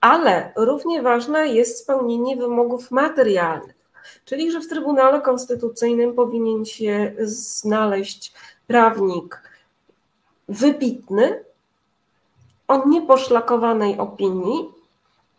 ale 0.00 0.52
równie 0.56 1.02
ważne 1.02 1.48
jest 1.48 1.78
spełnienie 1.78 2.36
wymogów 2.36 2.90
materialnych, 2.90 3.81
czyli 4.24 4.52
że 4.52 4.60
w 4.60 4.68
Trybunale 4.68 5.20
Konstytucyjnym 5.20 6.14
powinien 6.14 6.64
się 6.64 7.12
znaleźć 7.22 8.32
prawnik 8.66 9.42
wybitny, 10.48 11.44
o 12.68 12.88
nieposzlakowanej 12.88 13.98
opinii 13.98 14.68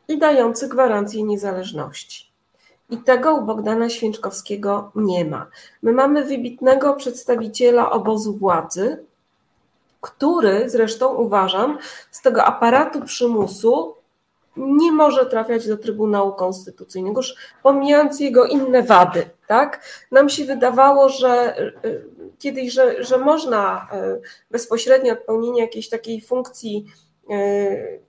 i 0.07 0.17
dający 0.17 0.67
gwarancję 0.67 1.23
niezależności. 1.23 2.33
I 2.89 2.97
tego 2.97 3.35
u 3.35 3.41
Bogdana 3.41 3.89
Święczkowskiego 3.89 4.91
nie 4.95 5.25
ma. 5.25 5.47
My 5.81 5.91
mamy 5.91 6.25
wybitnego 6.25 6.93
przedstawiciela 6.93 7.91
obozu 7.91 8.33
władzy, 8.33 9.05
który 10.01 10.69
zresztą 10.69 11.13
uważam, 11.13 11.77
z 12.11 12.21
tego 12.21 12.43
aparatu 12.43 13.01
przymusu 13.01 13.95
nie 14.57 14.91
może 14.91 15.25
trafiać 15.25 15.67
do 15.67 15.77
Trybunału 15.77 16.31
Konstytucyjnego, 16.31 17.19
już 17.19 17.35
pomijając 17.63 18.19
jego 18.19 18.45
inne 18.45 18.83
wady. 18.83 19.25
Tak? 19.47 19.85
Nam 20.11 20.29
się 20.29 20.45
wydawało, 20.45 21.09
że 21.09 21.55
kiedyś, 22.39 22.73
że, 22.73 23.03
że 23.03 23.17
można 23.17 23.87
bezpośrednio 24.51 25.13
odpełnienie 25.13 25.61
jakiejś 25.61 25.89
takiej 25.89 26.21
funkcji 26.21 26.85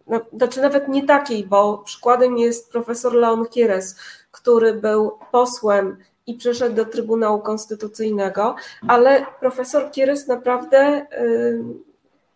no, 0.06 0.20
znaczy 0.36 0.60
nawet 0.60 0.88
nie 0.88 1.06
takiej, 1.06 1.44
bo 1.44 1.78
przykładem 1.78 2.38
jest 2.38 2.72
profesor 2.72 3.14
Leon 3.14 3.46
Kieres, 3.46 3.96
który 4.30 4.74
był 4.74 5.18
posłem 5.32 5.96
i 6.26 6.34
przeszedł 6.34 6.76
do 6.76 6.84
Trybunału 6.84 7.40
Konstytucyjnego, 7.40 8.54
ale 8.88 9.26
profesor 9.40 9.90
Kieres 9.90 10.26
naprawdę 10.26 11.06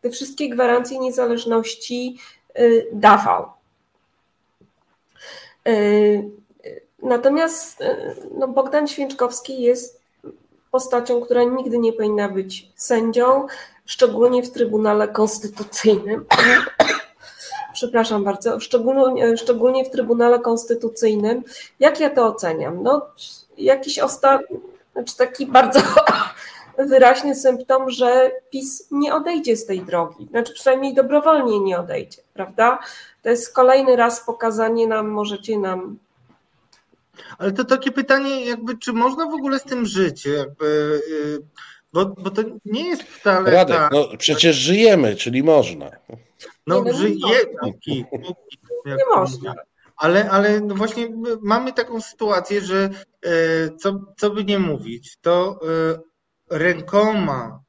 te 0.01 0.11
wszystkie 0.11 0.49
gwarancje 0.49 0.99
niezależności 0.99 2.19
dawał. 2.93 3.58
Natomiast 7.03 7.79
no, 8.39 8.49
Bogdan 8.49 8.89
Święczkowski 8.89 9.63
jest 9.63 10.01
postacią, 10.71 11.21
która 11.21 11.45
nigdy 11.45 11.79
nie 11.79 11.93
powinna 11.93 12.29
być 12.29 12.69
sędzią, 12.77 13.47
szczególnie 13.87 14.43
w 14.43 14.51
Trybunale 14.51 15.09
Konstytucyjnym. 15.09 16.25
Przepraszam 17.73 18.25
bardzo, 18.25 18.61
szczególnie, 18.61 19.37
szczególnie 19.37 19.85
w 19.85 19.91
Trybunale 19.91 20.39
Konstytucyjnym. 20.39 21.45
Jak 21.81 22.01
ja 22.01 22.11
to 22.11 22.27
oceniam? 22.27 22.83
No, 22.83 23.07
jakiś 23.59 23.99
ostatni, 23.99 24.57
znaczy 24.93 25.17
taki 25.17 25.47
bardzo 25.47 25.81
wyraźny 26.87 27.35
symptom, 27.35 27.91
że 27.91 28.31
PiS 28.51 28.89
nie 28.91 29.15
odejdzie 29.15 29.57
z 29.57 29.67
tej 29.67 29.81
drogi, 29.81 30.27
znaczy 30.31 30.53
przynajmniej 30.55 30.95
dobrowolnie 30.95 31.61
nie 31.61 31.79
odejdzie, 31.79 32.23
prawda? 32.35 32.79
To 33.23 33.29
jest 33.29 33.55
kolejny 33.55 33.97
raz 33.97 34.27
pokazanie 34.27 34.87
nam, 34.87 35.09
możecie 35.09 35.59
nam 35.59 35.99
ale 37.39 37.53
to 37.53 37.65
takie 37.65 37.93
pytanie, 37.93 38.45
jakby, 38.45 38.79
czy 38.79 38.93
można 38.93 39.27
w 39.27 39.35
ogóle 39.35 39.59
z 39.59 39.63
tym 39.63 39.87
żyć? 39.87 40.27
Jakby, 40.27 41.01
bo, 41.93 42.07
bo 42.07 42.31
to 42.31 42.43
nie 42.65 42.89
jest 42.89 43.03
wcale. 43.03 43.51
Radek, 43.51 43.77
tak, 43.77 43.93
no 43.93 44.09
przecież 44.19 44.57
żyjemy, 44.57 45.17
czyli 45.17 45.43
można. 45.43 45.91
No, 46.67 46.83
Nie, 46.83 46.93
no, 46.93 46.99
żyje, 46.99 47.15
nie 47.15 47.59
póki, 47.61 48.05
póki, 48.11 48.59
nie 48.87 48.97
można. 49.17 49.55
Ale, 49.97 50.31
ale 50.31 50.61
no 50.61 50.75
właśnie 50.75 51.09
mamy 51.41 51.73
taką 51.73 52.01
sytuację, 52.01 52.61
że 52.61 52.91
e, 53.23 53.31
co, 53.77 54.01
co 54.17 54.31
by 54.31 54.45
nie 54.45 54.59
mówić, 54.59 55.17
to 55.23 55.61
e, 55.63 55.99
rękoma, 56.51 57.61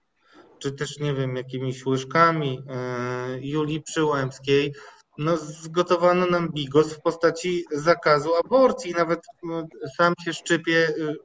czy 0.59 0.71
też 0.71 0.99
nie 0.99 1.13
wiem, 1.13 1.35
jakimiś 1.35 1.85
łyżkami 1.85 2.63
e, 2.69 3.37
Julii 3.41 3.81
Przyłębskiej, 3.81 4.73
no 5.19 5.37
zgotowano 5.37 6.25
nam 6.25 6.49
bigos 6.49 6.93
w 6.93 7.01
postaci 7.01 7.65
zakazu 7.71 8.29
aborcji. 8.45 8.93
Nawet 8.93 9.19
no, 9.43 9.63
sam 9.97 10.13
się 10.25 10.33
szczypię. 10.33 10.87
y, 10.89 11.15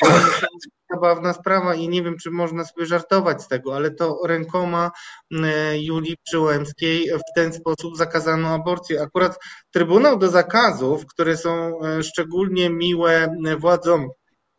To 0.00 0.08
jest 0.08 0.46
zabawna 0.90 1.32
sprawa 1.32 1.74
i 1.74 1.88
nie 1.88 2.02
wiem, 2.02 2.16
czy 2.22 2.30
można 2.30 2.64
sobie 2.64 2.86
żartować 2.86 3.42
z 3.42 3.48
tego, 3.48 3.76
ale 3.76 3.90
to 3.90 4.20
rękoma 4.24 4.90
y, 5.32 5.36
Julii 5.78 6.16
Przyłębskiej 6.24 7.10
w 7.10 7.34
ten 7.34 7.52
sposób 7.52 7.96
zakazano 7.96 8.48
aborcję. 8.48 9.02
Akurat 9.02 9.38
Trybunał 9.70 10.18
do 10.18 10.28
Zakazów, 10.28 11.06
które 11.06 11.36
są 11.36 11.78
szczególnie 12.02 12.70
miłe 12.70 13.36
władzom 13.58 14.08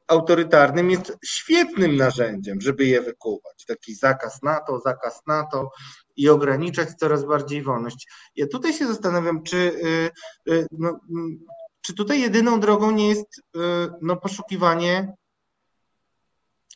autorytarnym, 0.07 0.91
jest 0.91 1.17
świetnym 1.25 1.95
narzędziem, 1.95 2.61
żeby 2.61 2.85
je 2.85 3.01
wykuwać. 3.01 3.65
Taki 3.67 3.95
zakaz 3.95 4.43
na 4.43 4.59
to, 4.59 4.79
zakaz 4.79 5.21
na 5.27 5.43
to 5.51 5.69
i 6.15 6.29
ograniczać 6.29 6.89
coraz 6.99 7.25
bardziej 7.25 7.61
wolność. 7.61 8.07
Ja 8.35 8.47
tutaj 8.47 8.73
się 8.73 8.87
zastanawiam, 8.87 9.43
czy, 9.43 9.57
y, 9.57 10.09
y, 10.51 10.67
no, 10.71 10.89
mm, 10.89 11.39
czy 11.81 11.93
tutaj 11.93 12.21
jedyną 12.21 12.59
drogą 12.59 12.91
nie 12.91 13.09
jest 13.09 13.37
y, 13.37 13.59
no, 14.01 14.17
poszukiwanie 14.17 15.13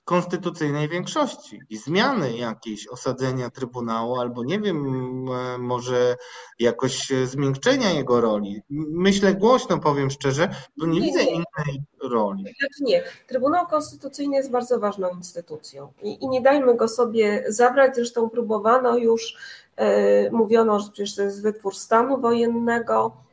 konstytucyjnej 0.10 0.90
większości 0.90 1.60
i 1.70 1.78
zmiany 1.78 2.38
jakiejś 2.38 2.88
osadzenia 2.88 3.50
Trybunału, 3.50 4.16
albo 4.16 4.44
nie 4.44 4.60
wiem, 4.60 4.86
e, 5.32 5.58
może 5.58 6.16
jakoś 6.60 7.10
zmiękczenia 7.26 7.92
jego 7.92 8.22
roli. 8.22 8.62
Myślę 8.90 9.36
głośno, 9.36 9.80
powiem 9.80 10.10
szczerze, 10.10 10.50
bo 10.78 10.86
nie 10.86 11.00
Nie, 11.00 11.06
widzę 11.08 11.26
nie. 11.26 11.32
innej 11.32 11.84
roli. 12.02 12.42
Znaczy 12.44 12.84
nie, 12.84 13.04
Trybunał 13.28 13.68
Konstytucyjny 13.68 14.36
jest 14.36 14.52
bardzo 14.52 14.80
ważną 14.80 15.10
instytucją 15.10 15.94
i, 16.04 16.24
i 16.24 16.28
nie 16.30 16.42
dajmy 16.42 16.76
go 16.76 16.88
sobie 16.88 17.44
zabrać. 17.48 17.96
Zresztą 17.96 18.30
próbowano 18.30 18.98
już, 18.98 19.36
e, 19.76 20.32
mówiono, 20.32 20.80
że 20.80 20.92
przecież 20.92 21.16
to 21.16 21.22
jest 21.22 21.42
wytwór 21.42 21.76
stanu 21.76 22.18
wojennego. 22.18 23.29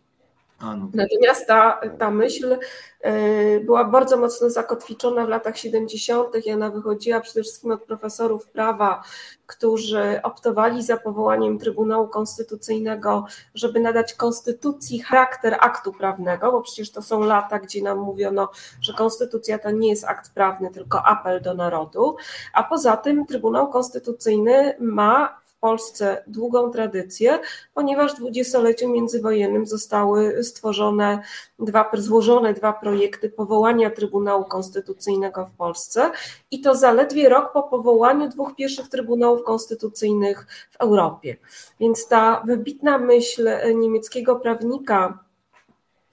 No. 0.60 0.90
Natomiast 0.94 1.46
ta, 1.46 1.80
ta 1.98 2.10
myśl 2.10 2.58
e, 3.00 3.60
była 3.60 3.84
bardzo 3.84 4.16
mocno 4.16 4.50
zakotwiczona 4.50 5.26
w 5.26 5.28
latach 5.28 5.58
70. 5.58 6.46
i 6.46 6.52
ona 6.52 6.70
wychodziła 6.70 7.20
przede 7.20 7.42
wszystkim 7.42 7.70
od 7.70 7.82
profesorów 7.82 8.48
prawa, 8.48 9.02
którzy 9.46 10.20
optowali 10.22 10.82
za 10.82 10.96
powołaniem 10.96 11.58
Trybunału 11.58 12.08
Konstytucyjnego, 12.08 13.26
żeby 13.54 13.80
nadać 13.80 14.14
konstytucji 14.14 15.00
charakter 15.00 15.56
aktu 15.60 15.92
prawnego, 15.92 16.52
bo 16.52 16.60
przecież 16.60 16.90
to 16.90 17.02
są 17.02 17.20
lata, 17.20 17.58
gdzie 17.58 17.82
nam 17.82 17.98
mówiono, 17.98 18.48
że 18.80 18.92
konstytucja 18.92 19.58
to 19.58 19.70
nie 19.70 19.88
jest 19.88 20.04
akt 20.04 20.34
prawny, 20.34 20.70
tylko 20.70 21.02
apel 21.02 21.42
do 21.42 21.54
narodu. 21.54 22.16
A 22.52 22.62
poza 22.62 22.96
tym 22.96 23.26
Trybunał 23.26 23.70
Konstytucyjny 23.70 24.76
ma 24.80 25.45
w 25.56 25.60
Polsce 25.60 26.22
długą 26.26 26.70
tradycję, 26.70 27.38
ponieważ 27.74 28.12
w 28.12 28.16
dwudziestoleciu 28.16 28.88
międzywojennym 28.88 29.66
zostały 29.66 30.44
stworzone 30.44 31.22
dwa, 31.58 31.90
złożone 31.94 32.54
dwa 32.54 32.72
projekty 32.72 33.30
powołania 33.30 33.90
Trybunału 33.90 34.44
Konstytucyjnego 34.44 35.46
w 35.46 35.56
Polsce 35.56 36.10
i 36.50 36.60
to 36.60 36.74
zaledwie 36.74 37.28
rok 37.28 37.52
po 37.52 37.62
powołaniu 37.62 38.28
dwóch 38.28 38.54
pierwszych 38.54 38.88
Trybunałów 38.88 39.42
Konstytucyjnych 39.42 40.46
w 40.70 40.76
Europie. 40.76 41.36
Więc 41.80 42.08
ta 42.08 42.42
wybitna 42.46 42.98
myśl 42.98 43.48
niemieckiego 43.74 44.36
prawnika 44.36 45.18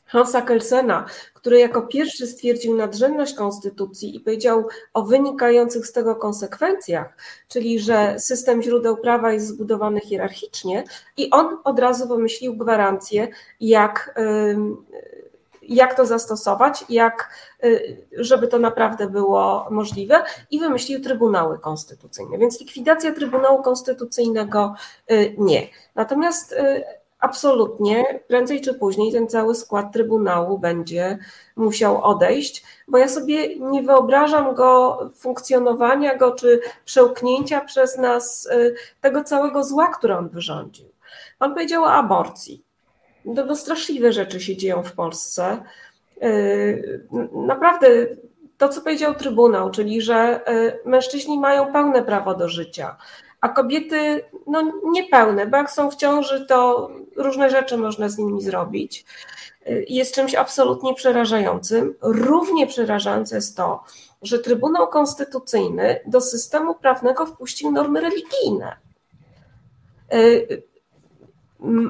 Hansa 0.06 0.42
Kelsena, 0.42 1.06
który 1.44 1.60
jako 1.60 1.82
pierwszy 1.82 2.28
stwierdził 2.28 2.76
nadrzędność 2.76 3.34
konstytucji 3.34 4.16
i 4.16 4.20
powiedział 4.20 4.68
o 4.94 5.02
wynikających 5.02 5.88
z 5.88 5.92
tego 5.92 6.16
konsekwencjach, 6.16 7.18
czyli 7.48 7.80
że 7.80 8.16
system 8.20 8.62
źródeł 8.62 8.98
prawa 8.98 9.34
jest 9.34 9.48
zbudowany 9.48 10.00
hierarchicznie, 10.00 10.84
i 11.18 11.30
on 11.30 11.58
od 11.64 11.80
razu 11.80 12.08
wymyślił 12.08 12.58
gwarancję, 12.58 13.28
jak, 13.60 14.20
jak 15.62 15.98
to 15.98 16.06
zastosować, 16.06 16.86
jak, 16.90 17.30
y, 17.64 17.98
żeby 18.18 18.48
to 18.48 18.60
naprawdę 18.60 19.08
było 19.08 19.68
możliwe, 19.72 20.24
i 20.52 20.60
wymyślił 20.60 21.02
Trybunały 21.02 21.60
Konstytucyjne. 21.60 22.38
Więc 22.38 22.60
likwidacja 22.60 23.14
Trybunału 23.14 23.64
Konstytucyjnego 23.64 24.76
y, 25.12 25.36
nie. 25.38 25.68
Natomiast 25.96 26.52
y, 26.52 26.84
absolutnie 27.24 28.20
prędzej 28.28 28.62
czy 28.62 28.74
później 28.74 29.12
ten 29.12 29.28
cały 29.28 29.56
skład 29.56 29.94
Trybunału 29.94 30.60
będzie 30.60 31.18
musiał 31.56 32.04
odejść, 32.04 32.64
bo 32.88 32.98
ja 32.98 33.08
sobie 33.08 33.60
nie 33.60 33.84
wyobrażam 33.84 34.56
go, 34.56 35.00
funkcjonowania 35.16 36.16
go 36.16 36.32
czy 36.32 36.62
przełknięcia 36.86 37.62
przez 37.62 37.98
nas 37.98 38.46
y, 38.46 38.76
tego 39.02 39.24
całego 39.24 39.64
zła, 39.64 39.88
które 39.88 40.18
on 40.18 40.30
wyrządził. 40.30 40.86
Pan 41.40 41.54
powiedział 41.54 41.84
o 41.84 41.92
aborcji. 41.92 42.64
No, 43.26 43.46
no 43.46 43.56
straszliwe 43.56 44.14
rzeczy 44.14 44.40
się 44.40 44.58
dzieją 44.58 44.84
w 44.84 44.94
Polsce. 44.94 45.64
Y, 46.24 47.08
naprawdę 47.34 47.88
to, 48.58 48.70
co 48.70 48.82
powiedział 48.82 49.16
Trybunał, 49.16 49.72
czyli 49.72 50.02
że 50.02 50.42
y, 50.50 50.90
mężczyźni 50.90 51.40
mają 51.40 51.74
pełne 51.74 52.04
prawo 52.04 52.36
do 52.36 52.50
życia, 52.50 52.98
a 53.44 53.50
kobiety 53.50 54.24
no, 54.48 54.72
niepełne, 54.84 55.48
bo 55.48 55.58
jak 55.58 55.72
są 55.72 55.92
w 55.92 55.96
ciąży, 55.96 56.46
to 56.46 56.90
różne 57.16 57.50
rzeczy 57.50 57.78
można 57.78 58.10
z 58.10 58.18
nimi 58.18 58.42
zrobić. 58.42 59.06
Jest 59.88 60.16
czymś 60.16 60.36
absolutnie 60.36 60.94
przerażającym. 60.94 61.96
Równie 62.02 62.68
przerażające 62.68 63.36
jest 63.36 63.58
to, 63.58 63.84
że 64.22 64.40
Trybunał 64.40 64.88
Konstytucyjny 64.88 66.00
do 66.08 66.22
systemu 66.22 66.76
prawnego 66.76 67.26
wpuścił 67.26 67.72
normy 67.72 68.02
religijne. 68.02 68.78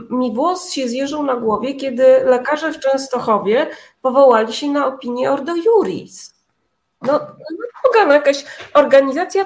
Mi 0.10 0.34
włos 0.36 0.72
się 0.72 0.88
zjeżył 0.88 1.24
na 1.24 1.36
głowie, 1.36 1.74
kiedy 1.74 2.04
lekarze 2.26 2.74
w 2.74 2.80
Częstochowie 2.80 3.68
powołali 4.02 4.54
się 4.54 4.68
na 4.72 4.88
opinię 4.88 5.32
Ordo 5.32 5.54
Juris 5.56 6.33
no, 7.08 7.20
no, 7.96 8.06
no 8.08 8.14
jakaś 8.14 8.46
organizacja 8.74 9.46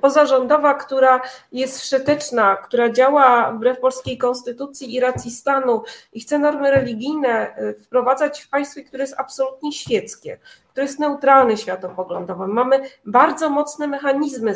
pozarządowa, 0.00 0.74
która 0.74 1.20
jest 1.52 1.80
wszeteczna, 1.80 2.56
która 2.56 2.90
działa 2.90 3.52
wbrew 3.52 3.80
polskiej 3.80 4.18
konstytucji 4.18 4.94
i 4.94 5.00
racji 5.00 5.30
stanu 5.30 5.82
i 6.12 6.20
chce 6.20 6.38
normy 6.38 6.70
religijne 6.70 7.58
y, 7.58 7.74
wprowadzać 7.80 8.42
w 8.42 8.48
państwie, 8.48 8.84
które 8.84 9.02
jest 9.02 9.14
absolutnie 9.18 9.72
świeckie, 9.72 10.38
które 10.70 10.86
jest 10.86 10.98
neutralne 10.98 11.56
światopoglądowo. 11.56 12.46
Mamy 12.46 12.80
bardzo 13.06 13.50
mocne 13.50 13.86
mechanizmy 13.86 14.54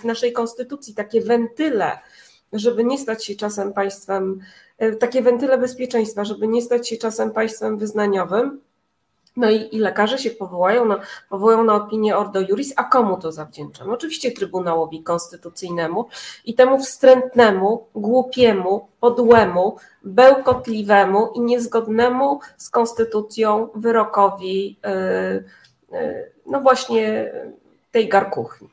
w 0.00 0.04
naszej 0.04 0.32
konstytucji, 0.32 0.94
takie 0.94 1.20
wentyle, 1.20 1.98
żeby 2.52 2.84
nie 2.84 2.98
stać 2.98 3.24
się 3.24 3.34
czasem 3.34 3.72
państwem, 3.72 4.40
y, 4.82 4.96
takie 4.96 5.22
wentyle 5.22 5.58
bezpieczeństwa, 5.58 6.24
żeby 6.24 6.48
nie 6.48 6.62
stać 6.62 6.88
się 6.88 6.96
czasem 6.96 7.30
państwem 7.30 7.78
wyznaniowym 7.78 8.65
no 9.36 9.50
i, 9.50 9.76
i, 9.76 9.78
lekarze 9.78 10.18
się 10.18 10.30
powołają 10.30 10.84
na, 10.84 11.00
na 11.64 11.74
opinię 11.74 12.16
Ordo 12.16 12.40
Juris, 12.40 12.72
a 12.76 12.84
komu 12.84 13.16
to 13.16 13.32
zawdzięczamy? 13.32 13.92
Oczywiście 13.92 14.32
Trybunałowi 14.32 15.02
Konstytucyjnemu 15.02 16.08
i 16.44 16.54
temu 16.54 16.78
wstrętnemu, 16.78 17.86
głupiemu, 17.94 18.88
podłemu, 19.00 19.76
bełkotliwemu 20.04 21.32
i 21.34 21.40
niezgodnemu 21.40 22.40
z 22.56 22.70
konstytucją 22.70 23.68
wyrokowi 23.74 24.78
yy, 24.84 25.44
yy, 25.92 26.30
no 26.46 26.60
właśnie 26.60 27.32
tej 27.92 28.08
garkuchni. 28.08 28.68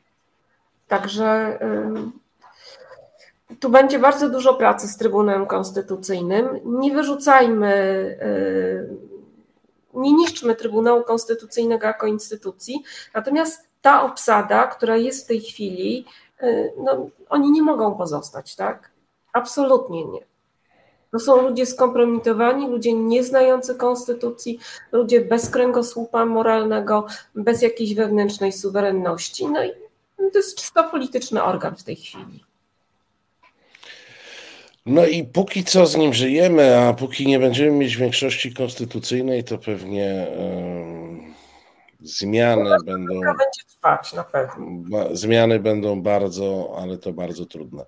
Także 0.87 1.59
yy, 1.61 2.23
tu 3.59 3.69
będzie 3.69 3.99
bardzo 3.99 4.29
dużo 4.29 4.53
pracy 4.53 4.87
z 4.87 4.97
Trybunałem 4.97 5.45
Konstytucyjnym. 5.45 6.59
Nie 6.65 6.93
wyrzucajmy 6.93 7.73
y, 8.21 9.12
nie 9.93 10.13
niszczmy 10.13 10.55
Trybunału 10.55 11.03
Konstytucyjnego 11.03 11.87
jako 11.87 12.07
instytucji, 12.07 12.83
natomiast 13.13 13.67
ta 13.81 14.03
obsada, 14.03 14.67
która 14.67 14.97
jest 14.97 15.25
w 15.25 15.27
tej 15.27 15.41
chwili, 15.41 16.05
y, 16.43 16.73
no, 16.77 17.09
oni 17.29 17.51
nie 17.51 17.61
mogą 17.61 17.95
pozostać, 17.95 18.55
tak? 18.55 18.91
Absolutnie 19.33 20.05
nie. 20.05 20.25
To 21.11 21.19
są 21.19 21.41
ludzie 21.41 21.65
skompromitowani, 21.65 22.67
ludzie 22.67 22.93
nieznający 22.93 23.75
konstytucji, 23.75 24.59
ludzie 24.91 25.21
bez 25.21 25.49
kręgosłupa 25.49 26.25
moralnego, 26.25 27.05
bez 27.35 27.61
jakiejś 27.61 27.95
wewnętrznej 27.95 28.51
suwerenności. 28.51 29.47
No 29.47 29.63
i 29.63 29.71
to 30.17 30.37
jest 30.37 30.57
czysto 30.57 30.83
polityczny 30.83 31.43
organ 31.43 31.75
w 31.75 31.83
tej 31.83 31.95
chwili. 31.95 32.43
No 34.85 35.05
i 35.05 35.23
póki 35.23 35.63
co 35.63 35.85
z 35.85 35.97
nim 35.97 36.13
żyjemy, 36.13 36.77
a 36.77 36.93
póki 36.93 37.27
nie 37.27 37.39
będziemy 37.39 37.71
mieć 37.71 37.97
większości 37.97 38.53
konstytucyjnej, 38.53 39.43
to 39.43 39.57
pewnie 39.57 40.27
zmiany 42.01 42.63
no, 42.63 42.77
będą. 42.85 43.19
będzie 43.19 43.63
trwać 43.67 44.13
na 44.13 44.23
pewno. 44.23 44.65
Zmiany 45.11 45.59
będą 45.59 46.01
bardzo, 46.01 46.75
ale 46.77 46.97
to 46.97 47.13
bardzo 47.13 47.45
trudne. 47.45 47.85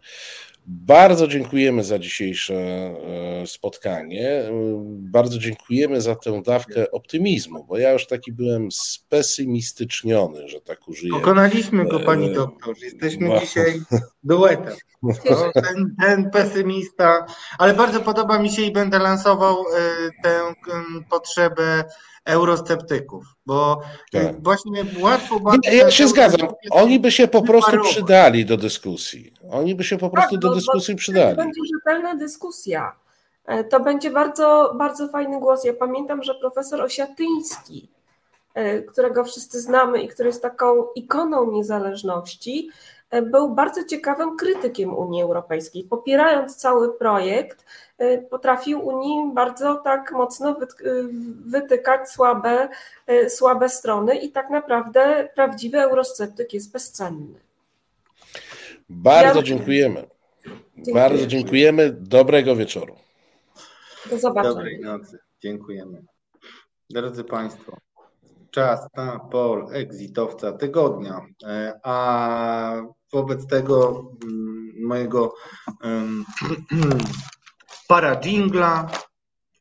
Bardzo 0.68 1.28
dziękujemy 1.28 1.84
za 1.84 2.00
dzisiejsze 2.00 2.56
e, 2.56 3.48
spotkanie. 3.48 4.44
Bardzo 4.88 5.40
dziękujemy 5.40 6.02
za 6.02 6.16
tę 6.16 6.42
dawkę 6.46 6.92
optymizmu, 6.92 7.64
bo 7.64 7.78
ja 7.78 7.92
już 7.92 8.08
taki 8.08 8.34
byłem 8.34 8.72
spesymistyczniony, 8.72 10.50
że 10.50 10.62
tak 10.62 10.88
użyję. 10.88 11.14
Pokonaliśmy 11.14 11.88
go, 11.88 12.00
pani 12.00 12.30
e, 12.30 12.34
doktor. 12.34 12.76
Jesteśmy 12.82 13.28
no. 13.28 13.40
dzisiaj 13.40 13.82
duetem. 14.24 14.76
No, 15.04 15.14
ten, 15.54 15.96
ten, 16.02 16.32
pesymista, 16.32 17.26
ale 17.58 17.74
bardzo 17.74 18.00
podoba 18.00 18.40
mi 18.40 18.50
się 18.50 18.62
i 18.62 18.72
będę 18.72 19.00
lansował 19.00 19.56
e, 19.58 20.10
tę 20.24 20.40
potrzebę 21.10 21.84
eurosceptyków, 22.26 23.26
bo 23.46 23.82
tak. 24.12 24.44
właśnie 24.44 24.86
łatwo 25.00 25.40
bardzo... 25.40 25.72
Ja 25.72 25.92
się 25.92 26.08
zgadzam, 26.08 26.48
oni 26.72 27.00
by 27.00 27.12
się 27.12 27.28
po 27.28 27.42
prostu 27.42 27.82
przydali 27.84 28.46
do 28.46 28.58
dyskusji. 28.58 29.34
Oni 29.52 29.76
by 29.76 29.84
się 29.84 29.98
po 29.98 30.10
prostu 30.10 30.32
tak, 30.32 30.40
do 30.42 30.56
dyskusji 30.56 30.96
przydali. 30.96 31.38
To 31.38 31.44
będzie 31.44 31.62
rzetelna 31.76 32.16
dyskusja. 32.16 32.96
E, 33.46 33.64
to 33.64 33.80
będzie 33.80 34.12
bardzo, 34.12 34.74
bardzo 34.78 35.08
fajny 35.08 35.40
głos. 35.40 35.64
Ja 35.64 35.74
pamiętam, 35.74 36.24
że 36.24 36.36
profesor 36.36 36.82
Osiatyński, 36.82 37.90
e, 38.54 38.82
którego 38.82 39.24
wszyscy 39.24 39.62
znamy 39.62 40.02
i 40.02 40.08
który 40.08 40.30
jest 40.30 40.42
taką 40.42 40.86
ikoną 40.96 41.52
niezależności, 41.52 42.70
E, 42.70 42.95
był 43.22 43.56
bardzo 43.56 43.84
ciekawym 43.84 44.38
krytykiem 44.38 44.98
Unii 44.98 45.22
Europejskiej. 45.22 45.84
Popierając 45.84 46.56
cały 46.56 46.94
projekt, 46.94 47.66
e, 47.98 48.18
potrafił 48.18 48.88
Unii 48.88 49.34
bardzo 49.34 49.76
tak 49.76 50.12
mocno 50.12 50.50
e, 50.50 50.56
wytykać 51.46 52.10
słabe, 52.10 52.70
słabe 53.30 53.70
strony 53.70 54.16
i 54.16 54.32
tak 54.32 54.50
naprawdę 54.50 55.30
prawdziwy 55.36 55.80
eurosceptyk 55.80 56.54
jest 56.54 56.72
bezcenny. 56.72 57.40
Bardzo 58.90 59.40
ja... 59.40 59.44
dziękujemy. 59.44 60.08
Dziękuję. 60.76 60.94
Bardzo 60.94 61.28
dziękujemy. 61.28 61.92
Dobrego 61.92 62.56
wieczoru. 62.56 62.96
Do 64.10 64.18
zobaczenia. 64.18 64.56
Dobrej 64.56 64.80
nocy. 64.80 65.20
Dziękujemy. 65.42 66.04
Drodzy 66.90 67.24
Państwo, 67.24 67.78
czas 68.56 68.88
na 68.98 69.20
pol 69.20 69.68
exitowca 69.72 70.52
tygodnia. 70.52 71.22
A 71.84 72.82
wobec 73.14 73.48
tego 73.48 74.06
mm, 74.24 74.88
mojego 74.88 75.34
para 77.90 78.16
dżingla 78.16 78.90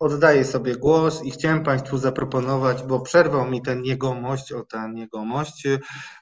oddaję 0.00 0.44
sobie 0.44 0.76
głos 0.76 1.24
i 1.24 1.30
chciałem 1.30 1.62
Państwu 1.62 1.98
zaproponować, 1.98 2.82
bo 2.82 3.00
przerwał 3.00 3.50
mi 3.50 3.62
ten 3.62 3.84
jegomość, 3.84 4.52
o 4.52 4.64
ten 4.64 4.96
jegomość 4.96 5.66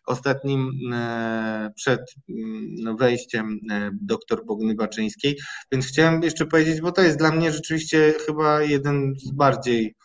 ostatnim 0.06 0.70
e, 0.92 1.70
przed 1.76 2.00
mm, 2.28 2.96
wejściem 2.96 3.58
e, 3.70 3.90
doktor 4.02 4.46
Bogny 4.46 4.74
Baczyńskiej, 4.74 5.38
więc 5.72 5.86
chciałem 5.86 6.22
jeszcze 6.22 6.46
powiedzieć, 6.46 6.80
bo 6.80 6.92
to 6.92 7.02
jest 7.02 7.18
dla 7.18 7.30
mnie 7.30 7.52
rzeczywiście 7.52 8.14
chyba 8.26 8.62
jeden 8.62 9.14
z 9.16 9.30
bardziej 9.30 9.86
e, 9.86 10.01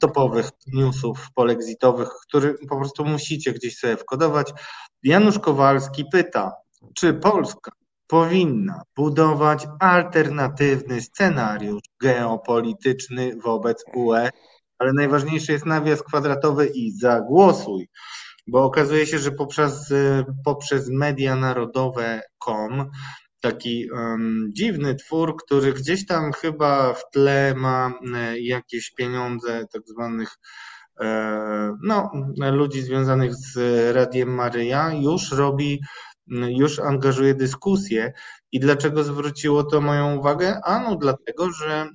topowych 0.00 0.50
newsów 0.66 1.26
polexitowych, 1.34 2.08
który 2.28 2.54
po 2.68 2.76
prostu 2.76 3.04
musicie 3.04 3.52
gdzieś 3.52 3.78
sobie 3.78 3.96
wkodować. 3.96 4.52
Janusz 5.02 5.38
Kowalski 5.38 6.04
pyta, 6.12 6.52
czy 6.94 7.14
Polska 7.14 7.70
powinna 8.06 8.82
budować 8.96 9.66
alternatywny 9.80 11.00
scenariusz 11.00 11.82
geopolityczny 12.00 13.36
wobec 13.36 13.84
UE, 13.94 14.30
ale 14.78 14.92
najważniejszy 14.92 15.52
jest 15.52 15.66
nawias 15.66 16.02
kwadratowy 16.02 16.66
i 16.66 16.92
zagłosuj, 16.92 17.88
bo 18.46 18.64
okazuje 18.64 19.06
się, 19.06 19.18
że 19.18 19.30
poprzez, 19.32 19.92
poprzez 20.44 20.88
media 20.90 21.36
narodowe.com 21.36 22.90
taki 23.50 23.90
um, 23.90 24.50
dziwny 24.52 24.94
twór, 24.94 25.36
który 25.36 25.72
gdzieś 25.72 26.06
tam 26.06 26.32
chyba 26.32 26.92
w 26.92 27.10
tle 27.10 27.54
ma 27.56 27.92
e, 28.14 28.40
jakieś 28.40 28.90
pieniądze 28.90 29.66
tak 29.72 29.82
zwanych 29.86 30.28
e, 31.00 31.76
no, 31.82 32.10
ludzi 32.52 32.82
związanych 32.82 33.34
z 33.34 33.56
Radiem 33.96 34.34
Maryja, 34.34 34.92
już 34.94 35.32
robi, 35.32 35.80
już 36.48 36.78
angażuje 36.78 37.34
dyskusję. 37.34 38.12
I 38.52 38.60
dlaczego 38.60 39.04
zwróciło 39.04 39.64
to 39.64 39.80
moją 39.80 40.16
uwagę? 40.16 40.60
Ano 40.64 40.96
dlatego, 40.96 41.50
że 41.50 41.88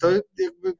to 0.00 0.10
jakby 0.38 0.72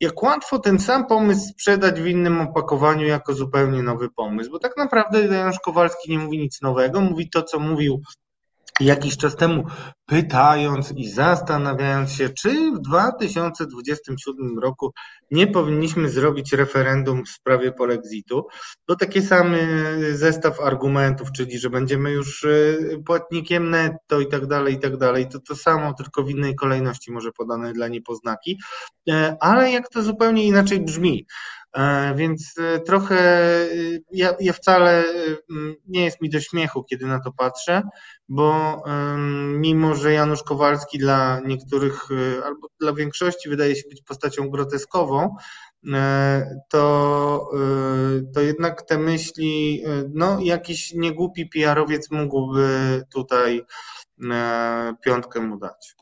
jak 0.00 0.22
łatwo 0.22 0.58
ten 0.58 0.78
sam 0.78 1.06
pomysł 1.06 1.48
sprzedać 1.48 2.00
w 2.00 2.06
innym 2.06 2.40
opakowaniu 2.40 3.06
jako 3.06 3.34
zupełnie 3.34 3.82
nowy 3.82 4.10
pomysł, 4.10 4.50
bo 4.50 4.58
tak 4.58 4.76
naprawdę 4.76 5.26
Janusz 5.26 5.58
Kowalski 5.58 6.10
nie 6.10 6.18
mówi 6.18 6.38
nic 6.38 6.62
nowego, 6.62 7.00
mówi 7.00 7.30
to, 7.30 7.42
co 7.42 7.58
mówił 7.58 8.02
jakiś 8.80 9.16
czas 9.16 9.36
temu, 9.36 9.64
pytając 10.06 10.92
i 10.96 11.08
zastanawiając 11.08 12.12
się, 12.12 12.28
czy 12.28 12.72
w 12.72 12.80
2027 12.80 14.58
roku 14.58 14.92
nie 15.30 15.46
powinniśmy 15.46 16.08
zrobić 16.08 16.52
referendum 16.52 17.24
w 17.24 17.28
sprawie 17.28 17.72
polexitu, 17.72 18.46
to 18.86 18.96
taki 18.96 19.22
sam 19.22 19.54
zestaw 20.12 20.60
argumentów, 20.60 21.32
czyli 21.32 21.58
że 21.58 21.70
będziemy 21.70 22.10
już 22.10 22.44
y, 22.44 23.02
płatnikiem 23.06 23.70
netto 23.70 24.20
i 24.20 24.26
tak 24.26 24.46
dalej, 24.46 24.74
i 24.74 24.78
tak 24.78 24.96
dalej, 24.96 25.28
to 25.28 25.40
to 25.40 25.56
samo, 25.56 25.94
tylko 25.94 26.22
w 26.22 26.30
innej 26.30 26.54
kolejności 26.54 27.12
może 27.12 27.32
podane 27.32 27.72
dla 27.72 27.88
niepoznaki, 27.88 28.58
e, 29.10 29.36
ale 29.40 29.70
jak 29.70 29.88
to 29.88 30.02
zupełnie 30.02 30.44
inaczej 30.44 30.80
brzmi. 30.80 31.26
E, 31.76 32.14
więc 32.14 32.54
e, 32.58 32.80
trochę 32.80 33.16
e, 33.16 33.68
ja, 34.12 34.34
ja, 34.40 34.52
wcale 34.52 35.04
nie 35.86 36.04
jest 36.04 36.20
mi 36.20 36.30
do 36.30 36.40
śmiechu, 36.40 36.84
kiedy 36.84 37.06
na 37.06 37.20
to 37.20 37.32
patrzę, 37.32 37.82
bo 38.28 38.82
mimo, 39.58 39.94
że 39.94 40.12
Janusz 40.12 40.42
Kowalski 40.42 40.98
dla 40.98 41.40
niektórych 41.46 42.08
albo 42.44 42.68
dla 42.80 42.92
większości 42.92 43.48
wydaje 43.48 43.76
się 43.76 43.88
być 43.88 44.02
postacią 44.02 44.50
groteskową, 44.50 45.36
to, 46.68 47.50
to 48.34 48.40
jednak 48.40 48.82
te 48.82 48.98
myśli, 48.98 49.82
no 50.14 50.40
jakiś 50.40 50.94
niegłupi 50.94 51.46
PR-owiec 51.46 52.10
mógłby 52.10 53.02
tutaj 53.12 53.62
piątkę 55.04 55.40
mu 55.40 55.58
dać. 55.58 55.94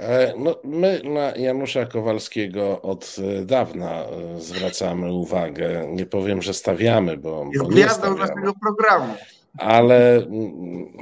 E, 0.00 0.34
no, 0.38 0.56
my 0.64 1.00
na 1.04 1.36
Janusza 1.36 1.86
Kowalskiego 1.86 2.82
od 2.82 3.16
e, 3.18 3.44
dawna 3.44 3.90
e, 3.90 4.40
zwracamy 4.40 5.12
uwagę. 5.12 5.86
Nie 5.92 6.06
powiem, 6.06 6.42
że 6.42 6.54
stawiamy, 6.54 7.16
bo. 7.16 7.46
Jest 7.52 7.70
gwiazdą 7.70 8.16
naszego 8.16 8.52
programu. 8.62 9.14
Ale 9.58 10.16
mm, 10.16 10.92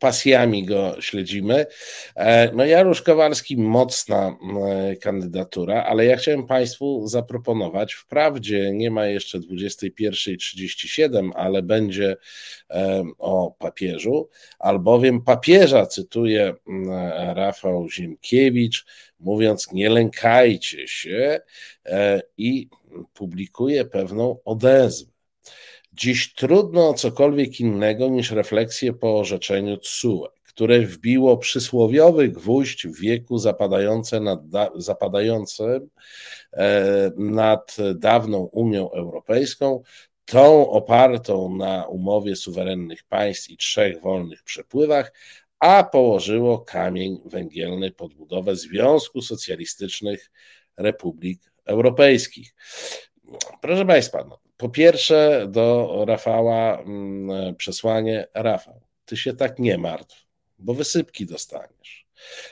pasjami 0.00 0.64
go 0.64 0.96
śledzimy. 1.00 1.66
E, 2.16 2.52
no 2.54 2.64
Janusz 2.64 3.02
Kowalski, 3.02 3.56
mocna 3.56 4.36
e, 4.88 4.96
kandydatura, 4.96 5.84
ale 5.84 6.04
ja 6.04 6.16
chciałem 6.16 6.46
Państwu 6.46 7.08
zaproponować, 7.08 7.94
wprawdzie 7.94 8.70
nie 8.72 8.90
ma 8.90 9.06
jeszcze 9.06 9.38
21.37, 9.38 11.30
ale 11.34 11.62
będzie 11.62 12.16
e, 12.70 13.04
o 13.18 13.56
papieżu, 13.58 14.28
albowiem 14.58 15.22
papieża 15.22 15.86
cytuje 15.86 16.54
Rafał 17.34 17.90
Ziemkiewicz, 17.90 18.86
mówiąc 19.20 19.72
nie 19.72 19.90
lękajcie 19.90 20.88
się 20.88 21.40
i 22.36 22.68
publikuje 23.14 23.84
pewną 23.84 24.38
odezwę. 24.44 25.09
Dziś 25.92 26.34
trudno 26.34 26.88
o 26.88 26.94
cokolwiek 26.94 27.60
innego 27.60 28.08
niż 28.08 28.30
refleksję 28.30 28.92
po 28.92 29.18
orzeczeniu 29.18 29.76
TSUE, 29.76 30.26
które 30.42 30.80
wbiło 30.80 31.36
przysłowiowy 31.36 32.28
gwóźdź 32.28 32.86
w 32.86 33.00
wieku 33.00 33.38
zapadające 33.38 34.20
nad, 34.20 34.40
zapadającym 34.76 35.90
e, 36.52 37.10
nad 37.16 37.76
dawną 37.94 38.38
Unią 38.52 38.90
Europejską, 38.90 39.82
tą 40.24 40.70
opartą 40.70 41.56
na 41.56 41.86
umowie 41.86 42.36
suwerennych 42.36 43.04
państw 43.04 43.50
i 43.50 43.56
trzech 43.56 44.00
wolnych 44.00 44.42
przepływach, 44.42 45.12
a 45.58 45.84
położyło 45.84 46.58
kamień 46.58 47.20
węgielny 47.24 47.90
pod 47.90 48.14
budowę 48.14 48.56
Związku 48.56 49.22
Socjalistycznych 49.22 50.30
Republik 50.76 51.52
Europejskich. 51.64 52.54
Proszę 53.60 53.86
Państwa, 53.86 54.24
no, 54.28 54.38
po 54.60 54.68
pierwsze, 54.68 55.46
do 55.48 56.04
Rafała 56.06 56.78
mm, 56.80 57.56
przesłanie: 57.56 58.26
Rafał, 58.34 58.80
ty 59.04 59.16
się 59.16 59.32
tak 59.32 59.58
nie 59.58 59.78
martw, 59.78 60.26
bo 60.58 60.74
wysypki 60.74 61.26
dostaniesz. 61.26 61.99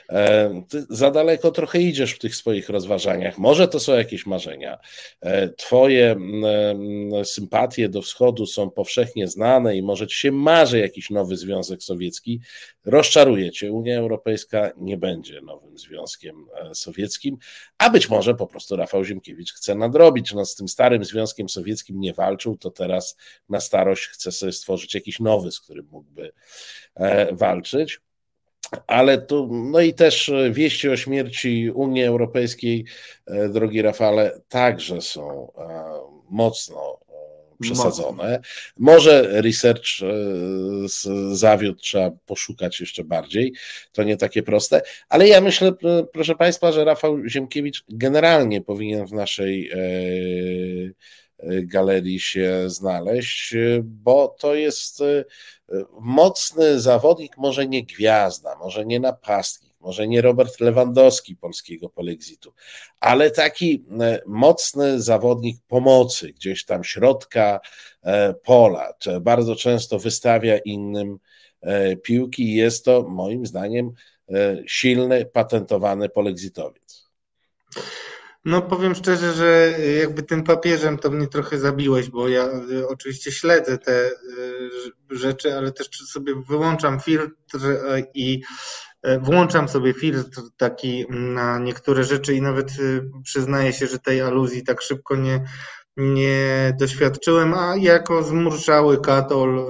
E, 0.09 0.63
ty 0.69 0.85
za 0.89 1.11
daleko 1.11 1.51
trochę 1.51 1.79
idziesz 1.79 2.13
w 2.13 2.19
tych 2.19 2.35
swoich 2.35 2.69
rozważaniach. 2.69 3.37
Może 3.37 3.67
to 3.67 3.79
są 3.79 3.93
jakieś 3.93 4.25
marzenia. 4.25 4.77
E, 5.21 5.49
twoje 5.49 6.15
sympatie 7.23 7.89
do 7.89 8.01
wschodu 8.01 8.45
są 8.45 8.69
powszechnie 8.69 9.27
znane 9.27 9.77
i 9.77 9.81
może 9.81 10.07
ci 10.07 10.17
się 10.17 10.31
marzy 10.31 10.79
jakiś 10.79 11.09
nowy 11.09 11.37
Związek 11.37 11.83
Sowiecki. 11.83 12.41
Rozczaruje 12.85 13.51
cię. 13.51 13.71
Unia 13.71 13.99
Europejska 13.99 14.71
nie 14.77 14.97
będzie 14.97 15.41
nowym 15.41 15.77
Związkiem 15.77 16.45
e, 16.55 16.75
Sowieckim, 16.75 17.37
a 17.77 17.89
być 17.89 18.09
może 18.09 18.35
po 18.35 18.47
prostu 18.47 18.75
Rafał 18.75 19.03
Ziemkiewicz 19.05 19.53
chce 19.53 19.75
nadrobić. 19.75 20.33
No, 20.33 20.45
z 20.45 20.55
tym 20.55 20.67
starym 20.67 21.03
Związkiem 21.03 21.49
Sowieckim 21.49 21.99
nie 21.99 22.13
walczył, 22.13 22.57
to 22.57 22.71
teraz 22.71 23.17
na 23.49 23.59
starość 23.59 24.07
chce 24.07 24.31
sobie 24.31 24.51
stworzyć 24.51 24.95
jakiś 24.95 25.19
nowy, 25.19 25.51
z 25.51 25.59
którym 25.59 25.87
mógłby 25.91 26.31
walczyć. 27.31 27.99
Ale 28.87 29.17
tu, 29.21 29.49
no 29.71 29.79
i 29.79 29.93
też 29.93 30.31
wieści 30.51 30.89
o 30.89 30.97
śmierci 30.97 31.71
Unii 31.73 32.03
Europejskiej, 32.03 32.85
e, 33.27 33.49
drogi 33.49 33.81
Rafale, 33.81 34.41
także 34.49 35.01
są 35.01 35.51
e, 35.57 35.67
mocno 36.29 36.99
e, 37.09 37.13
przesadzone. 37.59 38.41
Może 38.77 39.41
research 39.41 39.87
zawiódł, 41.31 41.79
trzeba 41.79 42.11
poszukać 42.25 42.79
jeszcze 42.79 43.03
bardziej. 43.03 43.53
To 43.91 44.03
nie 44.03 44.17
takie 44.17 44.43
proste, 44.43 44.81
ale 45.09 45.27
ja 45.27 45.41
myślę, 45.41 45.71
proszę 46.13 46.35
Państwa, 46.35 46.71
że 46.71 46.85
Rafał 46.85 47.27
Ziemkiewicz 47.27 47.83
generalnie 47.89 48.61
powinien 48.61 49.07
w 49.07 49.13
naszej 49.13 49.71
galerii 51.43 52.19
się 52.19 52.63
znaleźć, 52.67 53.55
bo 53.83 54.27
to 54.27 54.55
jest 54.55 55.03
mocny 55.99 56.79
zawodnik, 56.79 57.37
może 57.37 57.67
nie 57.67 57.83
gwiazda, 57.83 58.55
może 58.55 58.85
nie 58.85 58.99
napastnik, 58.99 59.69
może 59.79 60.07
nie 60.07 60.21
Robert 60.21 60.59
Lewandowski 60.59 61.35
polskiego 61.35 61.89
polexitu, 61.89 62.53
ale 62.99 63.31
taki 63.31 63.85
e, 64.01 64.21
mocny 64.25 65.01
zawodnik 65.01 65.57
pomocy, 65.67 66.33
gdzieś 66.33 66.65
tam 66.65 66.83
środka 66.83 67.59
e, 68.03 68.33
pola, 68.33 68.93
bardzo 69.21 69.55
często 69.55 69.99
wystawia 69.99 70.57
innym 70.57 71.19
e, 71.61 71.95
piłki 71.95 72.43
i 72.43 72.55
jest 72.55 72.85
to 72.85 73.03
moim 73.03 73.45
zdaniem 73.45 73.91
silny, 74.67 75.25
patentowany 75.25 76.09
polexitowiec. 76.09 77.09
No 78.49 78.61
powiem 78.61 78.95
szczerze, 78.95 79.33
że 79.33 79.73
jakby 79.99 80.23
tym 80.23 80.43
papieżem 80.43 80.97
to 80.97 81.09
mnie 81.09 81.27
trochę 81.27 81.57
zabiłeś, 81.57 82.09
bo 82.09 82.27
ja 82.27 82.45
y, 82.71 82.87
oczywiście 82.87 83.31
śledzę 83.31 83.77
te 83.77 84.07
y, 84.07 84.11
rzeczy, 85.11 85.53
ale 85.53 85.71
też 85.71 85.89
sobie 85.89 86.35
wyłączam 86.47 86.99
filtr 86.99 87.59
i 88.13 88.41
włączam 89.21 89.69
sobie 89.69 89.93
filtr 89.93 90.41
taki 90.57 91.05
na 91.09 91.59
niektóre 91.59 92.03
rzeczy 92.03 92.33
i 92.33 92.41
nawet 92.41 92.71
przyznaję 93.23 93.73
się, 93.73 93.87
że 93.87 93.99
tej 93.99 94.21
aluzji 94.21 94.63
tak 94.63 94.81
szybko 94.81 95.15
nie, 95.15 95.45
nie 95.97 96.75
doświadczyłem, 96.79 97.53
a 97.53 97.75
jako 97.75 98.23
zmurszały 98.23 99.01
katol 99.01 99.65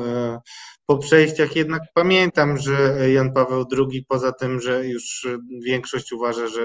po 0.89 0.97
przejściach 0.97 1.55
jednak 1.55 1.81
pamiętam, 1.93 2.57
że 2.57 3.09
Jan 3.13 3.33
Paweł 3.33 3.65
II, 3.77 4.05
poza 4.07 4.31
tym, 4.31 4.61
że 4.61 4.85
już 4.85 5.27
większość 5.65 6.11
uważa, 6.11 6.47
że 6.47 6.61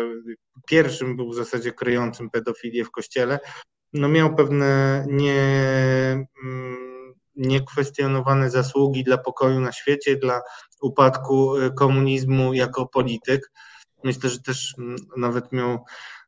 pierwszym 0.66 1.16
był 1.16 1.30
w 1.30 1.34
zasadzie 1.34 1.72
kryjącym 1.72 2.30
pedofilię 2.30 2.84
w 2.84 2.90
kościele, 2.90 3.38
no 3.92 4.08
miał 4.08 4.34
pewne 4.34 5.04
nie, 5.08 5.42
mm, 6.44 7.14
niekwestionowane 7.36 8.50
zasługi 8.50 9.04
dla 9.04 9.18
pokoju 9.18 9.60
na 9.60 9.72
świecie, 9.72 10.16
dla 10.16 10.40
upadku 10.82 11.52
komunizmu 11.76 12.54
jako 12.54 12.86
polityk. 12.86 13.52
Myślę, 14.04 14.30
że 14.30 14.40
też 14.40 14.74
mm, 14.78 14.96
nawet 15.16 15.52
miał 15.52 15.84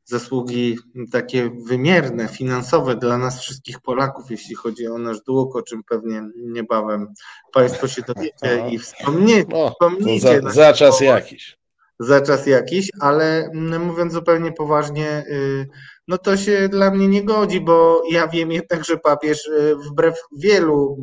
zasługi 0.07 0.79
takie 1.13 1.51
wymierne, 1.51 2.29
finansowe 2.29 2.97
dla 2.97 3.19
nas 3.19 3.41
wszystkich 3.41 3.81
Polaków, 3.81 4.31
jeśli 4.31 4.55
chodzi 4.55 4.87
o 4.87 4.99
nasz 4.99 5.21
dług, 5.21 5.57
o 5.57 5.63
czym 5.63 5.83
pewnie 5.85 6.23
niebawem 6.37 7.15
Państwo 7.53 7.89
się 7.89 8.03
dowiecie 8.03 8.69
i 8.71 8.79
wspomniecie. 8.85 9.49
No, 9.51 9.71
wspomniecie 9.71 10.41
za, 10.43 10.51
za 10.51 10.73
czas 10.73 11.01
jakiś. 11.01 11.59
Za 12.01 12.21
czas 12.21 12.47
jakiś, 12.47 12.91
ale 13.01 13.51
mm, 13.55 13.83
mówiąc 13.83 14.13
zupełnie 14.13 14.53
poważnie, 14.53 15.25
y, 15.31 15.69
no 16.09 16.19
to 16.19 16.37
się 16.37 16.69
dla 16.69 16.91
mnie 16.91 17.09
nie 17.09 17.25
godzi, 17.25 17.61
bo 17.61 18.03
ja 18.11 18.29
wiem 18.29 18.53
jednak, 18.53 18.85
że 18.85 18.97
papież 18.97 19.51
wbrew 19.91 20.15
wielu 20.39 20.99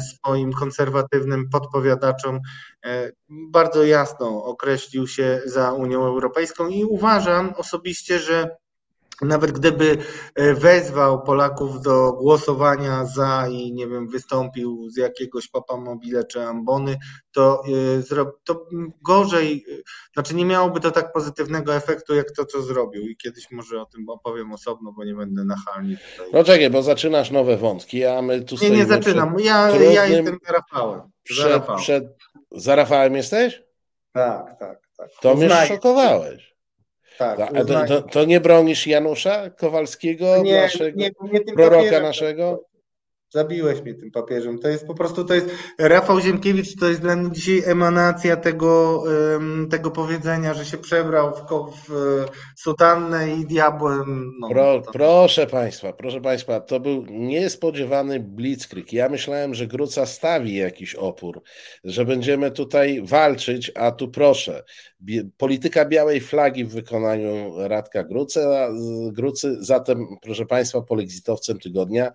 swoim 0.00 0.52
konserwatywnym 0.52 1.48
podpowiadaczom 1.52 2.40
bardzo 3.28 3.84
jasno 3.84 4.44
określił 4.44 5.06
się 5.06 5.40
za 5.44 5.72
Unią 5.72 6.04
Europejską 6.04 6.68
i 6.68 6.84
uważam 6.84 7.54
osobiście, 7.56 8.18
że 8.18 8.56
nawet 9.22 9.52
gdyby 9.52 9.98
e, 10.34 10.54
wezwał 10.54 11.22
Polaków 11.22 11.82
do 11.82 12.12
głosowania 12.12 13.04
za 13.04 13.48
i 13.50 13.72
nie 13.72 13.86
wiem, 13.86 14.08
wystąpił 14.08 14.90
z 14.90 14.96
jakiegoś 14.96 15.48
papa 15.48 15.76
mobile 15.76 16.24
czy 16.24 16.42
ambony, 16.42 16.96
to, 17.32 17.62
e, 18.10 18.24
to 18.44 18.66
gorzej, 19.02 19.64
e, 19.72 19.82
znaczy 20.14 20.34
nie 20.34 20.44
miałoby 20.44 20.80
to 20.80 20.90
tak 20.90 21.12
pozytywnego 21.12 21.74
efektu, 21.74 22.14
jak 22.14 22.30
to, 22.30 22.44
co 22.44 22.62
zrobił. 22.62 23.02
I 23.08 23.16
kiedyś 23.16 23.50
może 23.50 23.80
o 23.80 23.86
tym 23.86 24.08
opowiem 24.08 24.52
osobno, 24.52 24.92
bo 24.92 25.04
nie 25.04 25.14
będę 25.14 25.44
nachalny 25.44 25.96
tutaj. 25.96 26.32
No 26.32 26.44
czekaj, 26.44 26.70
bo 26.70 26.82
zaczynasz 26.82 27.30
nowe 27.30 27.56
wątki, 27.56 28.04
a 28.04 28.22
my 28.22 28.40
tu 28.40 28.56
Nie, 28.62 28.70
nie 28.70 28.86
zaczynam. 28.86 29.36
Ja, 29.38 29.68
trudnym... 29.68 29.92
ja 29.92 30.06
jestem 30.06 30.38
za 30.46 30.52
Rafałem. 30.52 31.00
Przed, 31.22 31.38
za 31.38 31.48
Rafałem. 31.48 31.80
Przed... 31.80 32.04
Za 32.52 32.74
Rafałem 32.74 33.16
jesteś? 33.16 33.62
Tak, 34.12 34.58
tak, 34.58 34.80
tak. 34.96 35.08
To 35.20 35.32
Uznaję. 35.32 35.54
mnie 35.54 35.76
szokowałeś. 35.76 36.57
Tak, 37.18 37.38
to, 37.66 37.86
to, 37.86 38.02
to, 38.02 38.24
nie 38.24 38.40
bronisz 38.40 38.86
Janusza 38.86 39.50
Kowalskiego, 39.50 40.42
nie, 40.42 40.60
naszego, 40.60 40.98
nie, 40.98 41.10
nie 41.32 41.54
proroka 41.54 42.00
naszego? 42.00 42.67
Zabiłeś 43.30 43.82
mnie 43.82 43.94
tym 43.94 44.10
papieżem. 44.10 44.58
To 44.58 44.68
jest 44.68 44.86
po 44.86 44.94
prostu, 44.94 45.24
to 45.24 45.34
jest 45.34 45.46
Rafał 45.78 46.20
Ziemkiewicz, 46.20 46.76
to 46.80 46.88
jest 46.88 47.00
dla 47.00 47.16
mnie 47.16 47.32
dzisiaj 47.32 47.62
emanacja 47.70 48.36
tego, 48.36 49.04
tego 49.70 49.90
powiedzenia, 49.90 50.54
że 50.54 50.64
się 50.64 50.78
przebrał 50.78 51.32
w, 51.34 51.42
w 51.88 52.24
sutannę 52.56 53.34
i 53.34 53.46
diabłem. 53.46 54.32
No, 54.40 54.48
Pro, 54.48 54.80
to... 54.80 54.92
Proszę 54.92 55.46
Państwa, 55.46 55.92
proszę 55.92 56.20
Państwa, 56.20 56.60
to 56.60 56.80
był 56.80 57.04
niespodziewany 57.08 58.20
blitzkrieg. 58.20 58.92
Ja 58.92 59.08
myślałem, 59.08 59.54
że 59.54 59.66
Gruca 59.66 60.06
stawi 60.06 60.56
jakiś 60.56 60.94
opór, 60.94 61.42
że 61.84 62.04
będziemy 62.04 62.50
tutaj 62.50 63.02
walczyć, 63.04 63.72
a 63.74 63.90
tu 63.90 64.08
proszę, 64.08 64.64
polityka 65.36 65.84
białej 65.84 66.20
flagi 66.20 66.64
w 66.64 66.72
wykonaniu 66.72 67.52
Radka 67.56 68.04
Grucy, 68.04 68.40
Grucy 69.12 69.56
zatem 69.60 70.06
proszę 70.22 70.46
Państwa, 70.46 70.82
polexitowcem 70.82 71.58
tygodnia 71.58 72.12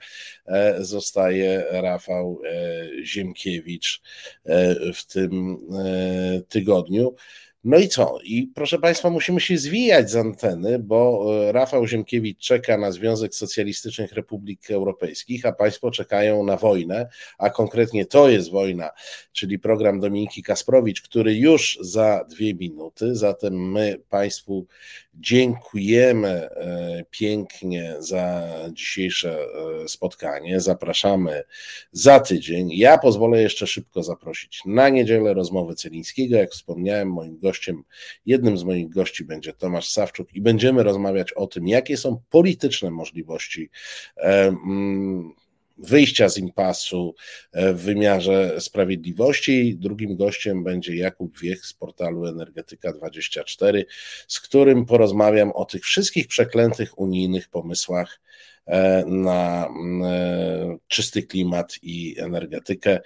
został 0.80 1.03
e, 1.04 1.14
zostaje 1.14 1.64
Rafał 1.72 2.42
e, 2.46 3.06
Ziemkiewicz 3.06 4.02
e, 4.46 4.76
w 4.94 5.06
tym 5.06 5.58
e, 5.80 6.42
tygodniu. 6.42 7.16
No 7.64 7.78
i 7.78 7.88
co? 7.88 8.18
I 8.24 8.52
proszę 8.56 8.80
Państwa, 8.80 9.10
musimy 9.10 9.42
się 9.42 9.58
zwijać 9.58 10.12
z 10.12 10.16
anteny, 10.16 10.80
bo 10.80 11.26
Rafał 11.52 11.88
Ziemkiewicz 11.88 12.40
czeka 12.40 12.78
na 12.78 12.92
Związek 12.92 13.36
Socjalistycznych 13.36 14.14
Republik 14.14 14.72
Europejskich, 14.72 15.46
a 15.46 15.52
Państwo 15.52 15.92
czekają 15.92 16.44
na 16.44 16.58
wojnę, 16.58 17.10
a 17.38 17.50
konkretnie 17.50 18.06
to 18.06 18.30
jest 18.30 18.52
wojna, 18.52 18.90
czyli 19.32 19.60
program 19.60 20.00
Dominiki 20.00 20.44
Kasprowicz, 20.44 21.02
który 21.02 21.36
już 21.36 21.78
za 21.82 22.26
dwie 22.30 22.54
minuty. 22.54 23.16
Zatem 23.16 23.72
my 23.72 24.00
Państwu 24.10 24.68
Dziękujemy 25.16 26.30
e, 26.30 27.06
pięknie 27.12 27.96
za 28.00 28.44
dzisiejsze 28.72 29.40
e, 29.40 29.88
spotkanie. 29.88 30.60
Zapraszamy 30.60 31.44
za 31.92 32.20
tydzień. 32.20 32.70
Ja 32.72 32.98
pozwolę 32.98 33.42
jeszcze 33.42 33.68
szybko 33.68 34.04
zaprosić 34.04 34.62
na 34.66 34.90
niedzielę 34.90 35.34
rozmowy 35.34 35.76
Celińskiego. 35.76 36.38
Jak 36.38 36.52
wspomniałem, 36.52 37.12
moim 37.12 37.40
gościem, 37.40 37.84
jednym 38.26 38.58
z 38.58 38.64
moich 38.64 38.90
gości 38.90 39.24
będzie 39.26 39.54
Tomasz 39.54 39.90
Sawczuk 39.90 40.34
i 40.34 40.42
będziemy 40.42 40.84
rozmawiać 40.84 41.34
o 41.34 41.48
tym, 41.48 41.68
jakie 41.68 41.98
są 41.98 42.22
polityczne 42.30 42.92
możliwości 42.92 43.70
e, 44.18 44.48
mm, 44.48 45.34
wyjścia 45.78 46.30
z 46.30 46.38
impasu 46.38 47.16
e, 47.52 47.74
w 47.74 47.82
wymiarze 47.82 48.62
sprawiedliwości. 48.62 49.76
Drugim 49.76 50.16
gościem 50.16 50.64
będzie 50.64 50.96
Jakub 50.96 51.40
Wiech 51.40 51.66
z 51.66 51.74
portalu 51.74 52.24
Energetyka24, 52.24 53.84
z 54.28 54.40
którym 54.40 54.86
porozmawiam 54.86 55.52
o 55.52 55.66
tych 55.66 55.84
wszystkich 55.84 56.28
przeklętych 56.28 57.00
unijnych 57.00 57.50
pomysłach 57.50 58.22
e, 58.66 59.06
na 59.06 59.70
e, 60.04 60.78
czysty 60.88 61.24
klimat 61.24 61.76
i 61.82 62.16
energetykę. 62.20 63.00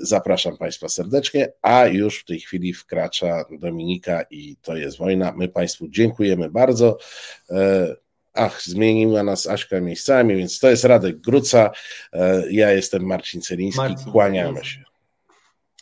Zapraszam 0.00 0.56
Państwa 0.56 0.88
serdecznie, 0.88 1.52
a 1.62 1.86
już 1.86 2.20
w 2.20 2.24
tej 2.24 2.40
chwili 2.40 2.72
wkracza 2.72 3.44
Dominika 3.60 4.24
i 4.30 4.56
to 4.62 4.76
jest 4.76 4.98
wojna. 4.98 5.32
My 5.36 5.48
Państwu 5.48 5.88
dziękujemy 5.88 6.50
bardzo. 6.50 6.98
Ach, 8.34 8.62
zmieniła 8.62 9.22
nas 9.22 9.46
Aśka 9.46 9.80
miejscami, 9.80 10.36
więc 10.36 10.58
to 10.58 10.70
jest 10.70 10.84
Radek 10.84 11.20
Gruca. 11.20 11.70
E, 12.12 12.42
ja 12.50 12.72
jestem 12.72 13.06
Marcin 13.06 13.40
Celiński. 13.40 13.80
Marcin, 13.80 14.12
Kłaniamy 14.12 14.64
się. 14.64 14.84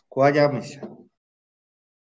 Kłaniamy 0.08 0.62
się. 0.62 1.01